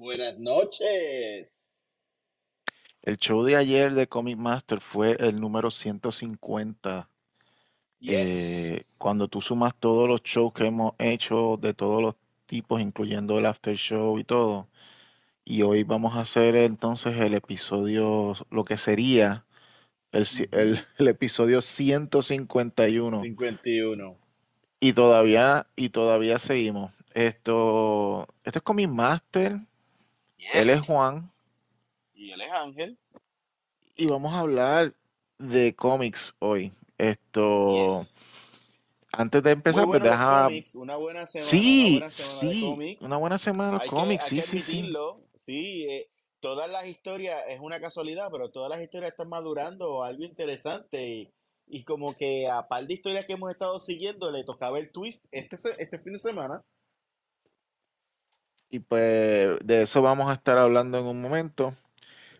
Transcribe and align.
Buenas 0.00 0.38
noches. 0.38 1.78
El 3.02 3.18
show 3.18 3.42
de 3.44 3.56
ayer 3.56 3.92
de 3.92 4.08
Comic 4.08 4.38
Master 4.38 4.80
fue 4.80 5.14
el 5.20 5.38
número 5.38 5.70
150. 5.70 7.06
Yes. 7.98 8.14
Eh, 8.14 8.86
cuando 8.96 9.28
tú 9.28 9.42
sumas 9.42 9.74
todos 9.78 10.08
los 10.08 10.22
shows 10.22 10.54
que 10.54 10.64
hemos 10.64 10.94
hecho 10.98 11.58
de 11.60 11.74
todos 11.74 12.00
los 12.00 12.14
tipos, 12.46 12.80
incluyendo 12.80 13.38
el 13.38 13.44
after 13.44 13.76
show 13.76 14.18
y 14.18 14.24
todo. 14.24 14.68
Y 15.44 15.60
hoy 15.60 15.82
vamos 15.82 16.16
a 16.16 16.20
hacer 16.20 16.56
entonces 16.56 17.18
el 17.18 17.34
episodio, 17.34 18.32
lo 18.48 18.64
que 18.64 18.78
sería 18.78 19.44
el, 20.12 20.26
el 20.98 21.08
episodio 21.08 21.60
151. 21.60 23.20
51. 23.20 24.16
Y 24.80 24.94
todavía, 24.94 25.66
y 25.76 25.90
todavía 25.90 26.38
seguimos. 26.38 26.90
Esto, 27.12 28.26
esto 28.44 28.60
es 28.60 28.62
Comic 28.62 28.88
Master. 28.88 29.60
Él 30.52 30.70
es 30.70 30.78
Yes. 30.80 30.86
Juan. 30.86 31.30
Y 32.14 32.30
él 32.32 32.40
es 32.42 32.52
Ángel. 32.52 32.98
Y 33.96 34.06
vamos 34.06 34.32
a 34.34 34.40
hablar 34.40 34.94
de 35.38 35.74
cómics 35.74 36.34
hoy. 36.38 36.72
Esto, 36.98 37.98
Yes. 38.00 38.30
antes 39.12 39.42
de 39.42 39.50
empezar, 39.52 39.86
pues 39.86 40.02
deja. 40.02 40.48
Una 40.74 40.96
buena 40.96 41.26
semana, 41.26 41.40
una 41.42 41.50
Sí, 41.50 41.92
buena 41.98 42.10
semana 42.10 42.50
de 42.50 42.54
sí, 42.54 42.60
cómics. 42.62 43.02
una 43.02 43.16
buena 43.16 43.38
semana 43.38 43.72
de 43.78 43.84
que, 43.84 43.90
cómics, 43.90 44.24
sí, 44.24 44.36
que 44.36 44.42
sí, 44.42 44.60
sí. 44.60 44.72
admitirlo. 44.78 45.20
Sí, 45.38 45.86
eh, 45.88 46.08
todas 46.40 46.70
las 46.70 46.86
historias, 46.86 47.42
es 47.48 47.60
una 47.60 47.80
casualidad, 47.80 48.28
pero 48.30 48.50
todas 48.50 48.70
las 48.70 48.82
historias 48.82 49.12
están 49.12 49.28
madurando 49.28 50.04
algo 50.04 50.24
interesante. 50.24 51.08
Y, 51.08 51.32
y 51.66 51.84
como 51.84 52.14
que 52.16 52.48
a 52.50 52.68
par 52.68 52.86
de 52.86 52.94
historias 52.94 53.26
que 53.26 53.32
hemos 53.34 53.50
estado 53.50 53.80
siguiendo, 53.80 54.30
le 54.30 54.44
tocaba 54.44 54.78
el 54.78 54.90
twist 54.90 55.24
este, 55.30 55.58
este 55.78 55.98
fin 56.00 56.12
de 56.14 56.18
semana. 56.18 56.62
Y 58.70 58.78
pues 58.80 59.58
de 59.64 59.82
eso 59.82 60.02
vamos 60.02 60.30
a 60.30 60.34
estar 60.34 60.58
hablando 60.58 60.98
en 60.98 61.06
un 61.06 61.20
momento. 61.20 61.74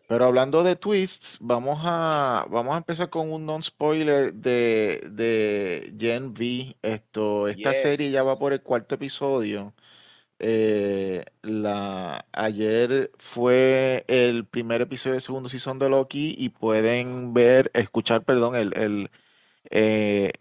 Pero 0.09 0.27
hablando 0.27 0.65
de 0.65 0.77
twists, 0.77 1.39
vamos 1.41 1.81
a, 1.85 2.47
vamos 2.51 2.75
a 2.75 2.79
empezar 2.79 3.11
con 3.11 3.33
un 3.33 3.47
non-spoiler 3.47 4.35
de, 4.35 5.09
de 5.13 5.95
Gen 5.99 6.29
V. 6.33 6.77
Esto, 6.83 7.49
esta 7.49 7.75
serie 7.75 8.11
ya 8.11 8.23
va 8.25 8.39
por 8.39 8.53
el 8.53 8.63
cuarto 8.63 8.97
episodio. 8.97 9.75
Eh, 10.41 11.25
la, 11.43 12.27
ayer 12.33 13.13
fue 13.19 14.05
el 14.09 14.47
primer 14.47 14.83
episodio 14.83 15.15
del 15.15 15.23
segundo 15.23 15.49
season 15.49 15.79
de 15.79 15.91
Loki 15.91 16.35
y 16.39 16.51
pueden 16.51 17.35
ver, 17.35 17.71
escuchar, 17.75 18.25
perdón, 18.25 18.57
el, 18.57 18.77
el, 18.77 19.11
eh, 19.71 20.33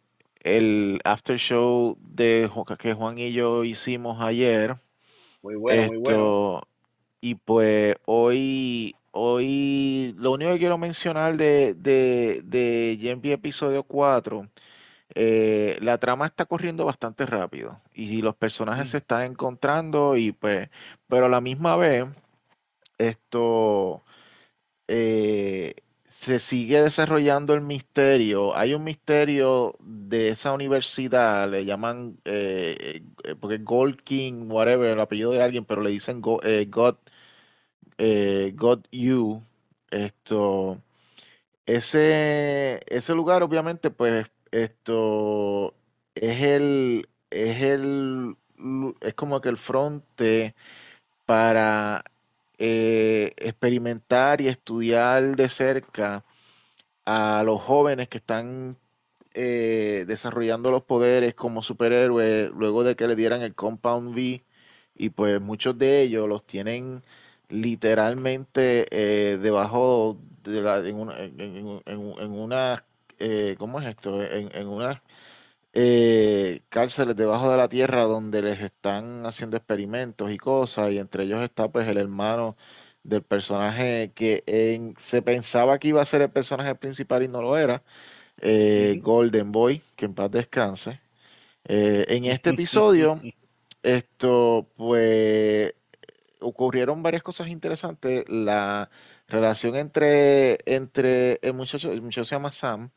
el 0.44 1.02
after 1.06 1.38
show 1.38 1.98
de 2.02 2.50
que 2.80 2.94
Juan 2.94 3.20
y 3.20 3.34
yo 3.34 3.64
hicimos 3.64 4.22
ayer. 4.22 4.78
Muy 5.42 5.56
bueno, 5.56 5.84
muy 5.84 5.98
bueno. 5.98 6.62
Y 7.22 7.36
pues 7.36 7.96
hoy, 8.06 8.96
hoy 9.12 10.16
lo 10.18 10.32
único 10.34 10.54
que 10.54 10.60
quiero 10.60 10.78
mencionar 10.78 11.38
de, 11.38 11.74
de, 11.76 12.42
de 12.46 12.98
V 13.16 13.34
episodio 13.34 13.84
4 13.84 14.50
eh, 15.16 15.78
la 15.82 15.98
trama 16.00 16.28
está 16.28 16.46
corriendo 16.46 16.86
bastante 16.86 17.26
rápido 17.26 17.82
y 17.94 18.22
los 18.22 18.36
personajes 18.36 18.90
se 18.90 18.98
Mm. 18.98 19.02
están 19.02 19.22
encontrando 19.24 20.18
y 20.18 20.32
pues, 20.34 20.70
pero 21.08 21.26
a 21.28 21.30
la 21.30 21.42
misma 21.42 21.76
vez, 21.78 22.06
esto 22.98 24.04
eh, 24.88 25.76
se 26.20 26.40
sigue 26.40 26.82
desarrollando 26.82 27.54
el 27.54 27.62
misterio. 27.62 28.54
Hay 28.58 28.74
un 28.74 28.84
misterio 28.84 29.76
de 29.80 30.30
esa 30.30 30.52
universidad, 30.52 31.50
le 31.50 31.64
llaman, 31.64 32.20
eh, 32.26 33.04
eh, 33.24 33.36
porque 33.36 33.58
Gold 33.60 34.02
King, 34.02 34.50
whatever, 34.52 34.92
el 34.92 35.00
apellido 35.00 35.32
de 35.32 35.42
alguien, 35.42 35.64
pero 35.66 35.82
le 35.82 35.92
dicen 35.92 36.22
eh, 36.44 36.68
God, 36.70 36.96
God 38.56 38.82
You. 38.92 39.44
Esto, 39.92 40.82
ese, 41.66 42.82
ese 42.88 43.16
lugar, 43.16 43.44
obviamente, 43.44 43.92
pues, 43.92 44.28
esto 44.52 45.76
es 46.16 46.42
el, 46.44 47.10
es 47.32 47.62
el, 47.64 48.38
es 49.02 49.14
como 49.16 49.42
que 49.42 49.50
el 49.50 49.58
fronte 49.58 50.56
para 51.26 52.04
eh, 52.60 53.34
experimentar 53.38 54.42
y 54.42 54.50
estudiar 54.50 55.36
de 55.36 55.50
cerca 55.50 56.26
a 57.06 57.44
los 57.46 57.62
jóvenes 57.62 58.10
que 58.10 58.18
están 58.20 58.78
eh, 59.34 60.06
desarrollando 60.08 60.72
los 60.72 60.84
poderes 60.84 61.36
como 61.36 61.64
superhéroes 61.64 62.52
luego 62.52 62.84
de 62.84 62.96
que 62.96 63.08
le 63.08 63.16
dieran 63.16 63.42
el 63.42 63.56
Compound 63.56 64.10
V 64.16 64.44
y 64.96 65.10
pues 65.12 65.42
muchos 65.42 65.78
de 65.78 66.02
ellos 66.02 66.28
los 66.28 66.46
tienen 66.46 67.04
literalmente 67.50 68.86
eh, 68.92 69.38
debajo 69.38 70.20
de 70.44 70.62
la, 70.62 70.78
en 70.80 70.96
una, 70.98 71.20
en, 71.20 72.32
una 72.32 72.86
eh, 73.20 73.56
¿cómo 73.60 73.80
es 73.82 73.88
esto? 73.88 74.22
En, 74.24 74.54
en 74.56 74.68
unas 74.68 75.02
eh, 75.74 76.62
cárceles 76.70 77.16
debajo 77.16 77.52
de 77.52 77.58
la 77.58 77.70
tierra 77.70 78.04
donde 78.04 78.42
les 78.42 78.60
están 78.62 79.26
haciendo 79.26 79.58
experimentos 79.58 80.32
y 80.32 80.38
cosas, 80.38 80.92
y 80.92 80.98
entre 81.00 81.24
ellos 81.24 81.42
está 81.42 81.70
pues 81.72 81.88
el 81.88 81.98
hermano 81.98 82.58
del 83.04 83.24
personaje 83.24 84.12
que 84.16 84.44
en- 84.48 84.96
se 84.98 85.22
pensaba 85.22 85.80
que 85.80 85.90
iba 85.90 86.02
a 86.02 86.06
ser 86.06 86.22
el 86.22 86.32
personaje 86.32 86.76
principal 86.76 87.24
y 87.24 87.28
no 87.28 87.42
lo 87.42 87.58
era, 87.58 87.84
eh. 88.42 88.98
Golden 89.02 89.52
Boy, 89.52 89.84
que 89.96 90.06
en 90.06 90.16
paz 90.16 90.32
descanse. 90.32 91.02
Eh, 91.66 92.06
en 92.10 92.26
este 92.26 92.50
episodio, 92.52 93.22
esto 93.84 94.68
pues 94.78 95.74
ocurrieron 96.40 97.04
varias 97.04 97.24
cosas 97.24 97.50
interesantes. 97.50 98.26
La 98.30 98.90
relación 99.28 99.76
entre, 99.76 100.60
entre 100.66 101.40
el 101.42 101.54
muchacho, 101.54 101.92
el 101.92 102.02
muchacho 102.02 102.26
se 102.26 102.36
llama 102.36 102.52
Sam, 102.52 102.92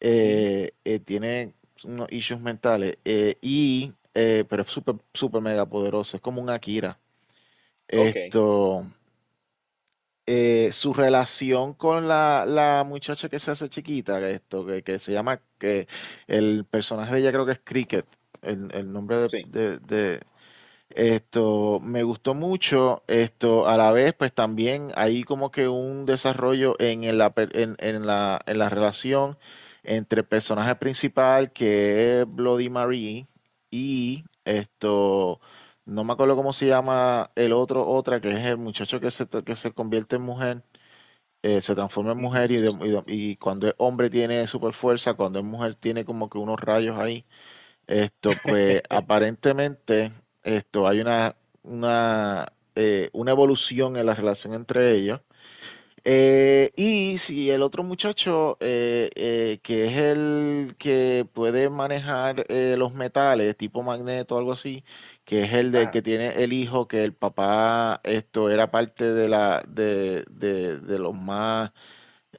eh, 0.00 0.72
eh, 0.84 1.00
tiene 1.00 1.54
unos 1.84 2.10
issues 2.12 2.40
mentales 2.40 2.98
eh, 3.04 3.36
y 3.40 3.92
eh, 4.14 4.44
pero 4.48 4.62
es 4.62 4.68
súper 4.70 4.96
súper 5.14 5.42
mega 5.42 5.66
poderoso 5.66 6.16
es 6.16 6.22
como 6.22 6.40
un 6.42 6.50
Akira 6.50 6.98
esto 7.88 8.86
eh, 10.26 10.70
su 10.72 10.92
relación 10.92 11.74
con 11.74 12.08
la, 12.08 12.44
la 12.46 12.84
muchacha 12.84 13.28
que 13.28 13.38
se 13.38 13.52
hace 13.52 13.68
chiquita 13.70 14.28
esto 14.28 14.66
que, 14.66 14.82
que 14.82 14.98
se 14.98 15.12
llama 15.12 15.40
que 15.58 15.86
el 16.26 16.64
personaje 16.68 17.14
de 17.14 17.20
ella 17.20 17.32
creo 17.32 17.46
que 17.46 17.52
es 17.52 17.60
Cricket 17.62 18.06
el, 18.42 18.68
el 18.74 18.92
nombre 18.92 19.16
de, 19.18 19.30
Sí. 19.30 19.42
de- 19.44 19.78
de- 19.78 20.20
esto 20.90 21.80
me 21.82 22.02
gustó 22.04 22.34
mucho 22.34 23.02
esto 23.08 23.68
a 23.68 23.76
la 23.78 23.92
vez 23.92 24.14
pues 24.14 24.32
también 24.34 24.88
hay 24.96 25.24
como 25.24 25.50
que 25.52 25.68
un 25.68 26.06
desarrollo 26.06 26.76
en, 26.80 27.04
el- 27.04 27.18
la, 27.18 27.32
en, 27.36 27.76
en 27.80 28.06
la, 28.06 28.40
en 28.46 28.58
la 28.58 28.68
relación 28.70 29.38
entre 29.86 30.20
el 30.22 30.26
personaje 30.26 30.74
principal 30.76 31.52
que 31.52 32.20
es 32.22 32.26
Bloody 32.28 32.68
Mary 32.70 33.26
y 33.70 34.24
esto 34.44 35.40
no 35.86 36.04
me 36.04 36.12
acuerdo 36.14 36.36
cómo 36.36 36.52
se 36.52 36.66
llama 36.66 37.30
el 37.36 37.52
otro 37.52 37.86
otra 37.88 38.20
que 38.20 38.30
es 38.32 38.40
el 38.46 38.58
muchacho 38.58 39.00
que 39.00 39.10
se, 39.10 39.26
que 39.28 39.56
se 39.56 39.72
convierte 39.72 40.16
en 40.16 40.22
mujer 40.22 40.62
eh, 41.42 41.62
se 41.62 41.74
transforma 41.74 42.12
en 42.12 42.18
mujer 42.18 42.50
y, 42.50 42.56
de- 42.56 42.70
y 42.86 42.90
de- 42.90 43.02
y 43.06 43.36
cuando 43.36 43.68
es 43.68 43.74
hombre 43.78 44.10
tiene 44.10 44.46
super 44.48 44.72
fuerza 44.74 45.14
cuando 45.14 45.38
es 45.38 45.44
mujer 45.44 45.74
tiene 45.74 46.04
como 46.04 46.28
que 46.30 46.38
unos 46.38 46.60
rayos 46.60 46.98
ahí 46.98 47.24
esto, 47.86 48.40
pues 48.40 48.82
aparentemente, 48.90 50.12
esto, 50.44 50.88
hay 50.88 51.00
una, 51.00 51.36
una, 51.64 52.46
eh, 52.76 53.10
una 53.12 53.32
evolución 53.32 53.96
en 53.96 54.06
la 54.06 54.14
relación 54.14 54.54
entre 54.54 54.92
ellos. 54.96 55.20
Eh, 56.08 56.70
y 56.76 57.18
si 57.18 57.50
el 57.50 57.62
otro 57.62 57.82
muchacho, 57.82 58.56
eh, 58.60 59.10
eh, 59.16 59.58
que 59.62 59.86
es 59.86 59.96
el 59.96 60.76
que 60.78 61.26
puede 61.32 61.68
manejar 61.68 62.44
eh, 62.48 62.76
los 62.78 62.94
metales, 62.94 63.56
tipo 63.56 63.82
magneto, 63.82 64.38
algo 64.38 64.52
así, 64.52 64.84
que 65.24 65.42
es 65.42 65.52
el 65.52 65.72
de 65.72 65.90
Ah, 65.90 65.90
que 65.90 66.02
tiene 66.02 66.28
el 66.44 66.52
hijo, 66.52 66.86
que 66.86 67.02
el 67.02 67.12
papá, 67.12 68.00
esto 68.04 68.50
era 68.50 68.70
parte 68.70 69.04
de 69.12 69.28
la, 69.28 69.64
de, 69.68 70.24
de, 70.30 70.78
de 70.78 70.98
los 71.00 71.12
más 71.14 71.72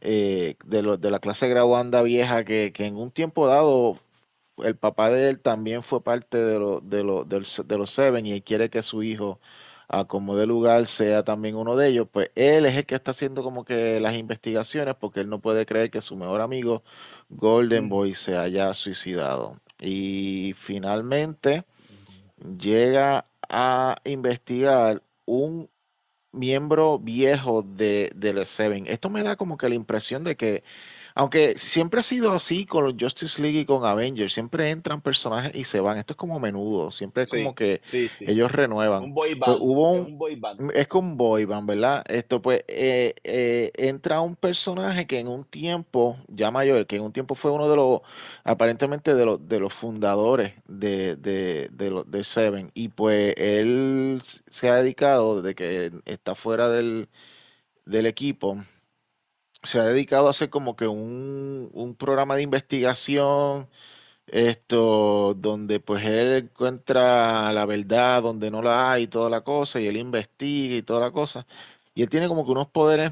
eh, 0.01 0.57
de, 0.65 0.81
los 0.83 0.99
de 1.01 1.11
la 1.11 1.19
clase 1.19 1.47
graduanda 1.47 2.01
vieja 2.03 2.43
que, 2.45 2.71
que 2.73 2.85
en 2.85 2.97
un 2.97 3.11
tiempo 3.11 3.47
dado 3.47 3.99
el 4.57 4.77
papá 4.77 5.09
de 5.09 5.29
él 5.29 5.39
también 5.41 5.83
fue 5.83 6.03
parte 6.03 6.37
de, 6.37 6.59
lo- 6.59 6.81
de, 6.81 7.03
lo- 7.03 7.23
del 7.25 7.45
de 7.65 7.77
los 7.77 7.91
Seven 7.91 8.25
y 8.25 8.33
él 8.33 8.43
quiere 8.43 8.69
que 8.69 8.83
su 8.83 9.03
hijo, 9.03 9.39
a 9.87 10.05
como 10.05 10.35
de 10.35 10.45
lugar, 10.47 10.87
sea 10.87 11.23
también 11.23 11.55
uno 11.55 11.75
de 11.75 11.89
ellos. 11.89 12.07
Pues 12.11 12.31
él 12.35 12.65
es 12.65 12.75
el 12.75 12.85
que 12.85 12.95
está 12.95 13.11
haciendo 13.11 13.43
como 13.43 13.63
que 13.65 13.99
las 13.99 14.17
investigaciones 14.17 14.95
porque 14.95 15.21
él 15.21 15.29
no 15.29 15.39
puede 15.39 15.65
creer 15.65 15.89
que 15.91 16.01
su 16.01 16.15
mejor 16.15 16.41
amigo 16.41 16.83
Golden. 17.29 17.89
Boy 17.89 18.13
se 18.15 18.37
haya 18.37 18.73
suicidado. 18.73 19.59
Y 19.79 20.53
finalmente 20.57 21.65
llega 22.59 23.25
a 23.49 23.97
investigar 24.03 25.03
un 25.25 25.69
miembro 26.31 26.99
viejo 26.99 27.63
de, 27.63 28.11
de 28.15 28.45
Seven. 28.45 28.87
Esto 28.87 29.09
me 29.09 29.23
da 29.23 29.35
como 29.35 29.57
que 29.57 29.69
la 29.69 29.75
impresión 29.75 30.23
de 30.23 30.35
que 30.35 30.63
Aunque 31.19 31.57
siempre 31.57 31.99
ha 32.01 32.03
sido 32.03 32.31
así 32.33 32.65
con 32.67 32.83
los 32.85 32.93
Justice 32.99 33.41
League 33.41 33.59
y 33.61 33.65
con 33.65 33.83
Avengers, 33.85 34.33
siempre 34.33 34.69
entran 34.69 35.01
personajes 35.01 35.55
y 35.55 35.63
se 35.63 35.79
van. 35.79 35.97
Esto 35.97 36.13
es 36.13 36.17
como 36.17 36.39
menudo, 36.39 36.91
siempre 36.91 37.23
es 37.23 37.29
como 37.29 37.55
que 37.55 37.81
sí, 37.85 38.07
sí. 38.09 38.25
ellos 38.25 38.51
renuevan. 38.51 39.03
Un 39.05 39.13
boy 39.13 39.35
Pues 39.35 39.57
hubo 39.59 39.93
es 39.93 39.99
un, 40.01 40.13
un 40.13 40.17
boy 40.19 40.35
band. 40.35 40.61
es 40.75 40.87
con 40.87 41.17
boy 41.17 41.45
band, 41.45 41.67
¿verdad? 41.67 42.03
Esto 42.07 42.41
pues 42.41 42.63
eh, 42.67 43.15
eh, 43.23 43.71
entra 43.77 44.21
un 44.21 44.35
personaje 44.35 45.07
que 45.07 45.19
en 45.19 45.27
un 45.27 45.43
tiempo, 45.45 46.17
ya 46.27 46.51
mayor, 46.51 46.85
que 46.85 46.97
en 46.97 47.01
un 47.03 47.13
tiempo 47.13 47.33
fue 47.35 47.51
uno 47.51 47.67
de 47.69 47.75
los, 47.75 48.01
aparentemente 48.43 49.15
de 49.15 49.25
los, 49.25 49.47
de 49.47 49.59
los 49.59 49.73
fundadores 49.73 50.53
de, 50.67 51.15
de, 51.15 51.69
de, 51.71 51.89
los- 51.91 52.09
de 52.11 52.23
Seven. 52.23 52.71
Y 52.75 52.89
pues 52.89 53.33
él 53.37 54.21
se 54.49 54.69
ha 54.69 54.75
dedicado, 54.75 55.41
desde 55.41 55.55
que 55.55 55.91
está 56.05 56.35
fuera 56.35 56.69
del, 56.69 57.09
del 57.85 58.05
equipo, 58.05 58.63
se 59.63 59.79
ha 59.79 59.83
dedicado 59.83 60.27
a 60.27 60.31
hacer 60.31 60.49
como 60.49 60.75
que 60.75 60.87
un, 60.87 61.69
un 61.73 61.95
programa 61.95 62.35
de 62.35 62.43
investigación, 62.43 63.67
esto, 64.27 65.33
donde 65.35 65.79
pues 65.79 66.03
él 66.05 66.45
encuentra 66.45 67.51
la 67.53 67.65
verdad, 67.65 68.23
donde 68.23 68.51
no 68.51 68.61
la 68.61 68.91
hay 68.91 69.07
toda 69.07 69.29
la 69.29 69.41
cosa, 69.41 69.79
y 69.79 69.87
él 69.87 69.97
investiga 69.97 70.75
y 70.75 70.81
toda 70.83 70.99
la 71.01 71.11
cosa. 71.11 71.47
Y 71.95 72.03
él 72.03 72.09
tiene 72.09 72.27
como 72.27 72.45
que 72.45 72.51
unos 72.51 72.67
poderes 72.67 73.11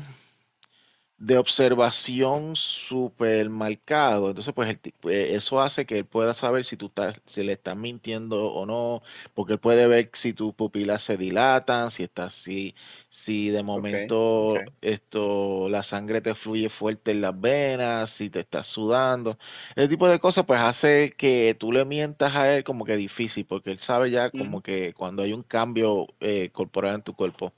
de 1.17 1.38
observación 1.38 2.56
súper 2.56 3.50
marcado. 3.50 4.29
Entonces, 4.29 4.53
pues 4.53 4.69
el 4.69 4.94
pues, 5.00 5.31
eso 5.31 5.62
hace 5.62 5.85
que 5.85 5.97
él 6.00 6.06
pueda 6.06 6.33
saber 6.33 6.65
si 6.65 6.75
tú 6.77 6.88
estás, 6.88 7.15
si 7.25 7.44
le 7.44 7.53
estás 7.53 7.77
mintiendo 7.77 8.51
o 8.51 8.65
no, 8.65 9.01
porque 9.33 9.53
él 9.53 9.59
puede 9.59 9.88
ver 9.88 10.09
si 10.13 10.33
tus 10.33 10.53
pupilas 10.53 11.03
se 11.03 11.15
dilatan, 11.17 11.89
si 11.91 12.03
estás, 12.03 12.33
si, 12.35 12.75
si 13.09 13.50
de 13.50 13.63
momento 13.63 14.65
esto, 14.81 15.69
la 15.69 15.83
sangre 15.83 16.21
te 16.21 16.35
fluye 16.35 16.69
fuerte 16.69 17.12
en 17.12 17.21
las 17.21 17.39
venas, 17.39 18.09
si 18.11 18.29
te 18.29 18.41
estás 18.41 18.68
sudando. 18.68 19.38
Ese 19.75 19.88
tipo 19.88 20.07
de 20.07 20.19
cosas, 20.19 20.45
pues 20.45 20.59
hace 20.61 21.13
que 21.18 21.56
tú 21.59 21.71
le 21.71 21.85
mientas 21.85 22.35
a 22.35 22.53
él 22.56 22.63
como 22.63 22.85
que 22.85 22.95
difícil, 22.97 23.45
porque 23.45 23.71
él 23.71 23.79
sabe 23.79 24.11
ya 24.11 24.31
como 24.31 24.61
Ujú, 24.61 24.61
que 24.61 24.94
cuando 24.94 25.23
hay 25.23 25.33
un 25.33 25.44
cambio 25.44 26.07
eh, 26.19 26.50
corporal 26.51 26.95
en 26.95 27.01
tu 27.03 27.15
cuerpo. 27.15 27.53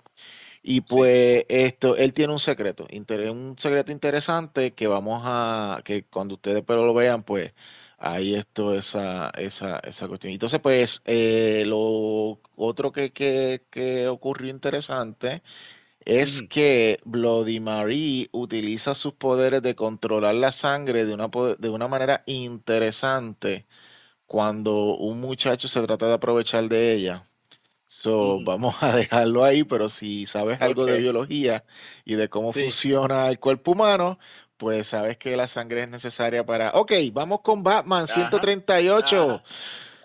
Y 0.69 0.81
Sí. 0.85 0.85
pues 0.89 1.45
esto, 1.49 1.95
él 1.95 2.13
tiene 2.13 2.33
un 2.33 2.39
secreto, 2.41 2.87
inter- 2.89 3.31
un 3.31 3.57
secreto 3.57 3.91
interesante 3.93 4.73
que 4.75 4.87
vamos 4.87 5.21
a, 5.23 5.81
que 5.85 6.05
cuando 6.05 6.35
ustedes 6.35 6.63
pero 6.67 6.85
lo 6.85 6.93
vean, 6.93 7.23
pues 7.23 7.53
ahí 7.97 8.35
esto, 8.35 8.75
esa, 8.75 9.29
esa, 9.31 9.79
esa 9.79 10.07
cuestión. 10.09 10.33
Entonces, 10.33 10.59
pues 10.59 11.01
eh, 11.05 11.63
lo 11.67 12.41
otro 12.57 12.91
que, 12.91 13.13
que, 13.13 13.65
que 13.71 14.07
ocurrió 14.09 14.49
interesante 14.51 15.41
es 16.05 16.43
que 16.43 16.99
Bloody 17.05 17.59
Mary 17.59 18.29
utiliza 18.33 18.95
sus 18.95 19.13
poderes 19.13 19.61
de 19.63 19.75
controlar 19.75 20.35
la 20.35 20.51
sangre 20.53 21.05
de 21.05 21.13
una, 21.13 21.29
de 21.59 21.69
una 21.69 21.87
manera 21.89 22.23
interesante 22.27 23.67
cuando 24.27 24.95
un 24.97 25.21
muchacho 25.21 25.67
se 25.69 25.81
trata 25.83 26.07
de 26.07 26.13
aprovechar 26.15 26.69
de 26.69 26.93
ella. 26.93 27.26
So, 28.07 28.39
vamos 28.41 28.75
a 28.79 28.95
dejarlo 28.95 29.43
ahí, 29.43 29.65
pero 29.65 29.89
si 29.89 30.25
sabes 30.25 30.61
algo 30.61 30.85
de 30.85 30.97
biología 30.97 31.65
y 32.05 32.15
de 32.15 32.29
cómo 32.29 32.53
sí. 32.53 32.63
funciona 32.63 33.27
el 33.27 33.37
cuerpo 33.37 33.71
humano, 33.71 34.17
pues 34.55 34.87
sabes 34.87 35.17
que 35.17 35.35
la 35.35 35.49
sangre 35.49 35.81
es 35.81 35.89
necesaria 35.89 36.45
para... 36.45 36.71
Ok, 36.71 36.93
vamos 37.11 37.41
con 37.41 37.63
Batman 37.63 38.05
Ajá, 38.05 38.13
138. 38.13 39.43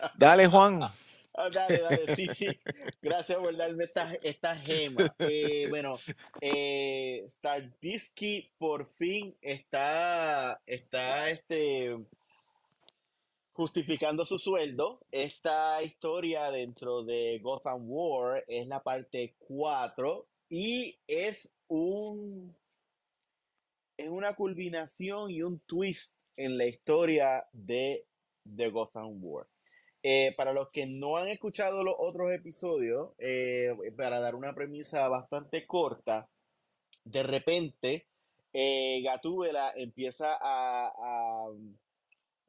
ajá. 0.00 0.12
Dale, 0.16 0.48
Juan. 0.48 0.80
Ah, 1.34 1.48
dale, 1.50 1.80
dale, 1.80 2.14
sí, 2.14 2.28
sí. 2.34 2.46
Gracias 3.00 3.38
por 3.38 3.56
darme 3.56 3.84
esta, 3.84 4.12
esta 4.22 4.54
gema. 4.54 5.14
Eh, 5.18 5.66
bueno, 5.70 5.98
eh, 6.42 7.24
Stardisky 7.26 8.50
por 8.58 8.86
fin 8.86 9.34
está, 9.40 10.60
está 10.66 11.30
este, 11.30 11.96
justificando 13.62 14.24
su 14.24 14.40
sueldo. 14.40 14.98
Esta 15.12 15.80
historia 15.84 16.50
dentro 16.50 17.04
de 17.04 17.38
Gotham 17.40 17.84
War 17.88 18.44
es 18.48 18.66
la 18.66 18.82
parte 18.82 19.36
4 19.38 20.26
y 20.48 20.98
es 21.06 21.54
un 21.68 22.56
es 23.96 24.08
una 24.08 24.34
culminación 24.34 25.30
y 25.30 25.42
un 25.42 25.60
twist 25.60 26.18
en 26.36 26.58
la 26.58 26.66
historia 26.66 27.46
de 27.52 28.04
The 28.44 28.68
Gotham 28.70 29.20
War. 29.22 29.46
Eh, 30.02 30.34
para 30.36 30.52
los 30.52 30.70
que 30.70 30.86
no 30.86 31.16
han 31.16 31.28
escuchado 31.28 31.84
los 31.84 31.94
otros 31.96 32.32
episodios, 32.32 33.10
eh, 33.18 33.70
para 33.96 34.18
dar 34.18 34.34
una 34.34 34.56
premisa 34.56 35.06
bastante 35.06 35.68
corta, 35.68 36.28
de 37.04 37.22
repente 37.22 38.06
eh, 38.52 39.00
Gatúbela 39.04 39.72
empieza 39.76 40.32
a, 40.34 40.88
a 40.88 41.46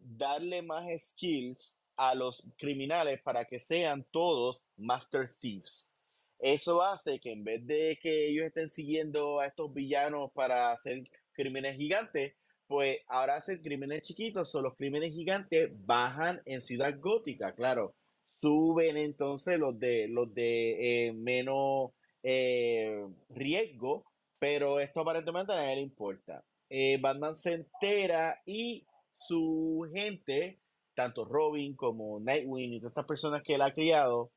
darle 0.03 0.61
más 0.61 0.85
skills 0.99 1.79
a 1.95 2.15
los 2.15 2.43
criminales 2.57 3.21
para 3.21 3.45
que 3.45 3.59
sean 3.59 4.05
todos 4.11 4.65
Master 4.77 5.29
Thieves. 5.39 5.93
Eso 6.39 6.83
hace 6.83 7.19
que 7.19 7.31
en 7.31 7.43
vez 7.43 7.65
de 7.65 7.97
que 8.01 8.27
ellos 8.27 8.45
estén 8.45 8.69
siguiendo 8.69 9.39
a 9.39 9.47
estos 9.47 9.73
villanos 9.73 10.31
para 10.33 10.71
hacer 10.71 11.03
crímenes 11.31 11.77
gigantes, 11.77 12.35
pues 12.67 12.99
ahora 13.07 13.35
hacen 13.35 13.61
crímenes 13.61 14.01
chiquitos, 14.01 14.53
o 14.55 14.61
los 14.61 14.75
crímenes 14.75 15.13
gigantes 15.13 15.71
bajan 15.85 16.41
en 16.45 16.61
Ciudad 16.61 16.99
Gótica, 16.99 17.53
claro. 17.53 17.95
Suben 18.41 18.97
entonces 18.97 19.57
los 19.57 19.79
de 19.79 20.09
los 20.09 20.33
de 20.33 21.07
eh, 21.07 21.13
menos 21.13 21.91
eh, 22.23 23.07
riesgo, 23.29 24.05
pero 24.37 24.79
esto 24.79 25.01
aparentemente 25.01 25.53
a 25.53 25.57
nadie 25.57 25.75
le 25.75 25.81
importa. 25.81 26.43
Eh, 26.69 26.97
Batman 26.99 27.37
se 27.37 27.53
entera 27.53 28.41
y 28.45 28.85
su 29.27 29.89
gente, 29.93 30.59
tanto 30.95 31.25
Robin 31.25 31.75
como 31.75 32.19
Nightwing 32.19 32.73
y 32.73 32.79
todas 32.79 32.91
estas 32.91 33.05
personas 33.05 33.43
que 33.43 33.55
él 33.55 33.61
ha 33.61 33.73
criado, 33.73 34.31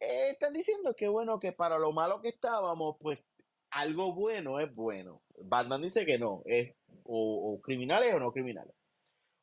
eh, 0.00 0.30
están 0.30 0.52
diciendo 0.52 0.94
que 0.96 1.08
bueno, 1.08 1.38
que 1.40 1.52
para 1.52 1.78
lo 1.78 1.92
malo 1.92 2.20
que 2.20 2.28
estábamos, 2.28 2.96
pues 3.00 3.18
algo 3.70 4.14
bueno 4.14 4.60
es 4.60 4.74
bueno. 4.74 5.22
Batman 5.42 5.82
dice 5.82 6.06
que 6.06 6.18
no, 6.18 6.42
es 6.46 6.74
o, 7.04 7.60
criminales 7.62 8.14
o 8.14 8.20
no 8.20 8.32
criminales. 8.32 8.74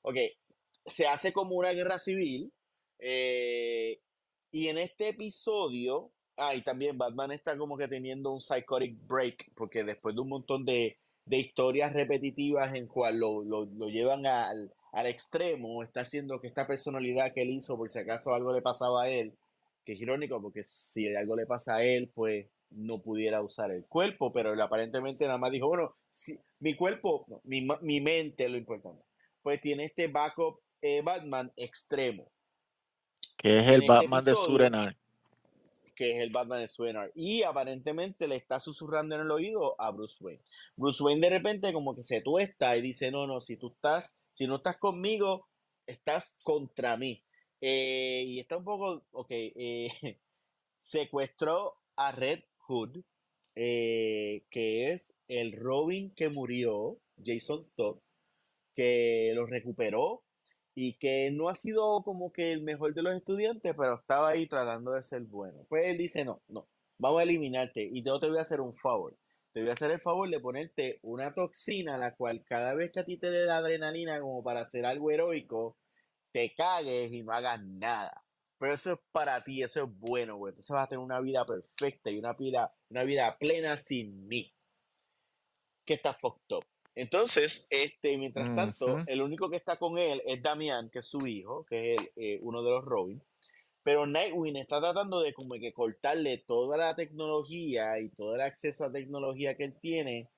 Ok, 0.01 0.17
se 0.85 1.07
hace 1.07 1.33
como 1.33 1.55
una 1.55 1.71
guerra 1.71 1.99
civil. 1.99 2.51
eh, 2.99 3.99
y 4.55 4.69
en 4.69 4.77
este 4.77 5.09
episodio, 5.09 6.13
ah, 6.37 6.55
y 6.55 6.61
también 6.61 6.97
Batman 6.97 7.33
está 7.33 7.57
como 7.57 7.77
que 7.77 7.89
teniendo 7.89 8.31
un 8.31 8.39
psychotic 8.39 8.97
break, 9.05 9.51
porque 9.53 9.83
después 9.83 10.15
de 10.15 10.21
un 10.21 10.29
montón 10.29 10.63
de, 10.63 10.97
de 11.25 11.37
historias 11.37 11.91
repetitivas 11.91 12.73
en 12.73 12.87
cual 12.87 13.19
lo, 13.19 13.43
lo, 13.43 13.65
lo 13.65 13.89
llevan 13.89 14.25
al, 14.25 14.73
al 14.95 15.07
extremo, 15.07 15.83
está 15.83 16.01
haciendo 16.01 16.39
que 16.39 16.47
esta 16.47 16.65
personalidad 16.65 17.33
que 17.33 17.41
él 17.41 17.49
hizo, 17.49 17.75
por 17.75 17.91
si 17.91 17.99
acaso 17.99 18.33
algo 18.33 18.53
le 18.53 18.61
pasaba 18.61 19.03
a 19.03 19.09
él, 19.09 19.33
que 19.83 19.91
es 19.91 19.99
irónico, 19.99 20.41
porque 20.41 20.63
si 20.63 21.13
algo 21.13 21.35
le 21.35 21.45
pasa 21.45 21.75
a 21.75 21.83
él, 21.83 22.09
pues 22.15 22.47
no 22.69 22.99
pudiera 23.01 23.41
usar 23.41 23.71
el 23.71 23.85
cuerpo, 23.85 24.31
pero 24.31 24.53
él 24.53 24.61
aparentemente 24.61 25.25
nada 25.25 25.37
más 25.37 25.51
dijo, 25.51 25.67
bueno, 25.67 25.93
si, 26.11 26.39
mi 26.59 26.75
cuerpo, 26.75 27.25
no, 27.27 27.41
mi, 27.43 27.67
mi 27.81 27.99
mente 27.99 28.45
es 28.45 28.49
lo 28.49 28.57
importante. 28.57 29.03
Pues 29.43 29.59
tiene 29.59 29.83
este 29.83 30.07
backup 30.07 30.61
eh, 30.81 31.01
Batman 31.01 31.51
extremo. 31.57 32.31
Que 33.37 33.59
es 33.59 33.67
el 33.67 33.81
este 33.81 33.87
Batman 33.87 34.23
de 34.23 34.35
Surenar. 34.35 34.97
que 35.93 36.13
es 36.13 36.21
el 36.21 36.29
Batman 36.29 36.61
de 36.61 36.69
Suenar, 36.69 37.11
y 37.15 37.43
aparentemente 37.43 38.29
le 38.29 38.37
está 38.37 38.61
susurrando 38.61 39.15
en 39.15 39.21
el 39.21 39.31
oído 39.31 39.79
a 39.79 39.91
Bruce 39.91 40.23
Wayne. 40.23 40.41
Bruce 40.77 41.03
Wayne 41.03 41.21
de 41.21 41.29
repente 41.37 41.73
como 41.73 41.95
que 41.95 42.03
se 42.03 42.21
tuesta 42.21 42.77
y 42.77 42.81
dice, 42.81 43.11
no, 43.11 43.27
no, 43.27 43.41
si 43.41 43.57
tú 43.57 43.73
estás, 43.73 44.17
si 44.35 44.47
no 44.47 44.57
estás 44.57 44.77
conmigo, 44.77 45.47
estás 45.87 46.37
contra 46.43 46.97
mí. 46.97 47.23
Eh, 47.61 48.23
y 48.27 48.39
está 48.39 48.57
un 48.57 48.65
poco, 48.65 49.05
ok, 49.11 49.27
eh, 49.31 49.87
secuestró 50.81 51.77
a 51.95 52.11
Red 52.11 52.43
Hood, 52.67 52.97
eh, 53.55 54.43
que 54.51 54.91
es 54.91 55.15
el 55.29 55.53
Robin 55.53 56.13
que 56.13 56.29
murió, 56.29 56.99
Jason 57.23 57.65
Todd, 57.75 57.99
que 58.75 59.31
lo 59.33 59.45
recuperó 59.45 60.23
y 60.75 60.97
que 60.97 61.31
no 61.31 61.47
ha 61.47 61.55
sido 61.55 62.03
como 62.03 62.33
que 62.33 62.51
el 62.51 62.61
mejor 62.61 62.93
de 62.93 63.03
los 63.03 63.15
estudiantes, 63.15 63.73
pero 63.77 63.95
estaba 63.95 64.29
ahí 64.29 64.47
tratando 64.47 64.91
de 64.91 65.03
ser 65.03 65.21
bueno. 65.21 65.65
Pues 65.69 65.87
él 65.87 65.97
dice, 65.97 66.25
no, 66.25 66.41
no, 66.49 66.67
vamos 66.97 67.21
a 67.21 67.23
eliminarte 67.23 67.89
y 67.89 68.03
yo 68.03 68.19
te 68.19 68.27
voy 68.27 68.39
a 68.39 68.41
hacer 68.41 68.59
un 68.59 68.73
favor. 68.73 69.15
Te 69.55 69.61
voy 69.61 69.69
a 69.69 69.73
hacer 69.73 69.91
el 69.91 70.01
favor 70.01 70.29
de 70.29 70.41
ponerte 70.41 70.99
una 71.01 71.33
toxina, 71.33 71.97
la 71.97 72.13
cual 72.13 72.43
cada 72.43 72.75
vez 72.75 72.91
que 72.91 72.99
a 72.99 73.05
ti 73.05 73.15
te 73.15 73.31
dé 73.31 73.45
la 73.45 73.59
adrenalina 73.59 74.19
como 74.19 74.43
para 74.43 74.63
hacer 74.63 74.85
algo 74.85 75.11
heroico, 75.11 75.77
te 76.33 76.53
cagues 76.53 77.09
y 77.13 77.23
no 77.23 77.31
hagas 77.31 77.63
nada. 77.63 78.25
Pero 78.59 78.73
eso 78.73 78.91
es 78.91 78.99
para 79.13 79.41
ti, 79.45 79.63
eso 79.63 79.85
es 79.85 79.89
bueno, 79.97 80.35
güey. 80.35 80.51
Entonces 80.51 80.73
vas 80.73 80.83
a 80.83 80.89
tener 80.89 81.05
una 81.05 81.21
vida 81.21 81.45
perfecta 81.45 82.11
y 82.11 82.19
una 82.19 82.33
vida, 82.33 82.75
una 82.89 83.05
vida 83.05 83.37
plena 83.37 83.77
sin 83.77 84.27
mí. 84.27 84.53
Que 85.85 85.93
está 85.93 86.13
fucked 86.13 86.53
up. 86.53 86.65
Entonces, 86.93 87.65
este, 87.69 88.17
mientras 88.17 88.53
tanto, 88.57 89.05
el 89.07 89.21
único 89.21 89.49
que 89.49 89.55
está 89.55 89.77
con 89.77 89.97
él 89.97 90.21
es 90.25 90.43
Damián, 90.43 90.89
que 90.89 90.99
es 90.99 91.07
su 91.07 91.25
hijo, 91.27 91.63
que 91.63 91.93
es 91.93 92.11
el, 92.17 92.23
eh, 92.25 92.39
uno 92.41 92.61
de 92.61 92.71
los 92.71 92.83
Robin. 92.83 93.23
Pero 93.85 94.07
Nightwing 94.07 94.55
está 94.57 94.79
tratando 94.79 95.21
de 95.21 95.31
como 95.31 95.53
que 95.59 95.71
cortarle 95.71 96.39
toda 96.39 96.75
la 96.75 96.95
tecnología 96.95 97.99
y 97.99 98.09
todo 98.09 98.33
el 98.33 98.41
acceso 98.41 98.83
a 98.83 98.91
tecnología 98.91 99.55
que 99.55 99.65
él 99.65 99.75
tiene 99.79 100.31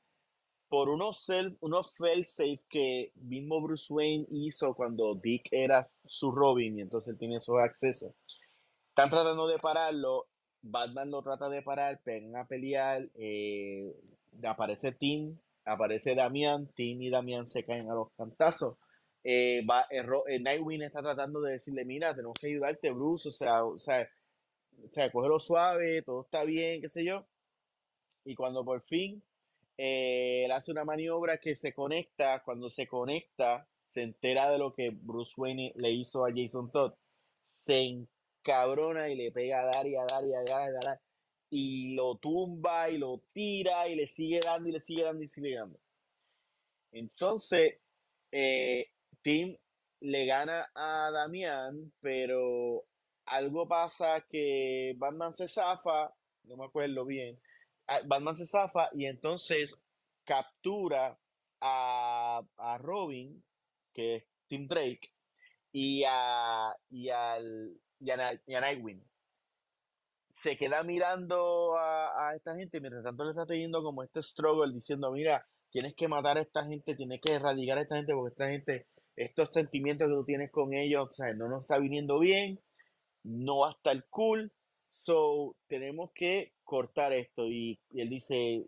por 0.68 0.90
unos, 0.90 1.24
self, 1.24 1.56
unos 1.62 1.94
fail 1.96 2.26
safe 2.26 2.60
que 2.70 3.14
mismo 3.16 3.62
Bruce 3.62 3.86
Wayne 3.94 4.28
hizo 4.32 4.74
cuando 4.76 5.16
Dick 5.16 5.48
era 5.50 5.88
su 6.06 6.30
Robin 6.30 6.78
y 6.78 6.82
entonces 6.82 7.14
él 7.14 7.18
tiene 7.18 7.40
su 7.40 7.58
acceso. 7.58 8.14
Están 8.90 9.10
tratando 9.10 9.48
de 9.48 9.60
pararlo. 9.60 10.28
Batman 10.62 11.10
lo 11.10 11.22
trata 11.22 11.48
de 11.48 11.62
parar, 11.62 12.02
pegan 12.04 12.36
a 12.36 12.46
pelear. 12.46 13.08
Eh, 13.16 13.96
aparece 14.44 14.92
Tim, 14.92 15.40
aparece 15.64 16.16
Damián. 16.16 16.70
Tim 16.76 17.02
y 17.02 17.10
Damián 17.10 17.48
se 17.48 17.64
caen 17.64 17.90
a 17.90 17.96
los 17.96 18.12
cantazos. 18.18 18.76
Eh, 19.30 19.62
va, 19.70 19.86
eh, 19.92 20.06
eh, 20.30 20.40
Nightwing 20.40 20.84
está 20.84 21.02
tratando 21.02 21.42
de 21.42 21.54
decirle: 21.54 21.84
Mira, 21.84 22.16
tenemos 22.16 22.36
que 22.40 22.48
ayudarte, 22.48 22.92
Bruce. 22.92 23.28
O 23.28 23.32
sea, 23.34 23.66
o 23.66 23.78
sea, 23.78 24.10
o 24.86 24.90
sea, 24.94 25.12
cógelo 25.12 25.38
suave, 25.40 26.02
todo 26.04 26.22
está 26.22 26.46
bien, 26.46 26.80
qué 26.80 26.88
sé 26.88 27.04
yo. 27.04 27.26
Y 28.24 28.36
cuando 28.36 28.64
por 28.64 28.82
fin 28.82 29.22
eh, 29.78 30.46
él 30.46 30.52
hace 30.54 30.72
una 30.72 30.86
maniobra 30.86 31.40
que 31.40 31.58
se 31.58 31.74
conecta, 31.74 32.42
cuando 32.44 32.70
se 32.70 32.88
conecta, 32.88 33.68
se 33.90 34.04
entera 34.04 34.50
de 34.50 34.60
lo 34.60 34.74
que 34.74 34.92
Bruce 34.92 35.34
Wayne 35.36 35.74
le 35.76 35.92
hizo 35.92 36.26
a 36.26 36.30
Jason 36.34 36.72
Todd, 36.72 36.94
se 37.66 37.80
encabrona 37.82 39.10
y 39.10 39.16
le 39.16 39.32
pega 39.34 39.62
a 39.62 39.66
dar 39.66 39.88
y 39.88 39.96
a 39.98 40.06
dar 40.06 40.26
y 40.26 40.34
a 40.34 40.44
dar 40.44 40.72
y 40.72 40.76
a 40.76 40.80
dar, 40.80 41.02
y 41.50 41.96
lo 41.96 42.16
tumba 42.18 42.90
y 42.90 42.98
lo 42.98 43.22
tira 43.34 43.90
y 43.90 43.96
le 43.96 44.08
sigue 44.08 44.40
dando 44.40 44.70
y 44.70 44.72
le 44.72 44.80
sigue 44.80 45.04
dando 45.04 45.24
y 45.24 45.28
sigue 45.28 45.56
dando. 45.56 45.80
Entonces, 46.92 47.76
eh, 48.32 48.88
Tim 49.28 49.58
le 50.00 50.26
gana 50.26 50.72
a 50.74 51.12
Damián, 51.12 51.92
pero 52.00 52.86
algo 53.26 53.68
pasa 53.68 54.24
que 54.30 54.94
Batman 54.96 55.36
se 55.36 55.50
zafa, 55.50 56.16
no 56.46 56.56
me 56.56 56.64
acuerdo 56.64 57.04
bien, 57.06 57.38
Batman 58.06 58.38
se 58.38 58.46
zafa 58.46 58.88
y 58.94 59.06
entonces 59.06 59.78
captura 60.24 61.20
a, 61.60 62.42
Robin, 62.80 63.44
que 63.94 64.16
es 64.16 64.24
Tim 64.48 64.66
Drake, 64.66 65.12
y 65.74 66.06
a, 66.08 66.74
y 66.90 67.10
al, 67.10 67.78
y 68.00 68.12
a, 68.12 68.62
Nightwing. 68.62 69.04
Se 70.32 70.56
queda 70.56 70.84
mirando 70.84 71.78
a, 71.78 72.34
esta 72.34 72.56
gente, 72.56 72.80
mientras 72.80 73.04
tanto 73.04 73.26
le 73.26 73.32
está 73.32 73.46
teniendo 73.46 73.84
como 73.84 74.04
este 74.04 74.24
struggle 74.24 74.74
diciendo, 74.74 75.12
mira, 75.12 75.46
tienes 75.70 75.96
que 75.96 76.08
matar 76.08 76.38
a 76.38 76.44
esta 76.44 76.64
gente, 76.64 76.96
tienes 76.96 77.20
que 77.20 77.34
erradicar 77.34 77.78
a 77.78 77.82
esta 77.82 77.98
gente 77.98 78.14
porque 78.14 78.32
esta 78.32 78.48
gente, 78.48 78.88
estos 79.18 79.50
sentimientos 79.52 80.08
que 80.08 80.14
tú 80.14 80.24
tienes 80.24 80.52
con 80.52 80.74
ellos, 80.74 81.10
o 81.10 81.14
sea, 81.14 81.34
no 81.34 81.50
nos 81.50 81.64
está 81.64 81.80
viniendo 81.80 82.20
bien, 82.20 82.62
no 83.24 83.60
va 83.60 83.70
a 83.70 83.72
estar 83.72 84.06
cool, 84.10 84.54
so 85.02 85.56
tenemos 85.68 86.12
que 86.14 86.54
cortar 86.64 87.12
esto. 87.14 87.48
Y, 87.48 87.80
él 87.96 88.10
dice, 88.10 88.66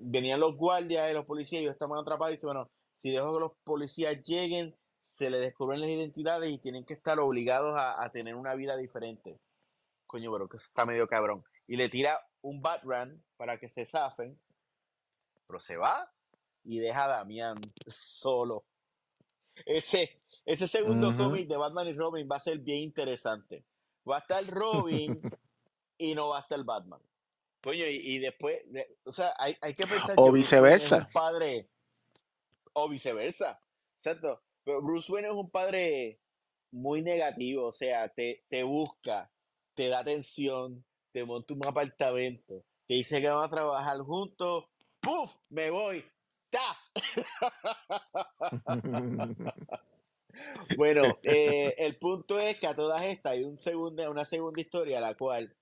venían 0.00 0.40
los 0.40 0.56
guardias 0.56 1.10
y 1.10 1.14
los 1.14 1.26
policías, 1.26 1.60
ellos 1.60 1.72
estaban 1.72 1.98
atrapados, 1.98 2.32
y 2.32 2.36
dice, 2.36 2.46
bueno, 2.46 2.70
si 2.94 3.10
dejo 3.10 3.34
que 3.34 3.40
los 3.40 3.52
policías 3.64 4.22
lleguen, 4.24 4.74
se 5.14 5.28
les 5.30 5.40
descubren 5.40 5.80
las 5.80 5.90
identidades 5.90 6.50
y 6.50 6.58
tienen 6.58 6.84
que 6.84 6.94
estar 6.94 7.18
obligados 7.18 7.74
a, 7.76 8.10
tener 8.10 8.34
una 8.34 8.54
vida 8.54 8.76
diferente. 8.76 9.38
Coño, 10.06 10.32
pero 10.32 10.48
que 10.48 10.56
está 10.56 10.84
medio 10.84 11.06
cabrón. 11.06 11.44
Y 11.66 11.76
le 11.76 11.88
tira 11.88 12.18
un 12.42 12.62
Batrun 12.62 13.24
para 13.36 13.58
que 13.58 13.68
se 13.68 13.84
zafen, 13.84 14.38
pero 15.46 15.60
se 15.60 15.76
va 15.76 16.10
y 16.64 16.78
deja 16.78 17.04
a 17.04 17.18
Damián 17.18 17.60
solo. 17.88 18.64
Ese, 19.64 20.20
ese 20.44 20.68
segundo 20.68 21.16
cómic 21.16 21.48
de 21.48 21.56
Batman 21.56 21.88
y 21.88 21.92
Robin 21.92 22.28
va 22.30 22.36
a 22.36 22.40
ser 22.40 22.58
bien 22.58 22.78
interesante. 22.80 23.64
Va 24.08 24.16
a 24.16 24.20
estar 24.20 24.46
Robin 24.46 25.20
y 25.98 26.14
no 26.14 26.28
va 26.28 26.38
a 26.38 26.42
estar 26.42 26.62
Batman. 26.64 27.00
Coño, 27.62 27.84
y, 27.84 28.18
después, 28.18 28.60
o 29.04 29.10
sea, 29.10 29.34
hay, 29.38 29.56
hay 29.60 29.74
que 29.74 29.86
pensar 29.86 30.14
o 30.16 30.30
viceversa. 30.30 30.98
un 30.98 31.12
padre, 31.12 31.68
o 32.74 32.88
viceversa, 32.88 33.60
¿cierto? 34.00 34.40
Pero 34.62 34.82
Bruce 34.82 35.10
Wayne 35.10 35.28
es 35.28 35.34
un 35.34 35.50
padre 35.50 36.20
muy 36.70 37.02
negativo, 37.02 37.66
o 37.66 37.72
sea, 37.72 38.08
te, 38.08 38.44
te 38.48 38.62
busca, 38.62 39.30
te 39.74 39.88
da 39.88 40.00
atención, 40.00 40.84
te 41.10 41.24
monta 41.24 41.54
un 41.54 41.66
apartamento, 41.66 42.62
te 42.86 42.94
dice 42.94 43.20
que 43.20 43.30
van 43.30 43.44
a 43.44 43.50
trabajar 43.50 43.98
juntos, 43.98 44.66
¡puf! 45.00 45.34
Me 45.48 45.70
voy, 45.70 46.04
bueno, 50.76 51.18
eh, 51.24 51.74
el 51.78 51.96
punto 51.96 52.38
es 52.38 52.58
que 52.58 52.66
a 52.66 52.74
todas 52.74 53.02
estas 53.02 53.32
hay 53.32 53.44
un 53.44 53.58
segundo, 53.58 54.10
una 54.10 54.24
segunda 54.24 54.60
historia, 54.60 55.00
la 55.00 55.14
cual 55.14 55.54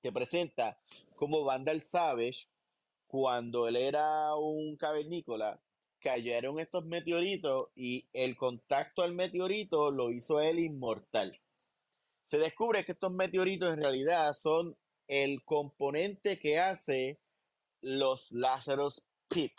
te 0.00 0.12
presenta 0.12 0.78
como 1.16 1.44
Vandal 1.44 1.82
Savage, 1.82 2.48
cuando 3.06 3.68
él 3.68 3.76
era 3.76 4.34
un 4.34 4.76
cavernícola, 4.76 5.60
cayeron 6.00 6.60
estos 6.60 6.84
meteoritos 6.84 7.68
y 7.74 8.06
el 8.12 8.36
contacto 8.36 9.02
al 9.02 9.14
meteorito 9.14 9.90
lo 9.90 10.10
hizo 10.10 10.40
él 10.40 10.58
inmortal. 10.58 11.36
Se 12.28 12.38
descubre 12.38 12.84
que 12.84 12.92
estos 12.92 13.12
meteoritos 13.12 13.72
en 13.72 13.80
realidad 13.80 14.36
son 14.40 14.76
el 15.08 15.42
componente 15.44 16.38
que 16.38 16.58
hace 16.58 17.18
los 17.80 18.32
Lazarus 18.32 19.04
Pit. 19.28 19.52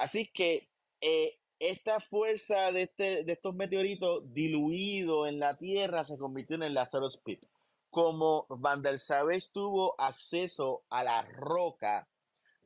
Así 0.00 0.26
que 0.32 0.68
eh, 1.00 1.38
esta 1.58 2.00
fuerza 2.00 2.72
de, 2.72 2.82
este, 2.82 3.24
de 3.24 3.32
estos 3.32 3.54
meteoritos 3.54 4.32
diluido 4.32 5.26
en 5.26 5.38
la 5.38 5.56
Tierra 5.56 6.04
se 6.04 6.18
convirtió 6.18 6.56
en 6.56 6.64
el 6.64 6.74
Lazarus 6.74 7.18
Pit 7.18 7.44
como 7.90 8.46
Vandal 8.48 8.98
Savage 8.98 9.48
tuvo 9.52 10.00
acceso 10.00 10.84
a 10.88 11.02
la 11.02 11.22
roca, 11.22 12.08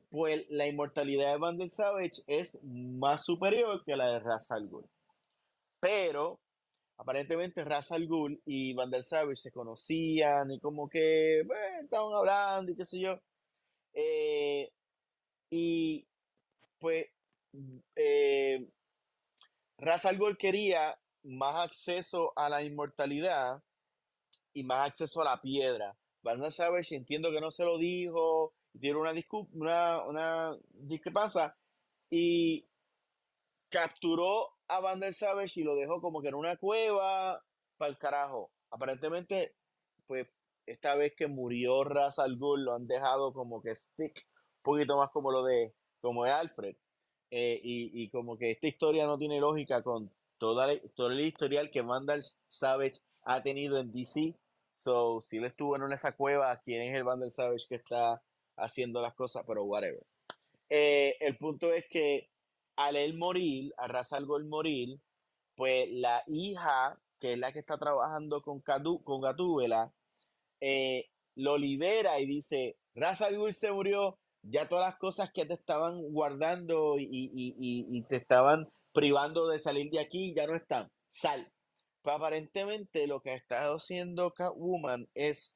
pues 0.09 0.45
la 0.49 0.67
inmortalidad 0.67 1.33
de 1.33 1.39
Vandal 1.39 1.71
Savage 1.71 2.21
es 2.27 2.57
más 2.63 3.25
superior 3.25 3.83
que 3.83 3.95
la 3.95 4.07
de 4.13 4.19
Ra's 4.19 4.51
al 4.51 4.67
Ghul. 4.67 4.85
Pero 5.79 6.39
aparentemente 6.97 7.65
Ra's 7.65 7.91
al 7.91 8.07
Ghul 8.07 8.39
y 8.45 8.73
Vandal 8.73 9.03
Savage 9.03 9.37
se 9.37 9.51
conocían 9.51 10.51
y 10.51 10.59
como 10.59 10.87
que 10.87 11.41
estaban 11.81 12.13
hablando 12.13 12.71
y 12.71 12.75
qué 12.75 12.85
sé 12.85 12.99
yo. 12.99 13.19
Eh, 13.93 14.71
y 15.49 16.05
pues 16.79 17.07
eh, 17.95 18.67
Ra's 19.77 20.05
al 20.05 20.17
Ghul 20.17 20.37
quería 20.37 20.97
más 21.23 21.55
acceso 21.55 22.33
a 22.35 22.49
la 22.49 22.63
inmortalidad 22.63 23.61
y 24.53 24.63
más 24.63 24.89
acceso 24.89 25.21
a 25.21 25.25
la 25.25 25.41
piedra. 25.41 25.97
Van 26.21 26.51
Savage 26.51 26.85
si 26.85 26.95
entiendo 26.95 27.31
que 27.31 27.41
no 27.41 27.51
se 27.51 27.65
lo 27.65 27.77
dijo, 27.77 28.53
tiene 28.79 28.97
una, 28.97 29.13
una, 29.51 30.03
una 30.07 30.57
discrepancia 30.71 31.55
y 32.09 32.65
capturó 33.69 34.49
a 34.67 34.79
Van 34.79 35.13
Savage 35.13 35.61
y 35.61 35.63
lo 35.63 35.75
dejó 35.75 36.01
como 36.01 36.21
que 36.21 36.29
en 36.29 36.35
una 36.35 36.57
cueva 36.57 37.43
para 37.77 37.89
el 37.89 37.97
carajo. 37.97 38.51
Aparentemente, 38.71 39.55
pues 40.07 40.27
esta 40.65 40.95
vez 40.95 41.13
que 41.15 41.27
murió 41.27 41.83
Ra's 41.83 42.17
al 42.19 42.37
Ghul 42.37 42.63
lo 42.63 42.73
han 42.73 42.87
dejado 42.87 43.33
como 43.33 43.61
que 43.61 43.75
stick, 43.75 44.17
un 44.17 44.61
poquito 44.63 44.97
más 44.97 45.09
como 45.11 45.31
lo 45.31 45.43
de 45.43 45.73
como 46.01 46.23
de 46.23 46.31
Alfred. 46.31 46.75
Eh, 47.37 47.59
y, 47.61 47.91
y, 48.01 48.09
como 48.09 48.37
que 48.37 48.51
esta 48.51 48.67
historia 48.67 49.05
no 49.05 49.17
tiene 49.17 49.41
lógica 49.41 49.83
con 49.83 50.09
toda 50.37 50.69
todo 50.95 51.11
el 51.11 51.19
historial 51.19 51.69
que 51.69 51.81
Vandal 51.81 52.23
Savage 52.47 53.01
ha 53.23 53.43
tenido 53.43 53.77
en 53.77 53.91
DC 53.91 54.35
So, 54.85 55.19
si 55.21 55.37
él 55.37 55.45
estuvo 55.45 55.75
en 55.75 55.91
esa 55.91 56.15
cueva, 56.15 56.61
¿quién 56.63 56.83
es 56.83 56.95
el 56.95 57.03
Vandal 57.03 57.31
Savage 57.31 57.65
que 57.67 57.75
está 57.75 58.21
haciendo 58.55 59.01
las 59.01 59.15
cosas? 59.15 59.43
Pero 59.47 59.63
whatever. 59.63 60.05
Eh, 60.69 61.17
el 61.21 61.37
punto 61.37 61.73
es 61.73 61.87
que 61.89 62.29
al 62.75 62.95
él 62.95 63.15
morir, 63.17 63.73
a 63.77 63.87
Ra's 63.87 64.13
al 64.13 64.27
morir, 64.27 64.99
pues 65.55 65.89
la 65.89 66.23
hija, 66.27 66.99
que 67.19 67.33
es 67.33 67.39
la 67.39 67.51
que 67.51 67.59
está 67.59 67.79
trabajando 67.79 68.43
con, 68.43 68.61
con 68.61 69.21
Gatúbela, 69.21 69.91
eh, 70.61 71.09
lo 71.33 71.57
libera 71.57 72.19
y 72.19 72.27
dice, 72.27 72.77
Ra's 72.93 73.21
al 73.21 73.53
se 73.55 73.71
murió, 73.71 74.19
ya 74.49 74.67
todas 74.67 74.89
las 74.89 74.99
cosas 74.99 75.31
que 75.33 75.45
te 75.45 75.53
estaban 75.53 76.01
guardando 76.11 76.95
y, 76.99 78.05
te 78.07 78.17
estaban 78.17 78.69
privando 78.93 79.47
de 79.47 79.59
salir 79.59 79.89
de 79.91 79.99
aquí 79.99 80.33
ya 80.35 80.47
no 80.47 80.55
están. 80.55 80.91
Sal. 81.09 81.51
Pues, 82.01 82.15
aparentemente 82.15 83.07
lo 83.07 83.21
que 83.21 83.31
ha 83.31 83.35
estado 83.35 83.77
haciendo 83.77 84.31
Catwoman 84.31 85.09
es 85.15 85.55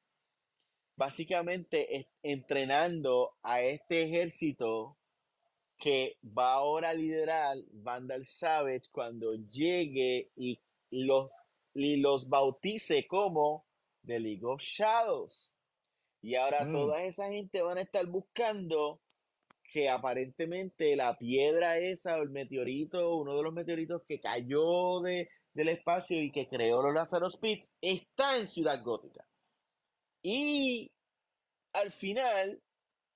básicamente 0.96 2.08
entrenando 2.22 3.36
a 3.42 3.62
este 3.62 4.02
ejército 4.02 4.98
que 5.78 6.18
va 6.36 6.54
ahora 6.54 6.90
a 6.90 6.94
liderar 6.94 7.56
Vandal 7.72 8.26
Savage 8.26 8.90
cuando 8.90 9.34
llegue 9.34 10.30
y 10.36 10.60
los, 10.90 11.30
y 11.72 11.96
los 11.96 12.28
bautice 12.28 13.06
como 13.06 13.64
The 14.04 14.18
League 14.18 14.44
of 14.44 14.60
Shadows. 14.60 15.59
Y 16.22 16.34
ahora 16.34 16.64
mm. 16.64 16.72
toda 16.72 17.02
esa 17.02 17.28
gente 17.28 17.62
van 17.62 17.78
a 17.78 17.82
estar 17.82 18.06
buscando 18.06 19.00
que 19.72 19.88
aparentemente 19.88 20.96
la 20.96 21.16
piedra 21.16 21.78
esa 21.78 22.16
o 22.16 22.22
el 22.22 22.30
meteorito, 22.30 23.16
uno 23.16 23.36
de 23.36 23.42
los 23.42 23.52
meteoritos 23.52 24.02
que 24.06 24.20
cayó 24.20 25.00
de, 25.00 25.28
del 25.54 25.68
espacio 25.68 26.20
y 26.20 26.32
que 26.32 26.48
creó 26.48 26.82
los 26.82 26.94
Lazarus 26.94 27.36
Pits 27.36 27.72
está 27.80 28.36
en 28.36 28.48
Ciudad 28.48 28.82
Gótica. 28.82 29.24
Y 30.22 30.90
al 31.72 31.92
final, 31.92 32.60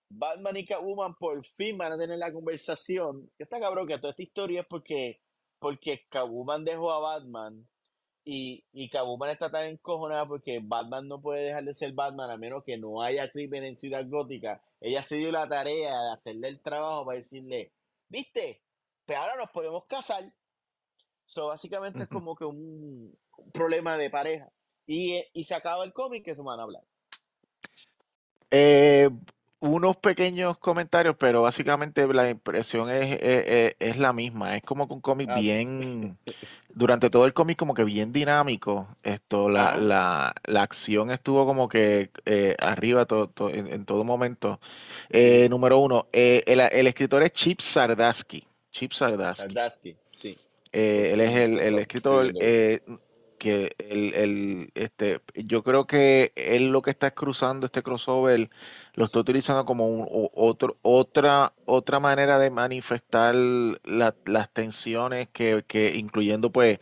Batman 0.09 0.57
y 0.57 0.65
Catwoman 0.65 1.17
por 1.17 1.45
fin 1.45 1.77
van 1.77 1.93
a 1.93 1.99
tener 1.99 2.19
la 2.19 2.33
conversación. 2.33 3.31
Está 3.39 3.59
cabrón 3.59 3.89
que 3.89 3.99
toda 3.99 4.11
esta 4.11 4.23
historia 4.23 4.61
es 4.63 4.67
porque, 4.69 5.21
porque 5.59 6.07
Catwoman 6.09 6.65
dejó 6.65 6.93
a 6.93 7.01
Batman 7.01 7.67
y, 8.25 8.65
y 8.73 8.89
Catwoman 8.89 9.31
está 9.31 9.51
tan 9.51 9.67
encojonada 9.67 10.27
porque 10.27 10.61
Batman 10.63 11.09
no 11.09 11.21
puede 11.21 11.45
dejar 11.45 11.65
de 11.65 11.75
ser 11.75 11.93
Batman 11.93 12.31
a 12.31 12.37
menos 12.37 12.65
que 12.65 12.79
no 12.79 13.03
haya 13.03 13.31
crimen 13.31 13.65
en 13.65 13.77
Ciudad 13.77 14.07
Gótica. 14.09 14.63
Ella 14.81 15.03
se 15.03 15.17
dio 15.17 15.31
la 15.31 15.49
tarea 15.49 15.91
de 15.91 16.13
hacerle 16.13 16.49
el 16.49 16.61
trabajo 16.61 17.05
para 17.05 17.19
decirle, 17.19 17.73
¿viste? 18.09 18.63
Pero 19.05 19.21
ahora 19.21 19.37
nos 19.37 19.51
podemos 19.51 19.85
casar. 19.87 20.25
So, 21.27 21.49
básicamente 21.49 22.05
es 22.05 22.09
como 22.09 22.35
que 22.35 22.45
un, 22.45 23.17
problema 23.53 23.99
de 23.99 24.11
pareja. 24.11 24.51
Y, 24.87 25.23
y 25.33 25.45
se 25.45 25.55
acaba 25.55 25.85
el 25.85 25.93
cómic 25.93 26.25
que 26.25 26.35
se 26.35 26.43
van 26.43 26.61
a 26.61 26.63
hablar. 26.63 26.85
Eh, 28.51 29.11
unos 29.65 29.97
pequeños 29.97 30.59
comentarios, 30.59 31.17
pero 31.19 31.43
básicamente 31.43 32.07
la 32.13 32.31
impresión 32.31 32.91
es, 32.91 33.19
es, 33.79 33.99
la 33.99 34.13
misma. 34.13 34.57
Es 34.57 34.63
como 34.63 34.87
que 34.87 34.95
un 34.95 35.01
cómic 35.01 35.31
ah, 35.31 35.41
bien, 35.41 36.19
durante 36.75 37.09
todo 37.09 37.25
el 37.25 37.33
cómic 37.33 37.59
como 37.59 37.75
que 37.75 37.85
bien 37.85 38.13
dinámico. 38.13 38.89
Esto, 39.03 39.49
la, 39.49 39.77
la, 39.77 40.35
la 40.45 40.63
acción 40.63 41.11
estuvo 41.11 41.47
como 41.47 41.69
que 41.69 42.11
eh, 42.27 42.57
arriba 42.59 43.07
todo, 43.07 43.31
en, 43.51 43.85
todo 43.87 44.05
momento. 44.05 44.61
Eh, 45.09 45.49
número 45.49 45.79
uno, 45.79 46.09
eh, 46.13 46.43
el, 46.47 46.61
el, 46.61 46.87
escritor 46.87 47.23
es 47.23 47.33
Chip 47.33 47.61
Sardaski. 47.61 48.47
Chip 48.71 48.93
Sardaski. 48.93 49.97
sí. 50.15 50.39
él 50.73 51.21
es 51.21 51.37
el, 51.37 51.59
el 51.59 51.79
escritor 51.79 52.33
que 53.45 53.77
el, 53.79 54.15
el, 54.15 54.71
este, 54.75 55.21
yo 55.35 55.63
creo 55.63 55.87
que 55.87 56.33
él 56.35 56.69
lo 56.73 56.81
que 56.81 56.91
está 56.91 57.11
cruzando 57.11 57.67
este 57.67 57.83
crossover 57.83 58.49
lo 58.95 59.05
está 59.05 59.19
utilizando 59.19 59.67
como 59.67 59.87
un, 59.87 60.31
otro, 60.33 60.79
otra, 60.81 61.53
otra 61.67 62.01
manera 62.01 62.39
de 62.39 62.51
manifestar 62.51 63.35
las 63.35 64.51
tensiones 64.55 65.29
que, 65.31 65.63
que 65.69 65.95
incluyendo 65.95 66.51
pues 66.53 66.81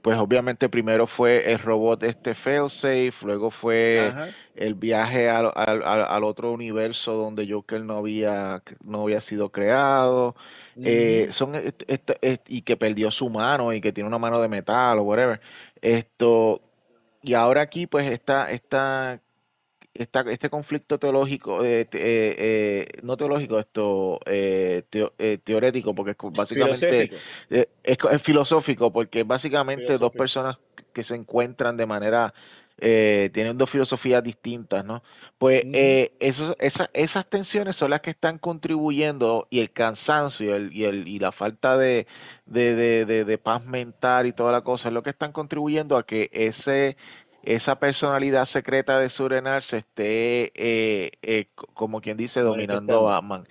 pues 0.00 0.16
obviamente 0.16 0.70
primero 0.70 1.06
fue 1.06 1.52
el 1.52 1.58
robot 1.58 2.02
este 2.04 2.34
failsafe, 2.34 3.12
luego 3.22 3.50
fue 3.50 4.10
el 4.54 4.74
viaje 4.74 5.28
al, 5.28 5.50
al, 5.54 6.24
otro 6.24 6.52
universo 6.52 7.14
donde 7.14 7.46
Joker 7.50 7.82
no 7.82 7.98
había, 7.98 8.62
no 8.82 9.02
había 9.02 9.20
sido 9.20 9.50
creado, 9.50 10.34
eh, 10.82 11.28
son 11.32 11.52
y 12.48 12.62
que 12.62 12.76
perdió 12.76 13.10
su 13.10 13.28
mano 13.28 13.72
y 13.72 13.80
que 13.80 13.92
tiene 13.92 14.08
una 14.08 14.18
mano 14.18 14.40
de 14.40 14.48
metal 14.48 14.98
o 14.98 15.02
whatever. 15.02 15.40
Esto, 15.82 16.60
y 17.22 17.34
ahora 17.34 17.62
aquí 17.62 17.86
pues 17.86 18.10
está, 18.10 18.50
está 18.50 19.20
este 19.98 20.48
conflicto 20.48 20.98
teológico, 20.98 21.64
eh, 21.64 21.80
eh, 21.80 21.88
eh, 21.92 22.86
no 23.02 23.16
teológico, 23.16 23.58
esto 23.58 24.20
teorético, 25.44 25.94
porque 25.94 26.14
básicamente 26.36 27.10
es, 27.48 28.22
filosófico, 28.22 28.92
porque 28.92 29.24
básicamente 29.24 29.98
dos 29.98 30.12
personas 30.12 30.58
que 30.92 31.04
se 31.04 31.14
encuentran 31.14 31.76
de 31.76 31.86
manera, 31.86 32.32
tienen 32.78 33.58
dos 33.58 33.70
filosofías 33.70 34.22
distintas, 34.22 34.84
¿no? 34.84 35.02
Pues 35.38 35.64
eso, 36.20 36.56
esas 36.58 37.26
tensiones 37.28 37.76
son 37.76 37.90
las 37.90 38.00
que 38.00 38.10
están 38.10 38.38
contribuyendo 38.38 39.46
y 39.50 39.60
el 39.60 39.72
cansancio 39.72 40.56
y, 40.70 40.84
el, 40.84 41.08
y, 41.08 41.18
la 41.18 41.32
falta 41.32 41.76
de, 41.76 42.06
de 42.46 43.40
paz 43.42 43.64
mental 43.64 44.26
y 44.26 44.32
toda 44.32 44.52
la 44.52 44.62
cosa 44.62 44.88
es 44.88 44.94
lo 44.94 45.02
que 45.02 45.10
están 45.10 45.32
contribuyendo 45.32 45.96
a 45.96 46.06
que 46.06 46.30
ese 46.32 46.96
esa 47.42 47.78
personalidad 47.78 48.44
secreta 48.44 48.98
de 48.98 49.08
Surenar 49.08 49.62
se 49.62 49.78
esté, 49.78 50.52
eh, 50.54 51.12
eh, 51.22 51.46
como 51.74 52.00
quien 52.00 52.16
dice, 52.16 52.40
dominando 52.40 53.08
a 53.08 53.14
Batman. 53.14 53.48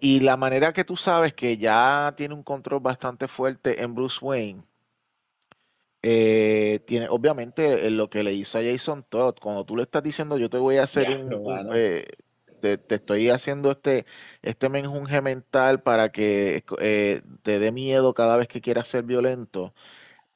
Y 0.00 0.20
la 0.20 0.36
manera 0.36 0.72
que 0.72 0.84
tú 0.84 0.96
sabes 0.96 1.32
que 1.34 1.56
ya 1.56 2.14
tiene 2.16 2.34
un 2.34 2.42
control 2.42 2.80
bastante 2.80 3.28
fuerte 3.28 3.82
en 3.82 3.94
Bruce 3.94 4.18
Wayne, 4.20 4.62
eh, 6.02 6.80
tiene 6.86 7.06
obviamente 7.08 7.90
lo 7.90 8.10
que 8.10 8.22
le 8.22 8.34
hizo 8.34 8.58
a 8.58 8.62
Jason 8.62 9.04
Todd. 9.08 9.36
Cuando 9.40 9.64
tú 9.64 9.76
le 9.76 9.84
estás 9.84 10.02
diciendo, 10.02 10.38
yo 10.38 10.50
te 10.50 10.58
voy 10.58 10.76
a 10.76 10.84
hacer 10.84 11.08
un. 11.08 11.70
te, 12.60 12.78
estoy 12.88 13.28
haciendo 13.30 13.70
este, 13.72 14.06
este 14.42 14.68
menjunje 14.68 15.20
mental 15.20 15.82
para 15.82 16.10
que 16.10 16.62
te 17.42 17.58
dé 17.58 17.72
miedo 17.72 18.14
cada 18.14 18.36
vez 18.36 18.48
que 18.48 18.60
quieras 18.60 18.88
ser 18.88 19.04
violento 19.04 19.74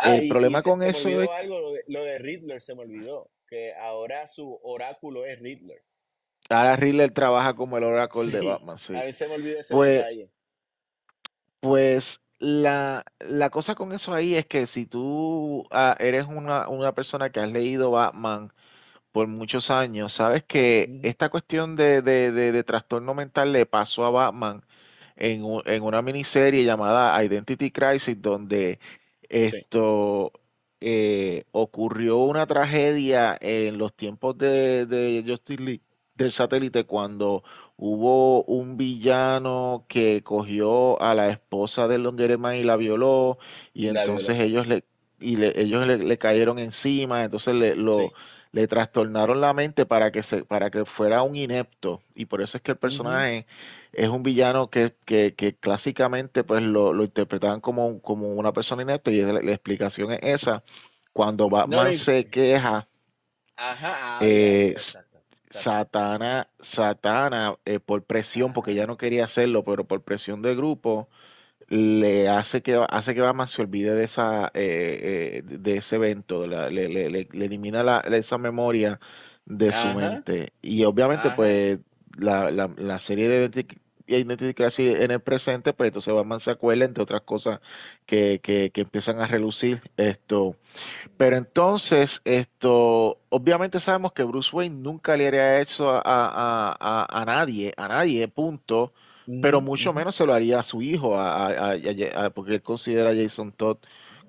el 0.04 0.28
problema 0.28 0.62
con 0.62 0.82
eso 0.82 1.08
es... 1.08 1.28
Algo, 1.28 1.74
lo, 1.86 2.04
de, 2.04 2.18
Riddler 2.18 2.60
se 2.60 2.74
me 2.74 2.82
olvidó, 2.82 3.30
que 3.48 3.74
ahora 3.74 4.26
su 4.26 4.58
oráculo 4.62 5.24
es 5.24 5.38
Riddler. 5.40 5.82
Ahora 6.48 6.76
Riddler 6.76 7.10
trabaja 7.10 7.54
como 7.54 7.78
el 7.78 7.84
oráculo 7.84 8.28
de 8.28 8.40
Batman, 8.40 8.78
sí. 8.78 8.94
A 8.94 9.04
mí 9.04 9.12
se 9.12 9.26
me 9.26 9.34
olvidó 9.34 9.60
ese 9.60 9.74
pues, 9.74 9.98
detalle. 9.98 10.30
Pues 11.60 12.20
la, 12.38 13.04
la, 13.20 13.50
cosa 13.50 13.74
con 13.74 13.92
eso 13.92 14.14
ahí 14.14 14.34
es 14.34 14.46
que 14.46 14.66
si 14.66 14.86
tú 14.86 15.64
ah, 15.70 15.96
eres 15.98 16.26
una, 16.26 16.68
una, 16.68 16.92
persona 16.94 17.30
que 17.30 17.40
has 17.40 17.50
leído 17.50 17.90
Batman 17.92 18.52
por 19.12 19.28
muchos 19.28 19.70
años, 19.70 20.12
sabes 20.14 20.44
que 20.44 21.00
esta 21.02 21.30
cuestión 21.30 21.76
de, 21.76 22.02
de, 22.02 22.32
de, 22.32 22.64
trastorno 22.64 23.14
mental 23.14 23.52
le 23.52 23.66
pasó 23.66 24.04
a 24.04 24.10
Batman 24.10 24.64
en, 25.16 25.44
en 25.66 25.82
una 25.82 26.02
miniserie 26.02 26.64
llamada 26.64 27.22
Identity 27.24 27.70
Crisis, 27.70 28.20
donde 28.20 28.80
esto 29.28 30.32
eh, 30.80 31.44
ocurrió 31.52 32.18
una 32.18 32.46
tragedia 32.46 33.36
en 33.40 33.78
los 33.78 33.94
tiempos 33.94 34.36
de, 34.38 34.86
de 34.86 35.24
Justice 35.26 35.62
League 35.62 35.82
del 36.14 36.32
satélite 36.32 36.84
cuando 36.84 37.44
hubo 37.76 38.42
un 38.44 38.76
villano 38.76 39.84
que 39.88 40.22
cogió 40.22 41.00
a 41.00 41.14
la 41.14 41.28
esposa 41.28 41.88
de 41.88 41.98
Longereman 41.98 42.56
y 42.56 42.64
la 42.64 42.76
violó 42.76 43.38
y 43.74 43.88
entonces 43.88 44.38
ellos 44.40 44.66
le 44.66 44.84
y 45.18 45.42
ellos 45.42 45.86
le, 45.86 46.18
cayeron 46.18 46.58
encima 46.58 47.24
entonces 47.24 47.54
le 47.54 47.74
lo 47.74 48.12
le 48.56 48.66
trastornaron 48.68 49.42
la 49.42 49.52
mente 49.52 49.84
para 49.84 50.10
que 50.10 50.22
se 50.22 50.42
para 50.42 50.70
que 50.70 50.86
fuera 50.86 51.22
un 51.22 51.36
inepto. 51.36 52.00
Y 52.14 52.24
por 52.24 52.40
eso 52.40 52.56
es 52.56 52.62
que 52.62 52.70
el 52.72 52.78
personaje 52.78 53.46
es 53.92 54.08
un 54.08 54.22
villano 54.22 54.70
que, 54.70 54.94
que, 55.04 55.34
que 55.34 55.54
clásicamente 55.54 56.42
pues 56.42 56.62
lo, 56.62 56.94
lo 56.94 57.04
interpretaban 57.04 57.60
como, 57.60 58.00
como 58.00 58.30
una 58.30 58.54
persona 58.54 58.80
inepta 58.80 59.10
y 59.10 59.20
la, 59.20 59.40
explicación 59.52 60.10
es 60.12 60.20
esa. 60.22 60.64
Cuando 61.12 61.50
Batman 61.50 61.92
se 61.94 62.28
queja, 62.28 62.88
Ajá, 63.56 63.96
ah, 64.00 64.18
eh, 64.22 64.74
Satana, 65.48 66.48
Satana 66.60 67.56
eh, 67.64 67.80
por 67.80 68.04
presión, 68.04 68.52
porque 68.52 68.74
ya 68.74 68.86
no 68.86 68.96
quería 68.96 69.24
hacerlo, 69.24 69.64
pero 69.64 69.86
por 69.86 70.02
presión 70.02 70.42
del 70.42 70.56
grupo, 70.56 71.08
le 71.68 72.28
hace 72.28 72.62
que 72.62 72.84
hace 72.88 73.14
que 73.14 73.20
Batman 73.20 73.48
se 73.48 73.62
olvide 73.62 73.94
de 73.94 74.04
esa 74.04 74.50
eh, 74.54 75.42
de 75.44 75.76
ese 75.78 75.96
evento, 75.96 76.46
le, 76.46 76.70
le, 76.70 77.10
le, 77.10 77.28
elimina 77.32 77.82
la, 77.82 78.00
esa 78.00 78.38
memoria 78.38 79.00
de 79.46 79.72
su 79.72 79.86
mente. 79.88 80.52
Y 80.62 80.84
obviamente, 80.84 81.30
pues, 81.30 81.78
la, 82.18 82.50
la, 82.50 82.70
la, 82.76 82.98
serie 82.98 83.28
de 83.28 83.66
Identity 84.06 84.54
en 84.78 85.10
el 85.10 85.20
presente, 85.20 85.72
pues 85.72 85.88
entonces 85.88 86.14
Batman 86.14 86.40
se 86.40 86.50
acuerda, 86.50 86.84
entre 86.84 87.02
otras 87.02 87.22
cosas, 87.22 87.60
que, 88.04 88.40
que, 88.42 88.70
que, 88.70 88.82
empiezan 88.82 89.20
a 89.20 89.26
relucir 89.26 89.80
esto. 89.96 90.56
Pero 91.16 91.36
entonces, 91.36 92.20
esto, 92.24 93.18
obviamente 93.28 93.80
sabemos 93.80 94.12
que 94.12 94.22
Bruce 94.22 94.54
Wayne 94.54 94.76
nunca 94.76 95.16
le 95.16 95.26
haría 95.26 95.60
eso 95.60 95.90
a, 95.90 96.02
a, 96.04 97.20
a, 97.20 97.24
nadie, 97.24 97.72
a 97.76 97.88
nadie, 97.88 98.28
punto. 98.28 98.92
Pero 99.42 99.60
mucho 99.60 99.92
menos 99.92 100.14
se 100.14 100.24
lo 100.24 100.32
haría 100.32 100.60
a 100.60 100.62
su 100.62 100.82
hijo, 100.82 101.18
a, 101.18 101.74
porque 102.32 102.54
él 102.54 102.62
considera 102.62 103.10
a 103.10 103.14
Jason 103.14 103.50
Todd 103.50 103.78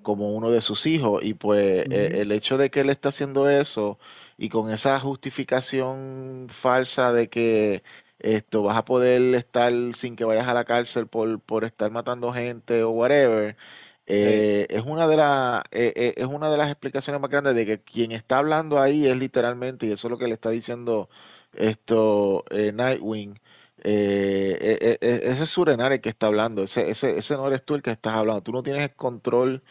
como 0.01 0.33
uno 0.33 0.49
de 0.49 0.61
sus 0.61 0.87
hijos. 0.87 1.23
Y 1.23 1.35
pues 1.35 1.85
e, 1.91 2.21
el 2.21 2.31
hecho 2.31 2.57
de 2.57 2.71
que 2.71 2.79
él 2.79 2.89
está 2.89 3.09
haciendo 3.09 3.47
eso 3.47 3.99
y 4.37 4.49
con 4.49 4.71
esa 4.71 4.99
justificación 4.99 6.47
falsa 6.49 7.11
de 7.11 7.27
que 7.27 7.83
esto 8.19 8.63
vas 8.63 8.77
a 8.77 8.85
poder 8.85 9.35
estar 9.35 9.71
sin 9.93 10.15
que 10.15 10.25
vayas 10.25 10.47
a 10.47 10.53
la 10.53 10.65
cárcel 10.65 11.07
por, 11.07 11.39
por 11.41 11.63
estar 11.65 11.91
matando 11.91 12.33
gente 12.33 12.83
o 12.83 12.91
whatever. 12.91 13.57
Eh, 14.05 14.67
es 14.69 14.83
una 14.85 15.07
de 15.07 15.17
las 15.17 15.63
eh, 15.71 15.93
eh, 15.95 16.13
es 16.15 16.25
una 16.27 16.49
de 16.49 16.57
las 16.57 16.69
explicaciones 16.69 17.21
más 17.21 17.29
grandes 17.29 17.55
de 17.55 17.65
que 17.65 17.81
quien 17.81 18.13
está 18.13 18.37
hablando 18.37 18.79
ahí 18.79 19.05
es 19.05 19.17
literalmente 19.17 19.85
y 19.85 19.91
eso 19.91 20.07
es 20.07 20.11
lo 20.11 20.17
que 20.17 20.27
le 20.29 20.33
está 20.35 20.49
diciendo 20.49 21.09
esto 21.53 22.45
Nightwing 22.51 23.37
ese 23.83 24.97
es 25.43 25.49
Surenar 25.49 25.91
el 25.91 25.99
que 26.01 26.09
está 26.09 26.27
hablando 26.27 26.63
ese, 26.63 26.89
ese, 26.89 27.17
ese 27.17 27.33
no 27.35 27.47
eres 27.47 27.65
tú 27.65 27.75
el 27.75 27.81
que 27.81 27.91
estás 27.91 28.13
hablando 28.13 28.41
tú 28.43 28.53
no 28.53 28.63
tienes 28.63 28.83
el 28.83 28.95
control 28.95 29.61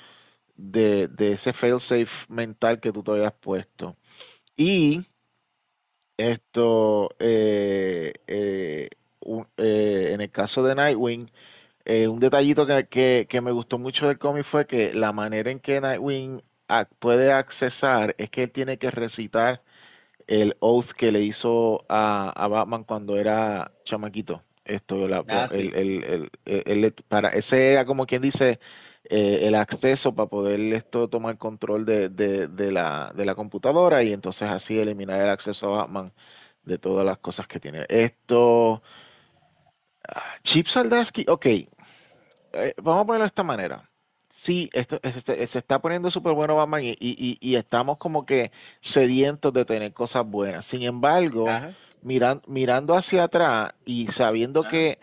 de, 0.57 1.09
de 1.09 1.33
ese 1.33 1.53
failsafe 1.55 2.27
mental 2.29 2.81
que 2.81 2.93
tú 2.93 3.03
te 3.03 3.13
habías 3.13 3.33
puesto 3.33 3.97
y 4.57 5.07
esto, 6.17 7.11
eh, 7.19 8.13
eh, 8.27 8.89
eh, 9.59 10.11
en 10.13 10.21
el 10.21 10.31
caso 10.31 10.63
de 10.63 10.75
Nightwing, 10.75 11.31
un 12.09 12.21
detallito 12.21 12.67
que, 12.67 13.41
me 13.43 13.53
gustó 13.53 13.79
mucho 13.79 14.09
del 14.09 14.19
cómic 14.19 14.45
fue 14.45 14.67
que 14.67 14.95
la 14.95 15.13
manera 15.13 15.51
en 15.51 15.61
que 15.61 15.81
Nightwing 15.81 16.43
puede 16.99 17.33
accesar 17.33 18.15
es 18.19 18.31
que 18.31 18.45
él 18.45 18.51
tiene 18.53 18.79
que 18.79 18.91
recitar 18.91 19.63
el 20.29 20.57
oath 20.61 20.93
que 20.93 21.13
le 21.13 21.23
hizo 21.23 21.85
a, 21.89 22.31
a 22.31 22.49
Batman 22.49 22.85
cuando 22.85 23.19
era 23.19 23.73
chamaquito. 23.85 24.43
Esto, 24.65 25.09
la- 25.09 25.25
Ah, 25.29 25.49
sí. 25.53 25.71
el- 25.75 26.05
el- 26.05 26.31
el- 26.47 26.93
para, 27.09 27.29
ese 27.29 27.73
era 27.73 27.85
como 27.85 28.07
quien 28.07 28.23
dice 28.23 28.59
eh, 29.11 29.41
el 29.43 29.55
acceso 29.55 30.15
para 30.15 30.29
poder 30.29 30.61
esto 30.73 31.09
tomar 31.09 31.39
control 31.39 31.85
de, 31.85 32.09
de- 32.09 32.49
la, 32.73 33.13
de 33.15 33.25
la 33.25 33.35
computadora 33.35 34.03
y 34.03 34.13
entonces 34.13 34.49
así 34.49 34.79
eliminar 34.79 35.21
el 35.21 35.29
acceso 35.29 35.75
a 35.75 35.79
Batman 35.79 36.13
de 36.65 36.79
todas 36.79 37.05
las 37.07 37.19
cosas 37.19 37.47
que 37.47 37.61
tiene. 37.61 37.87
Esto, 37.89 38.83
Chip 40.43 40.67
Zdarsky, 40.69 41.25
ok, 41.29 41.47
eh, 41.47 41.69
vamos 42.83 43.03
a 43.03 43.07
ponerlo 43.07 43.25
de 43.25 43.29
esta 43.29 43.43
manera. 43.43 43.91
Sí, 44.31 44.69
esto, 44.75 45.01
este- 45.03 45.47
se 45.47 45.59
está 45.59 45.81
poniendo 45.81 46.11
súper 46.11 46.35
bueno 46.35 46.57
Batman 46.57 46.85
y, 46.85 46.97
y- 47.01 47.55
estamos 47.57 47.97
como 47.97 48.27
que 48.27 48.53
sedientos 48.81 49.53
de 49.53 49.65
tener 49.65 49.93
cosas 49.95 50.27
buenas. 50.27 50.67
Sin 50.67 50.83
embargo, 50.83 51.47
miran- 52.07 52.43
mirando 52.49 52.95
hacia 52.97 53.25
atrás 53.25 53.75
y 53.85 54.09
sabiendo 54.09 54.67
que, 54.67 54.99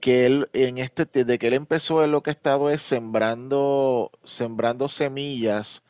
que 0.00 0.26
él 0.26 0.50
en 0.52 0.78
este, 0.78 1.06
desde 1.06 1.38
que 1.38 1.48
él 1.48 1.54
empezó, 1.54 2.04
él 2.04 2.12
lo 2.12 2.22
que 2.22 2.30
ha 2.30 2.32
estado 2.34 2.70
es 2.70 2.82
sembrando, 2.82 4.10
sembrando 4.24 4.88
semillas 4.88 5.82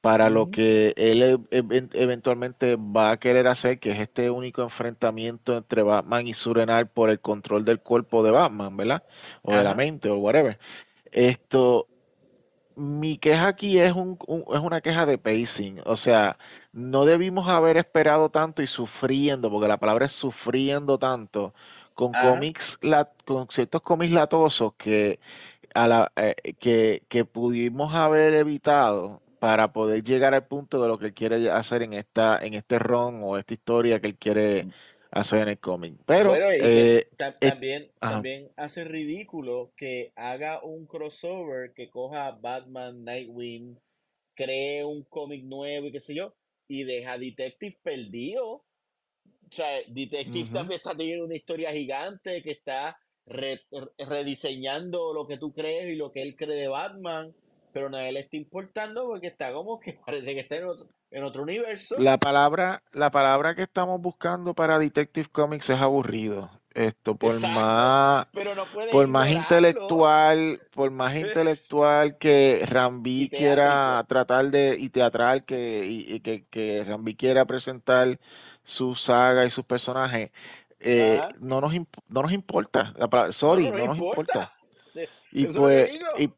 para 0.00 0.30
lo 0.30 0.50
que 0.50 0.92
él 0.96 1.22
e- 1.22 1.38
even- 1.58 1.90
eventualmente 1.94 2.76
va 2.76 3.12
a 3.12 3.18
querer 3.18 3.46
hacer, 3.48 3.78
que 3.80 3.90
es 3.92 4.00
este 4.00 4.30
único 4.30 4.62
enfrentamiento 4.62 5.56
entre 5.56 5.82
Batman 5.82 6.26
y 6.28 6.34
Surenal 6.34 6.88
por 6.90 7.10
el 7.10 7.20
control 7.20 7.64
del 7.64 7.80
cuerpo 7.80 8.22
de 8.22 8.30
Batman, 8.32 8.76
¿verdad? 8.76 9.04
O 9.42 9.56
de 9.58 9.64
la 9.64 9.74
mente 9.74 10.10
o 10.10 10.16
whatever. 10.18 10.58
Esto, 11.12 11.88
mi 12.76 13.18
queja 13.18 13.48
aquí 13.48 13.78
es, 13.78 13.92
un, 13.92 14.18
un- 14.26 14.44
es 14.54 14.60
una 14.60 14.80
queja 14.80 15.06
de 15.06 15.18
pacing, 15.18 15.80
o 15.86 15.96
sea, 15.96 16.38
no 16.72 17.04
debimos 17.04 17.48
haber 17.48 17.76
esperado 17.76 18.30
tanto 18.30 18.62
y 18.62 18.66
sufriendo, 18.66 19.50
porque 19.50 19.68
la 19.68 19.78
palabra 19.78 20.06
es 20.06 20.12
sufriendo 20.12 20.98
tanto, 20.98 21.54
con 21.94 22.14
ajá. 22.14 22.14
cómics, 22.16 22.78
la- 22.82 23.10
con 23.24 23.48
ciertos 23.50 23.82
cómics 23.82 24.12
latosos 24.12 24.74
que, 24.76 25.20
a 25.74 25.88
la, 25.88 26.12
eh, 26.16 26.34
que, 26.58 27.04
que 27.08 27.24
pudimos 27.24 27.94
haber 27.94 28.34
evitado 28.34 29.22
para 29.38 29.72
poder 29.72 30.02
llegar 30.04 30.34
al 30.34 30.46
punto 30.46 30.80
de 30.82 30.88
lo 30.88 30.98
que 30.98 31.06
él 31.06 31.14
quiere 31.14 31.50
hacer 31.50 31.82
en 31.82 31.92
esta, 31.94 32.38
en 32.44 32.54
este 32.54 32.78
ron 32.78 33.20
o 33.22 33.36
esta 33.38 33.54
historia 33.54 34.00
que 34.00 34.08
él 34.08 34.16
quiere 34.16 34.68
el 35.14 35.58
cómic. 35.58 35.94
Pero, 36.06 36.30
Bueno, 36.30 36.50
eh, 36.50 36.98
es- 36.98 37.08
también, 37.40 37.90
también 38.00 38.50
hace 38.56 38.84
ridículo 38.84 39.72
que 39.76 40.12
haga 40.16 40.62
un 40.62 40.86
crossover 40.86 41.72
que 41.72 41.88
coja 41.88 42.32
Batman, 42.32 43.04
Nightwing, 43.04 43.78
cree 44.34 44.84
un 44.84 45.04
cómic 45.04 45.44
nuevo 45.44 45.86
y 45.86 45.92
qué 45.92 46.00
sé 46.00 46.14
yo, 46.14 46.34
y 46.68 46.84
deja 46.84 47.12
a 47.12 47.18
Detective 47.18 47.76
perdido. 47.82 48.46
O 48.54 49.56
sea, 49.56 49.68
Detective 49.88 50.48
también 50.52 50.78
está 50.78 50.96
teniendo 50.96 51.26
una 51.26 51.36
historia 51.36 51.70
gigante 51.72 52.42
que 52.42 52.50
está 52.50 52.98
re- 53.26 53.60
re- 53.70 54.04
rediseñando 54.04 55.14
lo 55.14 55.26
que 55.28 55.38
tú 55.38 55.52
crees 55.52 55.94
y 55.94 55.96
lo 55.96 56.10
que 56.10 56.22
él 56.22 56.34
cree 56.36 56.56
de 56.60 56.68
Batman, 56.68 57.32
pero 57.72 57.88
nadie 57.88 58.12
le 58.12 58.20
está 58.20 58.36
importando 58.36 59.06
porque 59.06 59.28
está 59.28 59.52
como 59.52 59.78
que 59.78 59.92
parece 60.06 60.34
que 60.34 60.40
está 60.40 60.56
en 60.56 60.64
otro, 60.64 60.88
en 61.14 61.24
otro 61.24 61.42
universo. 61.42 61.94
La 61.98 62.18
palabra, 62.18 62.82
la 62.92 63.10
palabra 63.10 63.54
que 63.54 63.62
estamos 63.62 64.00
buscando 64.00 64.52
para 64.52 64.78
Detective 64.78 65.28
Comics 65.30 65.70
es 65.70 65.80
aburrido. 65.80 66.50
Esto, 66.74 67.14
por 67.14 67.34
Exacto, 67.34 67.54
más, 67.60 68.26
no 68.34 68.64
por 68.90 69.06
más 69.06 69.30
intelectual, 69.30 70.60
por 70.72 70.90
más 70.90 71.14
intelectual 71.16 72.18
que 72.18 72.62
Rambi 72.66 73.28
quiera 73.28 74.04
tratar 74.08 74.50
de, 74.50 74.76
y 74.76 74.88
teatral 74.88 75.44
que, 75.44 75.86
y, 75.86 76.14
y 76.14 76.20
que, 76.20 76.44
que 76.50 76.82
Rambi 76.82 77.14
quiera 77.14 77.44
presentar 77.44 78.18
su 78.64 78.96
saga 78.96 79.44
y 79.44 79.52
sus 79.52 79.64
personajes, 79.64 80.32
eh, 80.80 81.20
no 81.38 81.60
nos, 81.60 81.72
imp- 81.74 82.02
no 82.08 82.22
nos 82.22 82.32
importa. 82.32 82.92
La 82.96 83.08
palabra- 83.08 83.28
No, 83.28 83.28
no 83.28 83.32
sorry, 83.32 83.70
no 83.70 83.86
nos 83.86 83.98
importa. 83.98 84.52
Y 85.32 85.46
pues, 85.46 85.90
y, 86.18 86.30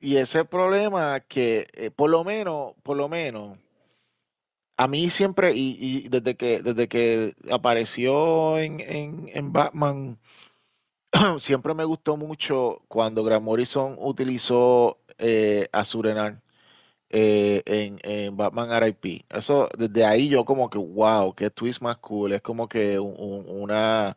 y 0.00 0.16
ese 0.16 0.44
problema 0.44 1.20
que, 1.20 1.66
eh, 1.74 1.90
por 1.90 2.10
lo 2.10 2.22
menos, 2.24 2.72
por 2.82 2.96
lo 2.96 3.08
menos, 3.08 3.56
a 4.76 4.88
mí 4.88 5.10
siempre, 5.10 5.52
y, 5.54 5.76
y 5.80 6.08
desde 6.08 6.36
que, 6.36 6.62
desde 6.62 6.88
que 6.88 7.34
apareció 7.50 8.58
en, 8.58 8.80
en, 8.80 9.30
en 9.34 9.52
Batman, 9.52 10.18
siempre 11.38 11.74
me 11.74 11.84
gustó 11.84 12.16
mucho 12.16 12.82
cuando 12.88 13.24
Grant 13.24 13.44
Morrison 13.44 13.96
utilizó 13.98 14.98
eh, 15.18 15.68
a 15.72 15.84
Surenar 15.84 16.42
eh, 17.10 17.62
en, 17.66 17.98
en 18.04 18.36
Batman 18.36 18.72
R.I.P. 18.72 19.24
Eso, 19.30 19.68
desde 19.78 20.04
ahí 20.06 20.28
yo 20.28 20.44
como 20.44 20.70
que, 20.70 20.78
wow, 20.78 21.34
qué 21.34 21.50
twist 21.50 21.82
más 21.82 21.98
cool. 21.98 22.32
Es 22.32 22.42
como 22.42 22.68
que 22.68 22.98
un, 23.00 23.14
un- 23.18 23.46
una, 23.62 24.16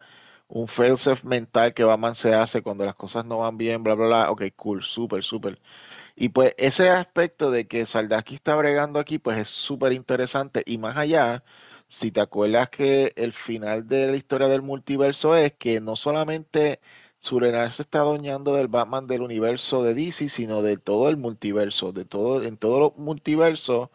un 0.49 0.67
failsafe 0.67 1.27
mental 1.27 1.73
que 1.73 1.83
Batman 1.85 2.15
se 2.15 2.33
hace 2.35 2.61
cuando 2.63 2.85
las 2.85 2.95
cosas 2.95 3.25
no 3.25 3.39
van 3.39 3.57
bien, 3.57 3.83
bla, 3.83 3.95
bla, 3.95 4.07
bla. 4.07 4.31
Ok, 4.31 4.43
cool, 4.55 4.83
súper, 4.83 5.23
súper. 5.23 5.59
Y 6.21 6.29
pues 6.29 6.53
ese 6.57 6.89
aspecto 6.89 7.49
de 7.49 7.67
que 7.67 7.85
Saldaki 7.85 8.35
está 8.35 8.55
bregando 8.55 8.99
aquí, 8.99 9.19
pues 9.19 9.37
es 9.39 9.47
súper 9.49 9.93
interesante. 9.93 10.63
Y 10.65 10.77
más 10.77 10.97
allá, 10.97 11.45
si 11.87 12.11
te 12.11 12.19
acuerdas 12.21 12.69
que 12.69 13.13
el 13.15 13.31
final 13.33 13.87
de 13.87 14.07
la 14.07 14.17
historia 14.17 14.49
del 14.49 14.61
multiverso 14.61 15.35
es 15.37 15.53
que 15.53 15.79
no 15.79 15.95
solamente 15.95 16.81
Surenar 17.19 17.71
se 17.71 17.83
está 17.83 17.99
adueñando 18.01 18.53
del 18.55 18.67
Batman 18.67 19.07
del 19.07 19.21
universo 19.21 19.81
de 19.83 19.93
DC, 19.93 20.27
sino 20.29 20.61
de 20.61 20.77
todo 20.77 21.09
el 21.09 21.15
multiverso, 21.17 21.93
de 21.93 22.03
todo, 22.05 22.43
en 22.43 22.57
todo 22.57 22.79
los 22.81 22.97
multiversos, 22.97 23.89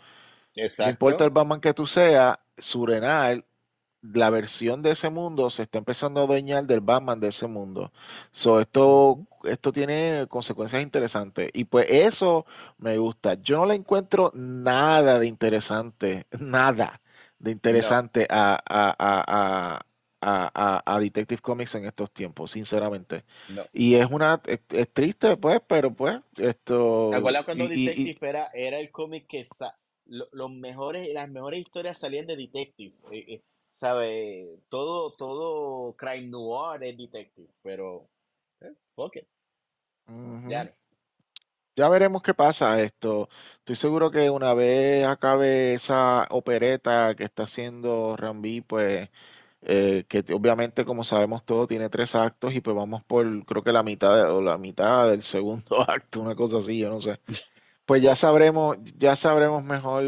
no 0.78 0.88
importa 0.88 1.24
el. 1.24 1.30
Batman 1.30 1.60
que 1.60 1.74
tú 1.74 1.86
seas, 1.86 2.38
Surenar 2.58 3.44
la 4.12 4.30
versión 4.30 4.82
de 4.82 4.92
ese 4.92 5.10
mundo 5.10 5.50
se 5.50 5.62
está 5.64 5.78
empezando 5.78 6.20
a 6.20 6.24
adueñar 6.24 6.66
del 6.66 6.80
Batman 6.80 7.20
de 7.20 7.28
ese 7.28 7.46
mundo. 7.46 7.92
So, 8.32 8.60
esto, 8.60 9.26
esto 9.44 9.72
tiene 9.72 10.26
consecuencias 10.28 10.82
interesantes. 10.82 11.50
Y 11.54 11.64
pues 11.64 11.86
eso 11.90 12.46
me 12.78 12.98
gusta. 12.98 13.34
Yo 13.34 13.58
no 13.58 13.66
le 13.66 13.74
encuentro 13.74 14.30
nada 14.34 15.18
de 15.18 15.26
interesante, 15.26 16.26
nada 16.38 17.00
de 17.38 17.50
No, 17.66 17.92
interesante 17.92 18.26
a, 18.30 18.54
a, 18.68 18.94
a, 18.98 19.80
a, 20.20 20.82
a- 20.94 21.00
Detective 21.00 21.40
Comics 21.42 21.74
en 21.74 21.84
estos 21.86 22.10
tiempos, 22.12 22.50
sinceramente. 22.52 23.24
no. 23.48 23.68
Y 23.72 23.94
es 23.96 24.06
una, 24.10 24.40
es, 24.46 24.60
es 24.70 24.92
triste, 24.92 25.36
pues, 25.36 25.60
pero 25.66 25.92
pues, 25.94 26.20
¿Te 27.08 27.16
esto, 27.16 27.16
acuerdas 27.16 27.44
y, 27.52 27.64
cuando 27.64 27.68
y, 27.72 28.02
y- 28.04 28.12
Detective 28.12 28.28
era, 28.28 28.50
era 28.52 28.78
el 28.78 28.90
cómic 28.90 29.26
que 29.26 29.44
sa- 29.46 29.78
los 30.06 30.50
mejores, 30.50 31.08
las 31.14 31.30
mejores 31.30 31.60
historias 31.60 31.98
salían 31.98 32.26
de 32.26 32.36
Detective? 32.36 32.94
Eh, 33.10 33.24
eh, 33.34 33.42
¿sabe? 33.80 34.60
Todo, 34.68 35.12
todo 35.14 35.94
crime 35.96 36.28
noir 36.28 36.82
es 36.84 36.96
Detective, 36.96 37.48
pero 37.62 38.08
eh, 38.60 38.74
fuck 38.94 39.16
it, 39.16 39.28
ya. 40.46 40.74
Ya 41.76 41.88
veremos 41.88 42.22
qué 42.22 42.34
pasa 42.34 42.80
esto. 42.80 43.28
Estoy 43.58 43.74
seguro 43.76 44.10
que 44.12 44.30
una 44.30 44.54
vez 44.54 45.04
acabe 45.06 45.74
esa 45.74 46.24
opereta 46.30 47.16
que 47.16 47.24
está 47.24 47.44
haciendo 47.44 48.16
Rambi, 48.16 48.60
pues 48.60 49.10
eh, 49.62 50.04
que 50.08 50.24
obviamente 50.34 50.84
como 50.84 51.02
sabemos 51.04 51.44
todo 51.44 51.66
tiene 51.66 51.88
tres 51.90 52.14
actos 52.14 52.54
y 52.54 52.60
pues 52.60 52.76
vamos 52.76 53.02
por 53.04 53.44
creo 53.46 53.64
que 53.64 53.72
la 53.72 53.82
mitad 53.82 54.14
de- 54.16 54.22
o 54.32 54.40
la 54.42 54.58
mitad 54.58 55.10
del 55.10 55.22
segundo 55.24 55.80
acto, 55.90 56.20
una 56.22 56.36
cosa 56.36 56.58
así, 56.58 56.78
yo 56.78 56.90
no 56.90 57.00
sé. 57.00 57.20
Pues 57.86 58.02
ya 58.02 58.16
sabremos, 58.16 58.78
ya 58.96 59.14
sabremos 59.14 59.62
mejor 59.62 60.02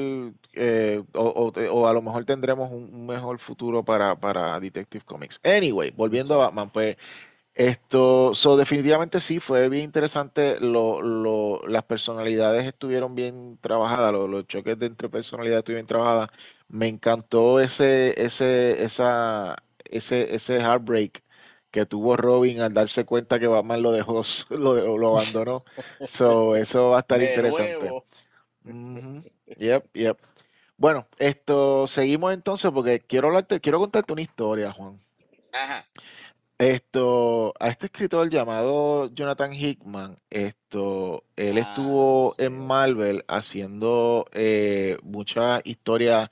eh, 0.55 1.03
o, 1.15 1.87
a 1.87 1.93
lo 1.93 2.01
mejor 2.03 2.25
tendremos 2.25 2.71
un, 2.73 3.07
mejor 3.07 3.39
futuro 3.39 3.85
para, 3.85 4.19
para 4.19 4.59
Detective 4.61 5.05
Comics. 5.05 5.39
Anyway, 5.45 5.91
volviendo 5.91 6.35
a. 6.35 6.47
Batman, 6.47 6.71
pues 6.71 6.97
esto, 7.55 8.35
so, 8.35 8.57
definitivamente 8.57 9.21
sí, 9.21 9.41
fue 9.41 9.69
bien 9.71 9.85
interesante. 9.85 10.59
Las 10.61 11.85
personalidades 11.85 12.65
estuvieron 12.67 13.15
bien 13.15 13.59
trabajadas, 13.61 14.13
lo- 14.13 14.29
los, 14.29 14.47
choques 14.47 14.79
de 14.79 14.87
entre 14.87 15.09
personalidades 15.09 15.61
estuvieron 15.61 15.83
bien 15.83 15.89
trabajadas. 15.89 16.31
Me 16.69 16.89
encantó 16.89 17.61
ese, 17.61 18.15
ese, 18.23 18.85
esa, 18.85 19.57
ese, 19.85 20.35
ese 20.35 20.61
heartbreak 20.61 21.23
que 21.77 21.85
tuvo 21.85 22.17
Robin 22.17 22.63
al 22.63 22.73
darse 22.73 23.05
cuenta 23.05 23.39
que 23.39 23.47
Batman 23.47 23.83
lo 23.83 23.93
dejó, 23.93 24.23
lo, 24.49 24.97
lo 24.97 25.09
abandonó. 25.09 25.63
So, 26.09 26.57
eso 26.57 26.93
va 26.93 26.97
a 26.97 27.01
estar 27.01 27.19
De 27.19 27.27
interesante. 27.27 27.91
Yep, 29.59 29.93
yep. 29.93 30.19
Bueno, 30.79 31.07
esto, 31.19 31.87
seguimos 31.87 32.33
entonces 32.33 32.71
porque 32.71 33.01
quiero 33.01 33.29
hablarte, 33.29 33.61
quiero 33.61 33.79
contarte 33.79 34.11
una 34.11 34.23
historia, 34.23 34.73
Juan. 34.73 34.99
Ajá. 35.53 35.85
Esto, 36.59 37.53
a 37.61 37.69
este 37.69 37.87
escritor 37.87 38.31
llamado 38.31 39.13
Jonathan 39.15 39.53
Hickman, 39.53 40.19
esto, 40.31 41.23
él 41.37 41.59
Ah, 41.59 41.61
estuvo 41.61 42.35
en. 42.39 42.67
Marvel 42.67 43.25
haciendo 43.29 44.25
eh, 44.33 44.97
muchas 45.03 45.61
historias, 45.65 46.31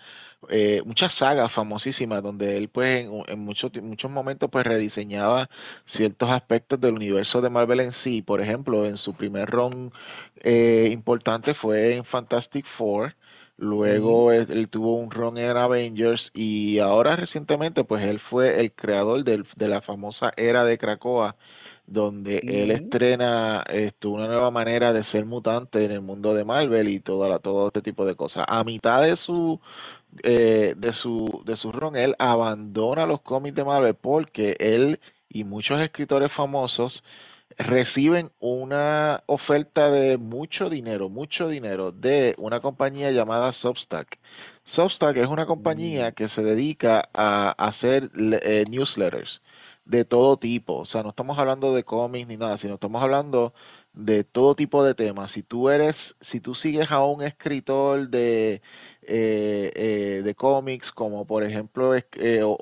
eh, 0.48 0.80
muchas 0.86 1.12
sagas 1.12 1.52
famosísimas, 1.52 2.22
donde 2.22 2.56
él 2.56 2.70
pues 2.70 3.04
en, 3.04 3.22
en 3.26 3.38
muchos, 3.40 3.70
muchos 3.82 4.10
momentos 4.10 4.48
pues 4.50 4.64
rediseñaba 4.66 5.50
ciertos 5.84 6.30
aspectos 6.30 6.80
del 6.80 6.94
universo 6.94 7.42
de 7.42 7.50
Marvel 7.50 7.80
en 7.80 7.92
sí. 7.92 8.22
Por 8.22 8.40
ejemplo, 8.40 8.86
en 8.86 8.96
su 8.96 9.14
primer 9.14 9.50
run 9.50 9.92
eh, 10.42 10.88
importante 10.90 11.52
fue 11.52 11.96
en 11.96 12.04
Fantastic 12.06 12.64
Four. 12.64 13.14
Luego 13.56 14.32
él, 14.32 14.46
él 14.50 14.68
tuvo 14.68 14.96
un 14.96 15.10
run 15.10 15.38
en 15.38 15.56
Avengers 15.56 16.30
y 16.34 16.78
ahora 16.80 17.14
recientemente 17.16 17.84
pues 17.84 18.02
él 18.04 18.18
fue 18.18 18.60
el 18.60 18.72
creador 18.74 19.22
del- 19.24 19.46
de 19.56 19.68
la 19.68 19.80
famosa 19.80 20.32
era 20.36 20.64
de 20.64 20.76
Krakoa, 20.78 21.36
donde 21.86 22.44
él 22.48 22.70
estrena 22.72 23.62
esto, 23.70 24.10
una 24.10 24.26
nueva 24.26 24.50
manera 24.50 24.92
de 24.92 25.04
ser 25.04 25.24
mutante 25.26 25.84
en 25.84 25.92
el 25.92 26.00
mundo 26.00 26.34
de 26.34 26.44
Marvel 26.44 26.88
y 26.88 26.98
todo, 27.00 27.28
la- 27.28 27.38
todo 27.38 27.68
este 27.68 27.82
tipo 27.82 28.04
de 28.06 28.16
cosas. 28.16 28.44
A 28.48 28.64
mitad 28.64 29.02
de 29.02 29.16
su, 29.16 29.60
eh, 30.22 30.74
de 30.76 30.92
su, 30.92 31.42
de 31.46 31.56
su 31.56 31.72
run, 31.72 31.96
él 31.96 32.14
abandona 32.18 33.06
los 33.06 33.20
cómics 33.22 33.56
de 33.56 33.64
Marvel 33.64 33.94
porque 33.94 34.56
él 34.60 35.00
y 35.28 35.44
muchos 35.44 35.80
escritores 35.80 36.32
famosos 36.32 37.04
reciben 37.58 38.32
una 38.40 39.22
oferta 39.26 39.90
de 39.90 40.18
mucho 40.18 40.70
dinero, 40.70 41.08
mucho 41.08 41.48
dinero 41.48 41.92
de 41.92 42.34
una 42.38 42.60
compañía 42.60 43.10
llamada 43.12 43.52
Substack. 43.52 44.18
Substack 44.64 45.16
es 45.16 45.28
una 45.28 45.46
compañía 45.46 46.08
ujú, 46.08 46.14
que 46.14 46.28
se 46.28 46.42
dedica 46.42 47.08
a 47.14 47.50
hacer 47.58 48.10
eh, 48.42 48.64
newsletters 48.68 49.42
de 49.84 50.04
todo 50.04 50.36
tipo. 50.38 50.78
O 50.78 50.84
sea, 50.86 51.02
no 51.02 51.10
estamos 51.10 51.38
hablando 51.38 51.74
de 51.74 51.84
cómics 51.84 52.28
ni 52.28 52.36
nada, 52.36 52.58
sino 52.58 52.74
estamos 52.74 53.02
hablando 53.02 53.54
de 53.94 54.24
todo 54.24 54.54
tipo 54.56 54.84
de 54.84 54.94
temas. 54.94 55.32
Si 55.32 55.42
tú 55.42 55.68
eres, 55.70 56.16
si 56.20 56.40
tú 56.40 56.54
sigues 56.54 56.90
a 56.90 57.04
un 57.04 57.22
escritor 57.22 58.08
de, 58.08 58.62
eh, 59.02 59.72
eh, 59.76 60.22
de 60.24 60.34
cómics, 60.34 60.90
como 60.92 61.26
por 61.26 61.44
ejemplo, 61.44 61.94
eh, 61.94 62.42
o, 62.44 62.56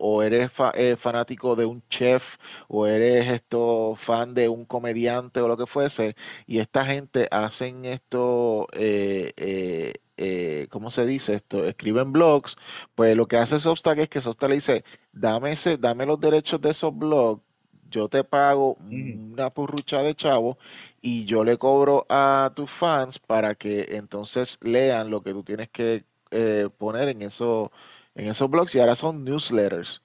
o- 0.00 0.22
eres 0.22 0.50
eh, 0.74 0.96
fanático 0.98 1.56
de 1.56 1.64
un 1.66 1.82
chef, 1.88 2.36
o 2.68 2.86
eres 2.86 3.28
esto 3.28 3.94
fan 3.96 4.34
de 4.34 4.48
un 4.48 4.64
comediante 4.64 5.40
o 5.40 5.48
lo 5.48 5.56
que 5.56 5.66
fuese, 5.66 6.14
y 6.46 6.58
esta 6.58 6.84
gente 6.86 7.28
hacen 7.30 7.84
esto, 7.84 8.66
eh, 8.72 9.92
eh, 10.16 10.66
¿cómo 10.70 10.90
se 10.90 11.06
dice 11.06 11.34
esto? 11.34 11.64
Escriben 11.66 12.12
blogs, 12.12 12.56
pues 12.94 13.16
lo 13.16 13.26
que 13.28 13.36
hace 13.36 13.60
Substack 13.60 13.98
es 13.98 14.08
que 14.08 14.20
Substack 14.22 14.48
le 14.50 14.54
dice, 14.56 14.84
dame 15.12 15.52
ese, 15.52 15.76
dame 15.78 16.06
los 16.06 16.20
derechos 16.20 16.60
de 16.60 16.70
esos 16.70 16.96
blogs, 16.96 17.42
yo 17.90 18.08
te 18.08 18.24
pago 18.24 18.76
una 18.90 19.50
purrucha 19.50 20.02
de 20.02 20.14
chavo 20.14 20.58
y 21.00 21.24
yo 21.24 21.44
le 21.44 21.58
cobro 21.58 22.06
a 22.08 22.52
tus 22.54 22.70
fans 22.70 23.18
para 23.18 23.54
que 23.54 23.86
entonces 23.90 24.58
lean 24.62 25.10
lo 25.10 25.22
que 25.22 25.32
tú 25.32 25.42
tienes 25.42 25.68
que 25.68 26.04
eh, 26.30 26.68
poner 26.78 27.08
en 27.08 27.22
eso, 27.22 27.70
en 28.14 28.28
esos 28.28 28.50
blogs 28.50 28.74
y 28.74 28.80
ahora 28.80 28.96
son 28.96 29.24
newsletters. 29.24 30.02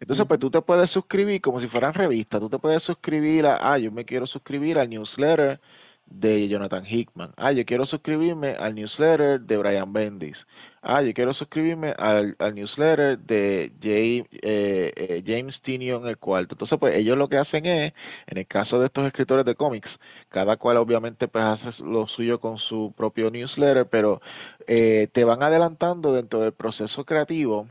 Entonces, 0.00 0.26
pues 0.26 0.38
tú 0.38 0.50
te 0.50 0.62
puedes 0.62 0.90
suscribir 0.90 1.40
como 1.40 1.60
si 1.60 1.66
fueran 1.66 1.92
revistas. 1.92 2.40
Tú 2.40 2.48
te 2.48 2.58
puedes 2.58 2.82
suscribir 2.82 3.46
a, 3.46 3.72
ah, 3.72 3.78
yo 3.78 3.90
me 3.90 4.04
quiero 4.04 4.26
suscribir 4.26 4.78
al 4.78 4.88
newsletter 4.88 5.60
de 6.06 6.48
Jonathan 6.48 6.84
Hickman. 6.86 7.32
Ah, 7.36 7.52
yo 7.52 7.64
quiero 7.66 7.84
suscribirme 7.86 8.50
al 8.50 8.74
newsletter 8.74 9.40
de 9.40 9.56
Brian 9.58 9.92
Bendis. 9.92 10.46
Ah, 10.82 11.02
yo 11.02 11.12
quiero 11.14 11.34
suscribirme 11.34 11.90
al, 11.98 12.36
newsletter 12.54 13.18
de 13.18 13.72
Jay- 13.82 14.24
eh, 14.42 14.92
eh, 14.96 15.22
James 15.26 15.60
Tynion 15.60 16.06
el 16.06 16.18
cuarto. 16.18 16.54
Entonces, 16.54 16.78
pues 16.78 16.96
ellos 16.96 17.16
lo 17.18 17.28
que 17.28 17.36
hacen 17.36 17.66
es, 17.66 17.92
en 18.26 18.38
el 18.38 18.46
caso 18.46 18.78
de 18.78 18.86
estos 18.86 19.06
escritores 19.06 19.44
de 19.44 19.54
cómics, 19.54 19.98
cada 20.28 20.56
cual 20.56 20.76
obviamente 20.76 21.28
pues 21.28 21.44
hace 21.44 21.82
lo 21.84 22.06
suyo 22.06 22.40
con 22.40 22.58
su 22.58 22.92
propio 22.96 23.30
newsletter, 23.30 23.88
pero 23.88 24.20
eh, 24.66 25.08
te 25.12 25.24
van 25.24 25.42
adelantando 25.42 26.12
dentro 26.12 26.40
del 26.40 26.52
proceso 26.52 27.04
creativo 27.04 27.68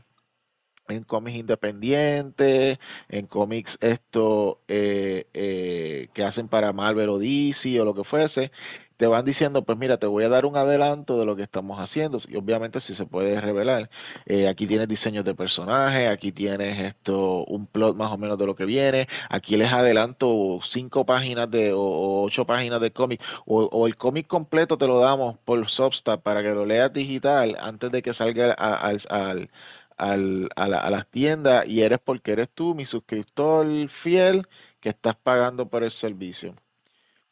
en 0.88 1.04
cómics 1.04 1.36
independientes, 1.38 2.78
en 3.10 3.26
cómics 3.26 3.76
esto 3.82 4.62
eh, 4.68 5.26
eh, 5.34 6.08
que 6.14 6.24
hacen 6.24 6.48
para 6.48 6.72
Marvel 6.72 7.10
o 7.10 7.18
DC 7.18 7.78
o 7.80 7.84
lo 7.84 7.92
que 7.94 8.04
fuese, 8.04 8.50
te 8.98 9.06
van 9.06 9.24
diciendo, 9.24 9.64
pues 9.64 9.78
mira, 9.78 9.98
te 9.98 10.06
voy 10.06 10.24
a 10.24 10.28
dar 10.28 10.44
un 10.46 10.56
adelanto 10.56 11.18
de 11.18 11.24
lo 11.26 11.36
que 11.36 11.42
estamos 11.44 11.80
haciendo. 11.80 12.18
Y 12.28 12.36
obviamente 12.36 12.80
si 12.82 12.94
se 12.94 13.06
puede 13.06 13.40
revelar. 13.40 13.90
Eh, 14.26 14.48
aquí 14.48 14.66
tienes 14.66 14.88
diseños 14.88 15.24
de 15.24 15.34
personajes, 15.34 16.08
aquí 16.10 16.32
tienes 16.32 16.78
esto, 16.78 17.44
un 17.46 17.66
plot 17.66 17.96
más 17.96 18.12
o 18.12 18.18
menos 18.18 18.38
de 18.38 18.46
lo 18.46 18.54
que 18.56 18.64
viene. 18.66 19.08
Aquí 19.30 19.56
les 19.56 19.72
adelanto 19.72 20.60
cinco 20.64 21.06
páginas 21.06 21.50
de, 21.50 21.72
o, 21.72 22.22
ocho 22.24 22.46
páginas 22.46 22.80
de 22.80 22.92
cómic, 22.92 23.22
o, 23.46 23.86
el 23.86 23.96
cómic 23.96 24.26
completo 24.26 24.76
te 24.78 24.86
lo 24.86 25.00
damos 25.00 25.38
por 25.44 25.68
Substack 25.68 26.20
para 26.22 26.42
que 26.42 26.50
lo 26.50 26.66
leas 26.66 26.92
digital 26.92 27.56
antes 27.60 27.90
de 27.92 28.02
que 28.02 28.14
salga 28.14 28.52
al, 28.52 29.00
al- 29.10 29.50
al- 29.96 30.48
a 30.56 30.68
la- 30.68 30.78
a 30.80 30.90
las 30.90 31.06
tiendas 31.08 31.66
y 31.68 31.82
eres 31.82 31.98
porque 32.04 32.32
eres 32.32 32.48
tú, 32.50 32.74
mi 32.74 32.86
suscriptor 32.86 33.88
fiel, 33.88 34.46
que 34.80 34.90
estás 34.90 35.16
pagando 35.16 35.68
por 35.68 35.82
el 35.84 35.90
servicio. 35.90 36.54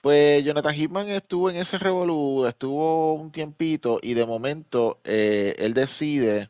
Pues 0.07 0.45
Jonathan 0.45 0.73
Hickman 0.73 1.09
estuvo 1.09 1.51
en 1.51 1.57
ese 1.57 1.81
revolú, 1.81 2.47
estuvo 2.47 3.15
un 3.15 3.33
tiempito 3.33 3.99
y 4.01 4.15
de 4.15 4.25
momento 4.25 5.01
eh, 5.03 5.57
él 5.59 5.75
decide 5.75 6.49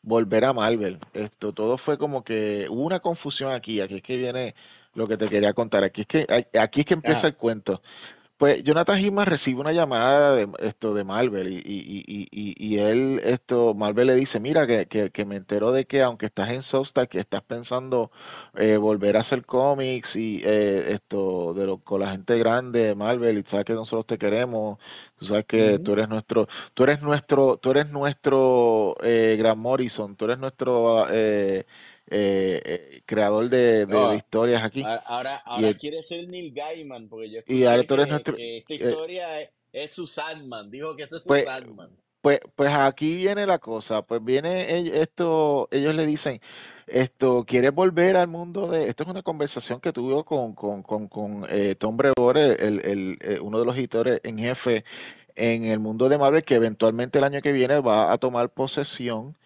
volver 0.00 0.46
a 0.46 0.54
Marvel. 0.54 0.98
Esto 1.12 1.52
todo 1.52 1.76
fue 1.76 1.98
como 1.98 2.24
que 2.24 2.66
hubo 2.70 2.80
una 2.80 3.00
confusión 3.00 3.52
aquí, 3.52 3.82
aquí 3.82 3.96
es 3.96 4.02
que 4.02 4.16
viene 4.16 4.54
lo 4.94 5.06
que 5.06 5.18
te 5.18 5.28
quería 5.28 5.52
contar, 5.52 5.84
aquí 5.84 6.00
es 6.00 6.06
que 6.06 6.26
aquí 6.58 6.80
es 6.80 6.86
que 6.86 6.94
empieza 6.94 7.18
Ajá. 7.18 7.26
el 7.26 7.36
cuento. 7.36 7.82
Pues 8.44 8.62
Jonathan 8.62 8.98
Hickman 9.00 9.24
recibe 9.24 9.62
una 9.62 9.72
llamada 9.72 10.34
de 10.34 10.46
esto 10.58 10.92
de 10.92 11.02
Marvel 11.02 11.48
y, 11.50 11.56
y- 11.64 12.04
y- 12.06 12.28
y- 12.30 12.54
y 12.74 12.78
él, 12.78 13.18
esto, 13.24 13.72
Marvel 13.72 14.08
le 14.08 14.14
dice, 14.16 14.38
mira, 14.38 14.66
que, 14.66 14.84
que, 14.86 15.10
que 15.10 15.24
me 15.24 15.36
enteró 15.36 15.72
de 15.72 15.86
que 15.86 16.02
aunque 16.02 16.26
estás 16.26 16.50
en 16.50 16.62
Substack, 16.62 17.08
que 17.08 17.20
estás 17.20 17.40
pensando 17.42 18.10
eh, 18.54 18.76
volver 18.76 19.16
a 19.16 19.20
hacer 19.20 19.46
cómics 19.46 20.14
y 20.16 20.42
eh, 20.44 20.92
esto 20.92 21.54
de 21.54 21.64
lo, 21.66 21.78
con 21.78 22.00
la 22.02 22.10
gente 22.10 22.38
grande 22.38 22.80
de 22.84 22.94
Marvel 22.94 23.38
y 23.38 23.44
sabes 23.46 23.64
que 23.64 23.72
nosotros 23.72 24.06
te 24.06 24.18
queremos, 24.18 24.78
tú 25.16 25.24
sabes 25.24 25.46
que 25.46 25.78
tú 25.78 25.92
eres 25.94 26.08
nuestro, 26.10 26.46
tú 26.74 26.82
eres 26.84 27.00
nuestro, 27.00 27.56
tú 27.56 27.70
eres 27.70 27.88
nuestro 27.88 28.94
eh, 29.02 29.36
Grant 29.38 29.58
Morrison, 29.60 30.16
tú 30.16 30.26
eres 30.26 30.38
nuestro 30.38 31.06
eh, 32.10 32.60
eh, 32.64 33.00
creador 33.06 33.48
de, 33.48 33.86
de- 33.86 34.08
de 34.08 34.16
historias 34.16 34.62
aquí. 34.62 34.84
ahora, 35.06 35.42
Y, 35.58 35.74
quiere 35.74 36.02
ser 36.02 36.28
Neil 36.28 36.52
Gaiman, 36.52 37.08
porque 37.08 37.30
yo 37.30 37.40
y 37.46 37.64
ahora 37.64 37.82
que, 37.82 37.96
nuestro... 38.06 38.36
que 38.36 38.58
esta 38.58 38.74
eh, 38.74 38.76
historia 38.76 39.40
es, 39.40 39.50
es 39.72 39.92
su 39.92 40.06
Sandman. 40.06 40.70
Dijo 40.70 40.94
que 40.96 41.04
ese 41.04 41.16
es 41.16 41.22
su 41.22 41.28
pues 41.28 41.44
Sandman. 41.44 41.90
Pues, 42.20 42.40
pues 42.56 42.70
aquí 42.70 43.16
viene 43.16 43.46
la 43.46 43.58
cosa, 43.58 44.00
pues 44.00 44.24
viene 44.24 44.98
esto, 44.98 45.68
ellos 45.70 45.94
le 45.94 46.06
dicen, 46.06 46.40
esto, 46.86 47.44
¿quieres 47.46 47.74
volver 47.74 48.16
al 48.16 48.28
mundo 48.28 48.68
de, 48.68 48.88
esto 48.88 49.02
es 49.02 49.10
una 49.10 49.22
conversación 49.22 49.78
que 49.78 49.92
tuvo 49.92 50.24
con, 50.24 50.54
con, 50.54 50.82
con, 50.82 51.06
con 51.08 51.46
Tom 51.78 51.98
Brevoort, 51.98 52.38
el, 52.38 52.80
el, 53.20 53.40
uno 53.42 53.58
de 53.58 53.66
los 53.66 53.76
editores 53.76 54.20
en 54.24 54.38
jefe 54.38 54.84
en 55.34 55.64
el 55.64 55.80
mundo 55.80 56.08
de 56.08 56.16
Marvel, 56.16 56.44
que 56.44 56.54
eventualmente 56.54 57.18
el 57.18 57.24
año 57.24 57.42
que 57.42 57.52
viene 57.52 57.80
va 57.80 58.10
a 58.10 58.16
tomar 58.16 58.48
posesión 58.48 59.36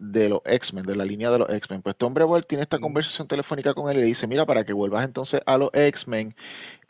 de 0.00 0.30
los 0.30 0.40
X-Men, 0.46 0.86
de 0.86 0.96
la 0.96 1.04
línea 1.06 1.30
de 1.30 1.38
los 1.40 1.50
X-Men. 1.50 1.82
Pues 1.82 1.96
Tom 1.96 2.14
Brevoort 2.14 2.48
tiene 2.48 2.62
esta 2.62 2.80
Ujú, 2.80 2.80
conversación 2.80 3.28
telefónica 3.28 3.74
con 3.74 3.90
él 3.90 3.98
y 3.98 4.00
le 4.02 4.06
dice, 4.08 4.26
mira, 4.26 4.46
para 4.46 4.64
que 4.64 4.72
vuelvas 4.74 5.04
entonces 5.06 5.42
a 5.46 5.58
los 5.58 5.70
X-Men, 5.74 6.34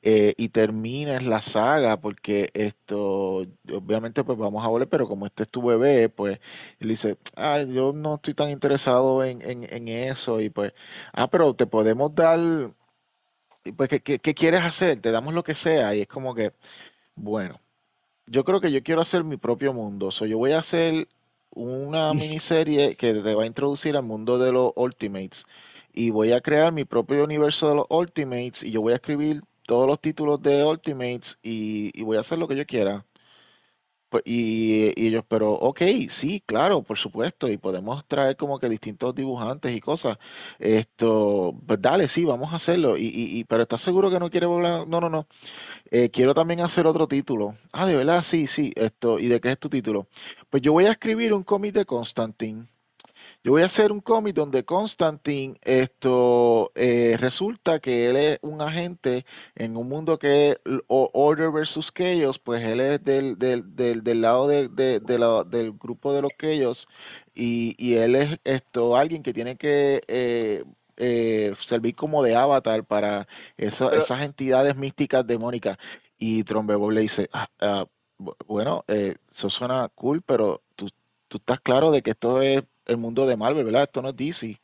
eh, 0.03 0.35
y 0.39 0.49
termines 0.51 1.25
la 1.25 1.43
saga, 1.43 2.01
porque 2.01 2.51
esto, 2.55 3.47
obviamente, 3.73 4.25
pues 4.25 4.39
vamos 4.39 4.65
a 4.65 4.69
volver, 4.69 4.89
pero 4.89 5.09
como 5.09 5.27
este 5.27 5.45
es 5.45 5.49
tu 5.51 5.63
bebé, 5.63 6.09
pues 6.09 6.41
él 6.81 6.89
dice, 6.89 7.19
ah, 7.37 7.63
yo 7.63 7.93
no 7.93 8.17
estoy 8.17 8.35
tan 8.35 8.51
interesado 8.51 9.25
en, 9.25 9.43
en, 9.43 9.65
en 9.73 9.89
eso, 9.89 10.41
y 10.41 10.51
pues, 10.51 10.73
ah, 11.13 11.29
pero 11.31 11.55
te 11.55 11.67
podemos 11.67 12.15
dar, 12.15 12.39
pues, 13.77 13.89
¿qué, 13.89 14.01
qué, 14.01 14.19
qué 14.19 14.35
quieres 14.35 14.63
hacer? 14.65 15.01
Te 15.01 15.11
damos 15.13 15.35
lo 15.35 15.45
que 15.45 15.55
sea, 15.55 15.95
y 15.95 16.03
es 16.03 16.09
como 16.09 16.35
que, 16.35 16.53
bueno, 17.17 17.61
yo 18.27 18.45
creo 18.45 18.61
que 18.61 18.73
yo 18.73 18.83
quiero 18.83 19.03
hacer 19.03 19.25
mi 19.25 19.37
propio 19.39 19.75
mundo, 19.75 20.13
so, 20.13 20.27
yo 20.27 20.39
voy 20.39 20.53
a 20.53 20.61
hacer 20.61 21.09
una 21.55 22.13
miniserie 22.15 22.97
que 22.97 23.15
te 23.15 23.35
va 23.35 23.43
a 23.45 23.47
introducir 23.47 23.97
al 23.97 24.05
mundo 24.05 24.39
de 24.39 24.53
los 24.53 24.73
Ultimates 24.77 25.47
y 25.93 26.11
voy 26.11 26.33
a 26.33 26.41
crear 26.41 26.73
mi 26.73 26.85
propio 26.85 27.25
universo 27.25 27.69
de 27.69 27.75
los 27.77 27.87
Ultimates 27.91 28.63
y 28.63 28.71
yo 28.71 28.81
voy 28.83 28.93
a 28.93 28.97
escribir 28.97 29.43
todos 29.67 29.87
los 29.87 30.01
títulos 30.01 30.43
de 30.43 30.65
Ultimates 30.65 31.39
y, 31.43 31.91
y 31.99 32.03
voy 32.05 32.17
a 32.17 32.21
hacer 32.21 32.39
lo 32.39 32.49
que 32.49 32.57
yo 32.57 32.67
quiera. 32.67 33.07
Pues, 34.11 34.23
y, 34.27 34.93
y 35.01 35.07
ellos, 35.09 35.25
pero 35.29 35.53
ok, 35.53 35.81
sí, 36.11 36.43
claro, 36.45 36.83
por 36.83 36.99
supuesto, 36.99 37.49
y 37.49 37.57
podemos 37.59 38.05
traer 38.07 38.37
como 38.37 38.59
que 38.59 38.69
distintos 38.69 39.15
dibujantes 39.15 39.75
y 39.75 39.81
cosas. 39.81 40.19
Esto, 40.59 41.55
pues 41.67 41.81
dale, 41.81 42.09
sí, 42.09 42.25
vamos 42.25 42.53
a 42.53 42.57
hacerlo. 42.57 42.97
Y, 42.99 43.11
y, 43.15 43.45
pero 43.45 43.63
¿estás 43.63 43.81
seguro 43.83 44.11
que 44.11 44.19
no 44.21 44.31
quiere 44.31 44.47
volver? 44.47 44.89
No, 44.89 45.01
no, 45.01 45.09
no. 45.09 45.27
Eh, 45.91 46.11
quiero 46.11 46.35
también 46.35 46.61
hacer 46.61 46.87
otro 46.87 47.09
título. 47.09 47.57
Ah, 47.73 47.87
de 47.87 47.97
verdad, 47.97 48.23
sí, 48.23 48.47
sí, 48.47 48.73
esto. 48.77 49.19
¿Y 49.19 49.29
de 49.29 49.41
qué 49.41 49.53
es 49.53 49.59
tu 49.59 49.69
título? 49.71 50.09
Pues 50.51 50.63
yo 50.63 50.73
voy 50.73 50.87
a 50.87 50.93
escribir 50.93 51.35
un 51.35 51.43
cómic 51.45 51.75
de 51.75 51.85
Constantine. 51.87 52.67
Yo 53.43 53.53
voy 53.53 53.63
a 53.63 53.67
hacer 53.67 53.91
un 53.91 54.01
cómic 54.01 54.35
donde 54.35 54.67
Constantine, 54.67 55.57
esto, 55.63 56.73
eh, 56.75 57.17
resulta 57.19 57.79
que 57.81 58.11
él 58.11 58.17
es 58.17 58.39
un 58.43 58.61
agente 58.61 59.25
en 59.55 59.79
un 59.79 59.89
mundo 59.89 60.19
que 60.19 60.51
es 60.51 60.59
Order 60.89 61.51
versus 61.51 61.91
Chaos, 61.91 62.39
pues 62.39 62.63
él 62.67 62.81
es 62.81 63.03
del, 63.03 63.39
del, 63.39 63.75
del, 63.75 64.05
del 64.05 64.21
lado 64.21 64.47
de, 64.47 64.69
de- 64.69 65.01
de 65.01 65.19
la- 65.19 65.45
del 65.45 65.73
grupo 65.73 66.13
de 66.13 66.21
los 66.21 66.33
Chaos 66.39 66.87
y, 67.35 67.75
y 67.79 67.95
él 67.95 68.15
es 68.15 68.39
esto, 68.45 68.95
alguien 68.95 69.23
que 69.23 69.33
tiene 69.33 69.57
que 69.57 70.03
eh, 70.07 70.63
eh, 70.99 71.55
servir 71.61 71.95
como 71.97 72.23
de 72.23 72.37
avatar 72.37 72.85
para 72.85 73.27
eso- 73.57 73.89
Pero, 73.89 74.03
esas 74.03 74.23
entidades 74.23 74.77
místicas 74.77 75.27
demónicas. 75.27 75.79
Y 76.19 76.45
Trombebol 76.45 76.95
le 76.95 77.01
dice, 77.01 77.31
"Ah, 77.33 77.49
ah, 77.61 77.87
bueno, 78.47 78.85
eso 78.87 79.49
suena 79.49 79.89
cool, 79.95 80.21
pero 80.21 80.63
tú, 80.77 80.89
tú 81.29 81.39
estás 81.39 81.61
claro 81.61 81.91
de 81.91 82.03
que 82.03 82.11
esto 82.11 82.43
es 82.43 82.63
el 82.91 82.97
mundo 82.99 83.27
de 83.27 83.37
Marvel, 83.37 83.65
¿verdad? 83.65 83.85
Esto 83.85 84.03
no 84.03 84.09
es 84.11 84.17
DC. 84.17 84.61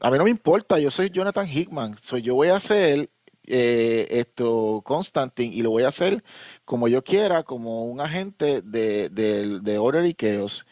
A 0.00 0.10
mí 0.10 0.18
no 0.18 0.24
me 0.24 0.30
importa, 0.30 0.78
yo 0.78 0.90
soy 0.90 1.10
Jonathan 1.10 1.48
Hickman, 1.48 1.96
soy 2.02 2.22
yo 2.22 2.34
voy 2.34 2.48
a 2.48 2.56
hacer 2.56 3.08
eh, 3.46 4.06
esto 4.10 4.82
Constantine 4.84 5.54
y 5.54 5.62
lo 5.62 5.70
voy 5.70 5.82
a 5.84 5.88
hacer 5.88 6.22
como 6.64 6.88
yo 6.88 7.04
quiera, 7.04 7.42
como 7.42 7.84
un 7.84 8.00
agente 8.00 8.62
de, 8.62 9.08
de, 9.10 9.60
de 9.60 9.78
Order 9.78 10.04
y 10.06 10.14
Chaos. 10.14 10.66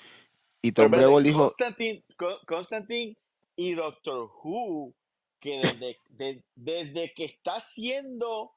Y 0.63 0.73
Tom 0.73 0.91
Pero 0.91 1.03
Brevoort 1.03 1.25
dijo, 1.25 1.45
Constantine, 1.49 2.05
Co- 2.17 2.41
Constantine 2.47 3.17
y 3.57 3.75
Doctor 3.75 4.31
Who, 4.43 4.95
que 5.41 5.59
desde, 5.59 5.97
de- 6.11 6.43
desde 6.55 7.13
que 7.15 7.25
está 7.25 7.57
haciendo 7.57 8.53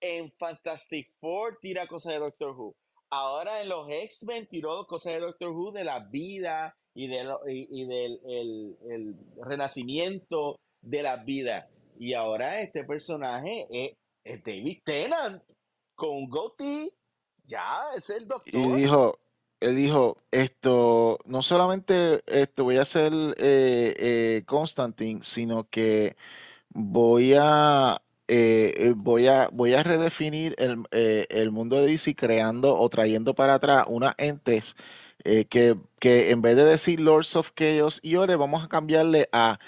en 0.00 0.30
Fantastic 0.38 1.10
Four 1.18 1.58
tira 1.60 1.86
cosas 1.86 2.12
de 2.14 2.18
Doctor 2.20 2.50
Who. 2.52 2.74
Ahora 3.10 3.62
en 3.62 3.68
los 3.68 3.88
X-Men 3.90 4.48
tiró 4.48 4.86
cosas 4.86 5.14
de 5.14 5.20
Doctor 5.20 5.50
Who 5.50 5.72
de 5.72 5.84
la 5.84 6.00
vida 6.10 6.76
y, 6.94 7.06
de 7.08 7.24
lo- 7.24 7.40
y, 7.48 7.68
y 7.70 7.86
del 7.86 8.20
el, 8.26 8.76
el 8.90 9.14
renacimiento 9.44 10.58
de 10.80 11.02
la 11.02 11.16
vida. 11.16 11.68
Y 11.98 12.14
ahora 12.14 12.60
este 12.60 12.84
personaje 12.84 13.66
es, 13.70 13.92
es 14.24 14.42
David 14.44 14.78
Tennant 14.84 15.42
con 15.94 16.28
goatee. 16.28 16.90
Ya, 17.44 17.84
es 17.96 18.10
el 18.10 18.24
y 18.24 18.26
doctor. 18.26 18.76
dijo, 18.76 19.18
él 19.60 19.76
dijo, 19.76 20.18
esto, 20.30 21.18
no 21.26 21.42
solamente 21.42 22.22
esto 22.26 22.64
voy 22.64 22.76
a 22.78 22.82
hacer 22.82 23.12
eh, 23.38 23.94
eh, 23.98 24.42
Constantine, 24.46 25.20
sino 25.22 25.68
que 25.68 26.16
voy 26.70 27.34
a, 27.38 28.02
eh, 28.28 28.74
eh, 28.76 28.92
voy 28.96 29.26
a, 29.28 29.48
voy 29.52 29.74
a 29.74 29.82
redefinir 29.82 30.54
el, 30.58 30.84
eh, 30.90 31.26
el 31.30 31.50
mundo 31.50 31.76
de 31.80 31.86
DC 31.86 32.14
creando 32.14 32.76
o 32.78 32.88
trayendo 32.88 33.34
para 33.34 33.54
atrás 33.54 33.84
unas 33.88 34.14
entes 34.18 34.76
eh, 35.24 35.44
que, 35.46 35.76
que 35.98 36.30
en 36.30 36.42
vez 36.42 36.56
de 36.56 36.64
decir 36.64 37.00
Lords 37.00 37.34
of 37.36 37.50
Chaos 37.54 38.00
y 38.02 38.16
Ore, 38.16 38.36
vamos 38.36 38.64
a 38.64 38.68
cambiarle 38.68 39.28
a, 39.32 39.58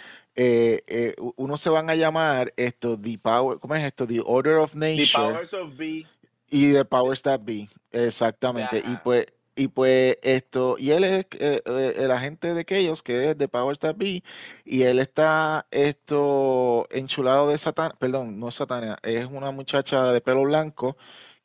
u- 1.18 1.32
unos 1.36 1.60
se 1.60 1.70
van 1.70 1.90
a 1.90 1.94
llamar 1.96 2.52
esto, 2.56 2.98
The 2.98 3.18
Power, 3.18 3.58
¿cómo 3.58 3.74
es 3.74 3.84
esto? 3.84 4.06
The 4.06 4.20
Order 4.24 4.56
of 4.56 4.72
The 4.72 4.78
Nature 4.78 5.06
Powers 5.12 5.54
of 5.54 5.76
B. 5.76 6.06
y 6.50 6.72
The 6.72 6.84
Powers 6.84 7.22
That 7.22 7.40
Be, 7.42 7.68
exactamente. 7.92 8.78
Y 8.84 8.96
pues, 8.96 9.26
y 9.58 9.68
pues 9.68 10.18
esto, 10.22 10.76
y 10.78 10.92
él 10.92 11.04
es 11.04 11.26
eh, 11.40 11.62
eh, 11.64 11.94
el 11.98 12.10
agente 12.12 12.54
de 12.54 12.64
Chaos, 12.64 13.02
que 13.02 13.30
es 13.30 13.36
The 13.36 13.48
Powers 13.48 13.80
That 13.80 13.96
Be, 13.96 14.22
y 14.64 14.82
él 14.82 15.00
está 15.00 15.66
esto 15.72 16.86
enchulado 16.90 17.48
de 17.48 17.58
Satán, 17.58 17.92
perdón, 17.98 18.38
no 18.38 18.50
Satana, 18.52 18.98
es 19.02 19.26
una 19.26 19.50
muchacha 19.50 20.12
de 20.12 20.20
pelo 20.20 20.42
blanco 20.44 20.96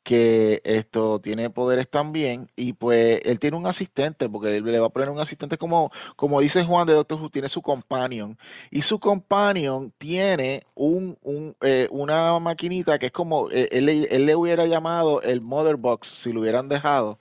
que 0.04 0.60
esto 0.64 1.18
tiene 1.20 1.50
poderes 1.50 1.88
también, 1.88 2.50
y 2.56 2.74
pues 2.74 3.20
él 3.24 3.38
tiene 3.40 3.56
un 3.56 3.66
asistente, 3.66 4.28
porque 4.28 4.56
él 4.58 4.64
le 4.64 4.78
va 4.78 4.86
a 4.88 4.90
poner 4.90 5.08
un 5.10 5.18
asistente 5.20 5.58
como, 5.58 5.90
como 6.16 6.40
dice 6.40 6.62
Juan 6.64 6.86
de 6.86 6.92
Doctor 6.94 7.20
Who, 7.20 7.30
tiene 7.30 7.48
su 7.48 7.62
companion, 7.62 8.38
y 8.70 8.82
su 8.82 9.00
companion 9.00 9.92
tiene 9.98 10.62
un, 10.74 11.18
un, 11.22 11.56
eh, 11.62 11.88
una 11.90 12.38
maquinita 12.38 12.98
que 12.98 13.06
es 13.06 13.12
como, 13.12 13.50
eh, 13.50 13.68
él, 13.72 13.88
él 13.88 14.26
le 14.26 14.36
hubiera 14.36 14.66
llamado 14.66 15.22
el 15.22 15.40
Mother 15.40 15.76
Box 15.76 16.08
si 16.08 16.32
lo 16.32 16.40
hubieran 16.42 16.68
dejado, 16.68 17.18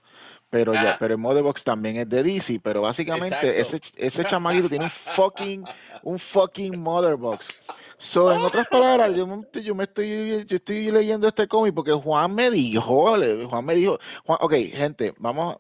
pero 0.54 0.72
ya, 0.72 0.82
Ajá, 0.82 0.98
pero 1.00 1.16
el 1.16 1.20
Mother 1.20 1.42
Box 1.42 1.64
también 1.64 1.98
es 1.98 2.08
de 2.08 2.22
DC, 2.22 2.60
pero 2.62 2.84
básicamente 2.84 3.60
ese, 3.60 3.78
exacto. 3.78 3.98
ese 3.98 4.24
chamaguito 4.24 4.70
tiene 4.70 4.86
un 4.86 4.92
fucking, 4.92 5.66
un 6.04 6.20
fucking 6.20 6.80
Mother 6.80 7.16
Box. 7.16 7.48
So, 7.96 8.32
en 8.32 8.40
otras 8.40 8.68
palabras, 8.68 9.16
yo, 9.16 9.28
yo 9.52 9.74
me 9.74 9.86
estoy, 9.86 10.46
yo 10.46 10.58
estoy 10.58 10.92
leyendo 10.92 11.28
este 11.28 11.48
cómic 11.48 11.74
porque 11.74 11.92
Juan 11.92 12.36
me 12.36 12.52
dijo, 12.52 13.18
Juan 13.50 13.66
me 13.66 13.74
dijo, 13.74 13.98
Juan, 14.26 14.38
ok, 14.42 14.54
gente, 14.72 15.16
vamos, 15.18 15.58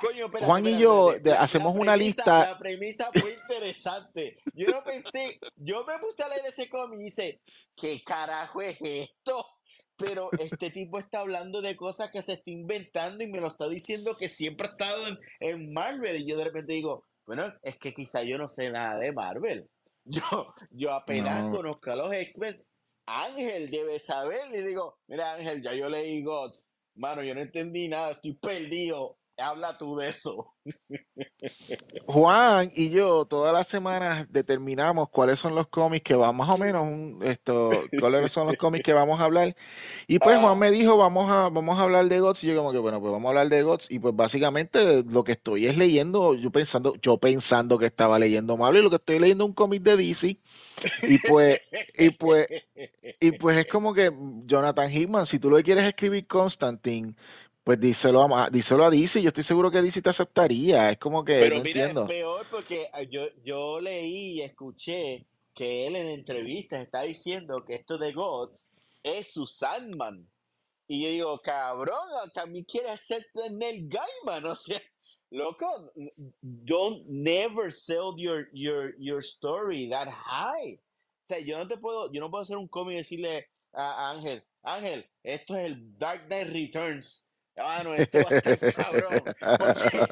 Coño, 0.00 0.24
espérate, 0.24 0.46
Juan 0.46 0.66
y 0.66 0.78
yo 0.80 1.12
espérate. 1.12 1.40
hacemos 1.40 1.76
una 1.76 1.92
premisa, 1.92 1.96
lista, 1.96 2.46
la 2.50 2.58
premisa 2.58 3.10
fue 3.12 3.34
interesante. 3.34 4.38
Yo 4.52 4.66
no 4.66 4.82
pensé, 4.82 5.38
yo 5.58 5.84
me 5.84 5.96
puse 6.00 6.24
a 6.24 6.28
leer 6.28 6.46
ese 6.46 6.68
cómic 6.68 6.98
y 6.98 7.04
dice, 7.04 7.40
¿qué 7.76 8.02
carajo 8.04 8.60
es 8.62 8.78
esto? 8.80 9.46
Pero 9.96 10.30
este 10.38 10.70
tipo 10.70 10.98
está 10.98 11.20
hablando 11.20 11.62
de 11.62 11.76
cosas 11.76 12.10
que 12.10 12.22
se 12.22 12.34
está 12.34 12.50
inventando 12.50 13.22
y 13.22 13.28
me 13.28 13.40
lo 13.40 13.48
está 13.48 13.68
diciendo 13.68 14.16
que 14.16 14.28
siempre 14.28 14.66
ha 14.66 14.70
estado 14.70 15.06
en, 15.06 15.18
en 15.40 15.72
Marvel. 15.72 16.20
Y 16.20 16.26
yo 16.26 16.36
de 16.36 16.44
repente 16.44 16.72
digo, 16.72 17.04
bueno, 17.26 17.44
es 17.62 17.78
que 17.78 17.94
quizá 17.94 18.22
yo 18.22 18.36
no 18.38 18.48
sé 18.48 18.70
nada 18.70 18.98
de 18.98 19.12
Marvel. 19.12 19.68
Yo, 20.06 20.54
yo 20.70 20.92
apenas 20.92 21.44
no, 21.44 21.50
conozco 21.50 21.90
a 21.90 21.96
los 21.96 22.12
X-Men. 22.12 22.62
Ángel 23.06 23.70
debe 23.70 23.98
saber. 24.00 24.54
Y 24.54 24.62
digo, 24.62 24.98
mira 25.08 25.32
Ángel, 25.32 25.62
ya 25.62 25.72
yo 25.72 25.88
leí 25.88 26.22
Gods. 26.22 26.68
Mano, 26.96 27.22
yo 27.22 27.34
no 27.34 27.40
entendí 27.40 27.88
nada, 27.88 28.12
estoy 28.12 28.34
perdido. 28.34 29.16
Habla 29.36 29.76
tú 29.76 29.96
de 29.96 30.10
eso. 30.10 30.46
Juan 32.06 32.70
y 32.74 32.90
yo 32.90 33.24
todas 33.24 33.52
las 33.52 33.66
semanas 33.66 34.26
determinamos 34.30 35.08
cuáles 35.08 35.38
son 35.38 35.54
los 35.54 35.68
cómics 35.68 36.04
que 36.04 36.14
vamos, 36.14 36.46
más 36.46 36.54
o 36.54 36.58
menos, 36.58 36.82
un- 36.82 37.18
esto, 37.22 37.70
cuáles 37.98 38.30
son 38.32 38.46
los 38.46 38.56
cómics 38.56 38.84
que 38.84 38.92
vamos 38.92 39.20
a 39.20 39.24
hablar. 39.24 39.56
Y 40.06 40.18
pues 40.18 40.38
Juan 40.38 40.58
me 40.58 40.70
dijo, 40.70 40.96
vamos 40.96 41.30
a, 41.30 41.48
vamos 41.48 41.78
a 41.78 41.82
hablar 41.82 42.06
de 42.06 42.20
GOTS. 42.20 42.44
Y 42.44 42.48
yo 42.48 42.56
como 42.56 42.72
que, 42.72 42.78
bueno, 42.78 43.00
pues 43.00 43.12
vamos 43.12 43.26
a 43.26 43.30
hablar 43.30 43.48
de 43.48 43.62
GOTS. 43.62 43.90
Y 43.90 43.98
pues 43.98 44.14
básicamente 44.14 45.02
lo 45.04 45.24
que 45.24 45.32
estoy 45.32 45.66
es 45.66 45.76
leyendo, 45.76 46.34
yo 46.34 46.50
pensando, 46.50 46.94
yo 47.02 47.18
pensando 47.18 47.78
que 47.78 47.86
estaba 47.86 48.18
leyendo 48.18 48.56
Marvel, 48.56 48.80
y 48.80 48.84
lo 48.84 48.90
que 48.90 48.96
estoy 48.96 49.18
leyendo 49.18 49.44
es 49.44 49.48
un 49.48 49.54
cómic 49.54 49.82
de 49.82 49.96
DC. 49.96 50.38
Y 51.02 51.18
pues, 51.18 51.60
y 51.98 52.10
pues, 52.10 52.46
y 53.20 53.32
pues 53.32 53.58
es 53.58 53.66
como 53.66 53.94
que 53.94 54.12
Jonathan 54.44 54.90
Hickman, 54.92 55.26
si 55.26 55.38
tú 55.38 55.50
lo 55.50 55.62
quieres 55.62 55.84
escribir 55.84 56.26
Constantine, 56.26 57.14
pues 57.64 57.80
díselo 57.80 58.22
a, 58.36 58.50
díselo 58.50 58.84
a 58.84 58.90
DC. 58.90 59.22
Yo 59.22 59.28
estoy 59.28 59.42
seguro 59.42 59.70
que 59.70 59.80
DC 59.80 60.02
te 60.02 60.10
aceptaría. 60.10 60.90
Es 60.90 60.98
como 60.98 61.24
que 61.24 61.40
Pero 61.40 61.56
no 61.56 61.62
mira, 61.62 61.80
es 61.80 61.88
entiendo. 61.88 62.06
peor 62.06 62.46
porque 62.50 62.86
ah, 62.92 63.02
yo, 63.02 63.22
yo 63.42 63.80
leí 63.80 64.34
y 64.34 64.42
escuché 64.42 65.26
que 65.54 65.86
él 65.86 65.96
en 65.96 66.08
entrevistas 66.08 66.82
está 66.82 67.02
diciendo 67.02 67.64
que 67.64 67.76
esto 67.76 67.96
de 67.96 68.12
Gods 68.12 68.70
es 69.02 69.32
su 69.32 69.46
Sandman. 69.46 70.28
Y 70.86 71.02
yo 71.02 71.08
digo, 71.08 71.40
cabrón, 71.40 72.06
ah, 72.22 72.28
también 72.34 72.64
quiere 72.66 72.90
hacer 72.90 73.26
Neil 73.50 73.88
Gaiman, 73.88 74.44
o 74.44 74.54
sea, 74.54 74.80
loco, 75.30 75.90
don't 76.42 77.06
never 77.08 77.72
sell 77.72 78.14
your, 78.18 78.48
your, 78.52 78.94
your 78.98 79.20
story 79.20 79.88
that 79.88 80.08
high. 80.08 80.74
O 80.74 81.26
sea, 81.28 81.38
yo 81.38 81.56
no 81.56 81.66
te 81.66 81.78
puedo, 81.78 82.12
yo 82.12 82.20
no 82.20 82.30
puedo 82.30 82.42
hacer 82.42 82.58
un 82.58 82.68
cómic 82.68 82.94
y 82.94 82.98
decirle 82.98 83.48
a 83.72 84.10
Ángel, 84.10 84.44
Ángel, 84.62 85.06
esto 85.22 85.56
es 85.56 85.64
el 85.64 85.98
Dark 85.98 86.26
Knight 86.26 86.48
Returns. 86.52 87.23
Ah, 87.56 87.82
no, 87.84 87.94
esto 87.94 88.22
va 88.22 88.30
a 88.30 88.34
estar 88.34 88.58
cabrón. 88.74 89.22
Porque, 89.56 90.06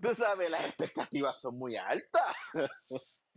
tú 0.00 0.14
sabes, 0.14 0.50
las 0.50 0.64
expectativas 0.66 1.40
son 1.40 1.58
muy 1.58 1.76
altas. 1.76 2.36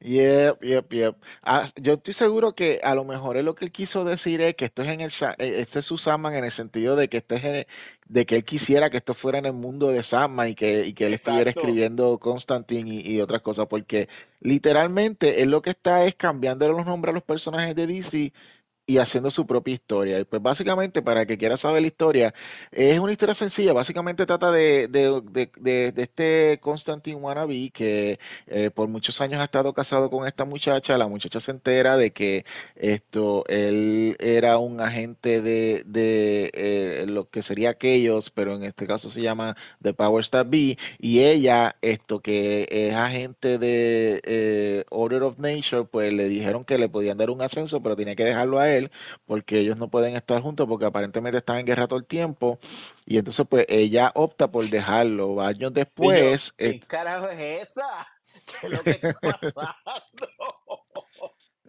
Yep, 0.04 0.64
yep, 0.64 0.92
yep. 0.94 1.16
Ah, 1.44 1.68
yo 1.76 1.94
estoy 1.94 2.16
seguro 2.16 2.56
que 2.56 2.80
a 2.84 2.96
lo 2.96 3.06
mejor 3.06 3.38
es 3.38 3.44
lo 3.44 3.54
que 3.54 3.66
él 3.66 3.72
quiso 3.72 4.04
decir 4.04 4.42
es 4.42 4.56
que 4.56 4.66
esto 4.66 4.82
es 4.82 4.90
en 4.90 5.02
el 5.02 5.12
eh, 5.38 5.60
este 5.62 5.80
es 5.80 5.86
su 5.86 6.00
Sandman 6.00 6.34
en 6.34 6.44
el 6.44 6.52
sentido 6.52 6.96
de 6.96 7.08
que 7.08 7.18
este 7.18 7.36
es 7.36 7.68
de 8.08 8.26
que 8.26 8.38
él 8.38 8.44
quisiera 8.44 8.90
que 8.90 8.98
esto 8.98 9.14
fuera 9.14 9.38
en 9.38 9.46
el 9.46 9.54
mundo 9.54 9.90
de 9.90 10.02
Sandman 10.02 10.50
y 10.50 10.56
que, 10.56 10.88
y 10.88 10.94
que 10.94 11.06
él 11.06 11.14
estuviera 11.14 11.52
escribiendo 11.52 12.18
Constantine 12.18 12.90
y, 12.90 13.14
y 13.16 13.22
otras 13.22 13.44
cosas, 13.44 13.68
porque 13.68 14.10
literalmente 14.40 15.44
él 15.44 15.52
lo 15.52 15.62
que 15.62 15.70
está 15.70 16.04
es 16.06 16.16
cambiando 16.16 16.68
los 16.68 16.84
nombres 16.84 17.12
a 17.12 17.14
los 17.14 17.24
personajes 17.24 17.76
de 17.76 17.86
DC 17.86 18.34
y 18.94 18.98
haciendo 18.98 19.32
su 19.32 19.46
propia 19.48 19.74
historia. 19.74 20.20
Y 20.20 20.26
pues 20.26 20.42
básicamente, 20.42 21.02
para 21.02 21.22
el 21.22 21.28
que 21.28 21.38
quiera 21.38 21.58
saber 21.58 21.82
la 21.82 21.88
historia, 21.88 22.34
es 22.72 23.00
una 23.00 23.12
historia 23.12 23.36
sencilla. 23.36 23.74
Básicamente 23.74 24.26
trata 24.26 24.52
de, 24.52 24.88
de, 24.88 25.22
de- 25.60 25.94
este 26.02 26.60
Constantine 26.62 27.18
Wannabe 27.18 27.70
que 27.72 28.20
eh, 28.48 28.70
por 28.72 28.88
muchos 28.88 29.20
años 29.22 29.40
ha 29.42 29.46
estado 29.46 29.74
casado 29.74 30.10
con 30.10 30.28
esta 30.28 30.46
muchacha. 30.46 30.98
La 30.98 31.08
muchacha 31.08 31.40
se 31.40 31.52
entera 31.52 31.98
de 31.98 32.12
que 32.14 32.46
esto, 32.76 33.44
él 33.48 34.16
era 34.20 34.58
un 34.58 34.80
agente 34.82 35.42
de, 35.42 35.84
eh, 36.54 37.06
lo 37.08 37.30
que 37.30 37.44
sería 37.44 37.72
aquellos, 37.72 38.30
pero 38.30 38.56
en 38.56 38.64
este 38.64 38.88
caso 38.88 39.10
se 39.10 39.22
llama 39.22 39.56
The 39.82 39.94
Powers 39.94 40.30
That 40.32 40.48
Be. 40.50 40.78
Y 41.00 41.20
ella, 41.22 41.76
esto 41.82 42.22
que 42.22 42.68
es 42.70 42.94
agente 42.96 43.58
de 43.58 44.22
eh, 44.26 44.84
Order 44.90 45.24
of 45.24 45.38
Nature, 45.40 45.86
pues 45.86 46.14
le 46.14 46.28
dijeron 46.28 46.64
que 46.66 46.78
le 46.78 46.90
podían 46.90 47.18
dar 47.18 47.30
un 47.30 47.42
ascenso, 47.42 47.82
pero 47.82 47.96
tenía 47.96 48.16
que 48.16 48.24
dejarlo 48.26 48.60
a 48.60 48.70
él 48.74 48.81
porque 49.26 49.60
ellos 49.60 49.78
no 49.78 49.90
pueden 49.90 50.16
estar 50.16 50.42
juntos 50.42 50.68
porque 50.68 50.86
aparentemente 50.86 51.40
están 51.40 51.58
en 51.58 51.66
guerra 51.66 51.88
todo 51.88 52.00
el 52.00 52.06
tiempo. 52.06 52.60
Y 53.06 53.18
entonces 53.18 53.46
pues 53.50 53.66
ella 53.70 54.12
opta 54.16 54.50
por 54.50 54.66
dejarlo. 54.66 55.42
Años 55.42 55.60
yo, 55.60 55.70
después, 55.70 56.52
¿qué 56.54 56.80
carajo 56.80 57.28
es 57.30 57.70
esa? 57.70 58.08
¿Qué 58.46 58.68
es 58.68 58.74
lo 58.74 58.84
que 58.84 58.92
está 58.92 59.14
pasando? 59.54 60.61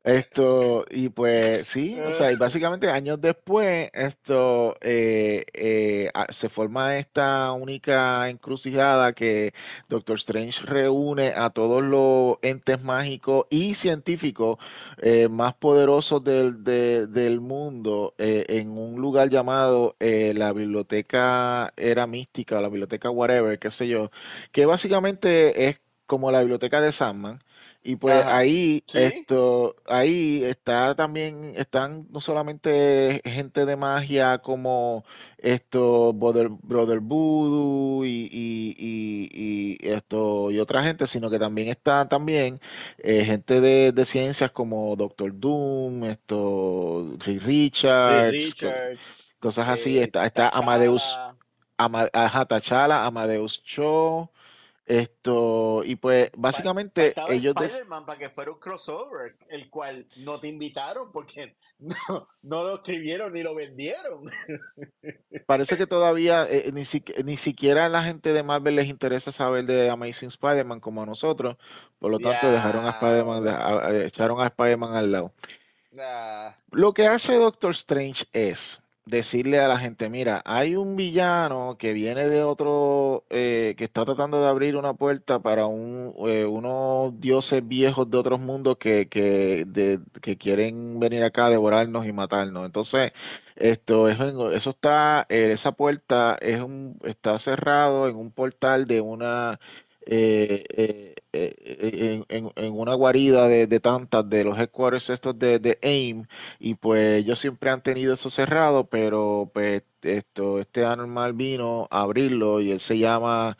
Esto, 0.05 0.85
y 0.91 1.11
pues 1.11 1.69
sí, 1.69 2.01
o 2.03 2.11
sea, 2.11 2.33
y 2.33 2.37
básicamente 2.37 2.91
años 2.91 3.21
después, 3.21 3.89
esto 3.95 4.77
eh, 4.81 5.45
eh, 5.55 6.11
se 6.33 6.49
forma 6.49 6.99
esta 6.99 7.53
única 7.53 8.29
encrucijada 8.29 9.13
que 9.13 9.55
Doctor 9.89 10.17
Strange 10.19 10.65
reúne 10.67 11.29
a 11.37 11.51
todos 11.51 11.85
los 11.85 12.39
entes 12.43 12.83
mágicos 12.83 13.47
y 13.49 13.77
científicos 13.77 14.57
eh, 14.99 15.29
más 15.29 15.55
poderosos 15.55 16.25
del, 16.25 16.65
de- 16.65 17.07
del 17.07 17.41
mundo 17.41 18.15
eh, 18.19 18.45
en 18.49 18.71
un 18.77 19.01
lugar 19.01 19.31
llamado 19.31 19.95
la 20.01 20.53
Biblioteca 20.53 21.73
Era 21.77 22.07
Mística, 22.09 22.59
o 22.59 22.61
la 22.61 22.69
Biblioteca 22.69 23.09
Whatever, 23.11 23.59
qué 23.61 23.71
sé 23.71 23.87
yo, 23.89 24.11
que 24.51 24.67
básicamente 24.67 25.69
es 25.69 25.81
como 26.07 26.31
la 26.33 26.41
biblioteca 26.41 26.81
de 26.81 26.91
Sandman. 26.93 27.41
Y 27.85 27.97
pues 27.97 28.23
Ajá. 28.23 28.37
ahí, 28.37 28.85
Sí, 28.87 29.27
esto, 29.27 29.75
ahí 29.87 30.45
está 30.45 30.95
también, 30.95 31.43
están 31.57 32.07
no 32.11 32.21
solamente 32.21 33.21
gente 33.25 33.67
de 33.67 33.77
magia 33.77 34.39
como 34.39 35.05
esto, 35.39 36.13
Brother, 36.13 36.49
Brother 36.51 37.01
Voodoo 37.01 38.05
y, 38.05 38.29
y, 38.33 38.77
y- 38.79 39.79
y 39.83 39.89
esto 39.89 40.51
y 40.53 40.61
otra 40.61 40.85
gente, 40.85 41.07
sino 41.09 41.29
que 41.31 41.39
también 41.41 41.69
está 41.69 42.09
también 42.09 42.61
eh, 42.99 43.25
gente 43.25 43.61
de, 43.61 43.93
de 43.93 44.05
ciencias 44.07 44.53
como 44.53 44.95
Doctor 44.97 45.33
Doom, 45.39 46.05
esto, 46.05 47.17
Reed 47.25 47.43
Richards, 47.43 48.55
co- 48.55 48.77
Richards, 48.77 49.35
cosas 49.41 49.69
así. 49.69 49.99
eh, 49.99 50.05
Está, 50.05 50.27
está 50.27 50.49
Amadeus. 50.51 51.21
Ama- 51.79 52.09
ajá, 52.15 52.47
T'Challa, 52.47 53.05
Amadeus 53.07 53.63
Cho, 53.65 54.32
esto, 54.87 55.83
y 55.85 55.97
pues 55.97 56.31
básicamente 56.37 57.15
ellos 57.29 57.55
Spider-Man 57.67 58.05
para 58.05 58.19
que 58.19 58.31
fuera 58.31 58.51
un 58.51 58.59
crossover, 58.59 59.37
el 59.49 59.71
cual 59.71 60.07
no 60.19 60.41
te 60.41 60.49
invitaron 60.49 61.13
porque 61.13 61.57
no, 61.79 62.29
no 62.43 62.65
lo 62.65 62.75
escribieron 62.77 63.33
ni 63.33 63.43
lo 63.43 63.55
vendieron. 63.55 64.31
Parece 65.47 65.77
que 65.77 65.87
todavía 65.87 66.47
eh, 66.51 66.71
ni, 66.73 66.83
siqui- 66.83 67.25
ni 67.25 67.37
siquiera 67.37 67.87
a 67.87 67.89
la 67.89 68.03
gente 68.03 68.33
de 68.33 68.43
Marvel 68.43 68.77
les 68.77 68.89
interesa 68.89 69.31
saber 69.33 69.65
de 69.67 69.89
Amazing 69.89 70.29
Spider-Man 70.29 70.81
como 70.81 71.03
a 71.03 71.07
nosotros. 71.07 71.57
Por 71.99 72.11
lo 72.11 72.19
tanto, 72.19 72.51
dejaron 72.51 72.85
a 72.85 72.91
Spider-Man, 72.91 74.03
echaron 74.05 74.41
a 74.41 74.47
Spider-Man 74.47 74.95
al 74.95 75.13
lado. 75.13 75.33
Lo 76.73 76.93
que 76.93 77.07
hace 77.07 77.35
Doctor 77.37 77.71
Strange 77.73 78.25
es 78.33 78.82
decirle 79.07 79.59
a 79.61 79.69
la 79.69 79.79
gente, 79.79 80.09
mira, 80.09 80.43
hay 80.45 80.77
un 80.77 80.97
villano 80.97 81.77
que 81.79 81.93
viene 81.93 82.29
de 82.29 82.43
otro, 82.45 83.25
eh, 83.31 83.75
que 83.77 83.85
está 83.85 84.05
tratando 84.05 84.41
de 84.41 84.49
abrir 84.49 84.77
una 84.77 84.95
puerta 84.95 85.41
para 85.43 85.67
un, 85.67 86.15
eh, 86.29 86.45
unos 86.47 87.19
dioses 87.21 87.67
viejos 87.67 88.11
de 88.11 88.19
otros 88.19 88.41
mundos 88.41 88.77
que, 88.79 89.09
que, 89.09 89.65
de- 89.67 90.01
que 90.23 90.37
quieren 90.39 91.01
venir 91.01 91.25
acá 91.25 91.47
a 91.47 91.51
devorarnos 91.51 92.07
y 92.07 92.13
matarnos. 92.13 92.65
Entonces, 92.65 93.13
esto 93.57 94.09
es, 94.09 94.19
eso 94.55 94.71
está, 94.71 95.27
eh, 95.29 95.53
esa 95.53 95.73
puerta 95.73 96.37
es 96.41 96.61
un, 96.61 96.99
está 97.05 97.39
cerrado 97.39 98.09
en 98.09 98.17
un 98.17 98.31
portal 98.31 98.87
de 98.87 99.01
una... 99.01 99.59
eh, 100.07 100.65
eh, 100.77 101.15
eh, 101.33 101.55
eh, 101.61 102.25
en, 102.29 102.51
en- 102.57 102.73
una 102.73 102.95
guarida 102.95 103.49
de, 103.49 103.67
tantas 103.81 104.29
de 104.29 104.45
los 104.45 104.59
headquarters 104.59 105.11
estos 105.11 105.39
de, 105.39 105.59
de 105.59 105.79
AIM 105.83 106.27
y 106.59 106.75
pues 106.75 107.19
ellos 107.19 107.41
siempre 107.41 107.71
han 107.71 107.83
tenido 107.83 108.15
eso 108.15 108.31
cerrado, 108.31 108.89
pero 108.89 109.51
pues 109.53 109.83
esto, 110.03 110.59
este 110.61 110.85
anormal 110.85 111.33
vino 111.35 111.89
a 111.91 112.03
abrirlo 112.03 112.61
y 112.61 112.71
él 112.73 112.81
se 112.81 112.99
llama, 112.99 113.57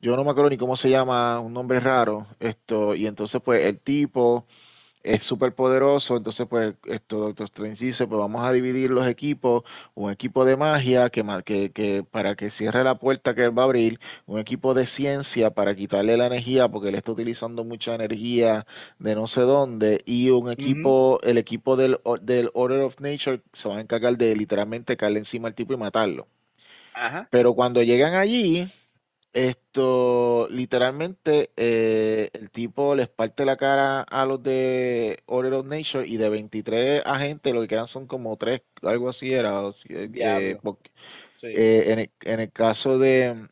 yo 0.00 0.16
no 0.16 0.24
me 0.24 0.30
acuerdo 0.30 0.50
ni 0.50 0.58
cómo 0.58 0.76
se 0.76 0.90
llama, 0.90 1.40
un 1.40 1.52
nombre 1.52 1.80
raro, 1.80 2.26
esto, 2.40 2.94
y 2.94 3.06
entonces 3.06 3.40
pues 3.44 3.64
el 3.66 3.80
tipo 3.80 4.46
es 5.14 5.22
súper 5.22 5.54
poderoso, 5.54 6.16
entonces 6.16 6.46
pues 6.48 6.74
esto 6.86 7.18
Doctor 7.18 7.46
Strange 7.46 7.84
dice, 7.86 8.06
pues 8.06 8.18
vamos 8.18 8.42
a 8.44 8.52
dividir 8.52 8.90
los 8.90 9.06
equipos, 9.06 9.62
un 9.94 10.10
equipo 10.10 10.44
de 10.44 10.56
magia 10.56 11.10
que, 11.10 11.22
ma- 11.22 11.42
que, 11.42 11.72
que 11.72 12.04
para 12.04 12.34
que 12.36 12.50
cierre 12.50 12.84
la 12.84 12.98
puerta 12.98 13.34
que 13.34 13.44
él 13.44 13.56
va 13.58 13.62
a 13.62 13.64
abrir, 13.66 13.98
un 14.26 14.38
equipo 14.38 14.74
de 14.74 14.86
ciencia 14.86 15.50
para 15.50 15.74
quitarle 15.74 16.16
la 16.16 16.26
energía 16.26 16.68
porque 16.68 16.88
él 16.90 16.94
está 16.96 17.12
utilizando 17.12 17.64
mucha 17.64 17.94
energía 17.94 18.66
de 18.98 19.14
no 19.14 19.26
sé 19.26 19.42
dónde, 19.42 20.00
y 20.06 20.30
un 20.30 20.50
equipo, 20.50 21.20
el 21.22 21.38
equipo 21.38 21.76
del, 21.76 21.98
del 22.22 22.50
Order 22.54 22.80
of 22.82 23.00
Nature 23.00 23.42
se 23.52 23.68
va 23.68 23.78
a 23.78 23.80
encargar 23.80 24.16
de 24.18 24.36
literalmente 24.36 24.96
caerle 24.96 25.20
encima 25.20 25.48
al 25.48 25.54
tipo 25.54 25.72
y 25.74 25.76
matarlo. 25.76 26.28
Ajá. 26.92 27.30
Pero 27.30 27.54
cuando 27.54 27.82
llegan 27.82 28.14
allí, 28.14 28.68
esto, 29.32 30.48
literalmente, 30.50 31.50
eh, 31.56 32.30
el 32.32 32.50
tipo 32.50 32.94
les 32.94 33.08
parte 33.08 33.44
la 33.44 33.56
cara 33.56 34.00
a 34.02 34.26
los 34.26 34.42
de 34.42 35.18
Order 35.26 35.54
of 35.54 35.66
Nature 35.66 36.06
y 36.08 36.16
de 36.16 36.28
23 36.28 37.02
agentes 37.04 37.54
lo 37.54 37.60
que 37.60 37.68
quedan 37.68 37.88
son 37.88 38.06
como 38.06 38.36
tres, 38.36 38.62
algo 38.82 39.08
así 39.08 39.32
era. 39.32 39.62
o 39.62 39.74
eh, 39.88 40.08
Diablo. 40.10 40.60
porque, 40.62 40.90
Sí. 41.40 41.46
eh, 41.48 41.92
en 41.92 41.98
el, 42.00 42.10
en 42.24 42.40
el 42.40 42.52
caso 42.52 42.98
de, 42.98 43.48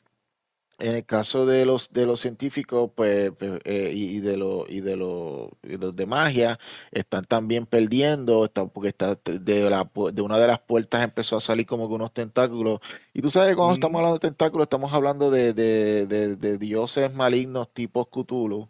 en 0.79 0.95
el 0.97 1.07
caso 1.07 1.47
de 1.47 1.65
los 1.65 1.93
de 1.93 2.05
los 2.07 2.21
científicos, 2.21 2.91
pues, 2.95 3.33
pues, 3.39 3.61
eh, 3.65 3.93
y, 3.95 4.21
de 4.21 4.37
los 4.37 4.69
y 4.69 4.81
de 4.81 4.97
los 4.97 5.49
y 5.63 5.69
de 5.69 5.79
los 5.79 5.97
de 5.97 6.07
magia, 6.07 6.59
están 6.93 7.25
también 7.25 7.67
perdiendo, 7.67 8.45
están, 8.45 8.69
porque 8.71 8.89
está 8.89 9.17
de 9.25 9.71
la 9.71 9.91
de 10.13 10.23
una 10.23 10.39
de 10.39 10.47
las 10.47 10.59
puertas 10.61 11.03
empezó 11.05 11.37
a 11.39 11.41
salir 11.41 11.67
como 11.67 11.89
que 11.89 11.95
unos 11.95 12.13
tentáculos. 12.13 12.81
Y 13.15 13.23
tú 13.23 13.31
sabes, 13.31 13.57
cuando 13.57 13.75
estamos 13.75 13.99
ujú, 13.99 14.01
hablando 14.01 14.19
de 14.19 14.29
tentáculos, 14.29 14.65
estamos 14.67 14.93
hablando 14.93 15.31
de, 15.31 16.59
dioses 16.59 17.13
malignos 17.15 17.73
tipo 17.73 18.05
Cthulhu, 18.11 18.69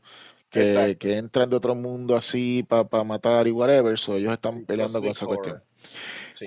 que, 0.51 0.97
que 0.99 1.17
entran 1.19 1.51
de 1.51 1.57
otro 1.57 1.75
mundo 1.75 2.17
así 2.17 2.65
para 2.69 3.05
matar 3.05 3.47
y 3.49 3.51
whatever. 3.51 3.99
So, 3.99 4.17
ellos 4.17 4.33
están 4.33 4.63
peleando 4.65 5.03
con 5.03 5.11
esa 5.13 5.27
cuestión. 5.27 5.63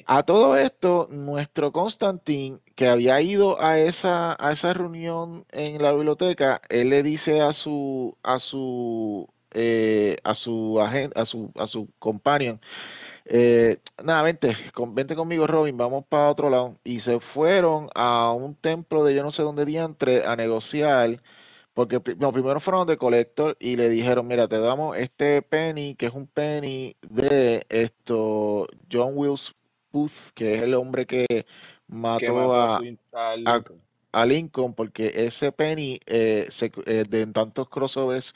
A 0.06 0.24
todo 0.24 0.58
esto, 0.58 1.08
nuestro 1.12 1.72
Constantín, 1.72 2.62
que 2.76 2.88
había 2.88 3.22
ido 3.22 3.62
a 3.62 3.78
esa, 3.80 4.36
a 4.40 4.52
esa 4.54 4.74
reunión 4.74 5.46
en 5.52 5.82
la 5.84 5.94
biblioteca, 5.94 6.62
él 6.70 6.90
le 6.90 7.04
dice 7.04 7.42
a 7.42 7.54
su, 7.54 8.18
a 8.24 8.40
su, 8.40 9.28
eh, 9.52 10.18
a 10.24 10.34
su 10.36 10.80
agente, 10.82 11.20
a 11.20 11.26
su, 11.26 11.52
a 11.56 11.68
su 11.68 11.90
companion, 12.00 12.60
eh, 13.26 13.78
nada, 14.04 14.24
vente, 14.24 14.56
con- 14.74 14.96
vente 14.96 15.16
conmigo, 15.16 15.48
Robin, 15.48 15.78
vamos 15.78 16.06
para 16.08 16.30
otro 16.32 16.50
lado. 16.50 16.78
Y 16.84 17.02
se 17.02 17.20
fueron 17.20 17.90
a 17.96 18.34
un 18.34 18.56
templo 18.56 19.04
de 19.06 19.16
yo 19.16 19.24
no 19.24 19.32
sé 19.32 19.44
dónde 19.44 19.66
diantre 19.66 20.26
a 20.26 20.36
negociar. 20.36 21.22
Porque 21.74 22.02
no, 22.18 22.32
primero 22.32 22.60
fueron 22.60 22.88
de 22.88 22.98
Collector 22.98 23.56
y 23.60 23.76
le 23.78 23.90
dijeron, 23.90 24.28
mira, 24.28 24.48
te 24.48 24.60
damos 24.60 24.98
este 24.98 25.42
penny, 25.42 25.96
que 25.96 26.08
es 26.08 26.14
un 26.14 26.28
penny 26.28 26.96
de 27.10 27.66
esto, 27.70 28.68
John 28.92 29.14
Wills 29.16 29.56
Que 30.34 30.56
es 30.56 30.64
el 30.64 30.74
hombre 30.76 31.06
que 31.06 31.26
Que 31.28 31.46
mató 31.88 32.54
a, 32.54 32.76
a, 32.76 32.80
Twin, 32.80 33.00
a 33.14 33.32
a, 34.12 34.26
Lincoln. 34.26 34.74
porque 34.74 35.12
ese 35.16 35.52
penny 35.52 36.00
eh, 36.06 36.48
se- 36.50 36.72
eh, 36.86 37.04
de 37.10 37.28
tantos 37.28 37.70
crossovers 37.70 38.34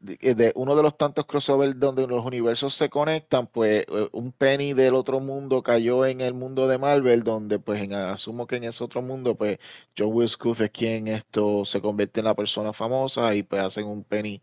de, 0.00 0.18
eh, 0.20 0.34
de 0.34 0.52
uno 0.56 0.76
de 0.76 0.82
los 0.82 0.96
tantos 0.98 1.24
crossovers 1.26 1.78
donde 1.78 2.06
los 2.06 2.24
universos 2.24 2.74
se 2.74 2.90
conectan, 2.90 3.46
pues 3.46 3.84
eh, 3.88 4.08
un 4.12 4.32
penny 4.32 4.72
del 4.74 4.94
otro 4.94 5.20
mundo 5.20 5.62
cayó 5.62 6.04
en 6.06 6.20
el 6.20 6.34
mundo 6.34 6.68
de 6.68 6.78
Marvel, 6.78 7.22
donde 7.22 7.58
pues 7.58 7.82
en, 7.82 7.94
asumo 7.94 8.46
que 8.46 8.56
en 8.56 8.64
ese 8.64 8.84
otro 8.84 9.02
mundo, 9.02 9.36
pues 9.36 9.58
John 9.96 10.10
Wilscott 10.12 10.60
es 10.60 10.70
quien 10.70 11.08
esto 11.08 11.64
se 11.64 11.80
convierte 11.80 12.20
en 12.20 12.26
la 12.26 12.34
persona 12.34 12.72
famosa 12.72 13.34
y 13.34 13.42
pues 13.44 13.62
hacen 13.62 13.86
un 13.86 14.04
penny 14.04 14.42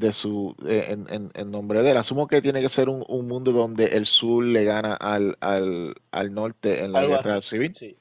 de 0.00 0.12
su 0.12 0.56
eh, 0.66 0.86
en, 0.90 1.06
en- 1.10 1.30
en 1.34 1.50
nombre 1.50 1.82
de 1.82 1.90
él. 1.92 1.96
Asumo 1.98 2.26
que 2.26 2.42
tiene 2.42 2.60
que 2.62 2.68
ser 2.68 2.88
un, 2.88 3.04
un 3.08 3.28
mundo 3.28 3.52
donde 3.52 3.86
el 3.86 4.06
sur 4.06 4.44
le 4.44 4.64
gana 4.64 4.94
al, 4.94 5.36
al, 5.40 5.94
al 6.12 6.34
norte 6.34 6.82
en 6.84 6.92
la 6.92 7.00
Algo 7.00 7.12
guerra 7.18 7.36
así. 7.38 7.50
civil. 7.50 7.72
Sí. 7.72 7.96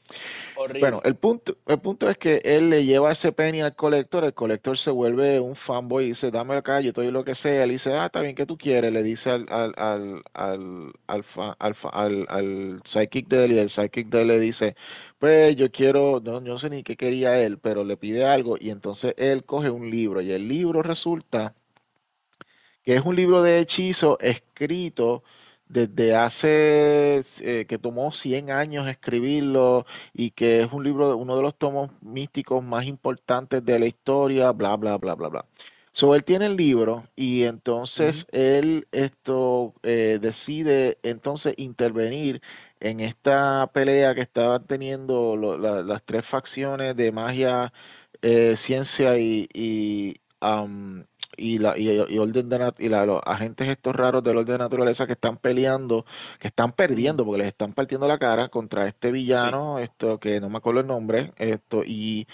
Bueno, 0.80 1.02
el 1.04 1.16
punto, 1.16 1.58
el 1.68 1.80
punto 1.80 2.10
es 2.10 2.18
que 2.18 2.42
él 2.44 2.70
le 2.70 2.86
lleva 2.86 3.12
ese 3.12 3.32
penny 3.32 3.62
al 3.62 3.76
colector, 3.76 4.24
el 4.24 4.34
colector 4.34 4.78
se 4.78 4.92
vuelve 4.92 5.40
un 5.40 5.56
fanboy 5.56 6.06
y 6.06 6.08
dice, 6.10 6.32
dame 6.32 6.56
acá, 6.56 6.82
yo 6.82 6.94
te 6.94 7.02
doy 7.02 7.12
lo 7.12 7.24
que 7.24 7.36
sea. 7.36 7.64
Él 7.64 7.72
dice, 7.72 7.94
ah, 7.94 8.06
está 8.08 8.22
bien, 8.22 8.36
¿qué 8.36 8.46
tú 8.46 8.58
quieres? 8.58 8.92
Le 8.94 9.04
dice 9.04 9.30
al, 9.32 9.46
al, 9.50 9.74
al, 9.78 10.24
al, 10.34 10.94
al, 11.08 11.24
fa- 11.24 11.56
al 11.60 11.76
fa- 11.76 11.90
al- 11.90 12.26
al 12.30 12.82
psychic 12.86 13.28
de 13.28 13.46
él 13.46 13.52
y 13.54 13.60
el 13.60 13.70
psychic 13.70 14.08
de 14.10 14.22
él 14.22 14.28
le 14.30 14.40
dice, 14.40 14.76
pues 15.18 15.56
yo 15.56 15.72
quiero, 15.72 16.22
no, 16.24 16.40
no 16.42 16.60
sé 16.60 16.70
ni 16.70 16.84
qué 16.84 16.96
quería 16.98 17.40
él, 17.42 17.58
pero 17.60 17.84
le 17.84 17.98
pide 17.98 18.26
algo 18.26 18.58
y 18.60 18.70
entonces 18.70 19.14
él 19.18 19.44
coge 19.46 19.70
un 19.70 19.90
libro 19.90 20.22
y 20.22 20.32
el 20.32 20.48
libro 20.48 20.82
resulta 20.84 21.56
que 22.90 22.96
es 22.96 23.06
un 23.06 23.16
libro 23.16 23.44
de 23.44 23.60
hechizo 23.60 24.18
escrito 24.20 25.24
desde 25.68 26.16
hace, 26.16 27.24
eh, 27.42 27.66
que 27.68 27.78
tomó 27.78 28.12
100 28.12 28.50
años 28.50 28.88
escribirlo 28.88 29.86
y 30.12 30.32
que 30.32 30.62
es 30.64 30.74
un 30.74 30.84
libro, 30.84 31.16
uno 31.16 31.36
de 31.36 31.44
los 31.44 31.56
tomos 31.56 31.92
místicos 32.02 32.64
más 32.64 32.86
importantes 32.86 33.64
de 33.64 33.78
la 33.78 33.86
historia, 33.86 34.52
bla, 34.54 34.76
bla, 34.76 34.98
bla, 34.98 35.14
bla, 35.14 35.28
bla. 35.30 35.46
So, 35.94 36.16
él 36.16 36.24
tiene 36.24 36.48
el 36.48 36.58
libro 36.58 37.06
y 37.16 37.44
entonces 37.44 38.26
él 38.32 38.88
esto 38.92 39.76
eh, 39.84 40.18
decide 40.20 40.98
entonces 41.04 41.54
intervenir 41.58 42.42
en 42.80 43.02
esta 43.02 43.70
pelea 43.72 44.16
que 44.16 44.22
estaban 44.22 44.66
teniendo 44.66 45.36
lo- 45.38 45.60
la- 45.60 45.84
las 45.84 46.02
tres 46.04 46.26
facciones 46.26 46.96
de 46.96 47.12
magia, 47.12 47.72
eh, 48.24 48.56
ciencia 48.58 49.20
y, 49.20 49.48
y, 49.54 50.16
am, 50.40 51.06
y, 51.40 51.58
la, 51.60 51.78
y, 51.78 51.90
y 51.90 52.18
orden 52.20 52.50
de 52.50 52.60
nat- 52.60 52.76
y 52.80 52.90
la- 52.90 53.06
los 53.06 53.22
agentes 53.26 53.68
estos 53.68 53.96
raros 53.96 54.24
del 54.24 54.38
orden 54.38 54.54
de 54.54 54.58
naturaleza 54.60 55.06
que 55.08 55.14
están 55.14 55.38
peleando, 55.38 56.06
que 56.40 56.48
están 56.50 56.72
perdiendo 56.74 57.26
porque 57.26 57.40
les 57.40 57.48
están 57.48 57.74
partiendo 57.74 58.08
la 58.08 58.18
cara 58.18 58.50
contra 58.50 58.88
este 58.88 59.08
Sí. 59.10 59.14
villano, 59.14 59.80
esto 59.80 60.20
que 60.20 60.40
no 60.42 60.50
me 60.50 60.58
acuerdo 60.58 60.82
el 60.82 60.88
nombre, 60.88 61.32
esto, 61.38 61.84
y 61.86 62.28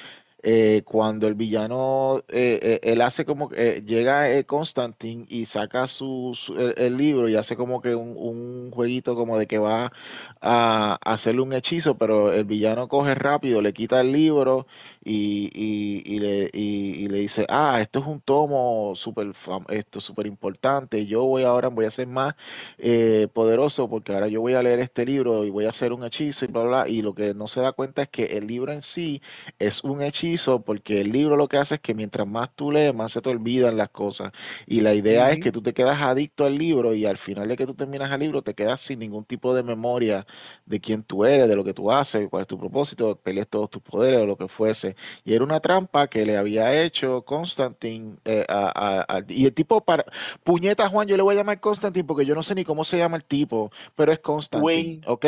eh, 0.47 0.83
cuando 0.85 1.27
el 1.27 1.33
villano, 1.33 2.19
eh, 2.29 2.59
eh, 2.61 2.79
él 2.83 3.01
hace 3.01 3.25
como, 3.25 3.49
que 3.49 3.81
llega 3.83 4.43
Constantine 4.43 5.25
y 5.27 5.45
saca 5.45 5.87
su, 5.87 6.37
el, 6.77 6.97
libro 6.97 7.27
y 7.27 7.35
hace 7.35 7.55
como 7.55 7.81
que 7.81 7.95
un, 7.95 8.69
jueguito 8.71 9.15
como 9.15 9.39
de 9.39 9.47
que 9.47 9.57
va 9.57 9.91
a, 10.41 10.99
hacerle 11.03 11.41
un 11.41 11.53
hechizo, 11.53 11.97
pero 11.97 12.31
el 12.31 12.45
villano 12.45 12.87
coge 12.87 13.15
rápido, 13.15 13.59
le 13.61 13.73
quita 13.73 14.01
el 14.01 14.11
libro 14.11 14.67
y, 15.03 15.49
y- 15.53 16.03
y 16.15 16.19
le, 16.19 16.49
y- 16.53 17.07
le 17.07 17.17
dice, 17.19 17.45
ah, 17.49 17.79
esto 17.81 17.99
es 17.99 18.05
un 18.05 18.21
tomo 18.21 18.93
súper 18.95 19.31
esto 19.69 19.99
súper 20.01 20.27
importante, 20.27 21.05
yo 21.07 21.23
voy 21.25 21.43
ahora, 21.43 21.69
voy 21.69 21.85
a 21.85 21.91
ser 21.91 22.07
más 22.07 22.35
poderoso 23.33 23.89
porque 23.89 24.13
ahora 24.13 24.27
yo 24.27 24.41
voy 24.41 24.53
a 24.53 24.61
leer 24.63 24.79
este 24.79 25.05
libro 25.05 25.43
y 25.45 25.49
voy 25.49 25.65
a 25.65 25.69
hacer 25.69 25.91
un 25.93 26.03
hechizo 26.03 26.45
y 26.45 26.47
bla, 26.49 26.63
bla", 26.63 26.87
y 26.89 27.01
lo 27.01 27.13
que 27.15 27.33
no 27.33 27.47
se 27.47 27.61
da 27.61 27.71
cuenta 27.71 28.03
es 28.03 28.09
que 28.09 28.37
el 28.37 28.47
libro 28.47 28.71
en 28.71 28.81
sí 28.81 29.21
es 29.59 29.83
un 29.83 30.01
hechizo 30.01 30.34
porque 30.63 31.01
el 31.01 31.11
libro 31.11 31.35
lo 31.37 31.47
que 31.47 31.57
hace 31.57 31.75
es 31.75 31.81
que 31.81 31.93
mientras 31.93 32.27
más 32.27 32.49
tú 32.55 32.71
lees, 32.71 32.93
más 32.93 33.11
se 33.11 33.21
te 33.21 33.29
olvidan 33.29 33.77
las 33.77 33.89
cosas. 33.89 34.31
Y 34.67 34.81
la 34.81 34.93
idea 34.93 35.31
es 35.31 35.39
que 35.39 35.51
tú 35.51 35.61
te 35.61 35.73
quedas 35.73 36.01
adicto 36.01 36.45
al 36.45 36.57
libro 36.57 36.93
y 36.93 37.05
al 37.05 37.17
final 37.17 37.47
de 37.47 37.55
que 37.57 37.65
tú 37.65 37.73
terminas 37.73 38.11
el 38.11 38.19
libro 38.19 38.41
te 38.41 38.53
quedas 38.53 38.81
sin 38.81 38.99
ningún 38.99 39.25
tipo 39.25 39.53
de 39.55 39.63
memoria 39.63 40.25
de 40.65 40.79
quién 40.79 41.03
tú 41.03 41.25
eres, 41.25 41.47
de 41.47 41.55
lo 41.55 41.63
que 41.63 41.73
tú 41.73 41.91
haces, 41.91 42.27
cuál 42.29 42.41
es 42.41 42.47
tu 42.47 42.57
propósito, 42.57 43.15
peleas 43.17 43.47
todos 43.47 43.69
tus 43.69 43.81
poderes 43.81 44.19
o 44.21 44.25
lo 44.25 44.37
que 44.37 44.47
fuese. 44.47 44.95
Y 45.23 45.33
era 45.33 45.43
una 45.43 45.59
trampa 45.59 46.07
que 46.07 46.25
le 46.25 46.37
había 46.37 46.81
hecho 46.83 47.23
Constantine 47.25 48.15
eh, 48.25 48.45
a- 48.49 48.71
a- 49.09 49.17
a- 49.17 49.23
y 49.27 49.45
el 49.45 49.53
tipo 49.53 49.81
para 49.83 50.05
puñeta 50.43 50.89
Juan, 50.89 51.07
yo 51.07 51.17
le 51.17 51.23
voy 51.23 51.35
a 51.35 51.37
llamar 51.37 51.59
Constantine 51.59 52.05
porque 52.05 52.25
yo 52.25 52.35
no 52.35 52.43
sé 52.43 52.55
ni 52.55 52.63
cómo 52.63 52.85
se 52.85 52.97
llama 52.97 53.17
el 53.17 53.23
tipo, 53.23 53.71
pero 53.95 54.11
es 54.11 54.19
Constantine, 54.19 54.65
Win, 54.65 55.01
¿ok? 55.07 55.25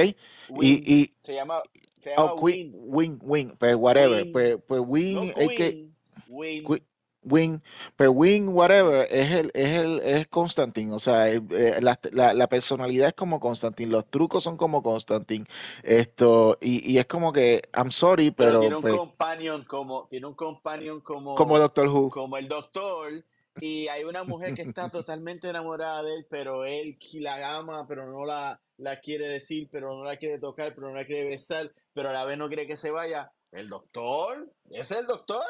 Win. 0.49 0.81
Y, 0.85 1.09
Se 1.23 1.33
llama, 1.33 1.55
se 2.01 2.13
Oh, 2.17 2.29
llama 2.29 2.41
Queen, 2.41 2.71
Win. 2.73 3.19
Wing, 3.19 3.19
Wing, 3.21 3.57
pues 3.57 3.75
whatever, 3.75 4.23
Win. 4.23 4.33
pues, 4.33 4.57
pues 4.67 4.81
Wing, 4.85 5.13
No 5.15 5.23
es 5.23 5.49
que, 5.49 5.71
Queen. 5.71 5.95
Win. 6.27 6.81
Wing, 7.23 7.59
pues 7.97 8.09
Wing, 8.13 8.47
whatever, 8.53 9.05
es 9.11 9.31
el, 9.33 9.51
es 9.53 9.69
el, 9.79 9.99
es 9.99 10.27
Constantine, 10.29 10.93
o 10.93 10.99
sea, 10.99 11.27
el- 11.29 11.43
eh, 11.51 11.77
la, 11.81 11.99
la- 12.13 12.33
la 12.33 12.47
personalidad 12.47 13.09
es 13.09 13.15
como 13.15 13.41
Constantine, 13.41 13.91
los 13.91 14.05
trucos 14.09 14.45
son 14.45 14.55
como 14.55 14.81
Constantine, 14.81 15.45
esto, 15.83 16.57
y, 16.61 16.89
y 16.89 16.99
es 16.99 17.05
como 17.05 17.33
que, 17.33 17.63
I'm 17.75 17.91
sorry, 17.91 18.31
Pero 18.31 18.51
pero 18.51 18.59
tiene 18.61 18.75
un 18.77 18.81
pues, 18.81 18.95
companion 18.95 19.63
como, 19.65 20.07
tiene 20.07 20.25
un 20.27 20.35
companion 20.35 21.01
como 21.01 21.35
como, 21.35 21.59
Doctor 21.59 21.87
Who, 21.89 22.09
como 22.11 22.37
el 22.37 22.47
doctor. 22.47 23.25
Y 23.59 23.87
hay 23.87 24.03
una 24.03 24.23
mujer 24.23 24.53
que 24.53 24.61
está 24.63 24.89
totalmente 24.91 25.49
enamorada 25.49 26.03
de 26.03 26.15
él, 26.15 26.27
pero 26.29 26.65
él 26.65 26.97
la 27.19 27.57
ama, 27.57 27.85
pero 27.87 28.05
no 28.11 28.25
la, 28.25 28.59
la 28.77 28.99
quiere 28.99 29.27
decir, 29.27 29.67
pero 29.71 29.95
no 29.95 30.03
la 30.03 30.17
quiere 30.17 30.39
tocar, 30.39 30.73
pero 30.75 30.89
no 30.89 30.95
la 30.95 31.05
quiere 31.05 31.29
besar, 31.29 31.71
pero 31.93 32.09
a 32.09 32.13
la 32.13 32.25
vez 32.25 32.37
no 32.37 32.47
quiere 32.47 32.67
que 32.67 32.77
se 32.77 32.91
vaya. 32.91 33.31
¿El 33.51 33.69
doctor? 33.69 34.51
¿Es 34.69 34.91
el 34.91 35.07
doctor? 35.07 35.41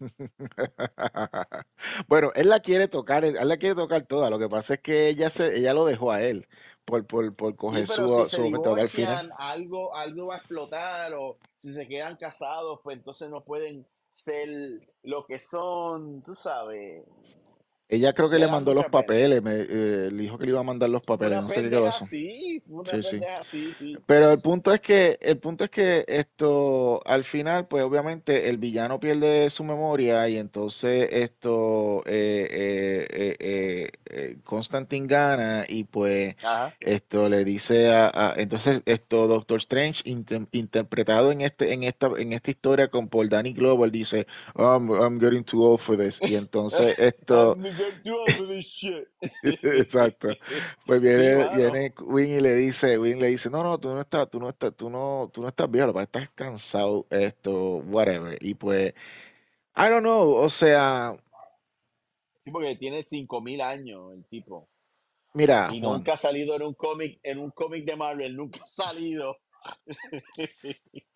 Bueno, 2.08 2.30
él 2.34 2.48
la 2.48 2.60
quiere 2.60 2.88
tocar, 2.88 3.24
él 3.24 3.36
la 3.48 3.56
quiere 3.56 3.74
tocar 3.74 4.06
toda, 4.06 4.30
lo 4.30 4.38
que 4.38 4.48
pasa 4.48 4.74
es 4.74 4.80
que 4.80 5.08
ella 5.08 5.30
se, 5.30 5.56
ella 5.56 5.74
lo 5.74 5.84
dejó 5.86 6.12
a 6.12 6.22
él, 6.22 6.48
por, 6.84 7.06
por, 7.06 7.34
por 7.34 7.56
Sí, 7.70 7.82
coger 7.82 7.86
pero 7.86 8.08
si 8.08 8.24
su, 8.24 8.26
se 8.26 8.36
su 8.36 8.42
momento 8.42 8.74
al 8.76 8.90
final. 8.90 9.22
divorcian, 9.22 9.30
algo, 9.38 9.94
algo 9.96 10.26
va 10.28 10.34
a 10.36 10.38
explotar, 10.38 11.14
o 11.14 11.38
si 11.58 11.72
se 11.74 11.88
quedan 11.88 12.16
casados, 12.16 12.80
pues 12.82 12.98
entonces 12.98 13.28
no 13.30 13.42
pueden 13.44 13.86
ser 14.12 14.48
lo 15.02 15.26
que 15.26 15.38
son, 15.40 16.22
tú 16.22 16.34
sabes. 16.34 17.04
Ella 17.88 18.12
creo 18.14 18.30
que 18.30 18.38
le 18.38 18.48
mandó 18.48 18.72
los 18.74 18.86
papeles, 18.86 19.42
me, 19.42 19.52
eh, 19.60 20.10
le 20.10 20.22
dijo 20.22 20.38
que 20.38 20.44
le 20.46 20.50
iba 20.52 20.60
a 20.60 20.64
mandar 20.64 20.88
los 20.90 21.02
papeles, 21.02 21.32
una 21.32 21.42
no 21.42 21.48
sé 21.48 21.62
qué 21.62 21.70
quedó 21.70 21.86
eso. 21.88 22.04
así, 22.04 22.62
fue 22.66 22.76
una 22.80 22.90
Sí, 22.90 23.02
sí. 23.02 23.20
así, 23.40 23.74
sí. 23.78 23.96
Pero 24.06 24.32
el 24.32 24.40
punto 24.40 24.72
es 24.72 24.80
que, 24.80 25.18
el 25.20 25.38
punto 25.38 25.64
es 25.64 25.70
que 25.70 26.04
esto, 26.08 27.00
al 27.06 27.24
final, 27.24 27.68
pues 27.68 27.84
obviamente 27.84 28.48
el 28.48 28.58
villano 28.58 28.98
pierde 29.00 29.48
su 29.50 29.64
memoria 29.64 30.28
y 30.28 30.38
entonces 30.38 31.08
esto, 31.12 32.02
eh, 32.06 32.48
eh, 32.50 33.36
eh, 33.38 33.90
eh, 34.06 34.36
Constantine 34.44 35.06
gana 35.06 35.64
y 35.68 35.84
pues 35.84 36.36
Ajá. 36.44 36.74
esto 36.80 37.28
le 37.28 37.44
dice 37.44 37.90
a, 37.92 38.08
a- 38.08 38.34
entonces 38.36 38.82
esto, 38.86 39.26
Doctor 39.28 39.58
Strange 39.58 40.02
inter- 40.06 40.46
interpretado 40.52 41.32
en 41.32 41.40
este, 41.42 41.72
en 41.72 41.84
esta, 41.84 42.10
en 42.16 42.32
esta 42.32 42.50
historia 42.50 42.88
con 42.88 43.08
por 43.08 43.28
Danny 43.28 43.52
Glover 43.52 43.90
dice, 43.90 44.26
I'm, 44.56 44.90
I'm 44.90 45.18
getting 45.20 45.44
too 45.44 45.62
old 45.62 45.80
for 45.80 45.96
this 45.96 46.20
y 46.24 46.34
entonces 46.36 46.94
esto, 46.98 47.56
This 47.74 48.66
shit. 48.66 49.08
exacto. 49.42 50.28
Pues 50.86 51.00
Sí, 51.00 51.06
viene, 51.06 51.48
viene 51.56 51.94
Win 52.00 52.30
y 52.30 52.40
le 52.40 52.54
dice, 52.54 52.98
Win 52.98 53.18
le 53.18 53.28
dice, 53.28 53.50
no, 53.50 53.62
no, 53.62 53.78
tú 53.78 53.94
no 53.94 54.00
estás, 54.00 54.30
tú 54.30 54.40
no 54.40 54.48
estás, 54.48 54.74
tú 54.76 54.90
no, 54.90 55.30
tú 55.32 55.42
no 55.42 55.48
estás 55.48 55.70
viejo, 55.70 55.92
que 55.92 56.02
estás 56.02 56.30
cansado, 56.34 57.06
esto, 57.10 57.76
whatever. 57.78 58.36
Y 58.40 58.54
pues, 58.54 58.94
I 59.76 59.88
don't 59.88 60.02
know, 60.02 60.34
o 60.36 60.50
sea, 60.50 61.16
Sí, 62.44 62.50
porque 62.50 62.76
tiene 62.76 63.02
5000 63.02 63.60
años 63.62 64.12
el 64.12 64.24
tipo. 64.26 64.68
mira, 65.32 65.70
Y 65.72 65.80
Juan, 65.80 65.98
nunca 65.98 66.12
ha 66.12 66.16
salido 66.16 66.54
en 66.56 66.62
un 66.62 66.74
cómic, 66.74 67.18
en 67.22 67.38
un 67.38 67.50
cómic 67.50 67.86
de 67.86 67.96
Marvel, 67.96 68.36
nunca 68.36 68.60
ha 68.62 68.66
salido. 68.66 69.38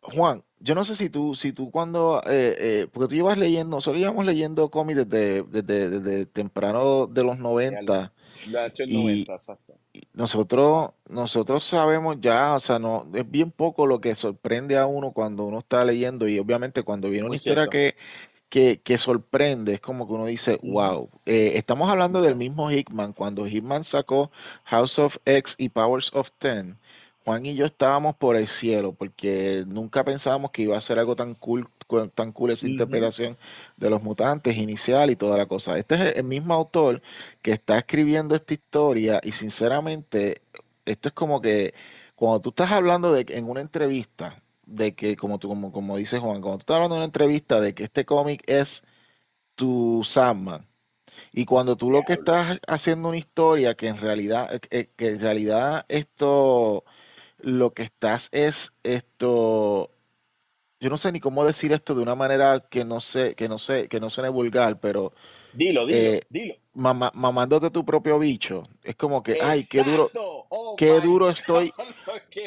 Juan, 0.03 0.43
yo 0.61 0.75
no 0.75 0.85
sé 0.85 0.97
si 0.97 1.11
tú, 1.11 1.35
si 1.35 1.53
tú 1.53 1.71
cuando, 1.71 2.23
eh, 2.27 2.57
eh, 2.59 2.87
porque 2.93 3.09
tú 3.09 3.15
llevas 3.15 3.39
leyendo, 3.39 3.77
nosotros 3.77 4.01
llevamos 4.01 4.25
leyendo 4.25 4.71
cómics 4.71 5.09
desde, 5.09 5.43
desde, 5.43 5.91
desde 6.01 6.27
temprano 6.27 7.07
de 7.07 7.25
los 7.25 7.37
Ya, 7.37 7.43
la 7.43 7.51
90 7.51 8.13
la 8.47 8.67
hecho 8.67 8.85
en 8.85 8.91
y 8.91 9.03
90, 9.03 9.35
exacto. 9.35 9.75
nosotros, 10.15 10.91
nosotros 11.11 11.65
sabemos 11.65 12.17
ya, 12.21 12.55
o 12.55 12.61
sea, 12.61 12.79
no, 12.79 13.07
es 13.15 13.31
bien 13.31 13.51
poco 13.51 13.87
lo 13.87 14.01
que 14.01 14.15
sorprende 14.15 14.79
a 14.79 14.87
uno 14.87 15.13
cuando 15.13 15.45
uno 15.45 15.59
está 15.59 15.85
leyendo 15.85 16.29
y 16.29 16.39
obviamente 16.39 16.83
cuando 16.83 17.11
viene 17.11 17.27
una 17.27 17.37
historia 17.37 17.69
que 17.69 17.97
que, 18.49 18.81
que 18.81 18.99
sorprende, 18.99 19.75
es 19.75 19.81
como 19.81 20.07
que 20.07 20.15
uno 20.15 20.27
dice, 20.27 20.59
wow, 20.63 21.11
Eh, 21.27 21.53
estamos 21.57 21.91
hablando 21.91 22.23
del 22.23 22.37
mismo 22.37 22.71
Hickman, 22.71 23.13
cuando 23.13 23.47
Hickman 23.47 23.85
sacó 23.85 24.31
House 24.65 24.99
of 24.99 25.19
X 25.25 25.55
y 25.59 25.69
Powers 25.69 26.11
of 26.15 26.31
Ten, 26.39 26.79
Juan 27.29 27.45
y 27.45 27.55
yo 27.55 27.67
estábamos 27.67 28.17
por 28.17 28.37
el 28.37 28.49
cielo, 28.49 28.95
porque 28.95 29.65
nunca 29.67 30.03
pensábamos 30.03 30.51
que 30.51 30.63
iba 30.63 30.79
a 30.79 30.81
ser 30.81 30.99
algo 30.99 31.15
tan 31.15 31.35
cool, 31.35 31.69
tan 32.15 32.33
cool 32.33 32.53
esa 32.53 32.67
interpretación 32.67 33.37
de 33.77 33.91
los 33.91 34.03
mutantes 34.03 34.57
inicial 34.57 35.11
y 35.11 35.17
toda 35.17 35.37
la 35.37 35.47
cosa. 35.47 35.77
Este 35.79 35.95
es 35.97 36.17
el 36.17 36.25
mismo 36.25 36.55
autor 36.55 37.03
que 37.43 37.53
está 37.53 37.77
escribiendo 37.79 38.35
esta 38.35 38.55
historia 38.55 39.21
y 39.23 39.33
sinceramente, 39.33 40.41
esto 40.87 41.09
es 41.09 41.15
como 41.15 41.41
que 41.43 41.75
cuando 42.17 42.41
tú 42.41 42.49
estás 42.51 42.73
hablando 42.73 43.13
de 43.13 43.27
que 43.27 43.37
en 43.37 43.49
una 43.51 43.61
entrevista, 43.61 44.43
de 44.65 44.95
que, 44.95 45.17
como 45.17 45.39
tú, 45.39 45.49
como, 45.49 45.71
como 45.73 45.97
dice 45.99 46.19
Juan, 46.21 46.41
cuando 46.41 46.59
tú 46.59 46.63
estás 46.63 46.77
hablando 46.77 46.95
en 46.97 47.01
una 47.01 47.07
entrevista 47.07 47.61
de 47.61 47.75
que 47.75 47.85
este 47.85 48.07
cómic 48.07 48.43
es 48.47 48.83
tu 49.57 50.03
Sandman, 50.05 50.67
y 51.33 51.45
cuando 51.45 51.77
tú 51.77 51.91
lo 51.91 52.05
que 52.05 52.15
estás 52.15 52.61
haciendo 52.67 53.09
una 53.09 53.19
historia 53.19 53.75
que 53.75 53.89
en 53.89 53.99
realidad, 53.99 54.55
eh, 54.55 54.61
eh, 54.71 54.91
que 54.97 55.09
en 55.09 55.21
realidad 55.21 55.85
esto, 55.89 56.85
lo 57.39 57.73
que 57.73 57.83
estás 57.85 58.29
es 58.33 58.73
esto, 58.83 59.91
yo 60.81 60.91
no 60.91 60.97
sé 60.99 61.13
ni 61.13 61.21
cómo 61.21 61.45
decir 61.45 61.73
esto 61.73 61.95
de 61.95 62.03
una 62.03 62.15
manera 62.15 62.61
que 62.69 62.85
no 62.85 63.01
sé, 63.01 63.35
que 63.35 63.49
no 63.49 63.59
sé, 63.59 63.89
que 63.89 64.01
no 64.01 64.11
suene 64.11 64.29
vulgar, 64.29 64.81
pero 64.81 65.13
Dilo, 65.53 65.87
dilo, 65.87 65.99
eh, 65.99 66.21
dilo. 66.29 66.55
mama- 66.75 67.13
mamándote 67.15 67.71
tu 67.71 67.85
propio 67.85 68.19
bicho, 68.19 68.69
es 68.83 68.95
como 68.97 69.23
que, 69.23 69.39
ay, 69.41 69.65
qué 69.65 69.83
duro, 69.83 70.05
Exacto. 70.07 70.47
Oh 70.51 70.77
qué 70.77 71.01
duro 71.01 71.29
estoy, 71.31 71.73
God. 71.77 71.85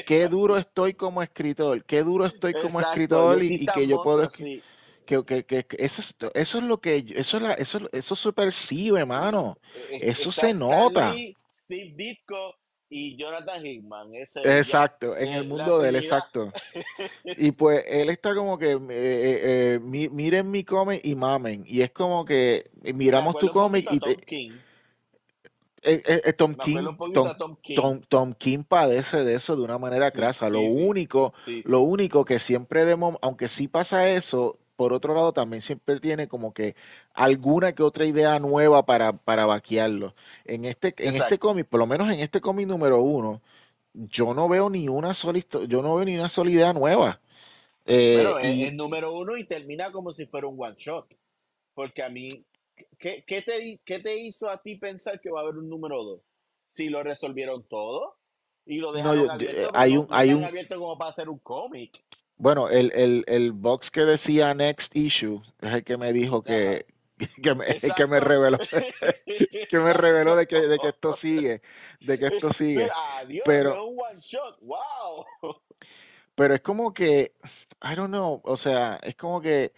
qué 0.05 0.27
duro 0.27 0.57
estoy 0.57 0.93
como 0.93 1.21
escritor, 1.21 1.83
qué 1.85 2.03
duro 2.03 2.25
estoy 2.25 2.53
como 2.53 2.79
Exacto. 2.79 2.89
escritor 2.89 3.43
y, 3.43 3.55
y 3.55 3.65
que 3.65 3.87
yo 3.87 4.01
puedo 4.01 4.29
sí. 4.29 4.61
Que, 5.05 5.25
que- 5.25 5.43
que- 5.45 5.65
que 5.65 5.77
eso 5.83 6.01
es, 6.01 6.15
eso 6.35 6.57
es 6.59 6.63
lo 6.63 6.79
que, 6.79 7.03
eso 7.15 7.37
es 7.37 7.43
la- 7.43 7.53
eso, 7.53 7.79
eso 7.91 8.15
se 8.15 8.31
percibe, 8.31 9.05
mano. 9.05 9.57
Eh, 9.91 9.99
Eso 10.03 10.29
Está 10.29 10.41
se 10.47 10.53
nota. 10.53 11.13
Lee, 11.13 11.35
Steve 11.51 11.93
Ditko 11.97 12.55
y 12.91 13.15
Jonathan 13.15 13.65
Hickman. 13.65 14.13
Ese 14.13 14.41
ya. 14.43 14.57
Exacto, 14.59 15.17
en 15.17 15.29
el 15.29 15.47
mundo 15.47 15.79
de 15.79 15.89
él, 15.89 15.95
exacto. 15.95 16.51
Y 17.37 17.51
pues 17.51 17.83
él 17.87 18.09
está 18.09 18.35
como 18.35 18.57
que, 18.57 18.71
eh, 18.73 18.77
eh, 18.89 19.41
eh, 19.75 19.79
mi- 19.81 20.09
miren 20.09 20.51
mi 20.51 20.63
cómic 20.65 21.01
y 21.03 21.15
mamen. 21.15 21.63
Y 21.65 21.81
es 21.81 21.91
como 21.91 22.25
que 22.25 22.69
eh, 22.83 22.93
miramos 22.93 23.37
tu 23.39 23.49
cómic 23.49 23.87
y 23.89 23.99
te- 23.99 24.15
Tom 24.15 24.21
King. 24.25 24.51
Tom 26.37 26.55
King, 26.55 26.75
Tom, 27.13 27.55
King. 27.61 27.75
Tom, 27.75 28.01
Tom 28.07 28.33
King 28.33 28.63
padece 28.67 29.23
de 29.23 29.35
eso 29.35 29.55
de 29.55 29.63
una 29.63 29.77
manera 29.77 30.11
Sí, 30.11 30.17
crasa. 30.17 30.49
Lo 30.49 30.59
sí, 30.61 30.67
único, 30.85 31.33
lo 31.63 31.79
único 31.79 32.25
que 32.25 32.39
siempre 32.39 32.85
demos, 32.85 33.15
aunque 33.21 33.47
sí 33.47 33.67
pasa 33.67 34.09
eso, 34.09 34.59
por 34.81 34.93
otro 34.93 35.13
lado 35.13 35.31
también 35.31 35.61
siempre 35.61 35.99
tiene 35.99 36.27
como 36.27 36.55
que 36.55 36.75
alguna 37.13 37.75
que 37.75 37.83
otra 37.83 38.03
idea 38.03 38.39
nueva 38.39 38.83
para, 38.83 39.13
para 39.13 39.45
vaquearlo. 39.45 40.15
En 40.43 40.65
este, 40.65 40.95
en 40.97 41.13
este 41.13 41.37
cómic, 41.37 41.67
por 41.67 41.79
lo 41.79 41.85
menos 41.85 42.11
en 42.11 42.19
este 42.19 42.41
cómic 42.41 42.65
número 42.67 42.99
uno, 42.99 43.43
yo 43.93 44.33
no 44.33 44.49
veo 44.49 44.71
ni 44.71 44.87
una 44.87 45.13
sola, 45.13 45.39
yo 45.67 45.83
no 45.83 45.93
veo 45.93 46.05
ni 46.05 46.15
una 46.15 46.29
sola 46.29 46.49
idea 46.49 46.73
nueva. 46.73 47.21
Eh, 47.85 48.15
Bueno, 48.15 48.39
es, 48.39 48.55
y 48.55 48.63
es 48.63 48.73
número 48.73 49.13
uno 49.13 49.37
y 49.37 49.45
termina 49.45 49.91
como 49.91 50.13
si 50.13 50.25
fuera 50.25 50.47
un 50.47 50.59
one 50.59 50.73
shot. 50.79 51.05
Porque 51.75 52.01
a 52.01 52.09
mí, 52.09 52.43
¿qué, 52.97 53.23
qué 53.27 53.43
te, 53.43 53.79
¿qué 53.85 53.99
te 53.99 54.17
hizo 54.17 54.49
a 54.49 54.59
ti 54.63 54.77
pensar 54.77 55.21
que 55.21 55.29
va 55.29 55.41
a 55.41 55.43
haber 55.43 55.57
un 55.57 55.69
número 55.69 56.03
2? 56.03 56.21
Si 56.73 56.89
lo 56.89 57.03
resolvieron 57.03 57.61
todo 57.69 58.15
y 58.65 58.79
lo 58.79 58.93
No, 58.93 58.97
dejaron 59.13 59.25
yo- 59.25 59.31
abierto, 59.31 59.61
eh, 59.61 59.71
hay 59.75 59.95
un, 59.95 60.07
hay 60.09 60.33
un, 60.33 60.43
abierto 60.43 60.73
como 60.79 60.97
para 60.97 61.11
hacer 61.11 61.29
un 61.29 61.37
cómic. 61.37 62.03
Bueno, 62.41 62.69
el, 62.69 62.91
el, 62.95 63.23
el 63.27 63.51
box 63.51 63.91
que 63.91 64.01
decía 64.01 64.55
Next 64.55 64.95
Issue 64.95 65.43
es 65.61 65.73
el 65.73 65.83
que 65.83 65.95
me 65.95 66.11
dijo 66.11 66.41
que, 66.41 66.87
que 67.43 67.53
me, 67.53 67.65
que 67.95 68.07
me 68.07 68.19
reveló, 68.19 68.57
que 69.69 69.79
me 69.79 69.93
reveló 69.93 70.35
de 70.35 70.47
que, 70.47 70.61
de 70.61 70.79
que 70.79 70.87
esto 70.87 71.13
sigue, 71.13 71.61
de 71.99 72.17
que 72.17 72.25
esto 72.25 72.51
sigue. 72.51 72.87
Pero, 72.87 72.93
adiós, 73.19 73.43
Pero, 73.45 73.75
no 73.75 73.85
un 73.85 73.99
one 73.99 74.19
shot. 74.19 74.57
¡Wow! 74.61 75.25
pero 76.33 76.55
es 76.55 76.61
como 76.61 76.95
que, 76.95 77.35
I 77.83 77.93
don't 77.95 78.09
know, 78.09 78.41
o 78.43 78.57
sea, 78.57 78.99
es 79.03 79.15
como 79.15 79.39
que 79.39 79.73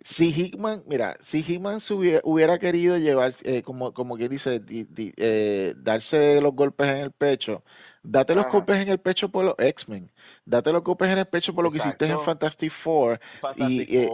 si 0.00 0.32
Hickman, 0.32 0.82
mira, 0.86 1.16
si 1.20 1.38
Hickman 1.40 1.80
hubiera, 1.90 2.20
hubiera 2.24 2.58
querido 2.58 2.96
llevar, 2.98 3.34
eh, 3.42 3.62
como, 3.62 3.92
como 3.92 4.16
quien 4.16 4.30
dice, 4.30 4.60
di- 4.60 4.84
di- 4.84 5.12
eh, 5.16 5.74
darse 5.76 6.40
los 6.40 6.54
golpes 6.54 6.88
en 6.88 6.98
el 6.98 7.10
pecho, 7.12 7.64
date 8.02 8.34
los 8.34 8.46
golpes 8.50 8.82
en 8.82 8.88
el 8.88 8.98
pecho 9.00 9.28
por 9.28 9.44
los 9.44 9.54
X-Men, 9.58 10.10
date 10.44 10.72
los 10.72 10.82
golpes 10.82 11.08
en 11.10 11.18
el 11.18 11.26
pecho 11.26 11.54
por 11.54 11.64
lo 11.64 11.70
que 11.70 11.78
hiciste 11.78 12.06
en. 12.06 12.20
Fantastic 12.20 12.70
Four, 12.70 13.18
Fantastic 13.40 13.88
y 13.90 13.96
eh, 13.96 14.10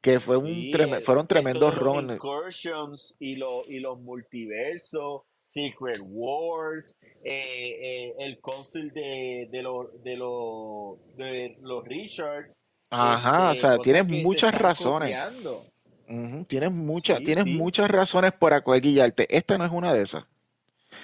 que 0.00 0.20
fue 0.20 0.36
un 0.36 0.46
Sí, 0.46 0.72
treme- 0.72 1.02
fueron 1.02 1.26
tremendos 1.26 1.74
runs. 1.76 2.12
incursions 2.14 3.14
y, 3.18 3.36
lo- 3.36 3.64
y 3.66 3.80
los 3.80 3.98
multiversos, 4.00 5.22
Secret 5.46 6.00
Wars, 6.02 6.94
el 7.24 8.38
cónsul 8.40 8.90
de, 8.92 9.48
de, 9.50 9.62
de, 10.02 10.16
los 10.16 10.98
de 11.16 11.56
los 11.62 11.84
Richards, 11.84 12.68
Ajá, 12.90 13.50
o 13.50 13.54
sea, 13.54 13.78
tienes 13.78 14.06
muchas 14.06 14.54
razones. 14.54 15.16
Tienes 16.46 16.72
muchas, 16.72 17.18
Sí, 17.18 17.24
tienes 17.24 17.44
sí. 17.44 17.54
muchas 17.54 17.90
razones 17.90 18.32
para 18.32 18.60
guillarte. 18.60 19.26
Esta 19.36 19.58
no 19.58 19.64
es 19.64 19.72
una 19.72 19.92
de 19.92 20.02
esas. 20.02 20.24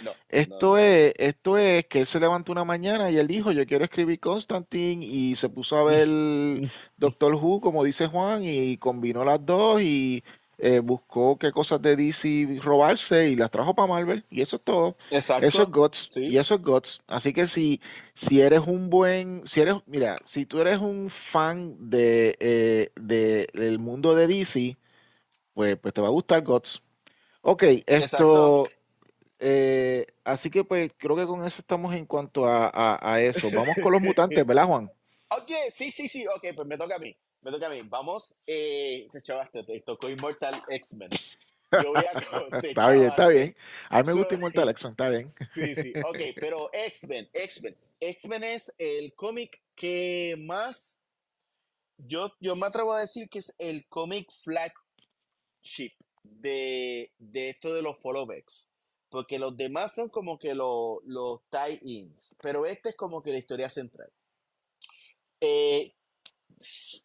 No, 0.03 0.12
Esto 0.28 0.70
no. 0.72 0.78
es, 0.78 1.12
esto 1.18 1.59
es 1.59 1.87
que 1.87 2.01
él 2.01 2.07
se 2.07 2.18
levantó 2.18 2.53
una 2.53 2.64
mañana 2.64 3.11
y 3.11 3.18
él 3.18 3.26
dijo, 3.26 3.53
yo 3.53 3.66
quiero 3.66 3.85
escribir 3.85 4.18
Constantine 4.18 5.05
y 5.05 5.37
se 5.37 5.49
puso 5.49 5.76
a 5.76 5.85
ver 5.85 6.09
Doctor 6.97 7.35
Who, 7.35 7.61
como 7.61 7.85
dice 7.85 8.07
Juan, 8.07 8.43
y 8.45 8.76
combinó 8.78 9.24
las 9.24 9.45
dos 9.45 9.82
y 9.82 10.24
eh, 10.59 10.81
buscó 10.81 11.39
qué 11.39 11.53
cosas 11.53 11.81
de 11.83 11.97
DC 11.97 12.59
robarse 12.63 13.29
y 13.29 13.37
las 13.37 13.51
trajo 13.51 13.75
para 13.75 13.89
Marvel. 13.89 14.25
Y 14.31 14.41
eso 14.43 14.57
es 14.57 14.63
todo. 14.63 14.97
Eso 15.11 15.19
es 15.19 15.25
Exacto. 15.25 15.67
Guts. 15.71 16.11
Y 16.17 16.37
eso 16.39 16.55
es 16.55 16.63
Guts. 16.63 17.01
Así 17.07 17.33
que 17.33 17.47
si, 17.49 17.81
si 18.15 18.41
eres 18.41 18.61
un 18.61 18.91
buen, 18.91 19.43
si 19.47 19.61
eres, 19.61 19.77
mira, 19.87 20.19
si 20.25 20.47
tú 20.47 20.61
eres 20.61 20.79
un 20.79 21.11
fan 21.11 21.77
de, 21.91 22.37
eh, 22.41 22.91
de- 22.97 23.49
del 23.55 23.79
mundo 23.79 24.15
de 24.15 24.27
DC, 24.27 24.77
pues, 25.55 25.77
pues 25.77 25.95
te 25.95 26.01
va 26.01 26.09
a 26.09 26.11
gustar 26.11 26.43
Guts. 26.43 26.81
Ok, 27.43 27.63
Exacto. 27.63 27.87
esto, 27.87 28.69
eh, 29.39 30.07
así 30.25 30.51
que 30.51 30.65
pues 30.65 30.91
creo 30.97 31.17
que 31.17 31.27
con 31.27 31.45
eso 31.47 31.61
estamos 31.61 31.95
en 31.95 32.07
cuanto 32.07 32.47
a, 32.47 32.67
a- 32.73 32.99
a 33.15 33.21
eso. 33.21 33.51
Vamos 33.51 33.77
con 33.79 33.93
los 33.93 34.01
mutantes, 34.03 34.47
¿verdad, 34.47 34.67
Juan? 34.67 34.91
Oye, 35.31 35.71
sí, 35.73 35.91
sí, 35.91 36.09
sí. 36.09 36.27
Ok, 36.27 36.45
pues 36.55 36.67
me 36.67 36.79
toca 36.79 36.97
a 36.97 36.99
mí. 36.99 37.17
Me 37.45 37.51
toca 37.51 37.67
a 37.67 37.71
mí. 37.71 37.83
Vamos. 37.85 38.35
Eh, 38.47 39.07
te 39.13 39.23
chavaste, 39.23 39.63
te 39.65 39.81
tocó 39.81 40.09
Immortal 40.09 40.63
X-Men. 40.69 41.11
Yo 41.83 41.93
voy 41.93 42.03
a. 42.05 42.61
Te 42.61 42.69
Está 42.71 42.91
bien, 42.93 43.07
está 43.07 43.29
bien. 43.29 43.57
A 43.91 44.01
mí 44.03 44.07
me 44.07 44.13
gusta 44.15 44.35
Immortal 44.35 44.69
X-Men, 44.71 44.91
está 44.93 45.09
bien. 45.09 45.35
Sí, 45.55 45.75
sí, 45.75 45.93
ok, 46.07 46.19
pero 46.37 46.71
X-Men, 46.73 47.29
X-Men. 47.33 47.77
X-Men 48.01 48.45
es 48.45 48.73
el 48.79 49.13
cómic 49.15 49.61
que 49.75 50.37
más, 50.39 51.01
yo, 51.99 52.33
yo 52.41 52.55
me 52.57 52.67
atrevo 52.67 52.93
a 52.93 53.01
decir 53.01 53.29
que 53.29 53.41
es 53.41 53.53
el 53.59 53.87
cómic 53.89 54.31
flagship 54.43 55.93
de, 56.23 57.11
de 57.19 57.51
esto 57.51 57.75
de 57.75 57.83
los 57.83 57.99
followbacks. 57.99 58.71
Porque 59.11 59.39
los 59.39 59.57
demás 59.57 59.95
son 59.95 60.09
como 60.09 60.39
que 60.39 60.55
lo- 60.55 61.01
los 61.05 61.41
tie-ins, 61.51 62.35
pero 62.41 62.67
este 62.67 62.91
es 62.91 62.97
como 62.97 63.23
que 63.23 63.31
la 63.33 63.39
historia 63.39 63.69
central. 63.71 64.11
Eh, 65.41 65.93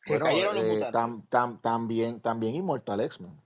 Bueno, 0.08 0.26
cayeron 0.26 0.56
los 0.56 0.64
eh, 0.66 0.68
mutantes. 0.68 0.94
tam- 1.02 1.28
tam- 1.30 1.62
también, 1.62 2.22
también 2.22 2.56
Immortal 2.56 3.02
X-Men. 3.02 3.40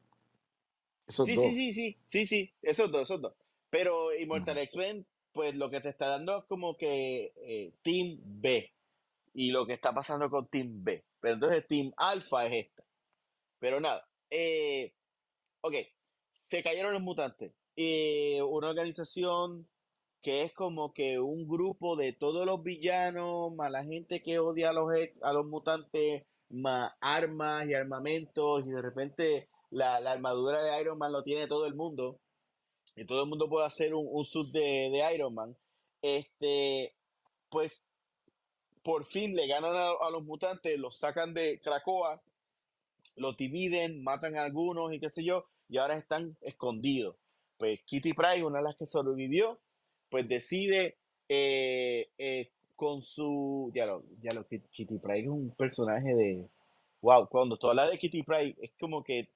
Esos 1.08 1.28
Sí, 1.28 1.36
dos. 1.36 1.44
sí, 1.46 1.54
sí, 1.56 1.74
sí, 1.74 1.98
sí, 2.06 2.26
sí, 2.26 2.54
esos 2.62 2.92
dos, 2.92 3.04
esos 3.04 3.22
dos. 3.22 3.34
Pero 3.70 4.14
Immortal. 4.16 4.58
X-Men, 4.60 5.06
pues 5.32 5.56
lo 5.56 5.70
que 5.70 5.82
te 5.82 5.90
está 5.90 6.08
dando 6.08 6.38
es 6.40 6.44
como 6.46 6.78
que 6.78 7.34
eh, 7.38 7.74
Team 7.82 8.20
B 8.24 8.72
y 9.34 9.52
lo 9.52 9.66
que 9.66 9.74
está 9.74 9.94
pasando 9.94 10.30
con 10.30 10.48
Team 10.48 10.84
B. 10.84 11.04
Pero 11.20 11.36
entonces 11.36 11.66
Team 11.68 11.92
Alpha 11.98 12.46
es 12.46 12.66
esta. 12.68 12.84
Pero 13.60 13.80
nada, 13.80 14.08
eh, 14.30 14.94
ok, 15.62 15.74
se 16.50 16.62
cayeron 16.64 16.94
los 16.94 17.02
mutantes. 17.02 17.52
Eh, 17.76 18.42
una 18.44 18.70
organización 18.70 19.68
que 20.24 20.42
es 20.44 20.54
como 20.54 20.94
que 20.94 21.20
un 21.20 21.48
grupo 21.48 21.96
de 21.96 22.14
todos 22.14 22.46
los 22.46 22.64
villanos, 22.64 23.54
más 23.54 23.70
la 23.70 23.84
gente 23.84 24.24
que 24.24 24.40
odia 24.40 24.70
a 24.70 24.74
los, 24.74 24.92
ex- 24.96 25.22
a 25.22 25.34
los 25.34 25.46
mutantes, 25.46 26.24
más 26.50 26.94
armas 27.02 27.68
y 27.68 27.74
armamentos, 27.74 28.66
y 28.66 28.70
de 28.70 28.82
repente 28.82 29.50
la, 29.70 30.00
la 30.00 30.14
armadura 30.14 30.64
de 30.64 30.82
Iron 30.82 30.98
Man 30.98 31.12
lo 31.12 31.24
tiene 31.24 31.48
todo 31.48 31.66
el 31.66 31.76
mundo, 31.76 32.20
y 32.96 33.06
todo 33.06 33.24
el 33.24 33.30
mundo 33.30 33.50
puede 33.50 33.66
hacer 33.68 33.94
un, 33.94 34.08
un 34.10 34.24
suit 34.24 34.52
de, 34.54 34.90
de 34.92 35.14
Iron 35.14 35.34
Man. 35.34 35.58
Este, 36.02 36.96
pues 37.50 37.86
por 38.82 39.06
fin 39.06 39.36
le 39.36 39.48
ganan 39.48 39.76
a, 39.76 39.90
a 40.02 40.12
los 40.12 40.24
mutantes, 40.24 40.78
los 40.80 40.98
sacan 40.98 41.34
de 41.34 41.60
Krakoa, 41.60 42.22
los 43.16 43.36
dividen, 43.36 44.04
matan 44.04 44.38
a 44.38 44.44
algunos 44.44 44.94
y 44.94 45.00
qué 45.00 45.10
sé 45.10 45.24
yo, 45.24 45.46
y 45.70 45.78
ahora 45.78 45.98
están 45.98 46.38
escondidos. 46.42 47.18
Pues 47.58 47.82
Kitty 47.86 48.14
Pryde, 48.14 48.44
una 48.46 48.60
de 48.60 48.66
las 48.66 48.76
que 48.76 48.86
sobrevivió, 48.86 49.60
pues 50.14 50.28
decide 50.30 50.96
eh, 51.28 52.08
eh, 52.20 52.52
con 52.76 53.02
su. 53.02 53.72
Ya 53.74 53.88
lo, 53.88 54.04
Kit- 54.48 54.70
Kitty 54.70 55.00
Pryde 55.00 55.22
es 55.24 55.28
un 55.28 55.50
personaje 55.56 56.14
de. 56.14 56.48
Wow, 57.02 57.28
cuando 57.28 57.58
tú 57.58 57.68
hablas 57.68 57.90
de 57.90 57.98
Kitty 57.98 58.22
Pryde, 58.22 58.56
es 58.62 58.70
como 58.80 59.04
que 59.04 59.30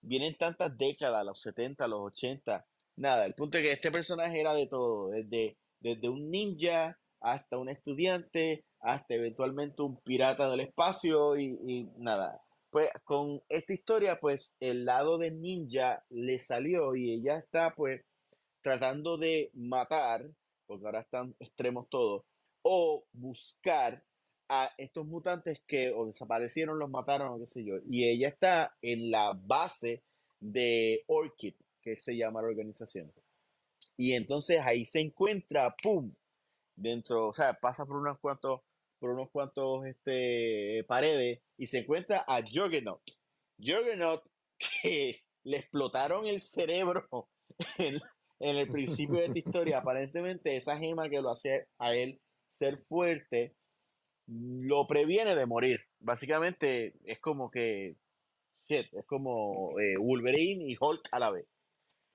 vienen 0.00 0.34
tantas 0.38 0.78
décadas, 0.78 1.26
los 1.26 1.42
70, 1.42 1.86
los 1.88 2.00
80. 2.00 2.64
Nada, 2.96 3.26
el 3.26 3.34
punto 3.34 3.58
es 3.58 3.64
que 3.64 3.72
este 3.72 3.90
personaje 3.92 4.40
era 4.40 4.54
de 4.54 4.66
todo, 4.66 5.10
desde, 5.10 5.58
desde 5.80 6.08
un 6.08 6.30
ninja 6.30 6.98
hasta 7.20 7.58
un 7.58 7.68
estudiante, 7.68 8.64
hasta 8.80 9.14
eventualmente 9.16 9.82
un 9.82 9.98
pirata 9.98 10.48
del 10.48 10.60
espacio 10.60 11.36
y, 11.36 11.58
y 11.66 11.90
nada. 11.98 12.40
Pues 12.70 12.88
con 13.04 13.42
esta 13.50 13.74
historia, 13.74 14.18
pues 14.18 14.56
el 14.58 14.86
lado 14.86 15.18
de 15.18 15.32
ninja 15.32 16.02
le 16.08 16.38
salió 16.38 16.96
y 16.96 17.12
ella 17.12 17.36
está 17.36 17.74
pues 17.74 18.00
tratando 18.64 19.18
de 19.18 19.50
matar, 19.52 20.26
porque 20.66 20.86
ahora 20.86 21.00
están 21.00 21.36
extremos 21.38 21.86
todos, 21.90 22.24
o 22.62 23.04
buscar 23.12 24.02
a 24.48 24.70
estos 24.78 25.06
mutantes 25.06 25.60
que 25.66 25.92
o 25.92 26.06
desaparecieron, 26.06 26.78
los 26.78 26.88
mataron 26.88 27.28
o 27.28 27.38
qué 27.38 27.46
sé 27.46 27.62
yo. 27.62 27.76
Y 27.86 28.08
ella 28.08 28.28
está 28.28 28.74
en 28.80 29.10
la 29.10 29.34
base 29.34 30.02
de 30.40 31.04
Orchid, 31.08 31.54
que 31.82 31.98
se 31.98 32.16
llama 32.16 32.40
la 32.40 32.48
organización. 32.48 33.12
Y 33.98 34.14
entonces 34.14 34.60
ahí 34.62 34.86
se 34.86 35.00
encuentra, 35.00 35.76
¡pum! 35.82 36.14
Dentro, 36.74 37.28
o 37.28 37.34
sea, 37.34 37.52
pasa 37.52 37.84
por 37.84 37.98
unos 37.98 38.18
cuantos, 38.18 38.62
por 38.98 39.10
unos 39.10 39.30
cuantos 39.30 39.84
este, 39.86 40.84
paredes 40.88 41.40
y 41.58 41.66
se 41.66 41.80
encuentra 41.80 42.24
a 42.26 42.40
Juggernaut. 42.40 43.02
Juggernaut 43.58 44.24
que 44.58 45.22
le 45.44 45.58
explotaron 45.58 46.26
el 46.26 46.40
cerebro 46.40 47.28
en, 47.78 48.00
en 48.40 48.56
el 48.56 48.68
principio 48.68 49.18
de 49.18 49.26
esta 49.26 49.38
historia. 49.44 49.78
Aparentemente 49.78 50.56
esa 50.56 50.78
gema 50.78 51.08
que 51.08 51.20
lo 51.20 51.30
hace 51.30 51.68
a 51.78 51.94
él 51.94 52.20
ser 52.58 52.78
fuerte 52.88 53.54
lo 54.26 54.86
previene 54.86 55.34
de 55.34 55.46
morir. 55.46 55.80
Básicamente 56.00 56.94
es 57.04 57.20
como 57.20 57.50
que, 57.50 57.96
shit, 58.68 58.86
es 58.92 59.06
como 59.06 59.78
eh, 59.80 59.96
Wolverine 59.98 60.64
y 60.70 60.76
Hulk 60.78 61.08
a 61.12 61.18
la 61.18 61.30
vez. 61.30 61.46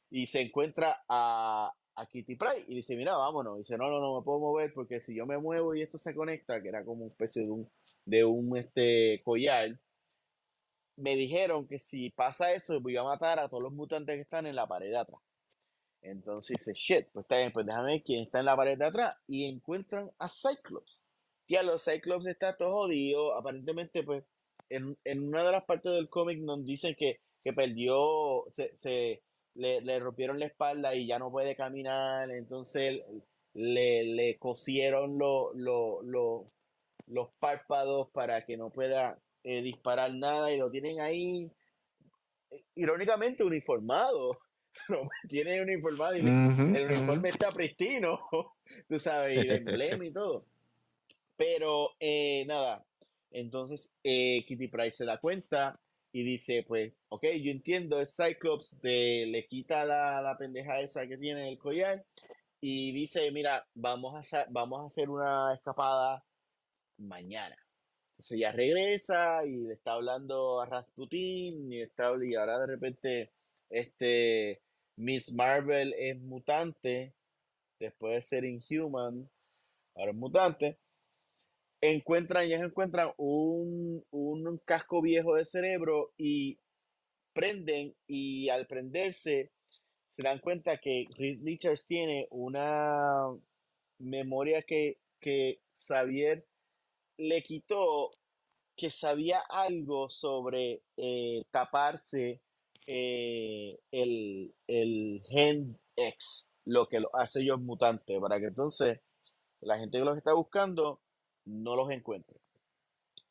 Y 0.09 0.27
se 0.27 0.41
encuentra 0.41 1.03
a, 1.07 1.71
a 1.95 2.05
Kitty 2.07 2.35
Pryde 2.35 2.65
y 2.67 2.75
dice, 2.75 2.95
mira, 2.95 3.15
vámonos. 3.15 3.57
Y 3.57 3.59
dice, 3.59 3.77
no, 3.77 3.89
no, 3.89 3.99
no 3.99 4.19
me 4.19 4.25
puedo 4.25 4.39
mover 4.39 4.73
porque 4.73 5.01
si 5.01 5.15
yo 5.15 5.25
me 5.25 5.37
muevo 5.37 5.75
y 5.75 5.83
esto 5.83 5.97
se 5.97 6.15
conecta, 6.15 6.61
que 6.61 6.69
era 6.69 6.83
como 6.83 7.03
una 7.03 7.11
especie 7.11 7.43
de 7.43 7.51
un, 7.51 7.69
de 8.05 8.25
un 8.25 8.57
este, 8.57 9.21
collar, 9.23 9.79
me 10.97 11.15
dijeron 11.15 11.67
que 11.67 11.79
si 11.79 12.09
pasa 12.09 12.53
eso, 12.53 12.79
voy 12.81 12.97
a 12.97 13.03
matar 13.03 13.39
a 13.39 13.47
todos 13.49 13.63
los 13.63 13.73
mutantes 13.73 14.15
que 14.15 14.21
están 14.21 14.47
en 14.47 14.55
la 14.55 14.67
pared 14.67 14.89
de 14.89 14.97
atrás. 14.97 15.21
Entonces 16.01 16.57
dice, 16.57 16.73
shit, 16.73 17.07
pues 17.11 17.23
está 17.25 17.37
bien, 17.37 17.51
pues 17.51 17.65
déjame 17.65 17.93
ver 17.93 18.03
quién 18.03 18.23
está 18.23 18.39
en 18.39 18.45
la 18.45 18.55
pared 18.55 18.77
de 18.77 18.85
atrás. 18.85 19.15
Y 19.27 19.45
encuentran 19.45 20.09
a 20.19 20.29
Cyclops. 20.29 21.05
Tía, 21.45 21.63
los 21.63 21.83
Cyclops 21.83 22.25
está 22.27 22.55
todo 22.57 22.69
jodido. 22.71 23.33
Aparentemente, 23.35 24.03
pues, 24.03 24.23
en, 24.69 24.97
en 25.03 25.27
una 25.27 25.43
de 25.45 25.51
las 25.51 25.65
partes 25.65 25.91
del 25.91 26.09
cómic 26.09 26.39
nos 26.39 26.63
dicen 26.65 26.95
que, 26.97 27.19
que 27.43 27.53
perdió, 27.53 28.45
se, 28.51 28.75
se 28.77 29.23
le, 29.55 29.81
le 29.81 29.99
rompieron 29.99 30.39
la 30.39 30.45
espalda 30.45 30.95
y 30.95 31.07
ya 31.07 31.19
no 31.19 31.31
puede 31.31 31.55
caminar. 31.55 32.29
Entonces 32.31 33.01
le, 33.53 34.03
le 34.03 34.37
cosieron 34.37 35.17
lo- 35.17 35.51
lo- 35.53 36.01
lo- 36.03 36.51
los 37.07 37.29
párpados 37.39 38.09
para 38.11 38.45
que 38.45 38.55
no 38.55 38.69
pueda 38.69 39.19
eh, 39.43 39.61
disparar 39.63 40.13
nada 40.13 40.51
y 40.51 40.57
lo 40.57 40.69
tienen 40.69 41.01
ahí 41.01 41.51
irónicamente 42.75 43.43
uniformado. 43.43 44.37
tiene 45.27 45.61
uniformado 45.61 46.15
y 46.15 46.19
el 46.19 46.85
uniforme 46.91 47.29
está 47.29 47.51
pristino, 47.51 48.19
tú 48.87 48.99
sabes, 48.99 49.43
y 49.43 49.47
de 49.47 49.55
emblema 49.55 50.05
y 50.05 50.11
todo. 50.11 50.45
Pero 51.35 51.91
eh, 51.99 52.45
nada, 52.47 52.85
entonces 53.31 53.93
eh, 54.03 54.43
Kitty 54.45 54.67
Price 54.67 54.97
se 54.97 55.05
da 55.05 55.19
cuenta 55.19 55.79
y 56.11 56.23
dice, 56.23 56.63
pues, 56.67 56.93
ok, 57.09 57.23
yo 57.41 57.51
entiendo, 57.51 58.01
es 58.01 58.15
Cyclops, 58.15 58.75
le 58.81 59.45
quita 59.47 59.85
la, 59.85 60.21
la 60.21 60.37
pendeja 60.37 60.81
esa 60.81 61.07
que 61.07 61.17
tiene 61.17 61.41
en 61.41 61.47
el 61.49 61.59
collar 61.59 62.03
y 62.61 62.91
dice, 62.91 63.31
mira, 63.31 63.65
vamos 63.75 64.33
a, 64.33 64.45
vamos 64.49 64.81
a 64.81 64.87
hacer 64.87 65.09
una 65.09 65.53
escapada 65.53 66.23
mañana. 66.97 67.55
Entonces 68.11 68.37
ella 68.37 68.51
regresa 68.51 69.45
y 69.45 69.67
le 69.67 69.73
está 69.75 69.93
hablando 69.93 70.59
a 70.59 70.65
Rasputin 70.65 71.71
y, 71.71 71.81
está, 71.81 72.11
y 72.21 72.35
ahora 72.35 72.59
de 72.59 72.67
repente 72.67 73.31
este, 73.69 74.61
Miss 74.99 75.31
Marvel 75.33 75.95
es 75.97 76.19
mutante, 76.19 77.13
después 77.79 78.15
de 78.15 78.21
ser 78.21 78.43
Inhuman, 78.43 79.29
ahora 79.95 80.11
es 80.11 80.17
mutante. 80.17 80.77
Encuentran, 81.79 82.43
ellas 82.43 82.61
encuentran 82.61 83.13
un, 83.15 84.05
un 84.11 84.57
casco 84.65 85.01
viejo 85.01 85.35
de 85.35 85.45
cerebro 85.45 86.11
y 86.17 86.59
prenden 87.31 87.95
y 88.07 88.49
al 88.49 88.67
prenderse 88.67 89.53
se 90.17 90.21
dan 90.21 90.39
cuenta 90.39 90.81
que 90.81 91.07
Richards 91.15 91.85
tiene 91.85 92.27
una 92.29 93.29
memoria 93.99 94.63
que, 94.63 94.97
que 95.21 95.61
Xavier 95.77 96.45
le 97.15 97.41
quitó, 97.41 98.11
que 98.75 98.89
sabía 98.89 99.39
algo 99.47 100.09
sobre 100.09 100.81
eh, 100.97 101.45
taparse 101.51 102.41
eh, 102.87 103.79
el, 103.91 104.53
el, 104.67 105.21
gen 105.25 105.79
X, 105.95 106.51
lo 106.65 106.87
que 106.87 106.99
lo 106.99 107.09
hace 107.13 107.41
ellos 107.41 107.61
mutantes, 107.61 108.19
para 108.19 108.39
que 108.39 108.47
entonces 108.47 108.99
la 109.61 109.77
gente 109.77 109.97
que 109.97 110.05
los 110.05 110.17
está 110.17 110.33
buscando 110.33 111.01
no 111.45 111.75
los 111.75 111.91
encuentre. 111.91 112.39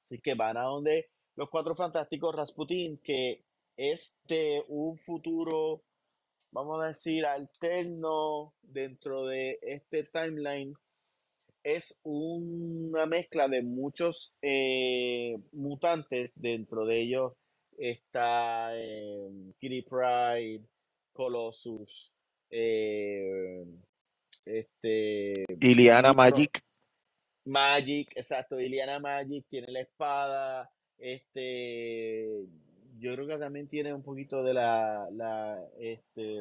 Así 0.07 0.21
que 0.21 0.35
van 0.35 0.57
a 0.57 0.63
donde 0.63 1.11
los 1.37 1.51
cuatro 1.51 1.75
fantásticos 1.75 2.35
Rasputin, 2.35 2.99
que 2.99 3.45
es 3.77 4.17
de 4.25 4.65
un 4.69 4.99
futuro 4.99 5.83
vamos 6.51 6.83
a 6.83 6.89
decir, 6.89 7.27
alterno 7.27 8.55
dentro 8.63 9.27
de 9.27 9.59
este 9.63 10.05
timeline 10.05 10.75
es 11.63 11.99
una 12.03 13.07
mezcla 13.07 13.49
de 13.49 13.63
muchos 13.63 14.35
eh, 14.43 15.37
mutantes. 15.53 16.33
Dentro 16.35 16.87
de 16.87 17.03
ellos 17.03 17.33
está 17.79 18.71
eh, 18.75 19.31
Kitty 19.59 19.83
Pride, 19.83 20.63
Colossus, 21.13 22.13
eh, 22.51 23.65
este, 24.45 25.45
Iliana 25.61 26.13
Magic. 26.13 26.63
Magic, 27.45 28.13
exacto, 28.17 28.61
Iliana 28.61 28.99
Magic 28.99 29.47
tiene 29.49 29.71
la 29.71 29.81
espada. 29.81 30.71
Este, 30.99 32.45
yo 32.99 33.15
creo 33.15 33.27
que 33.27 33.39
también 33.39 33.69
tiene 33.69 33.95
un 33.95 34.03
poquito 34.03 34.43
de 34.43 34.55
la, 34.55 35.09
la 35.13 35.65
este, 35.79 36.41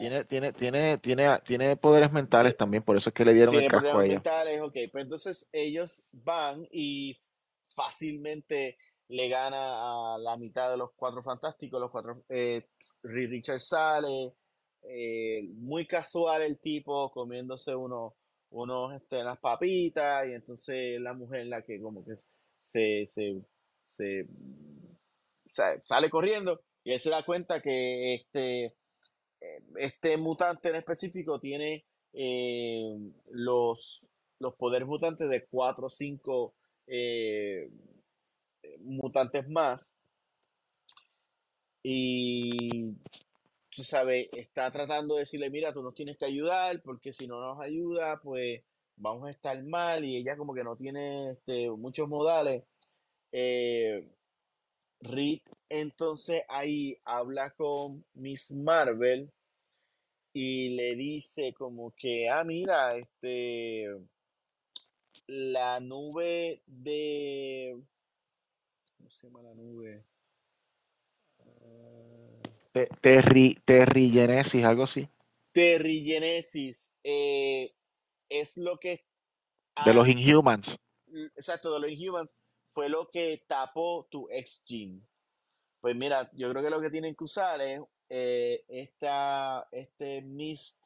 Tiene, 0.00 0.24
tiene, 0.24 0.52
tiene, 0.52 0.98
tiene, 0.98 1.38
tiene 1.44 1.76
poderes 1.76 2.10
mentales 2.10 2.56
también, 2.56 2.82
por 2.82 2.96
eso 2.96 3.10
es 3.10 3.14
que 3.14 3.24
le 3.24 3.34
dieron 3.34 3.54
el 3.54 3.68
casco 3.68 3.98
a 3.98 4.04
ella. 4.04 4.14
mentales, 4.14 4.60
ok, 4.60 4.76
pues 4.90 5.04
entonces 5.04 5.48
ellos 5.52 6.04
van 6.10 6.66
y 6.72 7.16
fácilmente 7.74 8.78
le 9.08 9.28
gana 9.28 10.14
a 10.14 10.18
la 10.18 10.36
mitad 10.36 10.70
de 10.70 10.76
los 10.76 10.90
cuatro 10.96 11.22
fantásticos, 11.22 11.80
los 11.80 11.90
cuatro, 11.90 12.24
eh, 12.28 12.68
Richard 13.02 13.60
sale, 13.60 14.32
eh, 14.82 15.42
muy 15.56 15.86
casual 15.86 16.42
el 16.42 16.58
tipo, 16.58 17.10
comiéndose 17.10 17.74
unos, 17.74 18.14
unos, 18.50 18.94
este, 18.94 19.18
papitas, 19.40 20.26
y 20.28 20.32
entonces 20.32 21.00
la 21.00 21.12
mujer 21.12 21.46
la 21.46 21.62
que 21.62 21.80
como 21.80 22.04
que 22.04 22.14
se, 22.72 23.06
sale 25.84 26.10
corriendo 26.10 26.60
y 26.82 26.92
él 26.92 27.00
se 27.00 27.10
da 27.10 27.22
cuenta 27.22 27.60
que 27.60 28.14
este, 28.14 28.74
este 29.76 30.16
mutante 30.16 30.70
en 30.70 30.76
específico 30.76 31.38
tiene 31.40 31.84
eh, 32.12 32.96
los, 33.30 34.06
los 34.38 34.54
poderes 34.56 34.88
mutantes 34.88 35.28
de 35.28 35.46
4 35.46 35.86
o 35.86 35.90
5 35.90 36.54
eh, 36.86 37.68
mutantes 38.80 39.48
más. 39.48 39.96
Y 41.82 42.94
tú 43.70 43.82
sabes, 43.84 44.28
está 44.32 44.70
tratando 44.70 45.14
de 45.14 45.20
decirle, 45.20 45.50
mira, 45.50 45.72
tú 45.72 45.82
nos 45.82 45.94
tienes 45.94 46.16
que 46.16 46.24
ayudar, 46.24 46.80
porque 46.82 47.12
si 47.12 47.26
no 47.26 47.40
nos 47.40 47.60
ayuda, 47.60 48.20
pues 48.22 48.62
vamos 48.96 49.28
a 49.28 49.30
estar 49.30 49.62
mal 49.64 50.04
y 50.04 50.16
ella 50.16 50.36
como 50.36 50.54
que 50.54 50.64
no 50.64 50.76
tiene 50.76 51.30
este, 51.30 51.70
muchos 51.70 52.08
modales. 52.08 52.64
Eh, 53.32 54.08
Reed 55.00 55.40
entonces 55.68 56.42
ahí 56.48 56.96
habla 57.04 57.50
con 57.50 58.04
Miss 58.14 58.52
Marvel 58.52 59.30
y 60.32 60.70
le 60.70 60.94
dice 60.96 61.52
como 61.52 61.92
que, 61.96 62.28
ah, 62.28 62.44
mira, 62.44 62.96
este, 62.96 63.88
la 65.26 65.80
nube 65.80 66.62
de... 66.66 67.80
¿Cómo 68.96 69.10
se 69.10 69.26
llama 69.26 69.42
la 69.42 69.54
nube? 69.54 70.04
Terry, 73.00 73.56
Terrigenesis, 73.64 74.64
algo 74.64 74.84
así. 74.84 75.08
Terrigenesis. 75.52 76.94
Eh, 77.02 77.74
es 78.28 78.56
lo 78.56 78.78
que... 78.78 79.06
De 79.84 79.94
los 79.94 80.08
Inhumans. 80.08 80.78
Exacto, 81.36 81.72
de 81.72 81.80
los 81.80 81.90
Inhumans. 81.90 82.30
Fue 82.72 82.88
lo 82.88 83.08
que 83.08 83.44
tapó 83.46 84.08
tu 84.10 84.28
ex 84.30 84.64
gene. 84.66 85.00
Pues 85.80 85.94
mira, 85.94 86.30
yo 86.34 86.50
creo 86.50 86.62
que 86.62 86.70
lo 86.70 86.80
que 86.80 86.90
tienen 86.90 87.14
que 87.14 87.24
usar 87.24 87.60
es 87.60 87.80
eh, 88.08 88.64
esta, 88.68 89.68
este 89.70 90.22
mist 90.22 90.83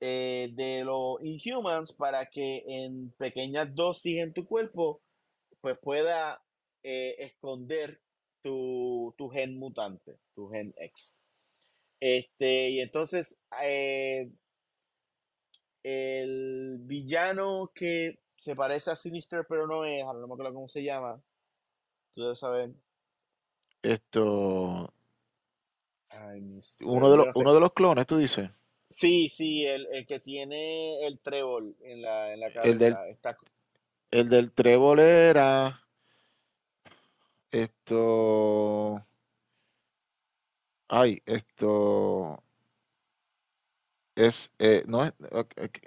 eh, 0.00 0.50
de 0.52 0.84
los 0.84 1.22
Inhumans 1.22 1.92
para 1.92 2.26
que 2.26 2.64
en 2.66 3.10
pequeñas 3.18 3.74
dosis 3.74 4.18
en 4.18 4.32
tu 4.32 4.46
cuerpo 4.46 5.02
pues 5.60 5.78
pueda 5.78 6.42
eh, 6.82 7.16
esconder 7.18 8.00
tu, 8.42 9.14
tu, 9.18 9.28
gen 9.28 9.58
mutante, 9.58 10.18
tu 10.34 10.48
gen 10.48 10.74
X. 10.78 11.20
Este, 12.00 12.70
y 12.70 12.80
entonces 12.80 13.42
el 15.82 16.78
villano 16.80 17.70
que 17.74 18.20
se 18.38 18.56
parece 18.56 18.90
a 18.90 18.96
Sinister, 18.96 19.44
pero 19.46 19.66
no 19.66 19.84
es, 19.84 20.02
no 20.04 20.26
me 20.26 20.32
acuerdo 20.32 20.54
cómo 20.54 20.68
se 20.68 20.82
llama. 20.82 21.22
Tú 22.14 22.22
debes 22.22 22.38
saber. 22.38 22.70
Esto. 23.82 24.92
uno, 26.80 27.10
de 27.10 27.16
los, 27.18 27.36
uno 27.36 27.54
de 27.54 27.60
los 27.60 27.72
clones, 27.74 28.06
tú 28.06 28.16
dices. 28.16 28.50
Sí, 28.90 29.28
sí, 29.28 29.64
el, 29.64 29.86
que 30.06 30.20
tiene 30.20 31.06
el 31.06 31.20
trébol 31.20 31.76
en 31.80 32.02
la, 32.02 32.34
en 32.34 32.40
la 32.40 32.50
cabeza. 32.50 32.70
El 32.70 32.78
del, 32.78 32.96
el 34.10 34.28
del 34.28 34.52
trébol 34.52 35.00
era. 35.00 35.80
Esto. 37.52 39.06
Ay, 40.88 41.22
esto 41.24 42.42
es, 44.20 44.52
eh, 44.58 44.82
no 44.86 45.04
es, 45.04 45.12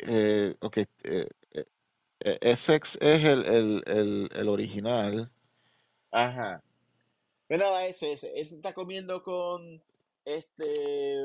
eh, 0.07 0.55
ok, 0.59 0.77
eh, 1.03 1.27
Essex 2.19 2.97
es 3.01 3.23
el, 3.25 3.83
el, 3.85 4.49
original. 4.49 5.29
Ajá. 6.11 6.63
Pero 7.47 7.65
nada, 7.65 7.85
ese, 7.85 8.13
ese, 8.13 8.31
ese 8.39 8.55
está 8.55 8.73
comiendo 8.73 9.23
con 9.23 9.81
este, 10.25 11.17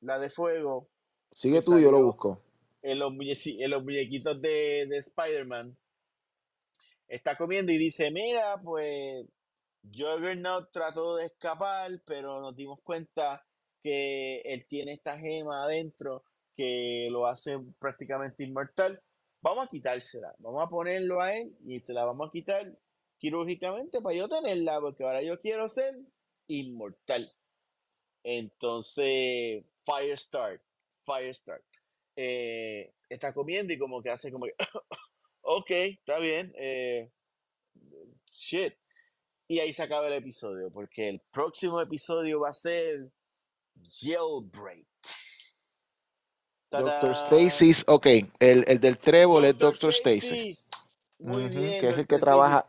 la 0.00 0.18
de 0.18 0.30
fuego. 0.30 0.88
Sigue 1.34 1.62
tú, 1.62 1.78
yo 1.78 1.90
lo 1.90 2.02
busco. 2.02 2.42
En 2.82 2.98
los, 2.98 3.12
en 3.46 3.70
los 3.70 3.84
muñequitos 3.84 4.40
de, 4.40 4.86
de 4.88 4.98
Spider-Man. 4.98 5.76
Está 7.08 7.36
comiendo 7.36 7.72
y 7.72 7.78
dice, 7.78 8.10
mira, 8.10 8.60
pues 8.62 9.26
Juggernaut 9.82 10.70
trató 10.70 11.16
de 11.16 11.26
escapar, 11.26 11.90
pero 12.06 12.40
nos 12.40 12.56
dimos 12.56 12.80
cuenta 12.82 13.44
que 13.82 14.40
él 14.42 14.66
tiene 14.68 14.94
esta 14.94 15.18
gema 15.18 15.64
adentro 15.64 16.24
que 16.56 17.08
lo 17.10 17.26
hace 17.26 17.58
prácticamente 17.78 18.44
inmortal. 18.44 19.02
Vamos 19.40 19.66
a 19.66 19.70
quitársela, 19.70 20.34
vamos 20.38 20.62
a 20.64 20.68
ponerlo 20.70 21.20
a 21.20 21.34
él 21.34 21.56
y 21.66 21.80
se 21.80 21.92
la 21.92 22.04
vamos 22.04 22.28
a 22.28 22.30
quitar 22.30 22.78
quirúrgicamente 23.18 24.00
para 24.00 24.16
yo 24.16 24.28
tenerla, 24.28 24.80
porque 24.80 25.04
ahora 25.04 25.22
yo 25.22 25.40
quiero 25.40 25.68
ser 25.68 25.96
inmortal. 26.46 27.32
Entonces, 28.22 29.64
Firestart, 29.84 30.62
Firestart, 31.04 31.64
eh, 32.16 32.92
está 33.08 33.32
comiendo 33.32 33.72
y 33.72 33.78
como 33.78 34.02
que 34.02 34.10
hace 34.10 34.30
como 34.30 34.46
que, 34.46 34.54
ok, 35.42 35.70
está 35.70 36.18
bien, 36.18 36.52
eh, 36.56 37.10
shit. 38.30 38.74
Y 39.48 39.58
ahí 39.58 39.72
se 39.72 39.82
acaba 39.82 40.06
el 40.06 40.14
episodio, 40.14 40.70
porque 40.70 41.08
el 41.08 41.20
próximo 41.30 41.80
episodio 41.80 42.40
va 42.40 42.50
a 42.50 42.54
ser 42.54 43.10
Jailbreak. 44.00 44.86
Doctor 46.70 47.12
Stacy's, 47.12 47.84
ok, 47.86 48.06
el, 48.38 48.64
el 48.66 48.80
del 48.80 48.96
trébol 48.96 49.44
es 49.44 49.58
Doctor 49.58 49.90
Stacy. 49.90 50.56
Muy 51.18 51.48
bien. 51.48 51.80
Que 51.80 51.88
es 51.88 51.98
el 51.98 52.06
que 52.06 52.18
trabaja. 52.18 52.66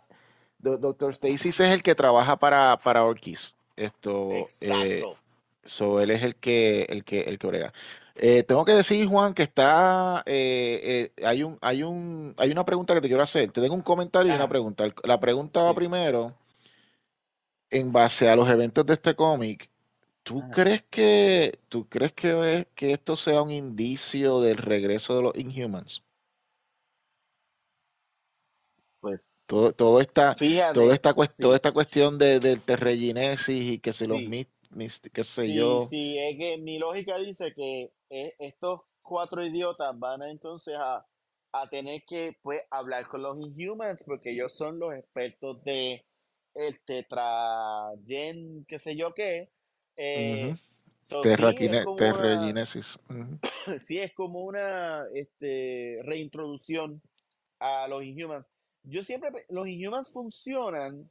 Doctor 0.60 1.14
Stacy's 1.14 1.60
es 1.60 1.74
el 1.74 1.84
que 1.84 1.96
trabaja 1.96 2.38
para, 2.38 2.78
para 2.78 3.04
Orkis. 3.04 3.56
Esto. 3.76 4.32
Eh, 4.32 4.48
Exacto. 4.62 5.18
so 5.64 6.00
él 6.00 6.12
es 6.12 6.22
el 6.22 6.36
que, 6.36 6.84
el 6.84 7.04
que, 7.04 7.22
el 7.22 7.40
que 7.40 7.48
brega. 7.48 7.74
Eh, 8.16 8.44
tengo 8.44 8.64
que 8.64 8.74
decir, 8.74 9.08
Juan, 9.08 9.34
que 9.34 9.44
está. 9.44 10.24
Eh, 10.26 11.12
hay 11.26 11.44
un, 11.44 11.58
hay 11.62 11.84
un, 11.84 12.36
hay 12.38 12.52
una 12.52 12.66
pregunta 12.66 12.94
que 12.94 13.02
te 13.02 13.08
quiero 13.08 13.24
hacer. 13.24 13.52
Te 13.52 13.62
tengo 13.62 13.76
un 13.76 13.82
comentario 13.82 14.32
y 14.32 14.36
una 14.36 14.48
pregunta. 14.48 14.86
La 15.04 15.20
pregunta 15.20 15.62
va 15.64 15.74
primero. 15.74 16.34
En 17.70 17.92
base 17.92 18.30
a 18.30 18.36
los 18.36 18.48
eventos 18.50 18.86
de 18.86 18.94
este 18.94 19.16
cómic, 19.16 19.70
¿Tú 20.24 20.42
crees 20.52 20.84
que, 20.90 21.60
tú 21.68 21.88
crees 21.90 22.14
que, 22.14 22.68
que 22.76 22.94
esto 22.94 23.18
sea 23.18 23.42
un 23.42 23.52
indicio 23.52 24.40
del 24.40 24.58
regreso 24.58 25.18
de 25.18 25.22
los 25.22 25.36
Inhumans? 25.36 26.02
Pues 29.02 29.20
todo, 29.46 29.74
todo 29.74 30.00
esta, 30.00 30.34
toda 30.74 30.94
esta, 30.94 31.14
toda 31.14 31.56
esta 31.56 31.74
cuestión 31.74 32.18
de, 32.18 32.40
del 32.40 32.62
terreginesis 32.62 33.72
y 33.72 33.80
que 33.80 33.92
se 33.92 34.08
los 34.08 34.20
sí. 34.20 34.48
Qué 35.12 35.24
sé 35.24 35.54
yo. 35.54 35.88
Sí, 35.90 36.18
es 36.18 36.38
que 36.38 36.58
mi 36.58 36.80
lógica 36.80 37.18
dice 37.18 37.54
que 37.54 37.94
e, 38.10 38.36
estos 38.40 38.82
cuatro 39.04 39.46
idiotas 39.46 39.98
van 39.98 40.22
a, 40.22 40.32
entonces 40.32 40.76
a, 40.78 41.06
a 41.52 41.70
tener 41.70 42.04
que 42.08 42.38
pues 42.42 42.62
hablar 42.72 43.08
con 43.08 43.22
los 43.22 43.38
Inhumans 43.40 44.04
porque 44.06 44.32
ellos 44.32 44.56
son 44.56 44.80
los 44.80 44.94
expertos 44.94 45.64
de 45.64 46.06
el 46.56 46.80
tetragen, 46.86 48.66
qué 48.68 48.80
sé 48.80 48.96
yo 48.96 49.14
qué, 49.14 49.50
eh, 49.96 50.56
sí, 53.88 54.00
es 54.00 54.14
como 54.14 54.42
una 54.42 55.06
este, 55.14 56.00
reintroducción 56.04 57.02
a 57.60 57.88
los 57.88 58.04
Inhumans. 58.04 58.46
Yo 58.84 59.04
siempre, 59.04 59.30
los 59.50 59.68
Inhumans 59.68 60.12
funcionan 60.12 61.10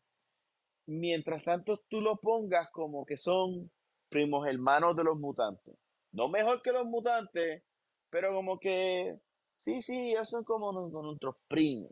mientras 0.93 1.43
tanto 1.45 1.78
tú 1.88 2.01
lo 2.01 2.16
pongas 2.16 2.70
como 2.70 3.05
que 3.05 3.16
son 3.16 3.70
primos 4.09 4.47
hermanos 4.47 4.97
de 4.97 5.05
los 5.05 5.18
mutantes. 5.18 5.74
No 6.12 6.28
mejor 6.28 6.62
que 6.62 6.72
los 6.72 6.86
mutantes, 6.86 7.62
pero 8.11 8.32
como 8.34 8.59
que, 8.59 9.18
sí, 9.64 9.82
sí, 9.82 10.11
ellos 10.11 10.28
son 10.28 10.45
como 10.45 10.72
nuestros 10.72 11.43
primos. 11.49 11.90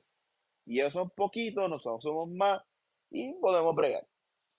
Y 0.67 0.81
ellos 0.81 0.93
son 0.93 1.11
poquitos, 1.11 1.69
nosotros 1.69 2.03
somos 2.03 2.29
más, 2.31 2.63
y 3.11 3.35
podemos 3.41 3.75
bregar 3.75 4.07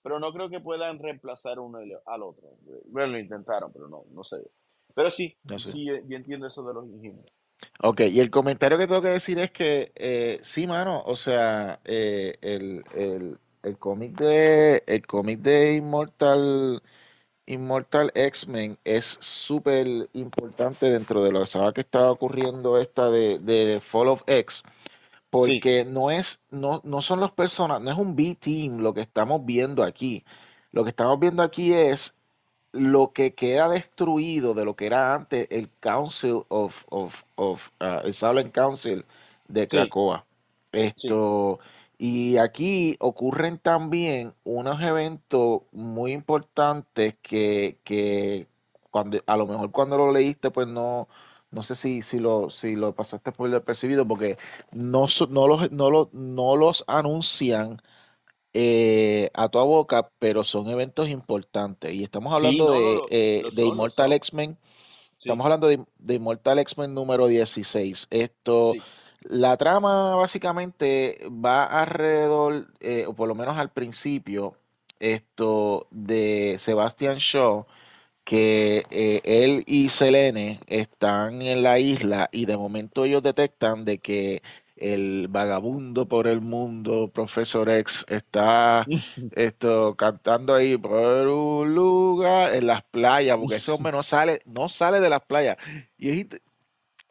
pero 0.02 0.18
no 0.18 0.32
creo 0.32 0.50
que 0.50 0.60
puedan 0.60 0.98
reemplazar 0.98 1.58
uno 1.58 1.78
al 2.06 2.22
otro. 2.22 2.58
Bueno, 2.86 3.12
lo 3.12 3.18
intentaron, 3.18 3.72
pero 3.72 3.88
no, 3.88 4.04
no 4.10 4.24
sé. 4.24 4.36
Pero 4.94 5.10
sí, 5.10 5.36
sí, 5.58 5.86
yo, 5.86 5.94
entiendo 6.16 6.46
eso 6.46 6.62
de 6.64 6.74
los 6.74 6.86
ingenios. 6.86 7.38
Ok, 7.82 8.00
y 8.00 8.20
el 8.20 8.30
comentario 8.30 8.76
que 8.76 8.88
tengo 8.88 9.00
que 9.00 9.08
decir 9.08 9.38
es 9.38 9.52
que 9.52 9.92
eh, 9.94 10.40
sí, 10.42 10.66
mano, 10.66 11.02
o 11.06 11.14
sea, 11.16 11.80
eh, 11.84 12.34
el, 12.42 12.82
el, 12.94 13.38
el 13.62 13.78
cómic 13.78 14.16
de 14.18 14.82
el 14.86 15.06
cómic 15.06 15.40
de 15.40 15.74
Immortal 15.74 16.82
Immortal 17.46 18.12
X-Men 18.14 18.78
es 18.84 19.18
súper 19.20 19.86
importante 20.12 20.90
dentro 20.90 21.22
de 21.22 21.32
lo 21.32 21.40
que 21.40 21.44
estaba 21.44 21.72
que 21.72 21.80
estaba 21.80 22.10
ocurriendo 22.10 22.78
esta 22.78 23.10
de, 23.10 23.38
de 23.38 23.80
Fall 23.80 24.08
of 24.08 24.22
X 24.26 24.62
porque 25.32 25.86
no 25.86 26.10
es, 26.10 26.40
no, 26.50 26.82
no 26.84 27.00
son 27.00 27.18
los 27.18 27.32
personas, 27.32 27.80
no 27.80 27.90
es 27.90 27.96
un 27.96 28.14
B-team 28.14 28.80
lo 28.80 28.92
que 28.92 29.00
estamos 29.00 29.46
viendo 29.46 29.82
aquí. 29.82 30.26
Lo 30.72 30.84
que 30.84 30.90
estamos 30.90 31.18
viendo 31.18 31.42
aquí 31.42 31.72
es 31.72 32.14
lo 32.72 33.14
que 33.14 33.32
queda 33.32 33.70
destruido 33.70 34.52
de 34.52 34.66
lo 34.66 34.76
que 34.76 34.84
era 34.84 35.14
antes 35.14 35.48
el 35.50 35.70
Council 35.80 36.42
of, 36.48 36.84
of, 36.90 37.22
of 37.36 37.70
uh, 37.80 38.04
el 38.04 38.12
Silent 38.12 38.52
Council 38.52 39.06
de 39.48 39.66
Krakoa. 39.66 40.26
Esto, 40.70 41.60
y 42.04 42.36
aquí 42.38 42.96
ocurren 42.98 43.58
también 43.58 44.34
unos 44.42 44.82
eventos 44.82 45.60
muy 45.70 46.10
importantes 46.10 47.14
que, 47.22 47.78
que 47.84 48.48
cuando, 48.90 49.22
a 49.24 49.36
lo 49.36 49.46
mejor 49.46 49.70
cuando 49.70 49.96
lo 49.96 50.10
leíste, 50.10 50.50
pues 50.50 50.66
no, 50.66 51.06
no 51.52 51.62
sé 51.62 51.76
si, 51.76 52.02
si, 52.02 52.18
lo, 52.18 52.50
si 52.50 52.74
lo 52.74 52.92
pasaste 52.92 53.30
por 53.30 53.48
el 53.48 53.62
percibido, 53.62 54.04
porque 54.04 54.36
no, 54.72 55.06
no, 55.28 55.46
los, 55.46 55.70
no, 55.70 56.08
no 56.10 56.56
los 56.56 56.82
anuncian 56.88 57.80
eh, 58.52 59.30
a 59.32 59.48
tu 59.48 59.60
boca, 59.60 60.10
pero 60.18 60.42
son 60.42 60.70
eventos 60.70 61.08
importantes. 61.08 61.94
Y 61.94 62.02
estamos 62.02 62.34
hablando 62.34 62.72
de, 62.72 63.00
eh, 63.10 63.44
de 63.52 63.64
Immortal 63.64 64.12
X-Men. 64.14 64.58
Estamos 65.20 65.44
hablando 65.44 65.68
de, 65.68 65.84
de 66.00 66.14
Immortal 66.14 66.58
X-Men 66.58 66.94
número 66.94 67.28
16. 67.28 68.08
Esto, 68.10 68.72
la 69.24 69.56
trama 69.56 70.14
básicamente 70.16 71.18
va 71.28 71.64
alrededor, 71.64 72.68
eh, 72.80 73.06
o 73.06 73.14
por 73.14 73.28
lo 73.28 73.34
menos 73.34 73.56
al 73.56 73.70
principio, 73.70 74.56
esto 75.00 75.88
de 75.90 76.56
Sebastian 76.58 77.18
Shaw 77.18 77.66
que 78.24 78.84
eh, 78.90 79.20
él 79.24 79.64
y 79.66 79.88
Selene 79.88 80.60
están 80.68 81.42
en 81.42 81.62
la 81.62 81.78
isla 81.78 82.28
y 82.32 82.46
de 82.46 82.56
momento 82.56 83.04
ellos 83.04 83.22
detectan 83.22 83.84
de 83.84 83.98
que 83.98 84.42
el 84.76 85.28
vagabundo 85.28 86.08
por 86.08 86.26
el 86.26 86.40
mundo, 86.40 87.08
Profesor 87.12 87.70
X, 87.70 88.04
está 88.08 88.86
esto, 89.32 89.96
cantando 89.96 90.54
ahí 90.54 90.76
por 90.76 91.26
un 91.28 91.74
lugar 91.74 92.54
en 92.54 92.66
las 92.66 92.82
playas, 92.84 93.36
porque 93.38 93.56
ese 93.56 93.70
hombre 93.70 93.92
no 93.92 94.02
sale, 94.02 94.42
no 94.46 94.68
sale 94.68 95.00
de 95.00 95.10
las 95.10 95.22
playas. 95.22 95.56
Y 95.98 96.10
es, 96.10 96.26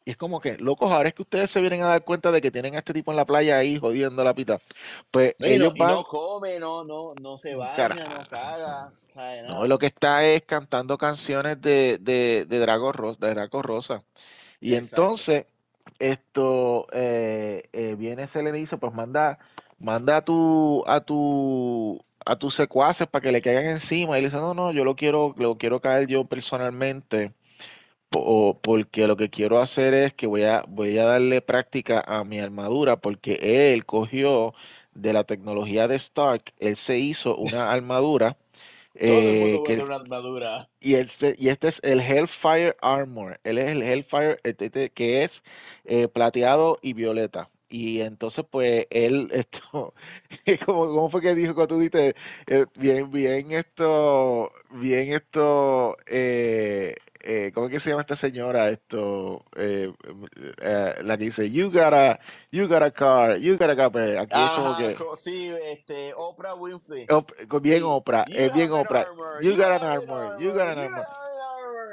es 0.06 0.18
como 0.18 0.39
que, 0.39 0.58
locos, 0.58 0.91
ahora 0.91 1.10
es 1.10 1.16
que 1.16 1.22
ustedes 1.22 1.52
se 1.52 1.62
vienen 1.62 1.82
a 1.82 1.88
dar 1.88 2.04
cuenta 2.04 2.32
de 2.32 2.41
que 2.41 2.52
tienen 2.52 2.76
a 2.76 2.80
este 2.80 2.93
tipo 2.93 3.12
en 3.12 3.18
la 3.18 3.26
playa 3.26 3.58
ahí 3.58 3.78
jodiendo 3.78 4.24
la 4.24 4.34
pita. 4.34 4.60
Pues 5.12 5.36
ellos 5.39 5.74
van... 5.78 5.91
no 5.91 6.04
come, 6.04 6.60
no, 6.60 6.84
no, 6.84 7.14
no 7.22 7.38
se 7.38 7.56
baña, 7.56 7.89
no 7.89 8.28
caga. 8.28 8.91
No, 9.47 9.68
lo 9.68 9.78
que 9.78 9.88
está 9.88 10.26
es 10.26 10.41
cantando 10.43 10.97
canciones 10.97 11.62
de, 11.62 11.97
de, 11.99 12.45
de 12.47 12.60
Drago 12.60 12.91
Rosa, 12.91 13.26
de 13.26 13.34
Draco 13.34 13.62
Rosa. 13.62 14.04
Y 14.62 14.76
entonces, 14.76 15.47
esto 15.99 16.88
eh, 16.93 17.68
eh, 17.74 17.95
viene 17.97 18.28
se 18.28 18.41
le 18.41 18.52
dice, 18.52 18.78
pues 18.78 18.93
manda, 18.93 19.38
manda 19.80 20.18
a 20.18 20.22
tu, 20.26 20.84
a 20.88 21.02
tu, 21.02 22.04
a 22.26 22.38
tus 22.38 22.56
secuaces 22.56 23.08
para 23.08 23.22
que 23.22 23.32
le 23.32 23.41
caigan 23.41 23.66
encima. 23.66 24.18
Y 24.18 24.22
le 24.22 24.30
dice, 24.30 24.39
no, 24.39 24.54
no, 24.54 24.72
yo 24.72 24.86
lo 24.86 24.95
quiero, 24.95 25.36
lo 25.38 25.58
quiero 25.58 25.82
caer 25.82 26.08
yo 26.08 26.24
personalmente. 26.26 27.34
Porque 28.12 29.07
lo 29.07 29.18
que 29.18 29.30
quiero 29.30 29.59
hacer 29.59 29.93
es 29.93 30.14
que 30.14 30.28
voy 30.28 30.43
a, 30.43 30.64
voy 30.68 30.97
a 30.97 31.05
darle 31.05 31.41
práctica 31.41 32.03
a 32.05 32.24
mi 32.24 32.39
armadura, 32.39 32.97
porque 32.97 33.74
él 33.74 33.86
cogió 33.86 34.53
de 34.93 35.14
la 35.14 35.24
tecnología 35.24 35.88
de 35.88 35.95
Stark, 35.95 36.53
él 36.59 36.76
se 36.76 36.99
hizo 36.99 37.36
una 37.38 37.72
armadura 37.72 38.38
eh, 38.95 39.59
que, 39.66 39.78
una 39.78 39.95
armadura. 39.95 40.70
Y, 40.80 40.95
este, 40.95 41.36
y 41.38 41.49
este 41.49 41.70
es 41.70 41.80
el 41.84 42.01
Hellfire 42.01 42.76
Armor. 42.82 43.39
Él 43.43 43.57
es 43.57 43.72
el 43.72 43.82
Hellfire 43.82 44.39
este, 44.43 44.66
este, 44.66 44.89
que 44.89 45.24
es 45.24 45.43
eh, 45.86 46.07
plateado 46.07 46.78
y 46.82 46.93
violeta. 46.93 47.49
Y 47.72 48.01
entonces, 48.01 48.45
pues, 48.49 48.86
él, 48.89 49.30
esto, 49.32 49.93
como, 50.65 50.88
¿cómo 50.88 51.09
fue 51.09 51.22
que 51.22 51.34
dijo 51.34 51.55
cuando 51.55 51.76
tú 51.76 51.82
dices, 51.82 52.15
eh, 52.47 52.65
bien, 52.76 53.09
bien 53.09 53.53
esto, 53.53 54.51
bien 54.72 55.13
esto, 55.13 55.95
eh, 56.05 56.95
eh, 57.24 57.51
¿cómo 57.53 57.67
es 57.67 57.72
que 57.72 57.80
se 57.80 57.91
llama 57.91 58.01
esta 58.01 58.15
señora? 58.17 58.69
Esto, 58.69 59.45
eh, 59.55 59.93
eh, 60.61 60.95
la 61.01 61.17
que 61.17 61.26
dice, 61.26 61.49
you 61.49 61.72
got 61.72 61.93
a, 61.93 62.19
you 62.51 62.67
got 62.67 62.84
a 62.84 62.91
car, 62.91 63.38
you 63.38 63.57
got 63.57 63.69
a 63.69 63.76
car. 63.76 63.91
Pues, 63.91 64.17
aquí 64.17 64.41
es 64.41 64.49
como 64.51 64.78
que. 64.78 64.97
Sí, 65.17 65.53
este, 65.65 66.13
Oprah 66.15 66.55
Winfrey. 66.55 67.07
bien 67.61 67.84
Oprah, 67.84 68.26
bien 68.26 68.72
Oprah. 68.72 69.05
You, 69.41 69.55
got 69.55 69.82
an 69.82 69.88
armor, 69.88 70.38
you 70.41 70.51
got 70.51 70.67
an 70.69 70.80
armor. 70.80 71.20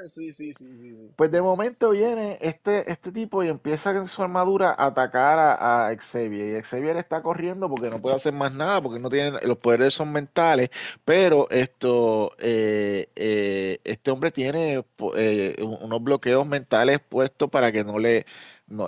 Sí, 0.08 0.32
sí, 0.32 0.54
sí, 0.56 0.66
sí, 0.78 1.10
Pues 1.16 1.30
de 1.30 1.42
momento 1.42 1.90
viene 1.90 2.38
este, 2.40 2.90
este 2.90 3.12
tipo 3.12 3.42
y 3.42 3.48
empieza 3.48 3.90
en 3.90 4.08
su 4.08 4.22
armadura 4.22 4.70
a 4.70 4.86
atacar 4.86 5.38
a, 5.38 5.94
Xavier. 5.96 6.58
Y 6.58 6.62
Xavier 6.62 6.96
está 6.96 7.22
corriendo 7.22 7.68
porque 7.68 7.90
no 7.90 8.00
puede 8.00 8.16
hacer 8.16 8.32
más 8.32 8.52
nada, 8.52 8.80
porque 8.82 8.98
no 8.98 9.10
tiene, 9.10 9.38
los 9.46 9.58
poderes 9.58 9.94
son 9.94 10.12
mentales. 10.12 10.70
Pero 11.04 11.48
esto, 11.50 12.32
eh, 12.38 13.08
eh, 13.16 13.80
este 13.84 14.10
hombre 14.10 14.30
tiene 14.30 14.84
eh, 15.16 15.56
unos 15.62 16.02
bloqueos 16.02 16.46
mentales 16.46 17.00
puestos 17.00 17.50
para 17.50 17.72
que 17.72 17.84
no 17.84 17.98
le 17.98 18.26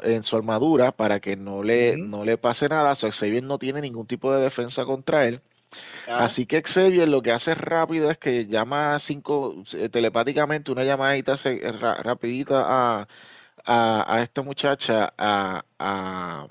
en 0.03 0.23
su 0.23 0.37
armadura 0.37 0.93
para 0.93 1.21
que 1.21 1.37
no 1.37 1.63
le, 1.63 1.97
no 1.97 2.25
le 2.25 2.37
pase 2.39 2.69
nada. 2.69 2.95
So, 2.95 3.11
Xavier 3.11 3.43
no 3.43 3.59
tiene 3.59 3.81
ningún 3.81 4.07
tipo 4.07 4.33
de 4.33 4.43
defensa 4.43 4.85
contra 4.85 5.27
él. 5.27 5.41
Ah. 6.07 6.25
Así 6.25 6.47
que 6.47 6.63
Xavier 6.63 7.09
lo 7.09 7.23
que 7.23 7.33
hace 7.33 7.55
rápido 7.55 8.11
es 8.11 8.19
que 8.19 8.47
llama 8.47 8.99
cinco, 8.99 9.63
eh, 9.75 9.89
telepáticamente 9.89 10.73
una 10.73 10.85
llamadita 10.85 11.37
rapidita 12.03 12.65
a, 12.67 13.09
a, 13.67 14.23
esta 14.23 14.43
muchacha, 14.43 15.13
a, 15.19 15.65
a, 15.79 16.49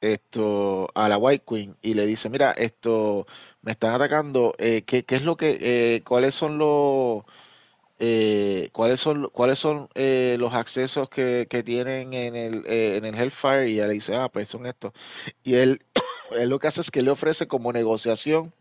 esto 0.00 0.88
a 0.94 1.08
la 1.08 1.18
White 1.18 1.44
Queen 1.48 1.76
y 1.82 1.94
le 1.94 2.06
dice, 2.06 2.28
mira, 2.30 2.52
esto 2.52 3.26
me 3.62 3.72
están 3.72 3.92
atacando, 3.94 4.54
eh, 4.58 4.82
¿qué, 4.86 5.04
qué 5.04 5.16
es 5.16 5.22
lo 5.22 5.36
que, 5.36 5.58
eh, 5.60 6.02
cuáles 6.04 6.34
son 6.34 6.58
los, 6.58 7.24
eh, 8.00 8.70
cuáles 8.72 9.00
son, 9.00 9.30
cuáles 9.32 9.58
son 9.60 9.88
eh, 9.94 10.36
los 10.40 10.54
accesos 10.54 11.08
que, 11.10 11.46
que 11.50 11.62
tienen 11.64 12.14
en 12.14 12.36
el, 12.36 12.64
eh, 12.66 12.96
en 12.98 13.04
el 13.06 13.14
Hellfire? 13.16 13.68
Y 13.70 13.74
ella 13.74 13.88
le 13.88 13.94
dice, 13.94 14.16
ah, 14.16 14.28
pues 14.30 14.48
son 14.50 14.66
estos. 14.66 14.92
Y 15.44 15.54
él, 15.56 15.82
él 16.32 16.48
lo 16.50 16.58
que 16.58 16.68
hace 16.68 16.80
es 16.80 16.90
que 16.90 17.02
le 17.02 17.10
ofrece 17.10 17.46
como 17.48 17.72
negociación 17.72 18.52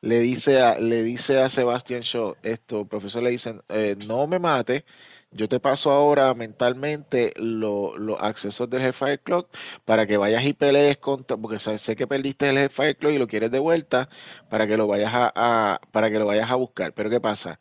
le 0.00 0.20
dice 0.20 0.60
a, 0.60 0.78
le 0.78 1.02
dice 1.02 1.38
a 1.40 1.48
Sebastian 1.48 2.00
Shaw, 2.02 2.36
esto, 2.42 2.86
profesor, 2.86 3.22
le 3.22 3.30
dicen, 3.30 3.62
eh, 3.68 3.96
no 4.06 4.26
me 4.26 4.38
mate, 4.40 4.84
yo 5.30 5.48
te 5.48 5.60
paso 5.60 5.90
ahora 5.92 6.34
mentalmente 6.34 7.32
lo- 7.36 7.96
los 7.96 8.20
accesos 8.20 8.68
del 8.68 8.82
Hellfire 8.82 9.18
Club 9.20 9.46
para 9.84 10.06
que 10.06 10.16
vayas 10.16 10.44
y 10.44 10.52
pelees 10.54 10.98
contra, 10.98 11.36
porque 11.36 11.58
sé, 11.60 11.96
que 11.96 12.06
perdiste 12.06 12.48
el 12.50 12.58
Hellfire 12.58 12.96
Club 12.96 13.12
y 13.12 13.18
lo 13.18 13.28
quieres 13.28 13.50
de 13.52 13.58
vuelta, 13.60 14.08
para 14.50 14.66
que 14.66 14.76
lo 14.76 14.86
vayas 14.88 15.12
a- 15.14 15.80
para 15.92 16.10
que 16.10 16.18
lo 16.18 16.26
vayas 16.26 16.50
a 16.50 16.56
buscar. 16.56 16.92
Pero 16.94 17.08
¿qué 17.10 17.20
pasa? 17.20 17.58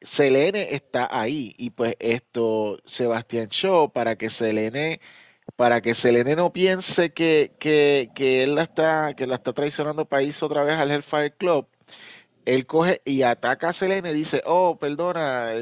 Selene 0.00 0.74
está 0.74 1.08
ahí 1.10 1.54
y 1.58 1.70
pues 1.70 1.96
esto, 1.98 2.78
Sebastián 2.86 3.48
Shaw, 3.50 3.92
para 3.92 4.16
que 4.16 4.30
Selene, 4.30 5.00
para 5.58 5.82
que 5.82 5.94
Selene 5.94 6.36
no 6.36 6.54
piense 6.54 7.12
que, 7.12 7.52
que, 7.60 8.10
que 8.16 8.44
él 8.44 8.54
la 8.56 8.62
está, 8.64 9.14
que 9.16 9.26
la 9.28 9.36
está 9.36 9.52
traicionando 9.54 10.06
irse 10.22 10.46
otra 10.46 10.64
vez 10.64 10.76
al 10.78 10.92
Hellfire 10.92 11.32
Club, 11.36 11.68
él 12.46 12.66
coge 12.66 13.02
y 13.04 13.22
ataca 13.22 13.70
a 13.70 13.72
Selene 13.74 14.12
y 14.12 14.14
dice, 14.14 14.42
oh, 14.46 14.78
perdona, 14.78 15.52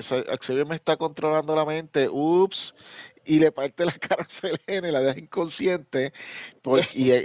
Xavier 0.40 0.66
me 0.66 0.76
está 0.76 0.96
controlando 0.98 1.56
la 1.56 1.64
mente, 1.66 2.08
ups, 2.10 2.74
y 3.24 3.40
le 3.40 3.52
parte 3.52 3.86
la 3.86 3.92
cara 3.92 4.24
a 4.24 4.32
Selene, 4.32 4.92
la 4.92 5.00
deja 5.00 5.18
inconsciente, 5.20 6.12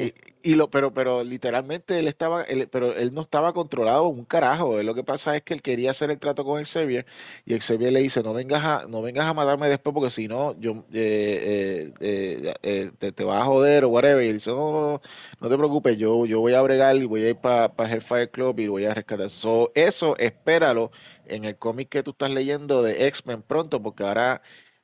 y- 0.08 0.14
y 0.44 0.56
lo, 0.56 0.70
pero, 0.70 0.94
pero 0.94 1.24
literalmente 1.24 2.00
él 2.00 2.08
estaba, 2.08 2.44
él- 2.44 2.68
pero 2.70 2.94
él 2.96 3.14
no 3.14 3.22
estaba 3.22 3.54
controlado 3.54 4.08
un 4.08 4.26
carajo, 4.26 4.80
él 4.80 4.86
lo 4.86 4.96
que 4.96 5.04
pasa 5.04 5.36
es 5.36 5.44
que 5.44 5.54
él 5.54 5.62
quería 5.62 5.92
hacer 5.92 6.12
el 6.12 6.20
trato 6.20 6.44
con 6.46 6.64
Xavier, 6.66 7.06
y 7.46 7.60
Xavier 7.60 7.92
le 7.94 8.00
dice, 8.02 8.24
no 8.24 8.34
vengas 8.34 8.64
a, 8.64 8.86
no 8.88 9.02
vengas 9.02 9.26
a 9.26 9.34
matarme 9.34 9.70
después, 9.70 9.94
porque 9.94 10.12
si 10.12 10.28
no, 10.28 10.60
yo, 10.60 10.86
eh, 10.94 11.92
eh, 12.00 12.44
eh, 12.44 12.54
eh, 12.64 12.92
te, 13.00 13.12
te 13.12 13.24
vas 13.24 13.42
a 13.42 13.46
joder 13.46 13.84
o 13.86 13.90
whatever, 13.90 14.24
y 14.24 14.28
él 14.30 14.36
dice, 14.36 14.52
no, 14.52 14.72
no, 14.72 15.02
no, 15.40 15.50
te 15.50 15.58
preocupes, 15.58 15.98
yo, 15.98 16.26
yo 16.26 16.40
voy 16.40 16.54
a 16.54 16.62
bregar 16.62 16.96
y 16.96 17.06
voy 17.06 17.24
a 17.26 17.30
ir 17.30 17.36
para 17.38 17.72
el 17.78 17.92
Hellfire 17.92 18.30
Club 18.30 18.60
y 18.60 18.68
voy 18.68 18.86
a 18.86 18.94
rescatar. 18.94 19.30
So, 19.30 19.72
eso 19.76 20.16
espéralo 20.18 20.92
en 21.26 21.46
el 21.46 21.58
cómic 21.58 21.90
que 21.90 22.04
tú 22.04 22.12
estás 22.12 22.32
leyendo 22.32 22.84
de 22.84 23.08
X-Men 23.08 23.42
pronto, 23.42 23.82
porque 23.82 24.04
ahora, 24.04 24.42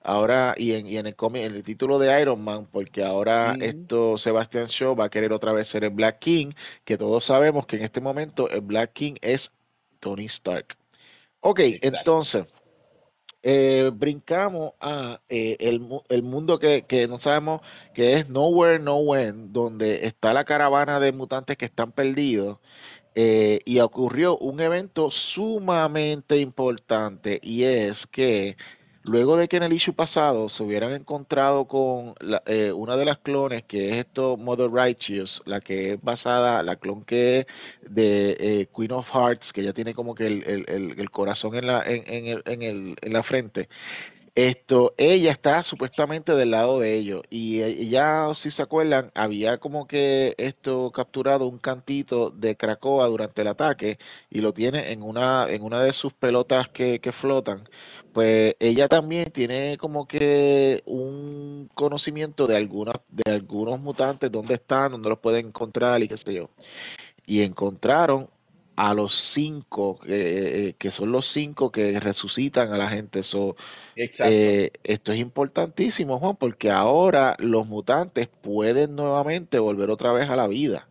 ahora, 0.07 0.55
y 0.57 0.73
en, 0.73 0.87
y 0.87 0.97
en 0.97 1.07
el 1.07 1.15
cómic, 1.15 1.43
en 1.45 1.55
el 1.55 1.63
título 1.63 1.99
de 1.99 2.21
Iron 2.21 2.41
Man, 2.43 2.67
porque 2.71 3.03
ahora 3.03 3.57
esto, 3.59 4.17
Sebastian 4.17 4.67
Shaw 4.67 4.95
va 4.95 5.05
a 5.05 5.09
querer 5.09 5.33
otra 5.33 5.53
vez 5.53 5.67
ser 5.69 5.83
el 5.83 5.91
Black 5.91 6.19
King, 6.19 6.51
que 6.85 6.97
todos 6.97 7.25
sabemos 7.25 7.65
que 7.67 7.77
en 7.77 7.83
este 7.83 8.01
momento 8.01 8.49
el 8.49 8.61
Black 8.61 8.93
King 8.93 9.15
es 9.21 9.51
Tony 9.99 10.25
Stark. 10.25 10.77
Ok, 11.41 11.59
Exacto. 11.81 11.87
entonces 11.87 12.47
eh, 13.43 13.91
brincamos 13.93 14.73
a 14.81 15.21
eh, 15.29 15.57
el, 15.59 15.79
mu- 15.79 16.01
el 16.09 16.23
mundo 16.23 16.59
que, 16.59 16.85
que 16.85 17.07
no 17.07 17.19
sabemos 17.19 17.61
que 17.93 18.13
es 18.15 18.29
Nowhere, 18.29 18.79
No 18.79 18.97
When, 18.97 19.53
donde 19.53 20.05
está 20.05 20.33
la 20.33 20.43
caravana 20.45 20.99
de 20.99 21.11
mutantes 21.13 21.57
que 21.57 21.65
están 21.65 21.91
perdidos. 21.91 22.59
eh, 23.15 23.59
y 23.65 23.79
ocurrió 23.81 24.37
un 24.39 24.61
evento 24.61 25.11
sumamente 25.11 26.37
importante 26.39 27.39
y 27.43 27.63
es 27.63 28.07
que 28.07 28.57
luego 29.07 29.37
de 29.37 29.47
que 29.47 29.57
en 29.57 29.63
el 29.63 29.73
issue 29.73 29.93
pasado 29.93 30.49
se 30.49 30.63
hubieran 30.63 30.93
encontrado 30.93 31.67
con 31.67 32.15
la- 32.19 32.43
eh, 32.45 32.71
una 32.71 32.97
de 32.97 33.05
las 33.05 33.17
clones 33.19 33.63
que 33.63 33.89
es 33.91 33.97
esto 33.97 34.37
Mother 34.37 34.69
Righteous, 34.71 35.41
la 35.45 35.61
que 35.61 35.93
es 35.93 36.01
basada, 36.01 36.61
la 36.63 36.75
clon 36.77 37.03
que 37.05 37.39
es 37.39 37.45
de 37.89 38.37
eh, 38.39 38.67
Queen 38.75 38.91
of 38.91 39.09
Hearts, 39.13 39.53
que 39.53 39.63
ya 39.63 39.73
tiene 39.73 39.93
como 39.93 40.15
que 40.15 40.27
el, 40.27 40.43
el- 40.47 40.65
el- 40.99 41.11
corazón 41.11 41.55
en 41.55 41.67
la, 41.67 41.83
en, 41.85 42.03
en 42.07 42.41
en 42.63 42.95
en 43.01 43.13
la 43.13 43.23
frente. 43.23 43.69
Esto, 44.39 44.93
ella 44.99 45.31
está 45.31 45.63
supuestamente 45.63 46.33
del 46.35 46.51
lado 46.51 46.79
de 46.79 46.93
ellos 46.95 47.23
y 47.31 47.59
e- 47.61 47.87
ya, 47.89 48.31
si 48.35 48.51
se 48.51 48.61
acuerdan, 48.61 49.11
había 49.15 49.57
como 49.59 49.87
que 49.87 50.35
esto 50.37 50.91
capturado 50.91 51.47
un 51.47 51.57
cantito 51.57 52.29
de 52.29 52.55
Krakoa 52.55 53.07
durante 53.07 53.41
el 53.41 53.47
ataque 53.47 53.97
y 54.29 54.41
lo 54.41 54.53
tiene 54.53 54.91
en 54.91 55.01
una, 55.01 55.49
en 55.49 55.63
una 55.63 55.81
de 55.81 55.91
sus 55.91 56.13
pelotas 56.13 56.69
que, 56.69 56.99
que 57.01 57.11
flotan. 57.11 57.67
Pues 58.13 58.55
ella 58.59 58.87
también 58.87 59.31
tiene 59.31 59.75
como 59.79 60.07
que 60.07 60.83
un 60.85 61.67
conocimiento 61.73 62.45
de 62.45 62.57
algunas, 62.57 62.97
de 63.09 63.31
algunos 63.31 63.79
mutantes, 63.79 64.31
dónde 64.31 64.53
están, 64.55 64.91
dónde 64.91 65.09
los 65.09 65.17
pueden 65.19 65.47
encontrar 65.47 66.03
y 66.03 66.07
qué 66.07 66.17
sé 66.17 66.33
yo 66.35 66.49
y 67.25 67.41
encontraron 67.41 68.29
a 68.77 68.93
los 68.93 69.15
cinco, 69.15 69.99
eh, 70.05 70.69
eh, 70.69 70.75
que 70.77 70.91
son 70.91 71.11
los 71.11 71.27
cinco 71.27 71.71
que 71.71 71.99
resucitan 71.99 72.71
a 72.71 72.77
la 72.77 72.89
gente. 72.89 73.23
So, 73.23 73.55
Exacto. 73.95 74.31
eh, 74.31 74.71
esto 74.83 75.11
es 75.11 75.19
importantísimo, 75.19 76.19
Juan, 76.19 76.35
porque 76.35 76.69
ahora 76.69 77.35
los 77.39 77.65
mutantes 77.65 78.27
pueden 78.27 78.95
nuevamente 78.95 79.57
volver 79.57 79.89
otra 79.89 80.13
vez 80.13 80.29
a 80.29 80.35
la 80.35 80.47
vida. 80.47 80.87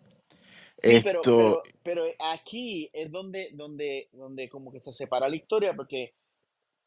Sí, 0.83 1.01
pero, 1.05 1.21
Esto, 1.21 1.63
pero, 1.85 2.03
pero 2.05 2.05
aquí 2.33 2.91
es 2.93 3.11
donde, 3.13 3.51
donde, 3.53 4.09
donde 4.13 4.49
como 4.49 4.73
que 4.73 4.81
se 4.81 4.91
separa 4.91 5.29
la 5.29 5.37
historia, 5.37 5.73
porque 5.75 6.15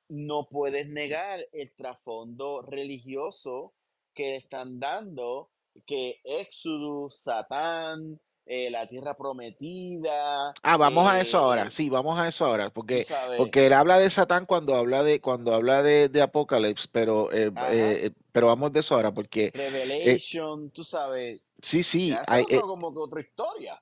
no 0.10 0.50
puedes 0.52 0.90
negar 0.90 1.40
el 1.54 1.72
trasfondo 1.76 2.62
religioso 2.62 3.74
que 4.14 4.36
están 4.36 4.82
dando, 4.82 5.50
que 5.86 6.20
Exodus, 6.26 7.22
Satán, 7.22 8.20
eh, 8.52 8.72
la 8.72 8.88
tierra 8.88 9.16
prometida, 9.16 10.54
ah, 10.64 10.78
vamos 10.78 11.08
a 11.08 11.22
eso 11.22 11.38
ahora, 11.38 11.68
eh, 11.68 11.72
sí, 11.72 11.88
vamos 11.88 12.20
a 12.20 12.28
eso 12.28 12.46
ahora, 12.46 12.72
porque, 12.72 13.06
porque 13.38 13.68
él 13.68 13.74
habla 13.74 14.00
de 14.00 14.10
Satán 14.10 14.48
cuando 14.48 14.76
habla 14.76 15.04
de, 15.04 15.22
cuando 15.22 15.54
habla 15.54 15.84
de, 15.84 16.10
de 16.10 16.22
Apocalipsis, 16.24 16.88
pero, 16.92 17.32
eh, 17.32 17.52
pero 18.32 18.48
vamos 18.48 18.74
de 18.74 18.80
eso 18.80 18.96
ahora, 18.96 19.14
porque 19.14 19.52
Revelation, 19.54 20.72
tú 20.72 20.84
sabes, 20.84 21.42
sí, 21.62 21.84
sí, 21.84 22.12
hay, 22.26 22.42
otro, 22.44 22.62
como 22.62 22.92
que 22.92 23.00
otra 23.00 23.22
historia. 23.22 23.80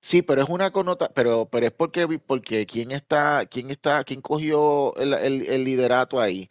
Sí, 0.00 0.22
pero 0.22 0.42
es 0.42 0.48
una 0.48 0.72
connota, 0.72 1.10
pero, 1.14 1.46
pero 1.48 1.66
es 1.66 1.72
porque, 1.72 2.08
porque 2.18 2.66
quién 2.66 2.90
está, 2.90 3.46
quién 3.46 3.70
está, 3.70 4.02
quién 4.02 4.22
cogió 4.22 4.96
el, 4.96 5.14
el- 5.14 5.46
el 5.46 5.62
liderato 5.64 6.18
ahí. 6.20 6.48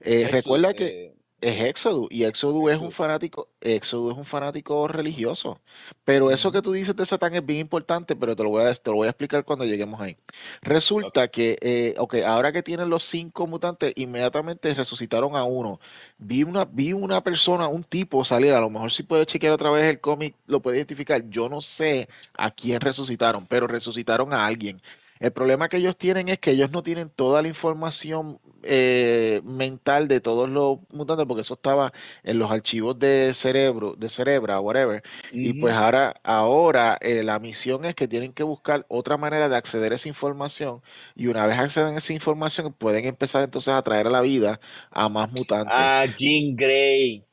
Recuerda 0.00 0.72
que 0.72 1.14
es 1.42 1.60
Éxodo 1.60 2.06
y 2.10 2.24
Éxodo 2.24 2.70
es 2.70 2.78
un 2.78 2.92
fanático, 2.92 3.50
Éxodo 3.60 4.12
es 4.12 4.16
un 4.16 4.24
fanático 4.24 4.88
religioso. 4.88 5.60
Pero 6.04 6.30
eso 6.30 6.52
que 6.52 6.62
tú 6.62 6.72
dices 6.72 6.96
de 6.96 7.04
Satán 7.04 7.34
es 7.34 7.44
bien 7.44 7.60
importante, 7.60 8.16
pero 8.16 8.36
te 8.36 8.42
lo 8.44 8.50
voy 8.50 8.64
a, 8.64 8.74
te 8.74 8.90
lo 8.90 8.96
voy 8.96 9.06
a 9.08 9.10
explicar 9.10 9.44
cuando 9.44 9.64
lleguemos 9.64 10.00
ahí. 10.00 10.16
Resulta 10.62 11.28
que, 11.28 11.58
eh, 11.60 11.94
ok, 11.98 12.16
ahora 12.26 12.52
que 12.52 12.62
tienen 12.62 12.88
los 12.90 13.04
cinco 13.04 13.46
mutantes, 13.46 13.92
inmediatamente 13.96 14.72
resucitaron 14.74 15.36
a 15.36 15.44
uno. 15.44 15.80
Vi 16.18 16.44
una, 16.44 16.64
vi 16.64 16.92
una 16.92 17.22
persona, 17.22 17.68
un 17.68 17.84
tipo 17.84 18.24
salir, 18.24 18.52
a 18.52 18.60
lo 18.60 18.70
mejor 18.70 18.92
si 18.92 19.02
puedes 19.02 19.26
chequear 19.26 19.52
otra 19.52 19.70
vez 19.70 19.84
el 19.84 20.00
cómic, 20.00 20.36
lo 20.46 20.62
puede 20.62 20.78
identificar. 20.78 21.28
Yo 21.28 21.48
no 21.48 21.60
sé 21.60 22.08
a 22.34 22.50
quién 22.52 22.80
resucitaron, 22.80 23.46
pero 23.46 23.66
resucitaron 23.66 24.32
a 24.32 24.46
alguien. 24.46 24.80
El 25.22 25.32
problema 25.32 25.68
que 25.68 25.76
ellos 25.76 25.96
tienen 25.96 26.28
es 26.28 26.40
que 26.40 26.50
ellos 26.50 26.72
no 26.72 26.82
tienen 26.82 27.08
toda 27.08 27.42
la 27.42 27.48
información 27.48 28.40
eh, 28.64 29.40
mental 29.44 30.08
de 30.08 30.20
todos 30.20 30.48
los 30.48 30.78
mutantes, 30.90 31.26
porque 31.26 31.42
eso 31.42 31.54
estaba 31.54 31.92
en 32.22 32.38
los 32.38 32.50
archivos 32.50 32.98
de 32.98 33.32
cerebro, 33.34 33.94
de 33.96 34.08
Cerebra, 34.08 34.60
whatever. 34.60 35.02
Y 35.32 35.54
pues 35.54 35.74
ahora, 35.74 36.20
ahora 36.22 36.98
eh, 37.00 37.22
la 37.22 37.38
misión 37.38 37.84
es 37.84 37.94
que 37.94 38.08
tienen 38.08 38.32
que 38.32 38.42
buscar 38.42 38.86
otra 38.88 39.16
manera 39.16 39.48
de 39.48 39.56
acceder 39.56 39.92
a 39.92 39.96
esa 39.96 40.08
información. 40.08 40.82
Y 41.14 41.26
una 41.26 41.46
vez 41.46 41.58
acceden 41.58 41.94
a 41.94 41.98
esa 41.98 42.12
información, 42.12 42.72
pueden 42.72 43.04
empezar 43.06 43.42
entonces 43.42 43.74
a 43.74 43.82
traer 43.82 44.06
a 44.06 44.10
la 44.10 44.20
vida 44.20 44.60
a 44.90 45.08
más 45.08 45.30
mutantes. 45.32 45.74
Ah, 45.76 46.06
Jean 46.16 46.56
Grey. 46.56 47.24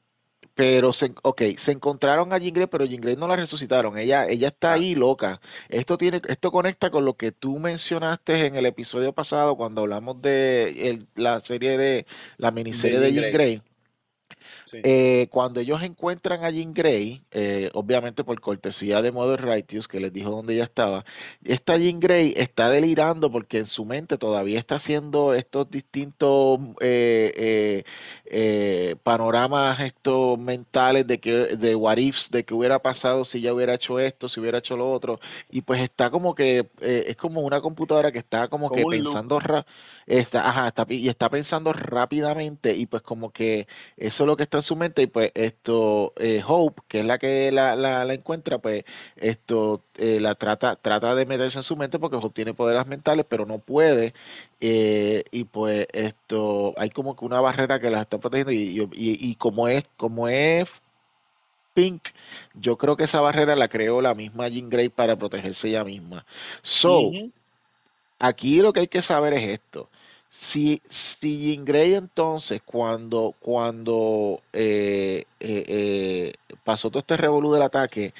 Pero, 0.59 0.91
se, 0.91 1.13
ok, 1.23 1.41
se 1.57 1.71
encontraron 1.71 2.33
a 2.33 2.37
Jean 2.37 2.53
Grey, 2.53 2.67
pero 2.67 2.83
Jean 2.83 2.99
Grey 2.99 3.15
no 3.15 3.29
la 3.29 3.37
resucitaron. 3.37 3.97
Ella, 3.97 4.27
ella 4.27 4.49
está 4.49 4.73
Ah, 4.73 4.73
ahí 4.73 4.93
loca. 4.93 5.39
Esto 5.69 5.97
tiene, 5.97 6.21
esto 6.27 6.51
conecta 6.51 6.89
con 6.89 7.05
lo 7.05 7.15
que 7.15 7.31
tú 7.31 7.59
mencionaste 7.59 8.45
en 8.45 8.55
el 8.57 8.65
episodio 8.65 9.13
pasado 9.13 9.55
cuando 9.55 9.81
hablamos 9.81 10.21
de 10.21 10.89
el- 10.89 11.07
la 11.15 11.39
serie 11.39 11.77
de, 11.77 12.05
la 12.37 12.51
de 12.51 12.51
miniserie 12.51 12.99
de 12.99 13.13
Jean 13.13 13.13
Jean 13.13 13.31
Grey. 13.31 13.31
Grey. 13.31 13.61
Sí. 14.71 14.79
Eh, 14.83 15.27
cuando 15.31 15.59
ellos 15.59 15.81
encuentran 15.83 16.43
a 16.45 16.49
Jean 16.51 16.73
Grey, 16.73 17.21
eh, 17.31 17.69
obviamente 17.73 18.23
por 18.23 18.39
cortesía 18.39 19.01
de 19.01 19.11
Mother 19.11 19.41
Righteous, 19.45 19.87
que 19.89 19.99
les 19.99 20.13
dijo 20.13 20.29
dónde 20.31 20.53
ella 20.53 20.63
estaba, 20.63 21.03
esta 21.43 21.77
Jean 21.77 21.99
Grey 21.99 22.33
está 22.37 22.69
delirando 22.69 23.29
porque 23.29 23.57
en 23.59 23.67
su 23.67 23.83
mente 23.85 24.17
todavía 24.17 24.57
está 24.57 24.75
haciendo 24.75 25.33
estos 25.33 25.69
distintos 25.69 26.59
eh, 26.81 27.83
panoramas 29.03 29.79
estos 29.79 30.37
mentales 30.39 31.07
de 31.07 31.19
que 31.19 31.31
de 31.57 31.75
what 31.75 31.97
ifs, 31.97 32.29
de 32.31 32.43
qué 32.45 32.53
hubiera 32.53 32.79
pasado 32.81 33.25
si 33.25 33.39
ella 33.39 33.53
hubiera 33.53 33.73
hecho 33.73 33.99
esto, 33.99 34.29
si 34.29 34.39
hubiera 34.39 34.59
hecho 34.59 34.77
lo 34.77 34.91
otro, 34.91 35.19
y 35.49 35.61
pues 35.61 35.81
está 35.81 36.09
como 36.09 36.35
que 36.35 36.69
es 36.81 37.15
como 37.17 37.41
una 37.41 37.61
computadora 37.61 38.11
que 38.11 38.19
está 38.19 38.47
como 38.47 38.67
Como 38.67 38.71
que 38.71 38.85
pensando 38.85 39.39
ra- 39.39 39.65
está, 40.05 40.47
ajá, 40.47 40.67
está, 40.67 40.85
y 40.89 41.07
está 41.09 41.29
pensando 41.29 41.73
rápidamente 41.73 42.75
y 42.75 42.85
pues 42.85 43.01
como 43.03 43.31
que 43.31 43.67
eso 43.97 44.23
es 44.23 44.27
lo 44.27 44.37
que 44.37 44.43
está 44.43 44.58
en 44.59 44.63
su 44.63 44.75
mente 44.75 45.01
y 45.03 45.07
pues 45.07 45.31
esto, 45.35 46.13
eh, 46.17 46.43
Hope, 46.47 46.81
que 46.87 47.01
es 47.01 47.05
la 47.05 47.17
que 47.19 47.51
la, 47.51 47.75
la, 47.75 48.05
la 48.05 48.13
encuentra, 48.13 48.59
pues 48.59 48.85
esto 49.17 49.83
eh, 49.97 50.19
la 50.21 50.35
trata, 50.35 50.75
trata 50.77 51.15
de 51.15 51.25
meterse 51.25 51.57
en 51.59 51.63
su 51.63 51.75
mente 51.77 51.99
porque 51.99 52.17
Hope 52.17 52.31
tiene 52.35 52.53
poderes 52.53 52.87
mentales, 52.87 53.25
pero 53.29 53.45
no 53.45 53.59
puede. 53.59 54.13
eh, 54.61 55.23
y 55.31 55.45
pues 55.45 55.87
esto, 55.93 56.73
hay 56.77 56.89
como 56.91 57.15
que 57.15 57.25
una 57.25 57.41
barrera 57.41 57.79
que 57.79 57.89
la 57.89 58.01
está 58.01 58.19
protegiendo 58.19 58.51
y, 58.53 58.81
y, 58.93 59.29
y 59.31 59.35
como 59.35 59.67
es, 59.67 59.85
como 59.97 60.27
es 60.29 60.69
Pink, 61.73 62.09
yo 62.53 62.77
creo 62.77 62.97
que 62.97 63.05
esa 63.05 63.21
barrera 63.21 63.55
la 63.55 63.69
creó 63.69 64.01
la 64.01 64.13
misma 64.15 64.47
Jean 64.49 64.69
Grey 64.69 64.89
para 64.89 65.15
protegerse 65.15 65.69
ella 65.69 65.83
misma. 65.83 66.25
So, 66.61 67.17
Aquí 68.19 68.61
lo 68.61 68.73
que 68.73 68.81
hay 68.81 68.87
que 68.87 69.01
saber 69.01 69.33
es 69.33 69.43
esto. 69.43 69.89
Si, 70.31 70.81
si 70.89 71.39
Jean 71.55 71.65
Grey 71.65 71.95
entonces, 71.95 72.61
cuando, 72.63 73.35
cuando 73.39 74.41
eh, 74.53 75.25
eh, 75.39 75.65
eh, 75.67 76.33
pasó 76.63 76.89
todo 76.89 76.99
este 76.99 77.17
revolú 77.17 77.51
del 77.51 77.63
ataque, 77.63 78.13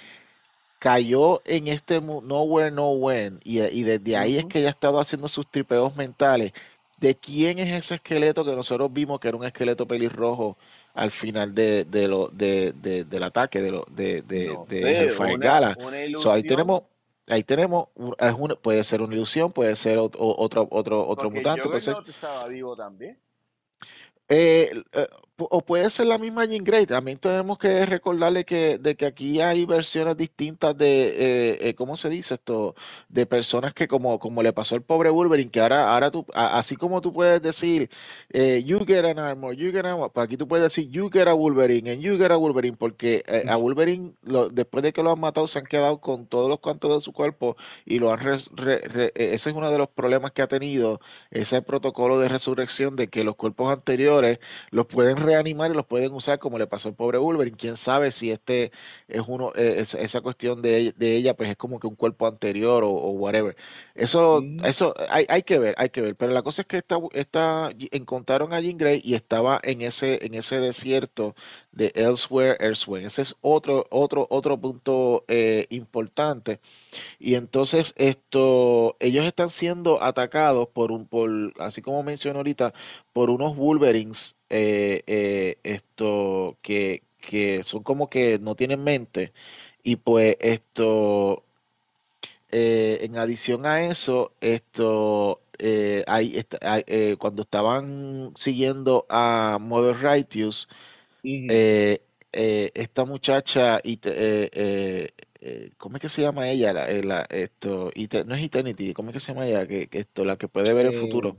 cayó 0.80 1.42
en 1.46 1.68
este 1.68 2.02
Nowhere, 2.02 2.72
No 2.72 2.92
When, 2.92 3.40
y, 3.44 3.62
y 3.62 3.84
desde 3.84 4.18
ahí 4.18 4.38
es 4.38 4.46
que 4.46 4.60
ella 4.60 4.70
ha 4.70 4.72
estado 4.72 5.00
haciendo 5.00 5.30
sus 5.30 5.50
tripeos 5.50 5.96
mentales. 5.96 6.54
¿De 6.98 7.16
quién 7.16 7.60
es 7.60 7.70
ese 7.78 7.96
esqueleto 7.96 8.46
que 8.46 8.56
nosotros 8.56 8.92
vimos 8.94 9.20
que 9.20 9.30
era 9.30 9.38
un 9.38 9.46
esqueleto 9.46 9.88
pelirrojo 9.88 10.58
al 10.94 11.12
final 11.12 11.56
de, 11.56 11.86
de 11.86 12.08
lo, 12.08 12.30
de, 12.30 12.74
de- 12.74 13.06
del 13.06 13.24
ataque 13.24 13.62
de, 13.62 13.72
lo, 13.72 13.86
de, 13.92 14.22
de, 14.24 14.48
No 14.48 14.68
sé, 14.80 15.14
una, 15.14 15.38
Gala? 15.38 15.78
una 15.78 15.98
So, 16.16 16.32
ahí 16.32 16.44
tenemos, 16.44 16.84
ahí 17.30 17.44
tenemos, 17.44 17.88
es 18.18 18.34
una- 18.38 18.56
puede 18.56 18.84
ser 18.84 19.02
una 19.02 19.14
ilusión, 19.16 19.52
puede 19.52 19.76
ser 19.76 19.98
otro, 19.98 20.20
otro, 20.70 21.08
otro 21.08 21.30
mutante, 21.32 21.62
puede 21.64 21.82
ser 21.82 21.94
Juggernaut 21.96 22.10
estaba 22.10 22.48
vivo 22.48 22.76
también. 22.76 23.18
eh, 24.28 24.72
eh, 24.94 25.08
o 25.50 25.62
puede 25.62 25.90
ser 25.90 26.08
la 26.08 26.18
misma 26.18 26.46
Jean 26.46 26.64
Grey. 26.64 26.86
También 26.86 27.18
tenemos 27.18 27.58
que 27.58 27.86
recordarle 27.86 28.46
que, 28.46 28.78
de 28.78 28.96
que 28.96 29.06
aquí 29.06 29.42
hay 29.42 29.66
versiones 29.66 30.18
distintas 30.18 30.78
de, 30.78 31.08
eh, 31.10 31.58
eh, 31.70 31.74
¿cómo 31.76 31.98
se 31.98 32.10
dice 32.10 32.36
esto? 32.36 32.76
De 33.10 33.26
personas 33.26 33.74
que 33.74 33.88
como, 33.88 34.20
como 34.20 34.44
le 34.44 34.54
pasó 34.54 34.76
al 34.76 34.82
pobre 34.82 35.10
Wolverine, 35.10 35.52
que 35.52 35.60
ahora, 35.62 35.94
ahora 35.94 36.12
tú, 36.12 36.26
a- 36.34 36.58
así 36.60 36.76
como 36.76 37.02
tú 37.02 37.14
puedes 37.14 37.42
decir, 37.42 37.90
eh, 38.30 38.64
you 38.66 38.80
get 38.86 39.06
an 39.06 39.20
armor, 39.20 39.54
you 39.56 39.72
get 39.72 39.80
an 39.82 39.88
armor, 39.88 40.12
pues 40.12 40.26
aquí 40.26 40.38
tú 40.38 40.48
puedes 40.48 40.64
decir, 40.64 40.90
you 40.90 41.10
get 41.12 41.28
a 41.28 41.34
Wolverine, 41.34 41.92
and 41.92 42.02
you 42.02 42.18
get 42.18 42.32
a 42.32 42.38
Wolverine, 42.38 42.78
porque 42.78 43.24
eh, 43.28 43.44
a 43.48 43.56
Wolverine, 43.56 44.14
lo- 44.24 44.50
después 44.50 44.84
de 44.84 44.94
que 44.94 45.04
lo 45.04 45.12
han 45.12 45.20
matado, 45.20 45.48
se 45.48 45.60
han 45.60 45.66
quedado 45.66 46.00
con 46.02 46.26
todos 46.28 46.50
los 46.50 46.60
cantos 46.60 46.96
de 46.96 47.02
su 47.02 47.14
cuerpo 47.14 47.56
y 47.86 48.00
lo 48.00 48.12
han, 48.14 48.20
re- 48.20 48.40
re- 48.56 49.12
eh, 49.16 49.32
ese 49.34 49.50
es 49.50 49.56
uno 49.56 49.72
de 49.72 49.78
los 49.78 49.88
problemas 49.90 50.32
que 50.32 50.42
ha 50.42 50.48
tenido 50.48 51.00
ese 51.32 51.62
protocolo 51.62 52.20
de 52.20 52.30
resurrección 52.30 52.96
de 52.96 53.08
que 53.08 53.24
los 53.24 53.36
cuerpos 53.36 53.72
anteriores 53.72 54.40
los 54.72 54.86
pueden 54.86 55.18
reanimar 55.30 55.72
y 55.72 55.74
los 55.76 55.86
pueden 55.86 56.14
usar 56.14 56.40
como 56.40 56.58
le 56.58 56.68
pasó 56.68 56.90
al 56.90 56.96
pobre 56.96 57.18
Wolverine. 57.18 57.58
Quién 57.58 57.78
sabe 57.78 58.12
si 58.12 58.32
este 58.32 58.72
es 59.08 59.22
uno, 59.28 59.52
eh, 59.56 59.76
es- 59.80 59.94
esa 59.96 60.22
cuestión 60.22 60.62
de, 60.62 60.78
ella- 60.78 60.94
de 60.98 61.16
ella, 61.16 61.36
pues 61.36 61.50
es 61.50 61.58
como 61.58 61.80
que 61.80 61.88
un 61.88 61.96
cuerpo 61.96 62.28
anterior 62.28 62.84
o, 62.84 62.90
o 62.92 63.12
whatever. 63.12 63.56
Eso, 63.96 64.50
Ujú, 64.50 64.64
eso 64.64 64.94
hay, 65.10 65.26
hay 65.30 65.44
que 65.44 65.60
ver, 65.60 65.76
hay 65.78 65.90
que 65.90 66.02
ver. 66.02 66.16
Pero 66.16 66.34
la 66.34 66.42
cosa 66.44 66.62
es 66.64 66.68
que 66.68 66.78
esta, 66.78 66.98
esta, 67.14 67.72
encontraron 67.92 68.54
a 68.54 68.60
Jean 68.62 68.78
Grey 68.78 69.02
y 69.04 69.16
estaba 69.16 69.60
en 69.64 69.82
ese, 69.82 70.26
en 70.26 70.34
ese 70.36 70.60
desierto 70.60 71.36
de 71.72 71.92
Elsewhere, 71.96 72.58
Elsewhere. 72.60 73.06
Ese 73.08 73.22
es 73.24 73.36
otro, 73.42 73.86
otro, 73.90 74.28
otro 74.30 74.58
punto 74.60 75.26
eh, 75.28 75.68
importante. 75.70 76.60
Y 77.20 77.36
entonces 77.36 77.94
esto, 77.98 78.98
ellos 79.00 79.26
están 79.26 79.50
siendo 79.52 80.02
atacados 80.04 80.68
por 80.70 80.92
un, 80.92 81.08
por, 81.08 81.30
así 81.60 81.82
como 81.82 82.04
mencioné 82.04 82.38
ahorita, 82.40 82.74
por 83.14 83.30
unos 83.30 83.56
Wolverines, 83.56 84.36
eh, 84.50 85.04
eh, 85.08 85.58
esto, 85.64 86.58
que, 86.62 87.04
que 87.22 87.64
son 87.64 87.84
como 87.84 88.10
que 88.10 88.40
no 88.40 88.56
tienen 88.56 88.84
mente. 88.84 89.34
Y 89.84 89.98
pues 89.98 90.38
esto, 90.40 91.44
en 92.52 93.18
adición 93.18 93.66
a 93.66 93.86
eso, 93.86 94.34
esto, 94.42 95.42
eh, 95.60 96.04
cuando 97.20 97.44
estaban 97.44 98.34
siguiendo 98.38 99.06
a 99.10 99.58
Mother 99.62 99.98
Righteous, 100.02 100.68
eh, 101.48 102.02
eh, 102.32 102.72
esta 102.76 103.06
muchacha, 103.06 103.80
eh, 103.84 105.12
eh, 105.42 105.72
¿cómo 105.78 105.98
es 105.98 106.02
que 106.02 106.10
se 106.10 106.22
llama 106.22 106.50
ella? 106.50 106.74
La, 106.74 106.88
la- 107.04 107.28
esto, 107.30 107.92
no 108.26 108.36
es 108.36 108.44
Eternity, 108.44 108.94
¿cómo 108.94 109.10
es 109.10 109.14
que 109.16 109.20
se 109.20 109.34
llama 109.34 109.48
ella? 109.48 109.68
Que, 109.68 109.88
que 109.90 110.00
esto, 110.00 110.26
la 110.26 110.38
que 110.38 110.48
puede 110.48 110.74
ver 110.74 110.86
el 110.86 110.94
futuro. 110.94 111.38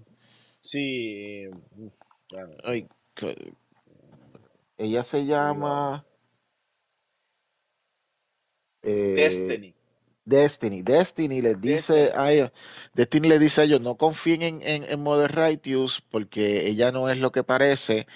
sí, 0.60 1.48
uf, 1.48 1.92
claro, 2.28 2.56
Ay, 2.64 2.88
que- 3.14 3.52
ella 4.78 5.04
se 5.04 5.24
llama 5.26 6.04
Destiny, 9.14 9.74
Destiny. 10.24 10.82
Destiny 10.82 11.40
les 11.42 11.60
dice 11.60 12.12
Destiny. 12.12 12.16
a 12.16 12.32
ellos, 12.32 12.52
Destiny 12.94 13.28
les 13.28 13.40
dice 13.40 13.60
a 13.62 13.64
ellos, 13.64 13.80
no 13.80 13.96
confíen 13.96 14.42
en, 14.42 14.62
en, 14.62 14.84
en 14.84 15.00
Mother 15.02 15.32
Righteous 15.34 16.02
porque 16.10 16.66
ella 16.68 16.92
no 16.92 17.08
es 17.10 17.18
lo 17.18 17.32
que 17.32 17.42
parece. 17.44 18.06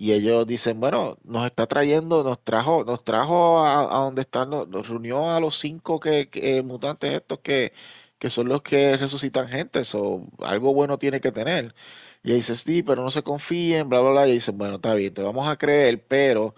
Y 0.00 0.12
ellos 0.12 0.46
dicen, 0.46 0.80
bueno, 0.80 1.18
nos 1.24 1.44
está 1.44 1.66
trayendo, 1.66 2.24
nos 2.24 2.42
trajo, 2.42 2.84
nos 2.84 3.04
trajo 3.04 3.58
a, 3.60 3.80
a 3.82 4.04
donde 4.06 4.22
están, 4.22 4.48
nos, 4.48 4.66
nos 4.66 4.88
reunió 4.88 5.30
a 5.30 5.40
los 5.40 5.58
cinco 5.58 6.00
que, 6.00 6.30
eh, 6.32 6.62
mutantes 6.62 7.12
estos 7.12 7.40
que, 7.40 7.74
que 8.18 8.30
son 8.30 8.48
los 8.48 8.62
que 8.62 8.96
resucitan 8.96 9.46
gente, 9.48 9.84
so, 9.84 10.26
algo 10.38 10.72
bueno 10.72 10.98
tiene 10.98 11.20
que 11.20 11.32
tener. 11.32 11.74
Y 12.22 12.32
dice, 12.32 12.56
sí, 12.56 12.82
pero 12.82 13.02
no 13.04 13.10
se 13.10 13.22
confíen, 13.22 13.90
bla, 13.90 14.00
bla, 14.00 14.10
bla. 14.12 14.28
Y 14.28 14.32
dicen, 14.32 14.56
bueno, 14.56 14.76
está 14.76 14.94
bien, 14.94 15.12
te 15.12 15.22
vamos 15.22 15.46
a 15.48 15.56
creer, 15.58 16.02
pero 16.08 16.54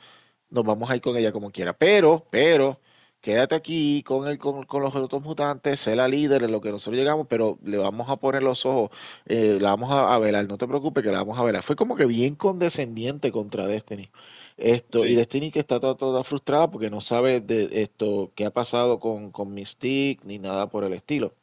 nos 0.50 0.64
vamos 0.64 0.90
a 0.90 0.96
ir 0.96 1.02
con 1.02 1.16
ella 1.16 1.32
como 1.32 1.50
quiera. 1.52 1.72
Pero, 1.76 2.26
pero, 2.30 2.80
quédate 3.22 3.54
aquí 3.54 4.02
con 4.04 4.28
el, 4.28 4.38
con, 4.38 4.64
con 4.64 4.82
los 4.82 4.94
otros 4.94 5.22
mutantes, 5.22 5.80
sé 5.80 5.96
la 5.96 6.08
líder 6.08 6.42
en 6.42 6.52
lo 6.52 6.60
que 6.60 6.70
nosotros 6.70 6.96
llegamos, 6.98 7.26
pero 7.28 7.58
le 7.64 7.78
vamos 7.78 8.10
a 8.10 8.16
poner 8.16 8.42
los 8.42 8.66
ojos, 8.66 8.90
eh, 9.26 9.58
la 9.60 9.70
vamos 9.70 9.90
a, 9.92 10.14
a 10.14 10.18
velar, 10.18 10.46
no 10.48 10.58
te 10.58 10.68
preocupes 10.68 11.02
que 11.04 11.10
la 11.12 11.18
vamos 11.20 11.38
a 11.38 11.44
velar. 11.44 11.62
Fue 11.62 11.76
como 11.76 11.96
que 11.96 12.06
bien 12.06 12.34
condescendiente 12.36 13.32
contra 13.32 13.66
Destiny. 13.66 14.10
Esto, 14.56 15.06
y. 15.06 15.14
Destiny 15.14 15.50
que 15.50 15.60
está 15.60 15.80
toda, 15.80 15.96
toda 15.96 16.24
frustrada 16.24 16.70
porque 16.70 16.90
no 16.90 17.00
sabe 17.00 17.40
de 17.40 17.68
esto 17.82 18.32
qué 18.34 18.44
ha 18.46 18.50
pasado 18.52 19.00
con, 19.00 19.30
con 19.32 19.54
Mystique 19.54 20.22
ni 20.24 20.38
nada 20.38 20.68
por 20.68 20.84
el 20.84 20.92
estilo. 20.92 21.34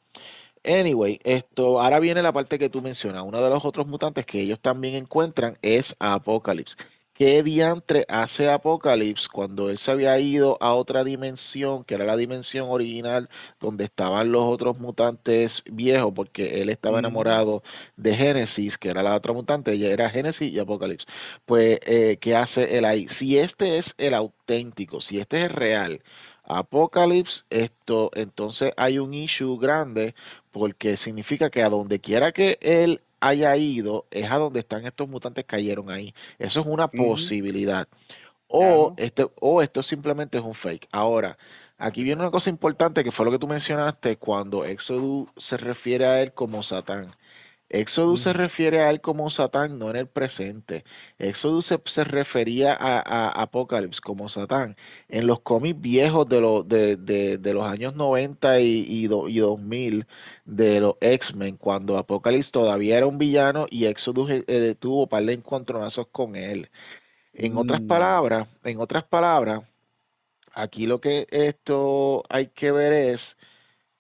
Anyway, 0.64 1.20
esto, 1.24 1.82
ahora 1.82 2.00
viene 2.00 2.22
la 2.22 2.34
parte 2.34 2.60
que 2.60 2.70
tú 2.70 2.82
mencionas. 2.82 3.24
Uno 3.24 3.42
de 3.42 3.50
los 3.50 3.66
otros 3.66 3.88
mutantes 3.88 4.26
que 4.26 4.42
ellos 4.42 4.60
también 4.60 4.96
encuentran 4.96 5.58
es 5.62 5.96
Apocalypse. 6.00 6.78
¿Qué 7.20 7.43
diantre 7.43 8.05
hace 8.07 8.49
Apocalypse 8.49 9.28
cuando 9.30 9.70
él 9.70 9.78
se 9.78 9.91
había 9.91 10.17
ido 10.20 10.57
a 10.61 10.74
otra 10.74 11.03
dimensión, 11.03 11.84
que 11.84 11.95
era 11.95 12.05
la 12.05 12.15
dimensión 12.15 12.70
original 12.70 13.30
donde 13.59 13.84
estaban 13.84 14.32
los 14.32 14.43
otros 14.43 14.80
mutantes 14.80 15.61
viejos, 15.70 16.13
porque 16.15 16.61
él 16.61 16.70
estaba 16.70 16.99
Ujú, 16.99 16.99
enamorado 16.99 17.61
de 17.97 18.15
Génesis, 18.15 18.78
que 18.78 18.88
era 18.89 19.03
la 19.03 19.15
otra 19.15 19.34
mutante, 19.34 19.74
ella 19.74 19.89
era 19.91 20.09
Génesis 20.09 20.49
y 20.49 20.59
Apocalypse. 20.59 21.07
Pues, 21.45 21.80
eh, 21.86 22.17
¿qué 22.22 22.36
hace 22.38 22.78
él 22.78 22.86
ahí? 22.86 23.09
Si 23.09 23.38
este 23.38 23.78
es 23.80 23.95
el 23.97 24.13
auténtico, 24.13 25.01
si 25.01 25.20
este 25.20 25.39
es 25.39 25.43
el 25.45 25.49
real, 25.51 26.01
Apocalypse, 26.45 27.43
esto, 27.49 28.11
entonces 28.15 28.72
hay 28.78 28.97
un 28.97 29.13
issue 29.13 29.57
grande 29.59 30.15
porque 30.51 30.97
significa 30.97 31.49
que 31.49 31.63
a 31.63 31.70
donde 31.70 31.99
quiera 31.99 32.32
que 32.32 32.57
él 32.61 33.01
haya 33.20 33.55
ido, 33.57 34.07
es 34.11 34.30
a 34.32 34.38
donde 34.38 34.59
están 34.61 34.86
estos 34.86 35.09
mutantes 35.09 35.45
cayeron 35.45 35.89
ahí. 35.91 36.13
Eso 36.38 36.61
es 36.61 36.65
una 36.67 36.88
posibilidad. 36.89 37.88
O, 38.47 38.93
este, 38.97 39.28
o 39.39 39.61
esto 39.61 39.84
simplemente 39.84 40.38
es 40.38 40.43
un 40.43 40.55
fake. 40.55 40.88
Ahora, 40.91 41.38
aquí 41.78 42.03
viene 42.03 42.22
una 42.22 42.32
cosa 42.32 42.49
importante 42.49 43.03
que 43.03 43.11
fue 43.11 43.26
lo 43.26 43.32
que 43.32 43.39
tú 43.39 43.47
mencionaste 43.47 44.17
cuando 44.17 44.65
Exodus 44.65 45.30
se 45.38 45.57
refiere 45.57 46.05
a 46.05 46.22
él 46.22 46.34
como 46.34 46.63
Satán. 46.63 47.15
Exodus 47.70 48.22
se 48.22 48.34
refiere 48.34 48.82
a 48.82 48.89
él 48.89 49.01
como 49.01 49.30
Satán, 49.30 49.78
no 49.80 49.89
en 49.89 49.95
el 49.97 50.07
presente. 50.07 50.84
Exodus 51.20 51.67
se, 51.67 51.80
se 51.86 52.03
refería 52.03 52.74
a, 52.74 52.99
a 52.99 53.30
Apocalypse 53.43 54.01
como 54.01 54.28
Satán. 54.30 54.75
En 55.08 55.28
los 55.28 55.41
cómics 55.41 55.79
viejos 55.79 56.28
de, 56.29 56.41
los 56.41 56.67
de, 56.67 56.97
de- 56.97 57.37
de 57.37 57.54
los 57.54 57.63
años 57.66 57.96
90 57.96 58.59
y, 58.62 58.86
y, 58.87 59.08
do- 59.08 59.28
y 59.29 59.39
2000 59.39 60.08
de 60.46 60.79
los 60.82 60.96
X-Men, 61.01 61.58
cuando 61.58 61.97
Apocalypse 61.97 62.51
todavía 62.51 62.97
era 62.97 63.08
un 63.08 63.17
villano 63.20 63.67
y 63.70 63.86
Exodus 63.86 64.29
eh, 64.32 64.43
eh, 64.47 64.75
tuvo 64.79 65.04
un 65.04 65.09
par 65.09 65.24
de 65.25 65.33
encontronazos 65.33 66.08
con 66.12 66.36
él. 66.36 66.70
En 67.33 67.58
otras 67.58 67.82
mm, 67.82 67.82
palabras, 67.82 68.47
en 68.63 68.79
otras 68.82 69.04
palabras, 69.05 69.63
aquí 70.54 70.87
lo 70.87 71.00
que 71.01 71.28
esto 71.32 72.24
hay 72.29 72.47
que 72.47 72.71
ver 72.71 72.93
es 72.93 73.37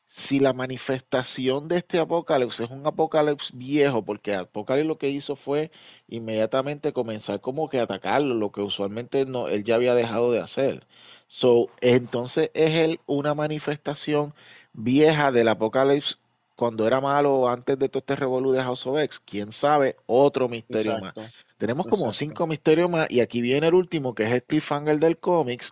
si 0.09 0.39
la 0.39 0.53
manifestación 0.53 1.67
de 1.69 1.77
este 1.77 1.99
apocalipsis 1.99 2.61
es 2.61 2.71
un 2.71 2.85
apocalipsis 2.87 3.51
viejo, 3.57 4.03
porque 4.03 4.35
Apocalipsis 4.35 4.87
lo 4.87 4.97
que 4.97 5.09
hizo 5.09 5.35
fue 5.35 5.71
inmediatamente 6.07 6.93
comenzar 6.93 7.41
como 7.41 7.69
que 7.69 7.79
atacarlo, 7.79 8.35
lo 8.35 8.51
que 8.51 8.61
usualmente 8.61 9.25
no, 9.25 9.47
él 9.49 9.63
ya 9.63 9.75
había 9.75 9.95
dejado 9.95 10.31
de 10.31 10.41
hacer. 10.41 10.87
So, 11.27 11.69
entonces 11.81 12.51
es 12.55 12.71
él 12.71 13.01
una 13.05 13.35
manifestación 13.35 14.33
vieja 14.73 15.31
del 15.31 15.47
apocalipsis 15.49 16.18
cuando 16.59 16.85
era 16.85 16.99
malo 16.99 17.47
antes 17.47 17.79
de 17.79 17.87
todo 17.87 17.99
este 17.99 18.17
revolú 18.17 18.51
de 18.51 18.61
House 18.61 18.85
of 18.85 18.99
X. 18.99 19.21
¿Quién 19.23 19.53
sabe? 19.53 19.95
Otro 20.07 20.49
misterio 20.49 20.99
más. 20.99 21.13
Tenemos 21.57 21.85
como 21.85 22.07
exacto. 22.07 22.19
cinco 22.19 22.47
misterios 22.47 22.89
más 22.89 23.09
y 23.09 23.21
aquí 23.21 23.39
viene 23.39 23.67
el 23.67 23.75
último, 23.75 24.13
que 24.13 24.23
es 24.23 24.33
el 24.33 24.43
cliffhanger 24.43 24.99
del 24.99 25.17
cómics, 25.19 25.71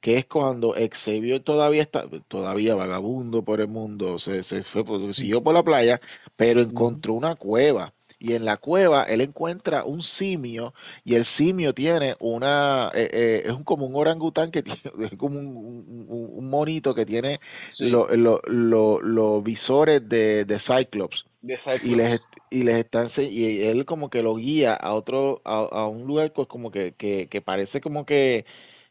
que 0.00 0.16
es 0.16 0.26
cuando 0.26 0.74
Xavier 0.74 1.40
todavía 1.42 1.82
está, 1.82 2.04
todavía 2.28 2.76
vagabundo 2.76 3.42
por 3.42 3.60
el 3.60 3.66
mundo, 3.66 4.20
se, 4.20 4.44
se 4.44 4.62
fue, 4.62 4.84
por- 4.84 5.12
siguió 5.12 5.42
por 5.42 5.54
la 5.54 5.64
playa, 5.64 6.00
pero 6.36 6.60
encontró 6.60 7.14
una 7.14 7.34
cueva. 7.34 7.92
Y 8.20 8.34
en 8.34 8.44
la 8.44 8.56
cueva 8.56 9.04
él 9.04 9.20
encuentra 9.20 9.84
un 9.84 10.02
simio 10.02 10.74
y 11.04 11.14
el 11.14 11.24
simio 11.24 11.72
tiene 11.74 12.16
una, 12.20 12.90
eh, 12.94 13.08
eh, 13.12 13.42
es 13.46 13.52
un, 13.52 13.64
como 13.64 13.86
un 13.86 13.94
orangután 13.96 14.50
que 14.50 14.62
tiene, 14.62 14.80
es 15.12 15.16
como 15.18 15.38
un, 15.38 15.46
un- 15.56 16.06
un- 16.08 16.30
un 16.38 16.50
monito 16.50 16.94
que 16.94 17.06
tiene 17.06 17.40
Sí, 17.68 17.86
lo- 17.86 18.08
lo- 18.16 18.40
lo- 18.46 19.00
los 19.00 19.42
visores 19.44 20.08
de, 20.08 20.44
de 20.44 20.58
Cyclops 20.58 21.26
de 21.42 21.56
y 21.80 21.94
les, 21.94 22.20
Cyclops. 22.20 22.28
y 22.50 22.64
les 22.64 22.76
está 22.78 23.04
ense- 23.04 23.30
y 23.30 23.62
él 23.64 23.84
como 23.84 24.10
que 24.10 24.22
lo 24.22 24.36
guía 24.36 24.74
a 24.74 24.94
otro, 24.94 25.40
a, 25.44 25.58
a 25.70 25.86
un 25.88 26.06
lugar 26.06 26.32
pues 26.32 26.48
como 26.48 26.70
que, 26.70 26.94
que, 26.94 27.28
que 27.28 27.40
parece 27.42 27.80
como 27.80 28.04
que 28.06 28.46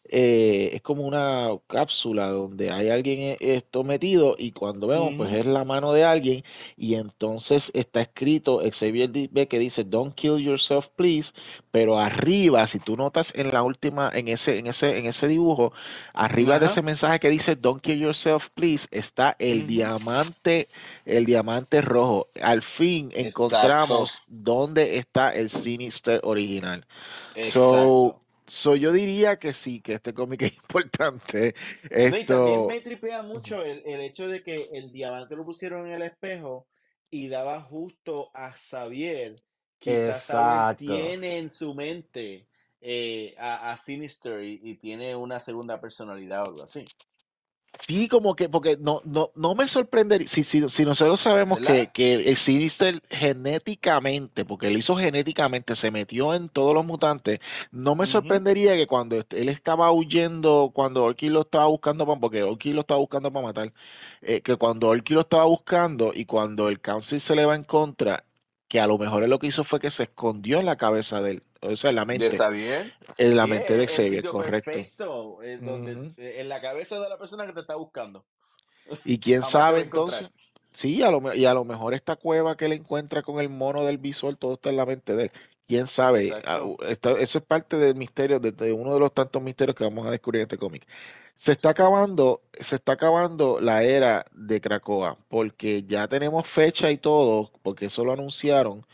eh, 0.09 0.71
es 0.73 0.81
como 0.81 1.03
una 1.07 1.49
cápsula 1.67 2.27
donde 2.29 2.71
hay 2.71 2.89
alguien 2.89 3.19
e- 3.21 3.37
esto 3.41 3.83
metido 3.83 4.35
y 4.37 4.51
cuando 4.51 4.87
vemos 4.87 5.13
pues 5.15 5.31
Ujú, 5.31 5.33
es 5.33 5.45
la 5.45 5.65
mano 5.65 5.93
de 5.93 6.03
alguien 6.05 6.43
y 6.77 6.95
entonces 6.95 7.71
está 7.73 8.01
escrito, 8.01 8.61
Xavier 8.71 9.09
ve 9.31 9.47
que 9.47 9.59
dice 9.59 9.83
Don't 9.83 10.15
kill 10.15 10.37
yourself 10.37 10.87
please, 10.95 11.33
pero 11.71 11.99
arriba, 11.99 12.65
si 12.67 12.79
tú 12.79 12.97
notas 12.97 13.33
en 13.35 13.51
la 13.51 13.63
última, 13.63 14.09
en 14.13 14.27
ese, 14.27 14.59
en 14.59 14.67
ese, 14.67 14.97
en 14.97 15.05
ese 15.05 15.27
dibujo, 15.27 15.73
arriba 16.13 16.59
de 16.59 16.67
ese 16.67 16.81
mensaje 16.81 17.19
que 17.19 17.29
dice 17.29 17.55
Don't 17.55 17.81
kill 17.81 17.99
yourself 17.99 18.49
please, 18.53 18.87
está 18.91 19.35
el 19.39 19.65
ujú, 19.65 19.67
diamante, 19.67 20.69
el 21.05 21.25
diamante 21.25 21.81
rojo. 21.81 22.27
Al 22.41 22.61
fin 22.63 23.11
Exacto, 23.21 24.07
encontramos 24.07 24.23
dónde 24.27 24.97
está 24.97 25.33
el 25.33 25.49
Sinister 25.49 26.19
original. 26.23 26.85
Exacto. 27.33 28.11
so 28.11 28.21
yo 28.47 28.91
diría 28.91 29.37
que 29.37 29.53
sí, 29.53 29.81
que 29.81 29.93
este 29.93 30.13
cómic 30.13 30.41
es 30.43 30.55
importante. 30.55 31.55
No, 31.91 32.17
y 32.17 32.23
también 32.23 32.61
Esto, 32.61 32.67
me 32.67 32.81
tripea 32.81 33.21
mucho 33.21 33.63
el, 33.63 33.83
el 33.85 34.01
hecho 34.01 34.27
de 34.27 34.43
que 34.43 34.69
el 34.73 34.91
diamante 34.91 35.35
lo 35.35 35.45
pusieron 35.45 35.87
en 35.87 35.93
el 35.93 36.01
espejo 36.03 36.67
y 37.09 37.27
daba 37.27 37.61
justo 37.61 38.31
a 38.33 38.51
Xavier. 38.51 39.35
Quizás 39.79 40.27
Xavier 40.27 40.75
tiene 40.75 41.37
en 41.37 41.51
su 41.51 41.75
mente 41.75 42.47
eh, 42.81 43.35
a, 43.37 43.71
a 43.71 43.77
Sinister 43.77 44.43
y, 44.43 44.59
y 44.63 44.75
tiene 44.75 45.15
una 45.15 45.39
segunda 45.39 45.79
personalidad 45.79 46.43
o 46.43 46.45
algo 46.45 46.63
así, 46.63 46.85
Sí, 47.79 48.07
como 48.07 48.35
que, 48.35 48.49
porque 48.49 48.75
no, 48.79 49.01
no, 49.05 49.31
no 49.35 49.53
me 49.53 49.67
sorprendería, 49.67 50.27
si, 50.27 50.43
si, 50.43 50.67
si 50.67 50.83
nosotros 50.83 51.21
sabemos 51.21 51.59
que, 51.59 51.73
¿verdad? 51.73 51.91
que 51.93 52.13
el 52.15 52.35
Sinister 52.35 53.01
genéticamente, 53.11 54.45
porque 54.45 54.71
lo 54.71 54.79
hizo 54.79 54.95
genéticamente, 54.95 55.75
se 55.75 55.91
metió 55.91 56.33
en 56.33 56.49
todos 56.49 56.73
los 56.73 56.83
mutantes, 56.85 57.39
no 57.71 57.95
me 57.95 58.07
sorprendería 58.07 58.75
que 58.75 58.87
cuando 58.87 59.15
él 59.29 59.49
estaba 59.49 59.91
huyendo, 59.91 60.71
cuando 60.73 61.03
Orky 61.03 61.29
lo 61.29 61.41
estaba 61.41 61.67
buscando, 61.67 62.07
pa- 62.07 62.19
porque 62.19 62.41
Orky 62.41 62.73
lo 62.73 62.81
estaba 62.81 62.99
buscando 62.99 63.31
para 63.31 63.45
matar, 63.45 63.73
eh, 64.21 64.41
que 64.41 64.55
cuando 64.55 64.87
Orky 64.89 65.13
lo 65.13 65.21
estaba 65.21 65.45
buscando 65.45 66.13
y 66.15 66.25
cuando 66.25 66.69
el 66.69 66.81
Council 66.81 67.21
se 67.21 67.35
le 67.35 67.45
va 67.45 67.55
en 67.55 67.63
contra, 67.63 68.25
que 68.67 68.79
a 68.79 68.87
lo 68.87 68.97
mejor 68.97 69.23
él 69.23 69.29
lo 69.29 69.37
que 69.39 69.47
hizo 69.47 69.63
fue 69.63 69.79
que 69.79 69.91
se 69.91 70.03
escondió 70.03 70.59
en 70.59 70.65
la 70.65 70.77
cabeza 70.77 71.21
de 71.21 71.31
él, 71.31 71.43
o 71.61 71.75
sea, 71.75 71.89
en 71.89 71.95
la 71.95 72.05
De 72.05 72.19
mente, 72.19 72.37
Xavier. 72.37 72.93
en 73.17 73.35
la 73.37 73.43
Sí, 73.43 73.49
mente 73.49 73.77
de 73.77 73.87
Xavier, 73.87 74.23
correcto. 74.25 74.71
perfecto, 74.71 75.43
eh, 75.43 75.57
donde, 75.61 76.13
en 76.17 76.49
la 76.49 76.61
cabeza 76.61 76.99
de 76.99 77.09
la 77.09 77.17
persona 77.17 77.45
que 77.45 77.53
te 77.53 77.59
está 77.61 77.75
buscando. 77.75 78.25
Y 79.03 79.19
quién 79.19 79.43
sabe 79.43 79.81
entonces, 79.81 80.29
sí, 80.73 81.01
a 81.03 81.11
lo, 81.11 81.33
y 81.33 81.45
a 81.45 81.53
lo 81.53 81.65
mejor 81.65 81.93
esta 81.93 82.15
cueva 82.15 82.55
que 82.55 82.65
él 82.65 82.73
encuentra 82.73 83.21
con 83.21 83.39
el 83.41 83.49
mono 83.49 83.83
del 83.83 83.97
visor, 83.97 84.35
todo 84.35 84.53
está 84.53 84.69
en 84.69 84.77
la 84.77 84.85
mente 84.85 85.15
de 85.15 85.23
él. 85.25 85.31
Quién 85.67 85.87
sabe, 85.87 86.31
Ah, 86.33 86.37
Exacto. 86.37 86.77
esto- 86.87 87.17
eso 87.17 87.37
es 87.39 87.43
parte 87.43 87.75
del 87.77 87.95
misterio, 87.95 88.39
de, 88.39 88.53
de 88.53 88.71
uno 88.71 88.93
de 88.93 88.99
los 89.01 89.13
tantos 89.13 89.41
misterios 89.41 89.75
que 89.75 89.83
vamos 89.83 90.07
a 90.07 90.11
descubrir 90.11 90.39
en 90.39 90.43
este 90.43 90.57
cómic. 90.57 90.87
Se 91.35 91.51
está 91.51 91.69
acabando, 91.71 92.41
se 92.59 92.77
está 92.77 92.93
acabando 92.93 93.59
la 93.59 93.83
era 93.83 94.25
de 94.31 94.61
Krakoa, 94.61 95.17
porque 95.27 95.83
ya 95.83 96.07
tenemos 96.07 96.47
fecha 96.47 96.89
y 96.89 96.97
todo, 96.97 97.51
porque 97.63 97.87
eso 97.87 98.05
lo 98.05 98.13
anunciaron, 98.13 98.85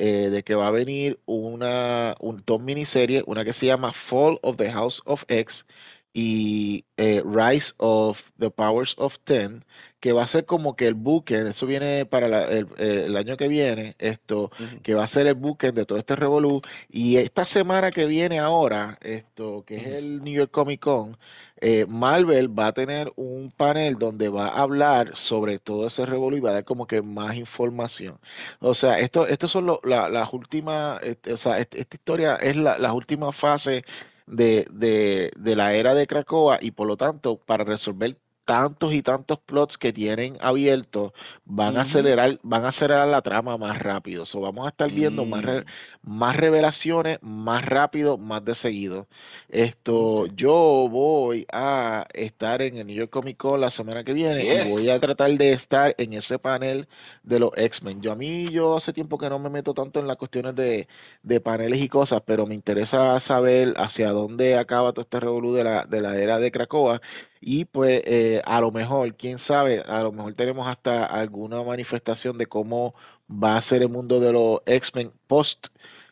eh, 0.00 0.30
de 0.30 0.42
que 0.42 0.54
va 0.54 0.68
a 0.68 0.70
venir 0.70 1.20
una, 1.26 2.16
un, 2.20 2.42
dos 2.46 2.60
miniseries, 2.60 3.22
una 3.26 3.44
que 3.44 3.52
se 3.52 3.66
llama 3.66 3.92
Fall 3.92 4.38
of 4.42 4.56
the 4.56 4.70
House 4.70 5.02
of 5.04 5.24
X 5.28 5.66
y 6.12 6.84
eh, 6.96 7.22
Rise 7.24 7.72
of 7.78 8.20
the 8.38 8.50
Powers 8.50 8.94
of 8.98 9.18
Ten, 9.24 9.64
que 10.00 10.12
va 10.12 10.24
a 10.24 10.26
ser 10.28 10.44
como 10.46 10.74
que 10.76 10.86
el 10.86 10.94
bookend, 10.94 11.48
eso 11.48 11.66
viene 11.66 12.06
para 12.06 12.26
la- 12.28 12.44
el, 12.50 12.66
eh, 12.78 13.04
el 13.06 13.16
año 13.16 13.36
que 13.36 13.48
viene, 13.48 13.94
esto, 13.98 14.50
que 14.82 14.94
va 14.94 15.04
a 15.04 15.08
ser 15.08 15.26
el 15.26 15.34
bookend 15.34 15.74
de 15.74 15.86
todo 15.86 15.98
este 15.98 16.16
revolú. 16.16 16.62
Y 16.88 17.16
esta 17.18 17.44
semana 17.44 17.90
que 17.90 18.06
viene 18.06 18.38
ahora, 18.40 18.98
esto, 19.02 19.64
que 19.66 19.76
es 19.76 19.86
el 19.86 20.22
New 20.24 20.34
York 20.34 20.50
Comic 20.50 20.80
Con, 20.80 21.16
eh, 21.60 21.86
Marvel 21.88 22.48
va 22.58 22.68
a 22.68 22.72
tener 22.72 23.12
un 23.16 23.50
panel 23.50 23.96
donde 23.98 24.28
va 24.30 24.48
a 24.48 24.62
hablar 24.62 25.16
sobre 25.16 25.58
todo 25.58 25.86
ese 25.86 26.06
revolú 26.06 26.36
y 26.38 26.40
va 26.40 26.50
a 26.50 26.52
dar 26.54 26.64
como 26.64 26.86
que 26.86 27.02
más 27.02 27.36
información. 27.36 28.18
O 28.60 28.74
sea, 28.74 28.98
esto, 28.98 29.26
estos 29.26 29.52
son 29.52 29.66
lo- 29.66 29.80
la- 29.84 30.08
las 30.08 30.32
últimas, 30.32 31.00
este, 31.02 31.32
o 31.34 31.36
sea, 31.36 31.58
este- 31.58 31.80
esta 31.80 31.96
historia 31.96 32.36
es 32.36 32.56
la, 32.56 32.78
las 32.78 32.92
últimas 32.92 33.36
fases 33.36 33.82
de, 34.30 34.66
de, 34.70 35.30
de 35.36 35.56
la 35.56 35.74
era 35.74 35.94
de 35.94 36.06
Krakoa 36.06 36.58
y 36.60 36.72
por 36.72 36.86
lo 36.86 36.96
tanto, 36.96 37.38
para 37.38 37.64
resolver 37.64 38.16
tantos 38.44 38.92
y 38.94 39.02
tantos 39.02 39.38
plots 39.40 39.78
que 39.78 39.92
tienen 39.92 40.36
abiertos, 40.40 41.12
van 41.44 41.76
a 41.76 41.82
acelerar, 41.82 42.38
van 42.42 42.64
a 42.64 42.68
acelerar 42.68 43.06
la 43.08 43.22
trama 43.22 43.56
más 43.58 43.78
rápido. 43.78 44.26
So, 44.26 44.40
vamos 44.40 44.66
a 44.66 44.70
estar 44.70 44.90
viendo 44.92 45.24
más, 45.26 45.44
re- 45.44 45.64
más 46.02 46.36
revelaciones, 46.36 47.18
más 47.22 47.64
rápido, 47.64 48.18
más 48.18 48.44
de 48.44 48.54
seguido. 48.56 49.08
Esto, 49.48 50.26
yo 50.26 50.88
voy 50.90 51.46
a 51.52 52.06
estar 52.14 52.62
en 52.62 52.76
el 52.76 52.86
New 52.86 52.96
York 52.96 53.10
Comic 53.10 53.36
Con 53.36 53.60
la 53.60 53.70
semana 53.70 54.04
que 54.04 54.12
viene 54.12 54.46
y 54.50 54.58
voy 54.58 54.90
a 54.90 54.98
tratar 54.98 55.30
de 55.36 55.52
estar 55.52 55.94
en 55.98 56.12
ese 56.14 56.38
panel 56.38 56.88
de 57.22 57.38
los 57.40 57.50
X-Men. 57.56 58.00
Yo 58.02 58.12
a 58.12 58.16
mí, 58.16 58.50
yo 58.50 58.76
hace 58.76 58.92
tiempo 58.92 59.18
que 59.18 59.28
no 59.30 59.38
me 59.38 59.50
meto 59.50 59.74
tanto 59.74 60.00
en 60.00 60.06
las 60.06 60.16
cuestiones 60.16 60.54
de, 60.54 60.88
de 61.22 61.40
paneles 61.40 61.80
y 61.80 61.88
cosas, 61.88 62.22
pero 62.26 62.46
me 62.46 62.54
interesa 62.54 63.18
saber 63.20 63.74
hacia 63.76 64.10
dónde 64.10 64.56
acaba 64.56 64.92
todo 64.92 65.02
este 65.02 65.20
revolú 65.20 65.52
de 65.54 65.64
la, 65.64 65.84
de 65.86 66.00
la 66.00 66.18
era 66.18 66.38
de 66.38 66.50
Krakoa. 66.50 67.00
Y 67.40 67.64
pues 67.66 68.02
eh, 68.06 68.42
a 68.44 68.60
lo 68.60 68.70
mejor, 68.70 69.16
quién 69.16 69.38
sabe, 69.38 69.80
a 69.80 70.02
lo 70.02 70.12
mejor 70.12 70.34
tenemos 70.34 70.68
hasta 70.68 71.06
alguna 71.06 71.62
manifestación 71.62 72.36
de 72.38 72.46
cómo 72.46 72.94
va 73.30 73.56
a 73.56 73.62
ser 73.62 73.82
el 73.82 73.88
mundo 73.88 74.20
de 74.20 74.32
los 74.32 74.60
X-Men 74.66 75.12
post 75.26 75.68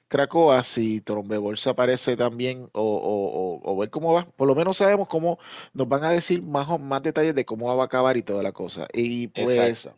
Krakoa, 0.08 0.64
si 0.64 1.00
Trombebol 1.02 1.58
se 1.58 1.68
aparece 1.70 2.16
también 2.16 2.70
o, 2.72 2.80
o- 2.82 3.60
o- 3.70 3.72
o 3.72 3.76
ver 3.76 3.90
cómo 3.90 4.14
va. 4.14 4.24
Por 4.36 4.48
lo 4.48 4.54
menos 4.54 4.78
sabemos 4.78 5.06
cómo 5.08 5.38
nos 5.74 5.86
van 5.88 6.02
a 6.04 6.10
decir 6.10 6.42
más, 6.42 6.66
más 6.80 7.02
detalles 7.02 7.34
de 7.34 7.44
cómo 7.44 7.74
va 7.76 7.82
a 7.82 7.86
acabar 7.86 8.16
y 8.16 8.22
toda 8.22 8.42
la 8.42 8.52
cosa. 8.52 8.86
Y 8.94 9.28
pues 9.28 9.88
Exacto. 9.88 9.94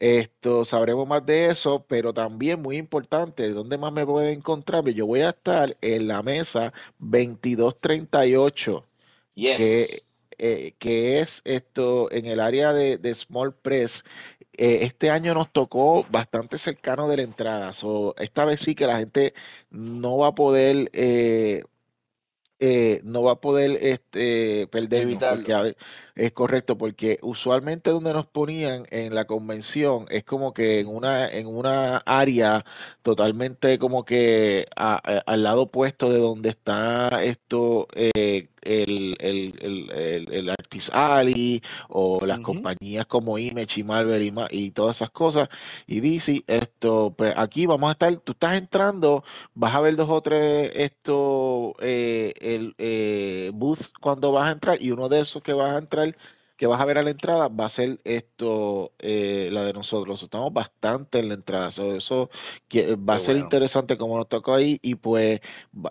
esto 0.00 0.64
sabremos 0.64 1.06
más 1.06 1.24
de 1.26 1.46
eso, 1.46 1.84
pero 1.88 2.12
también 2.14 2.60
muy 2.62 2.76
importante, 2.76 3.50
¿dónde 3.50 3.78
más 3.78 3.92
me 3.92 4.06
pueden 4.06 4.38
encontrar? 4.38 4.84
Yo 4.90 5.06
voy 5.06 5.20
a 5.22 5.30
estar 5.30 5.76
en 5.80 6.08
la 6.08 6.22
mesa 6.22 6.72
2238 6.98 8.84
que, 9.54 10.02
Yes. 10.02 10.03
Eh, 10.38 10.74
que 10.78 11.20
es 11.20 11.42
esto 11.44 12.10
en 12.12 12.26
el 12.26 12.40
área 12.40 12.72
de, 12.72 12.98
de 12.98 13.14
Small 13.14 13.54
Press. 13.54 14.04
eh, 14.52 14.80
este 14.82 15.10
año 15.10 15.34
nos 15.34 15.52
tocó 15.52 16.04
bastante 16.10 16.58
cercano 16.58 17.08
de 17.08 17.16
la 17.18 17.22
entrada. 17.22 17.72
So, 17.72 18.14
esta 18.18 18.44
vez 18.44 18.60
sí 18.60 18.74
que 18.74 18.86
la 18.86 18.98
gente 18.98 19.34
no 19.70 20.18
va 20.18 20.28
a 20.28 20.34
poder 20.34 20.90
eh, 20.92 21.64
eh, 22.60 23.00
no 23.04 23.22
va 23.22 23.32
a 23.32 23.40
poder 23.40 23.78
este, 23.82 24.66
perdernos, 24.68 25.22
porque 25.22 25.52
a 25.52 25.74
es 26.14 26.32
correcto, 26.32 26.78
porque 26.78 27.18
usualmente 27.22 27.90
donde 27.90 28.12
nos 28.12 28.26
ponían 28.26 28.84
en 28.90 29.14
la 29.14 29.26
convención 29.26 30.06
es 30.10 30.24
como 30.24 30.54
que 30.54 30.80
en 30.80 30.88
una, 30.88 31.28
en 31.28 31.46
una 31.46 31.98
área 31.98 32.64
totalmente 33.02 33.78
como 33.78 34.04
que 34.04 34.66
a- 34.76 34.94
a- 35.04 35.18
al 35.32 35.42
lado 35.42 35.62
opuesto 35.62 36.10
de 36.10 36.18
donde 36.18 36.50
está 36.50 37.22
esto, 37.24 37.88
eh, 37.94 38.48
el, 38.62 39.16
el, 39.20 39.54
el, 39.60 39.90
el, 39.92 40.32
el 40.32 40.50
Artist 40.50 40.90
Alley 40.94 41.62
o 41.88 42.24
las 42.26 42.38
Ujú, 42.38 42.40
compañías 42.40 43.06
como 43.06 43.38
Image 43.38 43.80
y 43.80 43.84
Marvel 43.84 44.22
y, 44.22 44.32
ma- 44.32 44.48
y 44.50 44.70
todas 44.70 44.96
esas 44.98 45.10
cosas. 45.10 45.48
Y 45.86 46.00
dice, 46.00 46.42
esto, 46.46 47.14
pues 47.16 47.34
aquí 47.36 47.66
vamos 47.66 47.88
a 47.88 47.92
estar, 47.92 48.16
tú 48.18 48.32
estás 48.32 48.56
entrando 48.56 49.24
vas 49.54 49.74
a 49.74 49.80
ver 49.80 49.96
dos 49.96 50.08
o 50.10 50.20
tres 50.22 50.70
esto 50.74 51.74
eh, 51.80 52.32
el 52.40 52.74
eh, 52.78 53.50
booth 53.54 53.80
cuando 54.00 54.32
vas 54.32 54.48
a 54.48 54.52
entrar 54.52 54.80
y 54.82 54.90
uno 54.90 55.08
de 55.08 55.20
esos 55.20 55.42
que 55.42 55.52
vas 55.52 55.74
a 55.74 55.78
entrar 55.78 56.03
que 56.56 56.66
vas 56.66 56.80
a 56.80 56.84
ver 56.84 56.98
a 56.98 57.02
la 57.02 57.10
entrada 57.10 57.48
va 57.48 57.66
a 57.66 57.68
ser 57.70 58.00
esto 58.04 58.92
eh, 58.98 59.48
la 59.52 59.64
de 59.64 59.72
nosotros 59.72 60.22
estamos 60.22 60.52
bastante 60.52 61.18
en 61.18 61.28
la 61.28 61.34
entrada 61.34 61.70
so, 61.70 61.94
eso 61.94 62.30
que 62.68 62.94
va 62.96 63.14
Qué 63.14 63.16
a 63.16 63.20
ser 63.20 63.36
bueno. 63.36 63.44
interesante 63.44 63.98
como 63.98 64.16
nos 64.18 64.28
tocó 64.28 64.54
ahí 64.54 64.78
y 64.82 64.94
pues 64.96 65.40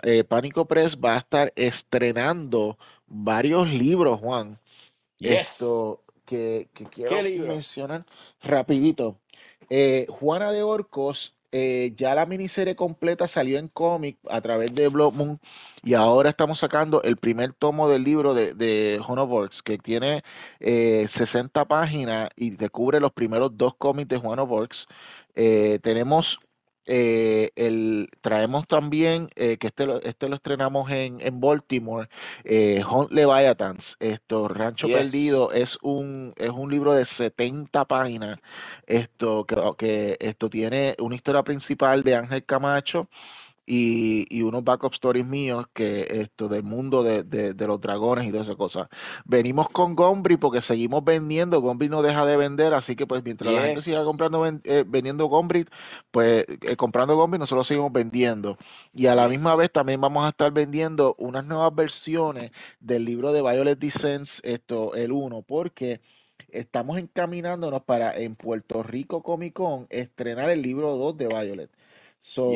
eh, 0.04 0.24
Pánico 0.24 0.66
Press 0.68 0.98
va 0.98 1.16
a 1.16 1.20
estar 1.20 1.52
estrenando 1.56 2.78
varios 3.08 3.70
libros 3.70 4.20
Juan 4.20 4.60
Yes. 5.20 5.78
esto 5.78 6.04
que, 6.26 6.70
que 6.74 6.86
¿Qué 6.86 6.90
quiero 6.90 7.22
mencionar 7.48 8.06
rapidito 8.42 9.20
Eh, 9.70 10.06
Juana 10.10 10.52
de 10.52 10.64
Orcos, 10.64 11.33
eh, 11.54 11.94
ya 11.96 12.16
la 12.16 12.26
miniserie 12.26 12.76
completa 12.76 13.28
salió 13.28 13.60
en 13.60 13.68
cómic 13.68 14.18
a 14.30 14.42
través 14.42 14.74
de 14.76 14.88
Blood 14.90 15.14
Moon 15.14 15.40
y 15.84 15.94
ahora 15.94 16.30
estamos 16.30 16.60
sacando 16.60 17.02
el 17.04 17.18
primer 17.18 17.54
tomo 17.54 17.88
del 17.88 18.04
libro 18.04 18.34
de, 18.34 18.54
de 18.56 19.00
Orcs, 19.08 19.62
que 19.62 19.78
tiene 19.78 20.24
60 20.60 21.66
páginas 21.66 22.30
y 22.36 22.52
te 22.52 22.70
cubre 22.70 23.00
los 23.00 23.12
primeros 23.12 23.58
dos 23.58 23.76
cómics 23.76 24.10
de 24.10 24.18
of 24.18 24.52
Orcs. 24.52 24.88
tenemos 25.82 26.40
eh, 26.86 27.52
el, 27.56 28.10
traemos 28.22 28.68
también, 28.68 29.30
eh, 29.36 29.58
que 29.58 29.68
este 29.68 29.86
lo, 29.86 30.02
este 30.02 30.30
lo 30.30 30.36
estrenamos 30.36 30.90
en, 30.92 31.22
en 31.22 31.40
Baltimore, 31.40 32.10
eh, 32.44 32.84
Hunt 32.90 33.12
Leviathans, 33.12 33.96
esto, 34.00 34.48
Rancho 34.48 34.88
Perdido, 34.88 35.52
es 35.54 35.78
un, 35.82 36.34
es 36.38 36.50
un 36.50 36.70
libro 36.70 36.94
de 36.94 37.06
70 37.06 37.86
páginas, 37.86 38.40
esto, 38.88 39.46
que, 39.46 39.56
que 39.78 40.18
esto 40.20 40.50
tiene 40.50 40.96
una 41.00 41.16
historia 41.16 41.44
principal 41.44 42.04
de 42.04 42.16
Ángel 42.16 42.46
Camacho, 42.46 43.08
y, 43.66 44.26
y, 44.30 44.42
unos 44.42 44.64
backup 44.64 44.94
stories 44.94 45.26
míos 45.26 45.66
que 45.74 46.08
esto 46.22 46.50
del 46.50 46.64
mundo 46.64 47.04
de, 47.04 47.24
de, 47.24 47.68
los 47.68 47.80
dragones 47.80 48.26
y 48.26 48.32
todas 48.32 48.48
esas 48.48 48.58
cosas. 48.58 48.88
Venimos 49.26 49.70
con 49.70 49.96
Gombri 49.96 50.38
porque 50.38 50.62
seguimos 50.62 51.04
vendiendo, 51.04 51.62
Gombri 51.62 51.88
no 51.88 52.02
deja 52.02 52.26
de 52.26 52.36
vender, 52.36 52.74
así 52.74 52.96
que 52.96 53.08
pues 53.08 53.24
mientras 53.24 53.54
la 53.54 53.62
gente 53.62 53.82
siga 53.82 54.04
comprando, 54.04 54.46
eh, 54.46 54.84
vendiendo 54.86 55.28
Gombri, 55.28 55.66
pues 56.12 56.46
eh, 56.48 56.76
comprando 56.76 57.16
Gombri 57.16 57.40
nosotros 57.40 57.68
seguimos 57.68 57.92
vendiendo. 57.92 58.58
Y 58.94 59.08
a 59.08 59.16
la 59.16 59.28
misma 59.28 59.56
vez 59.56 59.72
también 59.72 60.02
vamos 60.02 60.26
a 60.26 60.30
estar 60.30 60.52
vendiendo 60.52 61.16
unas 61.18 61.46
nuevas 61.46 61.74
versiones 61.74 62.52
del 62.80 63.06
libro 63.06 63.32
de 63.32 63.42
Violet 63.42 63.80
Descents, 63.80 64.42
esto, 64.44 64.94
el 64.96 65.12
1, 65.12 65.42
porque 65.44 66.02
estamos 66.50 66.98
encaminándonos 66.98 67.82
para 67.82 68.18
en 68.18 68.36
Puerto 68.36 68.84
Rico 68.84 69.24
Comic 69.24 69.54
Con 69.54 69.88
estrenar 69.90 70.50
el 70.50 70.62
libro 70.62 70.96
2 70.98 71.18
de 71.18 71.28
Violet. 71.28 71.70
So, 72.20 72.52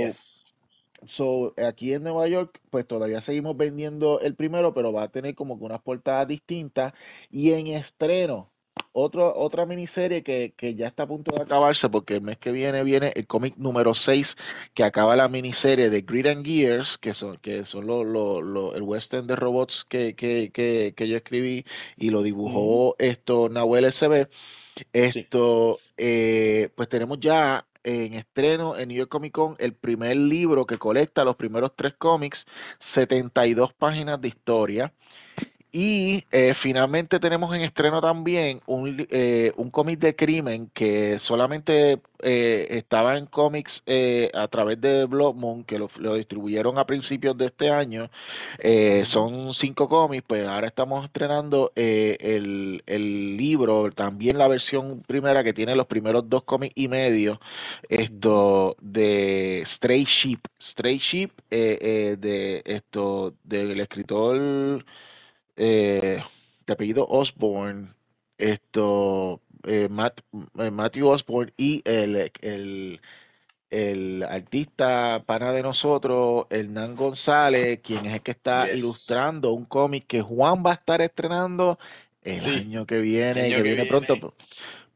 So, 1.05 1.53
aquí 1.57 1.93
en 1.93 2.03
Nueva 2.03 2.27
York, 2.27 2.59
pues 2.69 2.87
todavía 2.87 3.21
seguimos 3.21 3.55
vendiendo 3.55 4.19
el 4.21 4.35
primero, 4.35 4.73
pero 4.73 4.91
va 4.91 5.03
a 5.03 5.11
tener 5.11 5.35
como 5.35 5.57
que 5.57 5.65
unas 5.65 5.81
portadas 5.81 6.27
distintas. 6.27 6.93
Y 7.29 7.51
en 7.53 7.67
estreno, 7.67 8.51
otro, 8.93 9.35
otra 9.35 9.65
miniserie 9.65 10.23
que, 10.23 10.53
que, 10.57 10.75
ya 10.75 10.87
está 10.87 11.03
a 11.03 11.07
punto 11.07 11.35
de 11.35 11.43
acabarse, 11.43 11.89
porque 11.89 12.15
el 12.15 12.21
mes 12.21 12.37
que 12.37 12.51
viene 12.51 12.83
viene 12.83 13.13
el 13.15 13.27
cómic 13.27 13.55
número 13.57 13.93
6, 13.93 14.35
que 14.73 14.83
acaba 14.83 15.15
la 15.15 15.29
miniserie 15.29 15.89
de 15.89 16.01
Grid 16.01 16.27
and 16.27 16.45
Gears, 16.45 16.97
que 16.97 17.13
son, 17.13 17.37
que 17.37 17.65
son 17.65 17.85
lo, 17.87 18.03
lo, 18.03 18.75
el 18.75 18.81
western 18.81 19.27
de 19.27 19.35
robots 19.35 19.85
que, 19.87 20.15
que, 20.15 20.51
que, 20.51 21.07
yo 21.07 21.17
escribí 21.17 21.65
y 21.95 22.09
lo 22.09 22.21
dibujó 22.23 22.95
esto 22.99 23.49
Nahuel 23.49 23.91
SB. 23.91 24.29
Esto, 24.93 25.79
eh, 25.97 26.69
pues 26.75 26.89
tenemos 26.89 27.19
ya 27.19 27.66
en 27.87 28.15
estreno 28.15 28.77
en 28.77 28.89
New 28.89 28.97
York 28.97 29.09
Comic 29.09 29.31
Con 29.31 29.55
el 29.59 29.73
primer 29.73 30.17
libro 30.17 30.65
que 30.65 30.77
colecta 30.77 31.23
los 31.23 31.37
primeros 31.37 31.73
tres 31.73 31.93
cómics, 31.97 32.45
72 32.79 33.73
páginas 33.73 34.19
de 34.19 34.27
historia. 34.27 34.93
Y 35.71 36.23
eh, 36.31 36.53
finalmente 36.53 37.19
tenemos 37.19 37.53
en 37.53 37.61
estreno 37.61 37.99
también 37.99 38.61
un, 38.65 39.05
eh, 39.11 39.51
un 39.57 39.69
cómic 39.69 39.99
de 39.99 40.15
crimen 40.15 40.71
que 40.73 41.19
solamente 41.19 42.01
eh, 42.23 42.67
estaba 42.71 43.17
en 43.17 43.25
cómics 43.25 43.83
a 44.33 44.47
través 44.47 44.79
de 44.79 45.05
Blood 45.05 45.35
Moon, 45.35 45.63
que 45.65 45.77
lo, 45.77 45.89
distribuyeron 46.15 46.77
a 46.77 46.85
principios 46.85 47.37
de 47.37 47.47
este 47.47 47.69
año. 47.69 48.09
son 49.05 49.53
cinco 49.53 49.89
cómics, 49.89 50.23
pues 50.25 50.47
ahora 50.47 50.67
estamos 50.67 51.03
estrenando 51.05 51.71
el, 51.75 52.81
el, 52.85 53.37
libro, 53.37 53.91
también 53.91 54.37
la 54.37 54.47
versión 54.47 55.03
primera 55.05 55.43
que 55.43 55.53
tiene 55.53 55.75
los 55.75 55.85
primeros 55.85 56.29
dos 56.29 56.43
cómics 56.43 56.73
y 56.75 56.87
medio, 56.87 57.39
esto 57.89 58.75
de 58.81 59.63
Stray 59.65 60.05
Sheep. 60.05 60.39
Stray 60.61 60.97
Sheep 60.97 61.31
de 61.49 62.61
esto 62.65 63.33
del 63.43 63.79
escritor 63.79 64.85
eh, 65.57 66.23
de 66.65 66.73
apellido 66.73 67.05
Osborne, 67.07 67.89
esto, 68.37 69.41
eh, 69.65 69.89
eh, 69.89 70.71
Matthew 70.71 71.07
Osborne 71.07 71.53
y 71.57 71.81
el, 71.83 72.31
el, 72.41 73.01
el, 73.69 74.23
artista 74.23 75.23
pana 75.25 75.51
de 75.51 75.63
nosotros, 75.63 76.45
Hernán 76.49 76.95
González, 76.95 77.79
quien 77.83 78.05
es 78.05 78.13
el 78.13 78.21
que 78.21 78.31
está 78.31 78.71
ilustrando 78.71 79.51
un 79.51 79.65
cómic 79.65 80.05
que 80.07 80.21
Juan 80.21 80.63
va 80.65 80.71
a 80.71 80.75
estar 80.75 81.01
estrenando 81.01 81.79
el 82.21 82.45
año 82.45 82.85
que 82.85 82.99
viene, 82.99 83.49
que, 83.49 83.61
viene. 83.61 83.85
pronto. 83.85 84.15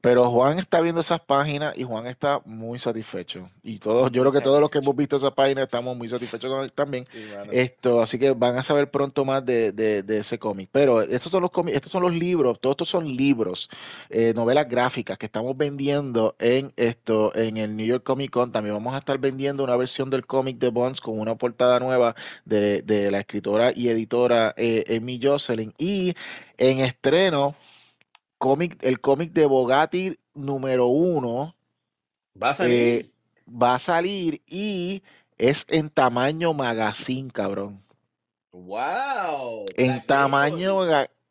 Pero 0.01 0.29
Juan 0.31 0.57
está 0.57 0.81
viendo 0.81 1.01
esas 1.01 1.21
páginas 1.21 1.77
y 1.77 1.83
Juan 1.83 2.07
está 2.07 2.41
muy 2.43 2.79
satisfecho. 2.79 3.49
Y 3.63 3.77
todos, 3.77 4.11
yo 4.11 4.21
creo 4.23 4.31
que 4.31 4.41
todos 4.41 4.59
los 4.59 4.71
que 4.71 4.79
hemos 4.79 4.95
visto 4.95 5.17
esas 5.17 5.33
páginas 5.33 5.65
estamos 5.65 5.95
muy 5.95 6.09
satisfechos 6.09 6.51
con 6.51 6.63
él 6.63 6.71
también. 6.71 7.05
Esto, 7.51 8.01
así 8.01 8.17
que 8.17 8.31
van 8.31 8.57
a 8.57 8.63
saber 8.63 8.89
pronto 8.89 9.23
más 9.25 9.45
de, 9.45 9.71
de, 9.71 10.17
ese 10.17 10.39
cómic. 10.39 10.69
Pero 10.71 11.01
estos 11.03 11.31
son 11.31 11.43
los 11.43 11.51
cómics, 11.51 11.75
estos 11.75 11.91
son 11.91 12.01
los 12.01 12.15
libros, 12.15 12.59
todos 12.59 12.73
estos 12.73 12.89
son 12.89 13.07
libros, 13.15 13.69
eh, 14.09 14.33
novelas 14.35 14.67
gráficas 14.67 15.19
que 15.19 15.27
estamos 15.27 15.55
vendiendo 15.55 16.35
en 16.39 16.73
esto, 16.77 17.35
en 17.35 17.57
el 17.57 17.75
New 17.75 17.85
York 17.85 18.03
Comic 18.03 18.31
Con. 18.31 18.51
También 18.51 18.75
vamos 18.75 18.95
a 18.95 18.97
estar 18.97 19.19
vendiendo 19.19 19.63
una 19.63 19.75
versión 19.75 20.09
del 20.09 20.25
cómic 20.25 20.57
de 20.57 20.69
Bonds 20.69 20.99
con 20.99 21.19
una 21.19 21.35
portada 21.35 21.79
nueva 21.79 22.15
de, 22.45 22.81
de 22.81 23.11
la 23.11 23.19
escritora 23.19 23.71
y 23.75 23.89
editora 23.89 24.55
eh, 24.57 24.97
Amy 24.97 25.19
Jocelyn. 25.21 25.73
Y 25.77 26.15
en 26.57 26.79
estreno 26.79 27.55
el 28.81 29.01
cómic 29.01 29.33
de 29.33 29.45
Bogatti 29.45 30.17
número 30.33 30.87
uno 30.87 31.55
va 32.41 32.51
a 32.51 32.55
salir. 32.55 32.77
Eh, 32.77 33.11
va 33.47 33.75
a 33.75 33.79
salir 33.79 34.41
y 34.47 35.03
es 35.37 35.65
en 35.69 35.89
tamaño 35.89 36.53
magazine, 36.53 37.29
cabrón. 37.31 37.83
Wow. 38.51 39.65
En 39.75 40.05
tamaño, 40.05 40.81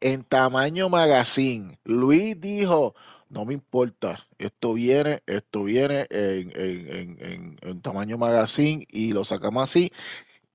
en 0.00 0.24
tamaño 0.24 0.88
magazine. 0.88 1.78
Luis 1.84 2.40
dijo, 2.40 2.94
no 3.28 3.44
me 3.44 3.54
importa, 3.54 4.26
esto 4.38 4.74
viene, 4.74 5.22
esto 5.26 5.64
viene 5.64 6.06
en, 6.10 6.52
en, 6.54 7.58
en 7.60 7.80
tamaño 7.80 8.18
magazine 8.18 8.86
y 8.90 9.12
lo 9.12 9.24
sacamos 9.24 9.64
así. 9.64 9.92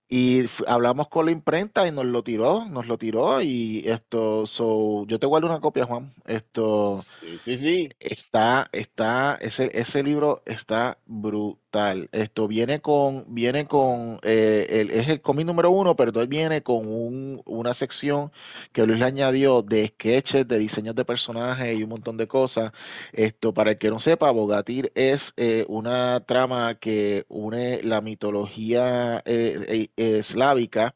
Y 0.08 0.46
hablamos 0.68 1.08
con 1.10 1.26
la 1.26 1.32
imprenta 1.32 1.88
y 1.88 1.92
nos 1.92 2.06
lo 2.06 2.24
tiró, 2.24 2.66
nos 2.66 2.86
lo 2.88 2.98
tiró 2.98 3.42
y 3.42 3.84
esto, 3.88 4.46
so, 4.46 5.06
yo 5.08 5.20
te 5.20 5.26
guardo 5.26 5.48
una 5.48 5.60
copia, 5.62 5.86
Juan. 5.86 6.14
Esto 6.26 7.04
sí, 7.22 7.40
sí, 7.40 7.58
sí. 7.58 7.90
está, 8.00 8.70
está, 8.72 9.36
ese, 9.42 9.72
ese 9.74 10.04
libro 10.04 10.44
está 10.46 11.00
brutal. 11.06 11.65
Esto 12.12 12.48
viene 12.48 12.80
con, 12.82 13.26
viene 13.28 13.68
con, 13.68 14.20
eh, 14.24 14.68
el, 14.70 14.92
es 14.92 15.10
el 15.10 15.22
cómic 15.22 15.46
número 15.46 15.72
uno, 15.72 15.96
pero 15.96 16.10
entonces 16.10 16.30
viene 16.30 16.62
con 16.64 16.88
un, 16.88 17.42
una 17.46 17.74
sección 17.74 18.32
que 18.72 18.86
Luis 18.86 19.00
le 19.00 19.06
añadió 19.06 19.62
de 19.62 19.88
sketches, 19.88 20.48
de 20.48 20.58
diseños 20.58 20.96
de 20.96 21.06
personajes 21.06 21.78
y 21.78 21.84
un 21.84 21.90
montón 21.90 22.18
de 22.18 22.28
cosas. 22.28 22.72
Esto, 23.14 23.54
para 23.54 23.72
el 23.72 23.78
que 23.78 23.90
no 23.90 24.00
sepa, 24.00 24.32
Bogatir 24.32 24.92
es 24.96 25.34
eh, 25.38 25.66
una 25.68 26.22
trama 26.26 26.76
que 26.76 27.26
une 27.30 27.82
la 27.84 28.02
mitología 28.02 29.22
eh, 29.26 29.90
eslávica 29.98 30.96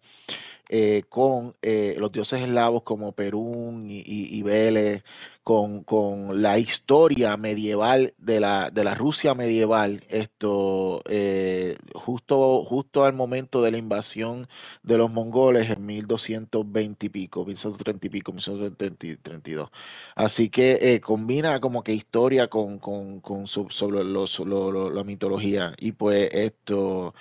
eh, 0.71 1.01
con 1.09 1.55
eh, 1.63 1.95
los 1.97 2.11
dioses 2.11 2.41
eslavos 2.41 2.83
como 2.83 3.11
Perún 3.13 3.87
y, 3.89 4.03
y, 4.05 4.43
Vélez, 4.43 5.03
con, 5.43 5.83
con, 5.83 6.43
la 6.43 6.59
historia 6.59 7.35
medieval 7.37 8.13
de 8.19 8.39
la, 8.39 8.69
de 8.69 8.83
la 8.83 8.93
Rusia 8.93 9.33
medieval, 9.33 10.03
esto 10.09 11.01
eh, 11.09 11.75
justo, 11.95 12.63
justo 12.65 13.03
al 13.03 13.13
momento 13.13 13.63
de 13.63 13.71
la 13.71 13.79
invasión 13.79 14.47
de 14.83 14.99
los 14.99 15.11
mongoles 15.11 15.71
en 15.71 15.83
1220 15.87 17.05
y 17.07 17.09
pico, 17.09 17.45
1230 17.45 18.05
y 18.05 18.09
pico, 18.11 18.31
1232. 18.31 19.71
Así 20.15 20.49
que 20.49 21.01
combina 21.03 21.59
como 21.59 21.83
que 21.83 21.93
historia 21.93 22.47
con, 22.47 22.77
con, 22.77 23.21
con 23.21 23.47
sobre 23.47 24.03
la 24.03 25.03
mitología. 25.03 25.73
Y 25.79 25.93
pues 25.93 26.29
esto 26.31 27.15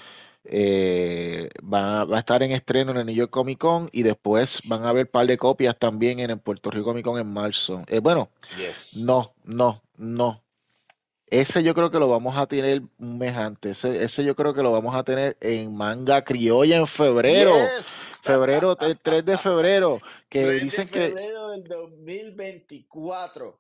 eh, 0.51 1.51
va, 1.63 2.03
a 2.03 2.19
estar 2.19 2.43
en 2.43 2.53
estreno 2.53 2.93
en 2.93 2.97
el 2.99 3.07
New 3.07 3.15
York 3.15 3.31
Comic 3.31 3.59
Con 3.59 3.91
y 3.93 4.03
después 4.03 4.61
van 4.65 4.85
a 4.85 4.89
haber 4.89 5.07
un 5.07 5.13
par 5.13 5.27
de 5.27 5.37
copias 5.37 5.79
también 5.79 6.21
en 6.21 6.31
el 6.31 6.39
Puerto 6.39 6.71
Rico 6.71 6.87
Comic 6.87 7.05
Con 7.05 7.21
en 7.21 7.27
marzo. 7.27 7.85
Eh, 7.87 8.01
bueno, 8.01 8.31
no, 9.05 9.35
no, 9.45 9.83
no. 9.97 10.43
Ese 11.31 11.63
yo 11.63 11.75
creo 11.75 11.91
que 11.91 11.99
lo 11.99 12.09
vamos 12.09 12.39
a 12.39 12.47
tener 12.47 12.83
un 12.99 13.19
mes 13.19 13.37
antes. 13.37 13.85
Ese, 13.85 14.25
yo 14.25 14.35
creo 14.35 14.55
que 14.55 14.63
lo 14.63 14.73
vamos 14.73 14.95
a 14.95 15.05
tener 15.05 15.37
en 15.41 15.77
Manga 15.77 16.25
Criolla 16.25 16.79
en 16.79 16.87
febrero. 16.87 17.53
Febrero, 18.23 18.77
el 18.81 18.99
3 18.99 19.25
de 19.25 19.37
febrero. 19.37 19.99
Que 20.31 20.51
dicen 20.53 20.89
de 20.89 21.11
febrero 21.11 21.51
del 21.51 21.65
2024. 21.65 23.59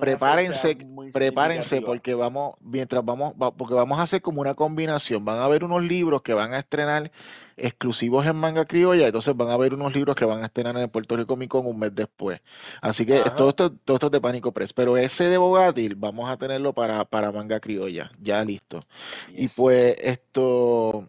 Prepárense, 0.00 0.76
prepárense 1.12 1.80
porque 1.80 2.14
vamos, 2.14 2.54
mientras 2.60 3.04
vamos, 3.04 3.34
porque 3.56 3.74
vamos 3.74 3.98
a 3.98 4.02
hacer 4.02 4.20
como 4.20 4.40
una 4.40 4.54
combinación. 4.54 5.24
Van 5.24 5.38
a 5.38 5.44
haber 5.44 5.64
unos 5.64 5.82
libros 5.82 6.22
que 6.22 6.34
van 6.34 6.52
a 6.52 6.58
estrenar 6.58 7.10
exclusivos 7.56 8.26
en 8.26 8.36
manga 8.36 8.66
criolla, 8.66 9.06
entonces 9.06 9.34
van 9.36 9.48
a 9.48 9.54
haber 9.54 9.74
unos 9.74 9.92
libros 9.94 10.14
que 10.14 10.24
van 10.24 10.42
a 10.42 10.46
estrenar 10.46 10.76
en 10.76 10.82
el 10.82 10.90
Puerto 10.90 11.16
Rico 11.16 11.28
Comic 11.28 11.50
Con 11.50 11.66
un 11.66 11.78
mes 11.78 11.94
después. 11.94 12.40
Así 12.80 13.06
que 13.06 13.22
todo 13.36 13.50
esto, 13.50 13.72
todo 13.72 13.96
esto 13.96 14.06
es 14.06 14.12
de 14.12 14.20
Pánico 14.20 14.52
Press. 14.52 14.72
Pero 14.72 14.96
ese 14.96 15.24
de 15.24 15.38
Bogatil 15.38 15.94
vamos 15.94 16.28
a 16.30 16.36
tenerlo 16.36 16.72
para, 16.74 17.04
para 17.04 17.32
manga 17.32 17.58
criolla, 17.60 18.10
ya 18.20 18.44
listo. 18.44 18.80
Y 19.34 19.48
pues 19.48 19.96
esto 20.00 21.08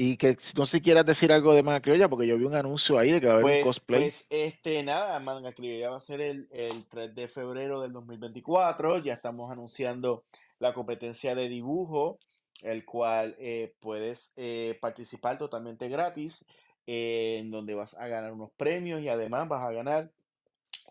y 0.00 0.16
que 0.16 0.38
no 0.56 0.64
sé 0.64 0.78
si 0.78 0.82
quieras 0.82 1.04
decir 1.04 1.30
algo 1.30 1.52
de 1.52 1.62
Manga 1.62 1.82
Criolla, 1.82 2.08
porque 2.08 2.26
yo 2.26 2.38
vi 2.38 2.46
un 2.46 2.54
anuncio 2.54 2.98
ahí 2.98 3.12
de 3.12 3.20
que 3.20 3.26
va 3.26 3.34
a 3.34 3.36
haber 3.36 3.44
un 3.44 3.50
pues, 3.50 3.64
cosplay. 3.64 4.00
Pues, 4.04 4.26
este, 4.30 4.82
nada, 4.82 5.20
Manga 5.20 5.52
Criolla 5.52 5.90
va 5.90 5.98
a 5.98 6.00
ser 6.00 6.22
el, 6.22 6.48
el 6.52 6.86
3 6.86 7.14
de 7.14 7.28
febrero 7.28 7.82
del 7.82 7.92
2024. 7.92 9.04
Ya 9.04 9.12
estamos 9.12 9.52
anunciando 9.52 10.24
la 10.58 10.72
competencia 10.72 11.34
de 11.34 11.50
dibujo, 11.50 12.18
el 12.62 12.86
cual 12.86 13.36
eh, 13.38 13.74
puedes 13.80 14.32
eh, 14.36 14.78
participar 14.80 15.36
totalmente 15.36 15.86
gratis, 15.90 16.46
eh, 16.86 17.36
en 17.38 17.50
donde 17.50 17.74
vas 17.74 17.92
a 17.98 18.08
ganar 18.08 18.32
unos 18.32 18.52
premios 18.52 19.02
y 19.02 19.10
además 19.10 19.48
vas 19.48 19.68
a 19.68 19.72
ganar 19.72 20.10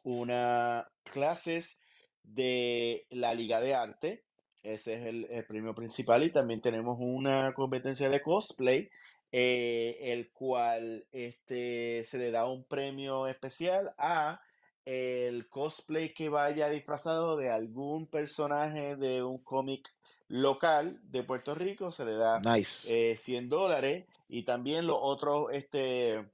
unas 0.03 0.85
clases 1.05 1.79
de 2.21 3.07
la 3.09 3.33
Liga 3.33 3.59
de 3.59 3.73
Arte 3.73 4.23
ese 4.63 4.95
es 4.95 5.05
el, 5.05 5.45
premio 5.47 5.73
principal 5.73 6.23
y 6.23 6.31
también 6.31 6.61
tenemos 6.61 6.97
una 6.99 7.53
competencia 7.53 8.09
de 8.09 8.21
cosplay, 8.21 8.89
eh, 9.31 9.97
el 10.01 10.31
cual 10.31 11.05
este, 11.11 12.03
se 12.05 12.17
le 12.17 12.31
da 12.31 12.47
un 12.47 12.63
premio 12.63 13.27
especial 13.27 13.93
a 13.97 14.41
el 14.85 15.47
cosplay 15.47 16.13
que 16.13 16.29
vaya 16.29 16.69
disfrazado 16.69 17.37
de 17.37 17.51
algún 17.51 18.07
personaje 18.07 18.95
de 18.95 19.21
un 19.21 19.37
cómic 19.39 19.87
local 20.27 20.99
de 21.03 21.23
Puerto 21.23 21.53
Rico, 21.55 21.91
se 21.91 22.05
le 22.05 22.13
da 22.15 22.41
100 22.41 22.87
eh, 22.87 23.47
dólares 23.47 24.05
y 24.27 24.43
también 24.43 24.87
los 24.87 24.97
otros 24.99 25.47
este, 25.51 26.25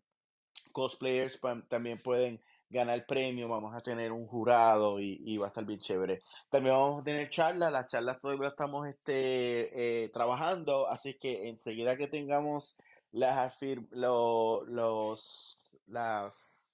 cosplayers 0.72 1.40
también 1.70 1.98
pueden 1.98 2.40
ganar 2.76 3.06
premio, 3.06 3.48
vamos 3.48 3.74
a 3.76 3.82
tener 3.82 4.12
un 4.12 4.28
jurado 4.28 5.00
y, 5.00 5.38
va 5.38 5.46
a 5.46 5.48
estar 5.48 5.66
bien 5.66 5.80
chévere. 5.80 6.20
También 6.50 6.76
vamos 6.76 7.02
a 7.02 7.04
tener 7.04 7.30
charlas, 7.30 7.72
las 7.72 7.88
charlas 7.88 8.20
todavía 8.22 8.50
estamos 8.50 8.88
este, 8.88 10.04
eh, 10.04 10.10
trabajando, 10.10 10.88
así 10.88 11.16
que 11.16 11.48
enseguida 11.48 11.98
que 11.98 12.08
tengamos 12.08 12.78
las, 13.12 13.58
los, 13.92 15.58
las, 15.88 16.72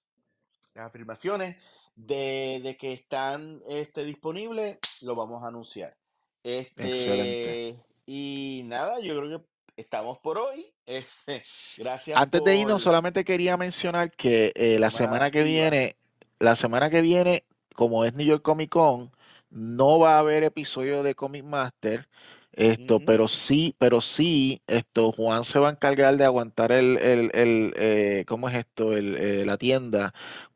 afirmaciones 0.74 1.56
de, 1.94 2.76
que 2.80 2.92
están 2.92 3.62
este, 3.68 4.04
disponibles, 4.04 4.78
lo 5.02 5.14
vamos 5.14 5.44
a 5.44 5.48
anunciar. 5.48 5.96
Este, 6.42 6.88
Excelente. 6.88 7.84
Y 8.06 8.62
nada, 8.64 8.98
yo 8.98 9.16
creo 9.16 9.40
que 9.40 9.46
estamos 9.76 10.18
por 10.18 10.38
hoy. 10.38 10.71
Este, 10.86 11.42
gracias. 11.78 12.16
Antes 12.16 12.42
de 12.44 12.56
irnos, 12.56 12.82
solamente 12.82 13.24
quería 13.24 13.56
mencionar 13.56 14.10
que 14.10 14.52
eh, 14.54 14.78
la 14.78 14.90
semana 14.90 15.30
que 15.30 15.42
viene, 15.42 15.96
la 16.38 16.56
semana 16.56 16.90
que 16.90 17.02
viene, 17.02 17.44
como 17.74 18.04
es 18.04 18.14
New 18.14 18.26
York 18.26 18.42
Comic 18.42 18.70
Con, 18.70 19.12
no 19.50 19.98
va 19.98 20.16
a 20.16 20.18
haber 20.20 20.44
episodio 20.44 21.02
de 21.02 21.14
Comic 21.14 21.44
Master. 21.44 22.08
Esto, 22.54 23.00
pero 23.00 23.28
sí, 23.28 23.74
pero 23.78 24.02
sí, 24.02 24.60
esto, 24.66 25.10
Juan 25.12 25.42
se 25.44 25.58
va 25.58 25.68
a 25.68 25.72
encargar 25.72 26.18
de 26.18 26.26
aguantar 26.26 26.70
el, 26.70 26.98
el, 26.98 27.30
el 27.32 27.72
eh, 27.76 28.24
¿cómo 28.28 28.46
es 28.50 28.56
esto? 28.56 28.94
El, 28.94 29.16
eh, 29.16 29.46
la 29.46 29.56
tienda, 29.56 30.12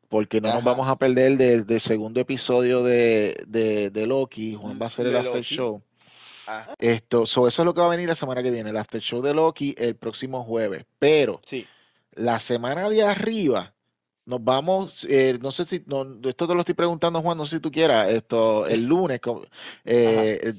porque 0.07 0.39
no 0.39 0.53
nos 0.53 0.63
vamos 0.63 0.87
a 0.87 0.97
perder 0.97 1.37
del, 1.37 1.81
segundo 1.81 2.19
episodio 2.19 2.83
de, 2.83 3.35
de, 3.47 4.07
Loki. 4.07 4.53
Juan 4.53 4.77
va 4.79 4.85
a 4.85 4.87
hacer 4.89 5.07
el 5.07 5.17
after 5.17 5.43
show. 5.43 5.81
Esto, 6.79 7.23
eso 7.23 7.47
es 7.47 7.57
lo 7.59 7.73
que 7.73 7.81
va 7.81 7.87
a 7.87 7.91
venir 7.91 8.07
la 8.07 8.15
semana 8.15 8.41
que 8.41 8.51
viene, 8.51 8.69
el 8.69 8.77
after 8.77 9.01
show 9.01 9.21
de 9.21 9.33
Loki 9.33 9.75
el 9.77 9.95
próximo 9.95 10.43
jueves. 10.43 10.85
Pero 10.99 11.41
la 12.13 12.39
semana 12.39 12.89
de 12.89 13.03
arriba 13.03 13.73
nos 14.27 14.43
vamos, 14.43 15.05
eh, 15.09 15.39
no 15.41 15.53
sé 15.53 15.65
si, 15.65 15.77
esto 15.77 16.47
te 16.47 16.53
lo 16.53 16.59
estoy 16.59 16.75
preguntando 16.75 17.21
Juan, 17.21 17.37
no 17.37 17.45
sé 17.45 17.55
si 17.57 17.61
tú 17.61 17.71
quieras, 17.71 18.09
esto 18.09 18.67
el 18.67 18.85
lunes, 18.87 19.21
eh, 19.85 20.53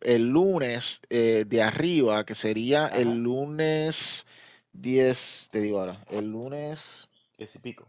el, 0.00 0.28
lunes 0.28 1.00
eh, 1.08 1.44
de 1.46 1.62
arriba, 1.62 2.26
que 2.26 2.34
sería 2.34 2.88
el 2.88 3.22
lunes 3.22 4.26
10, 4.72 5.48
te 5.52 5.60
digo 5.60 5.78
ahora, 5.78 6.04
el 6.10 6.32
lunes... 6.32 7.08
10 7.38 7.56
y 7.56 7.58
pico. 7.60 7.88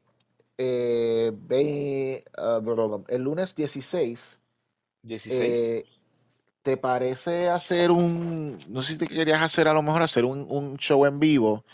Ah, 2.38 2.62
el 3.08 3.22
lunes 3.24 3.56
16. 3.56 4.40
16. 5.02 5.84
¿Te 6.64 6.77
parece 6.77 7.49
hacer 7.49 7.91
un, 7.91 8.57
no 8.69 8.84
sé 8.84 8.94
si 8.94 8.98
te 8.98 9.07
querías 9.07 9.41
hacer 9.41 9.68
a 9.68 9.73
lo 9.73 9.84
mejor 9.84 10.02
hacer 10.02 10.23
un, 10.23 10.77
show 10.77 11.06
en 11.06 11.19
vivo? 11.19 11.65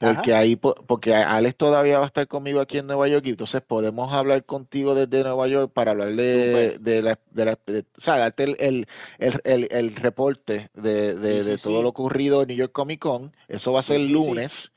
Porque 0.00 0.34
ahí, 0.34 0.56
porque 0.56 1.14
Alex 1.14 1.56
todavía 1.56 1.98
va 1.98 2.04
a 2.04 2.08
estar 2.08 2.26
conmigo 2.26 2.60
aquí 2.60 2.78
en 2.78 2.88
Nueva 2.88 3.06
York 3.06 3.24
y 3.26 3.30
entonces 3.30 3.62
podemos 3.62 4.12
hablar 4.12 4.44
contigo 4.44 4.96
desde 4.96 5.22
Nueva 5.22 5.46
York 5.46 5.72
para 5.72 5.92
hablar 5.92 6.16
de, 6.16 6.78
de 6.80 7.02
la, 7.02 7.18
de 7.32 7.84
o 7.96 8.00
sea, 8.00 8.18
darte 8.18 8.42
el, 8.58 8.86
el, 9.18 9.94
reporte 9.94 10.68
de, 10.74 11.56
todo 11.62 11.82
lo 11.82 11.90
ocurrido 11.90 12.42
en 12.42 12.48
New 12.48 12.56
York 12.56 12.72
Comic 12.72 13.00
Con. 13.00 13.36
Eso 13.46 13.72
va 13.72 13.80
a 13.80 13.84
ser 13.84 14.00
el 14.00 14.08
lunes. 14.08 14.72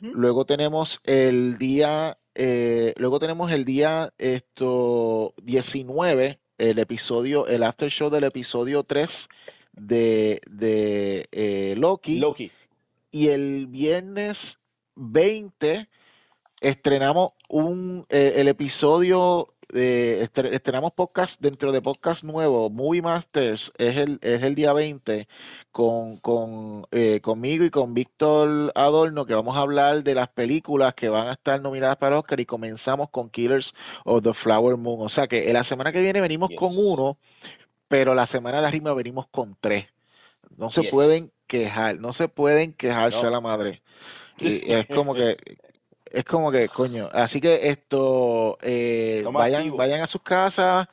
Luego 0.00 0.46
tenemos 0.46 1.02
el 1.04 1.58
día, 1.58 2.16
eh, 2.34 2.94
luego 2.96 3.18
tenemos 3.18 3.52
el 3.52 3.66
día 3.66 4.08
esto 4.16 5.34
19 5.42 6.40
el 6.58 6.78
episodio, 6.78 7.46
el 7.46 7.62
after 7.62 7.90
show 7.90 8.10
del 8.10 8.24
episodio 8.24 8.84
3 8.84 9.28
de, 9.72 10.40
de 10.50 11.28
eh, 11.32 11.74
Loki. 11.76 12.18
Loki. 12.18 12.50
Y 13.10 13.28
el 13.28 13.66
viernes 13.66 14.58
20 14.96 15.88
estrenamos 16.60 17.32
un, 17.48 18.06
eh, 18.08 18.34
el 18.36 18.48
episodio 18.48 19.54
eh, 19.74 20.28
estrenamos 20.52 20.92
podcast 20.92 21.40
dentro 21.40 21.72
de 21.72 21.82
podcast 21.82 22.22
nuevo, 22.24 22.70
Movie 22.70 23.02
Masters, 23.02 23.72
es 23.78 23.96
el, 23.96 24.18
es 24.22 24.42
el 24.42 24.54
día 24.54 24.72
20, 24.72 25.26
con, 25.72 26.18
con 26.18 26.86
eh, 26.92 27.20
conmigo 27.20 27.64
y 27.64 27.70
con 27.70 27.92
Víctor 27.92 28.72
Adorno, 28.74 29.26
que 29.26 29.34
vamos 29.34 29.56
a 29.56 29.60
hablar 29.60 30.04
de 30.04 30.14
las 30.14 30.28
películas 30.28 30.94
que 30.94 31.08
van 31.08 31.28
a 31.28 31.32
estar 31.32 31.60
nominadas 31.60 31.96
para 31.96 32.18
Oscar 32.18 32.38
y 32.40 32.46
comenzamos 32.46 33.10
con 33.10 33.28
Killers 33.28 33.74
of 34.04 34.22
the 34.22 34.34
Flower 34.34 34.76
Moon. 34.76 35.00
O 35.00 35.08
sea 35.08 35.26
que 35.26 35.52
la 35.52 35.64
semana 35.64 35.92
que 35.92 36.00
viene 36.00 36.20
venimos 36.20 36.50
con 36.56 36.70
uno, 36.76 37.18
pero 37.88 38.14
la 38.14 38.26
semana 38.26 38.60
de 38.60 38.68
arriba 38.68 38.94
venimos 38.94 39.26
con 39.28 39.56
tres. 39.60 39.86
No 40.56 40.70
se 40.70 40.84
pueden 40.84 41.32
quejar, 41.46 41.98
no 41.98 42.12
se 42.12 42.28
pueden 42.28 42.72
quejarse 42.72 43.26
a 43.26 43.30
la 43.30 43.40
madre. 43.40 43.82
es 44.38 44.86
como 44.86 45.14
que 45.14 45.36
es 46.10 46.24
como 46.24 46.50
que, 46.50 46.68
coño, 46.68 47.08
así 47.12 47.40
que 47.40 47.68
esto, 47.68 48.58
eh, 48.62 49.24
vayan, 49.32 49.76
vayan 49.76 50.02
a 50.02 50.06
sus 50.06 50.22
casas, 50.22 50.88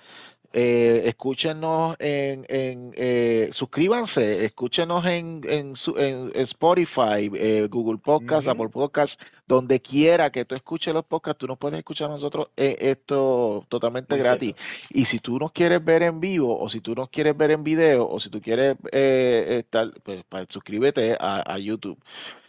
eh, 0.54 1.02
escúchenos 1.06 1.96
en, 1.98 2.46
en 2.48 2.92
eh, 2.96 3.50
suscríbanse, 3.52 4.46
escúchenos 4.46 5.04
en, 5.06 5.42
en, 5.46 5.74
en 5.98 6.32
Spotify, 6.36 7.32
eh, 7.34 7.68
Google 7.72 7.98
Podcast, 7.98 8.48
Apple 8.48 8.70
Podcast, 8.70 9.20
donde 9.48 9.82
quiera 9.82 10.32
que 10.32 10.46
tú 10.46 10.54
escuches 10.54 10.94
los 10.94 11.06
podcasts, 11.06 11.40
tú 11.40 11.48
nos 11.48 11.58
puedes 11.58 11.80
escuchar 11.80 12.12
a 12.12 12.14
nosotros 12.14 12.50
esto 12.56 13.66
totalmente 13.68 14.16
gratis. 14.16 14.54
Y 14.92 15.06
si 15.06 15.18
tú 15.18 15.40
nos 15.40 15.52
quieres 15.52 15.84
ver 15.84 16.04
en 16.04 16.20
vivo, 16.20 16.60
o 16.60 16.70
si 16.70 16.82
tú 16.82 16.94
nos 16.94 17.10
quieres 17.10 17.36
ver 17.36 17.50
en 17.50 17.64
video, 17.64 18.08
o 18.08 18.20
si 18.20 18.30
tú 18.30 18.40
quieres 18.40 18.78
estar, 18.92 19.92
pues, 20.04 20.24
pues, 20.30 20.46
suscríbete 20.50 21.18
a, 21.20 21.52
a 21.52 21.58
YouTube. 21.58 21.98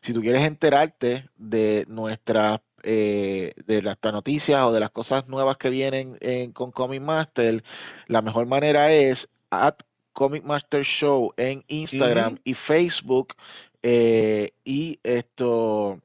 Si 0.02 0.12
tú 0.12 0.20
quieres 0.20 0.42
enterarte 0.42 1.26
de 1.38 1.86
nuestras 1.88 2.60
eh, 2.84 3.52
de 3.66 3.82
las 3.82 3.98
noticias 4.02 4.62
o 4.62 4.72
de 4.72 4.80
las 4.80 4.90
cosas 4.90 5.26
nuevas 5.26 5.56
que 5.56 5.70
vienen 5.70 6.18
con 6.52 6.70
Comic 6.70 7.02
Master, 7.02 7.62
la 8.06 8.22
mejor 8.22 8.46
manera 8.46 8.92
es 8.92 9.28
at 9.50 9.76
Comic 10.14 10.44
Master 10.44 10.84
Show 10.84 11.32
en 11.36 11.64
Instagram 11.68 12.38
y 12.44 12.54
Facebook. 12.54 13.34
Eh, 13.82 14.52
y 14.64 14.98
esto. 15.02 16.00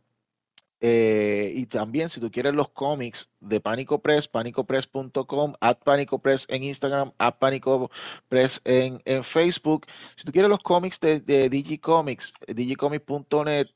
Eh, 0.82 1.54
y 1.56 1.66
también, 1.66 2.10
si 2.10 2.22
tú 2.22 2.32
quieres 2.32 2.54
los 2.54 2.70
cómics 2.70 3.30
de 3.42 3.60
Pánico 3.60 4.02
Press, 4.02 4.28
panicopress.com, 4.28 5.54
at 5.60 5.78
Pánico 5.84 6.20
Press 6.20 6.46
en 6.50 6.64
Instagram, 6.64 7.12
at 7.18 7.36
Pánico 7.38 7.92
Press 8.30 8.62
en, 8.64 9.00
en 9.06 9.24
Facebook. 9.24 9.86
Si 10.16 10.26
tú 10.26 10.32
quieres 10.32 10.50
los 10.50 10.60
cómics 10.60 11.00
de, 11.00 11.20
de 11.20 11.50
Digicomics, 11.50 12.34
digicomics.net, 12.48 13.68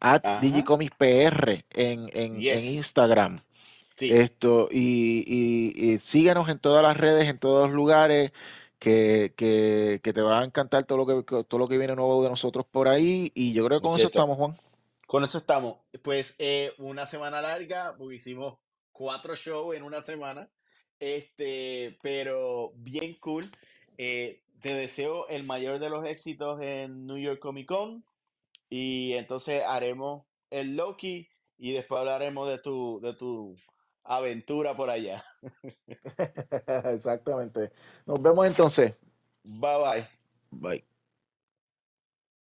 at 0.00 0.40
DigicomicsPR 0.40 1.64
en, 1.74 2.10
en, 2.12 2.36
en 2.40 2.64
Instagram. 2.64 3.40
Esto, 3.98 4.68
y, 4.70 5.24
y, 5.26 5.98
síguenos 5.98 6.48
en 6.48 6.58
todas 6.58 6.82
las 6.82 6.96
redes, 6.96 7.28
en 7.28 7.38
todos 7.38 7.68
los 7.68 7.76
lugares, 7.76 8.32
que, 8.78 9.34
que, 9.36 10.00
que, 10.02 10.12
te 10.14 10.22
va 10.22 10.40
a 10.40 10.44
encantar 10.44 10.84
todo 10.84 10.98
lo 10.98 11.06
que, 11.06 11.44
todo 11.44 11.58
lo 11.58 11.68
que 11.68 11.76
viene 11.76 11.94
nuevo 11.94 12.22
de 12.22 12.30
nosotros 12.30 12.64
por 12.64 12.88
ahí. 12.88 13.30
Y 13.34 13.52
yo 13.52 13.64
creo 13.66 13.80
que 13.80 13.88
con 13.88 13.98
eso 13.98 14.08
estamos, 14.08 14.38
Juan. 14.38 14.56
Con 15.06 15.24
eso 15.24 15.38
estamos. 15.38 15.76
Pues 16.02 16.34
eh, 16.38 16.72
una 16.78 17.06
semana 17.06 17.42
larga, 17.42 17.94
porque 17.98 18.16
hicimos 18.16 18.58
cuatro 18.92 19.34
shows 19.34 19.76
en 19.76 19.82
una 19.82 20.02
semana. 20.02 20.48
Este, 20.98 21.98
pero 22.02 22.72
bien 22.76 23.14
cool. 23.20 23.44
Eh, 23.98 24.40
te 24.60 24.74
deseo 24.74 25.28
el 25.28 25.44
mayor 25.44 25.78
de 25.78 25.90
los 25.90 26.06
éxitos 26.06 26.60
en 26.62 27.06
New 27.06 27.18
York 27.18 27.38
Comic 27.38 27.66
Con. 27.66 28.04
Y 28.70 29.12
entonces 29.14 29.62
haremos 29.66 30.24
el 30.50 30.76
Loki 30.76 31.28
y 31.58 31.72
después 31.72 31.98
hablaremos 31.98 32.48
de 32.48 32.58
tu, 32.58 33.00
de 33.02 33.14
tu 33.14 33.56
aventura 34.04 34.76
por 34.76 34.90
allá. 34.90 35.24
Exactamente. 36.84 37.72
Nos 38.06 38.22
vemos 38.22 38.46
entonces. 38.46 38.94
Bye 39.42 39.78
bye. 39.82 40.08
Bye. 40.50 40.89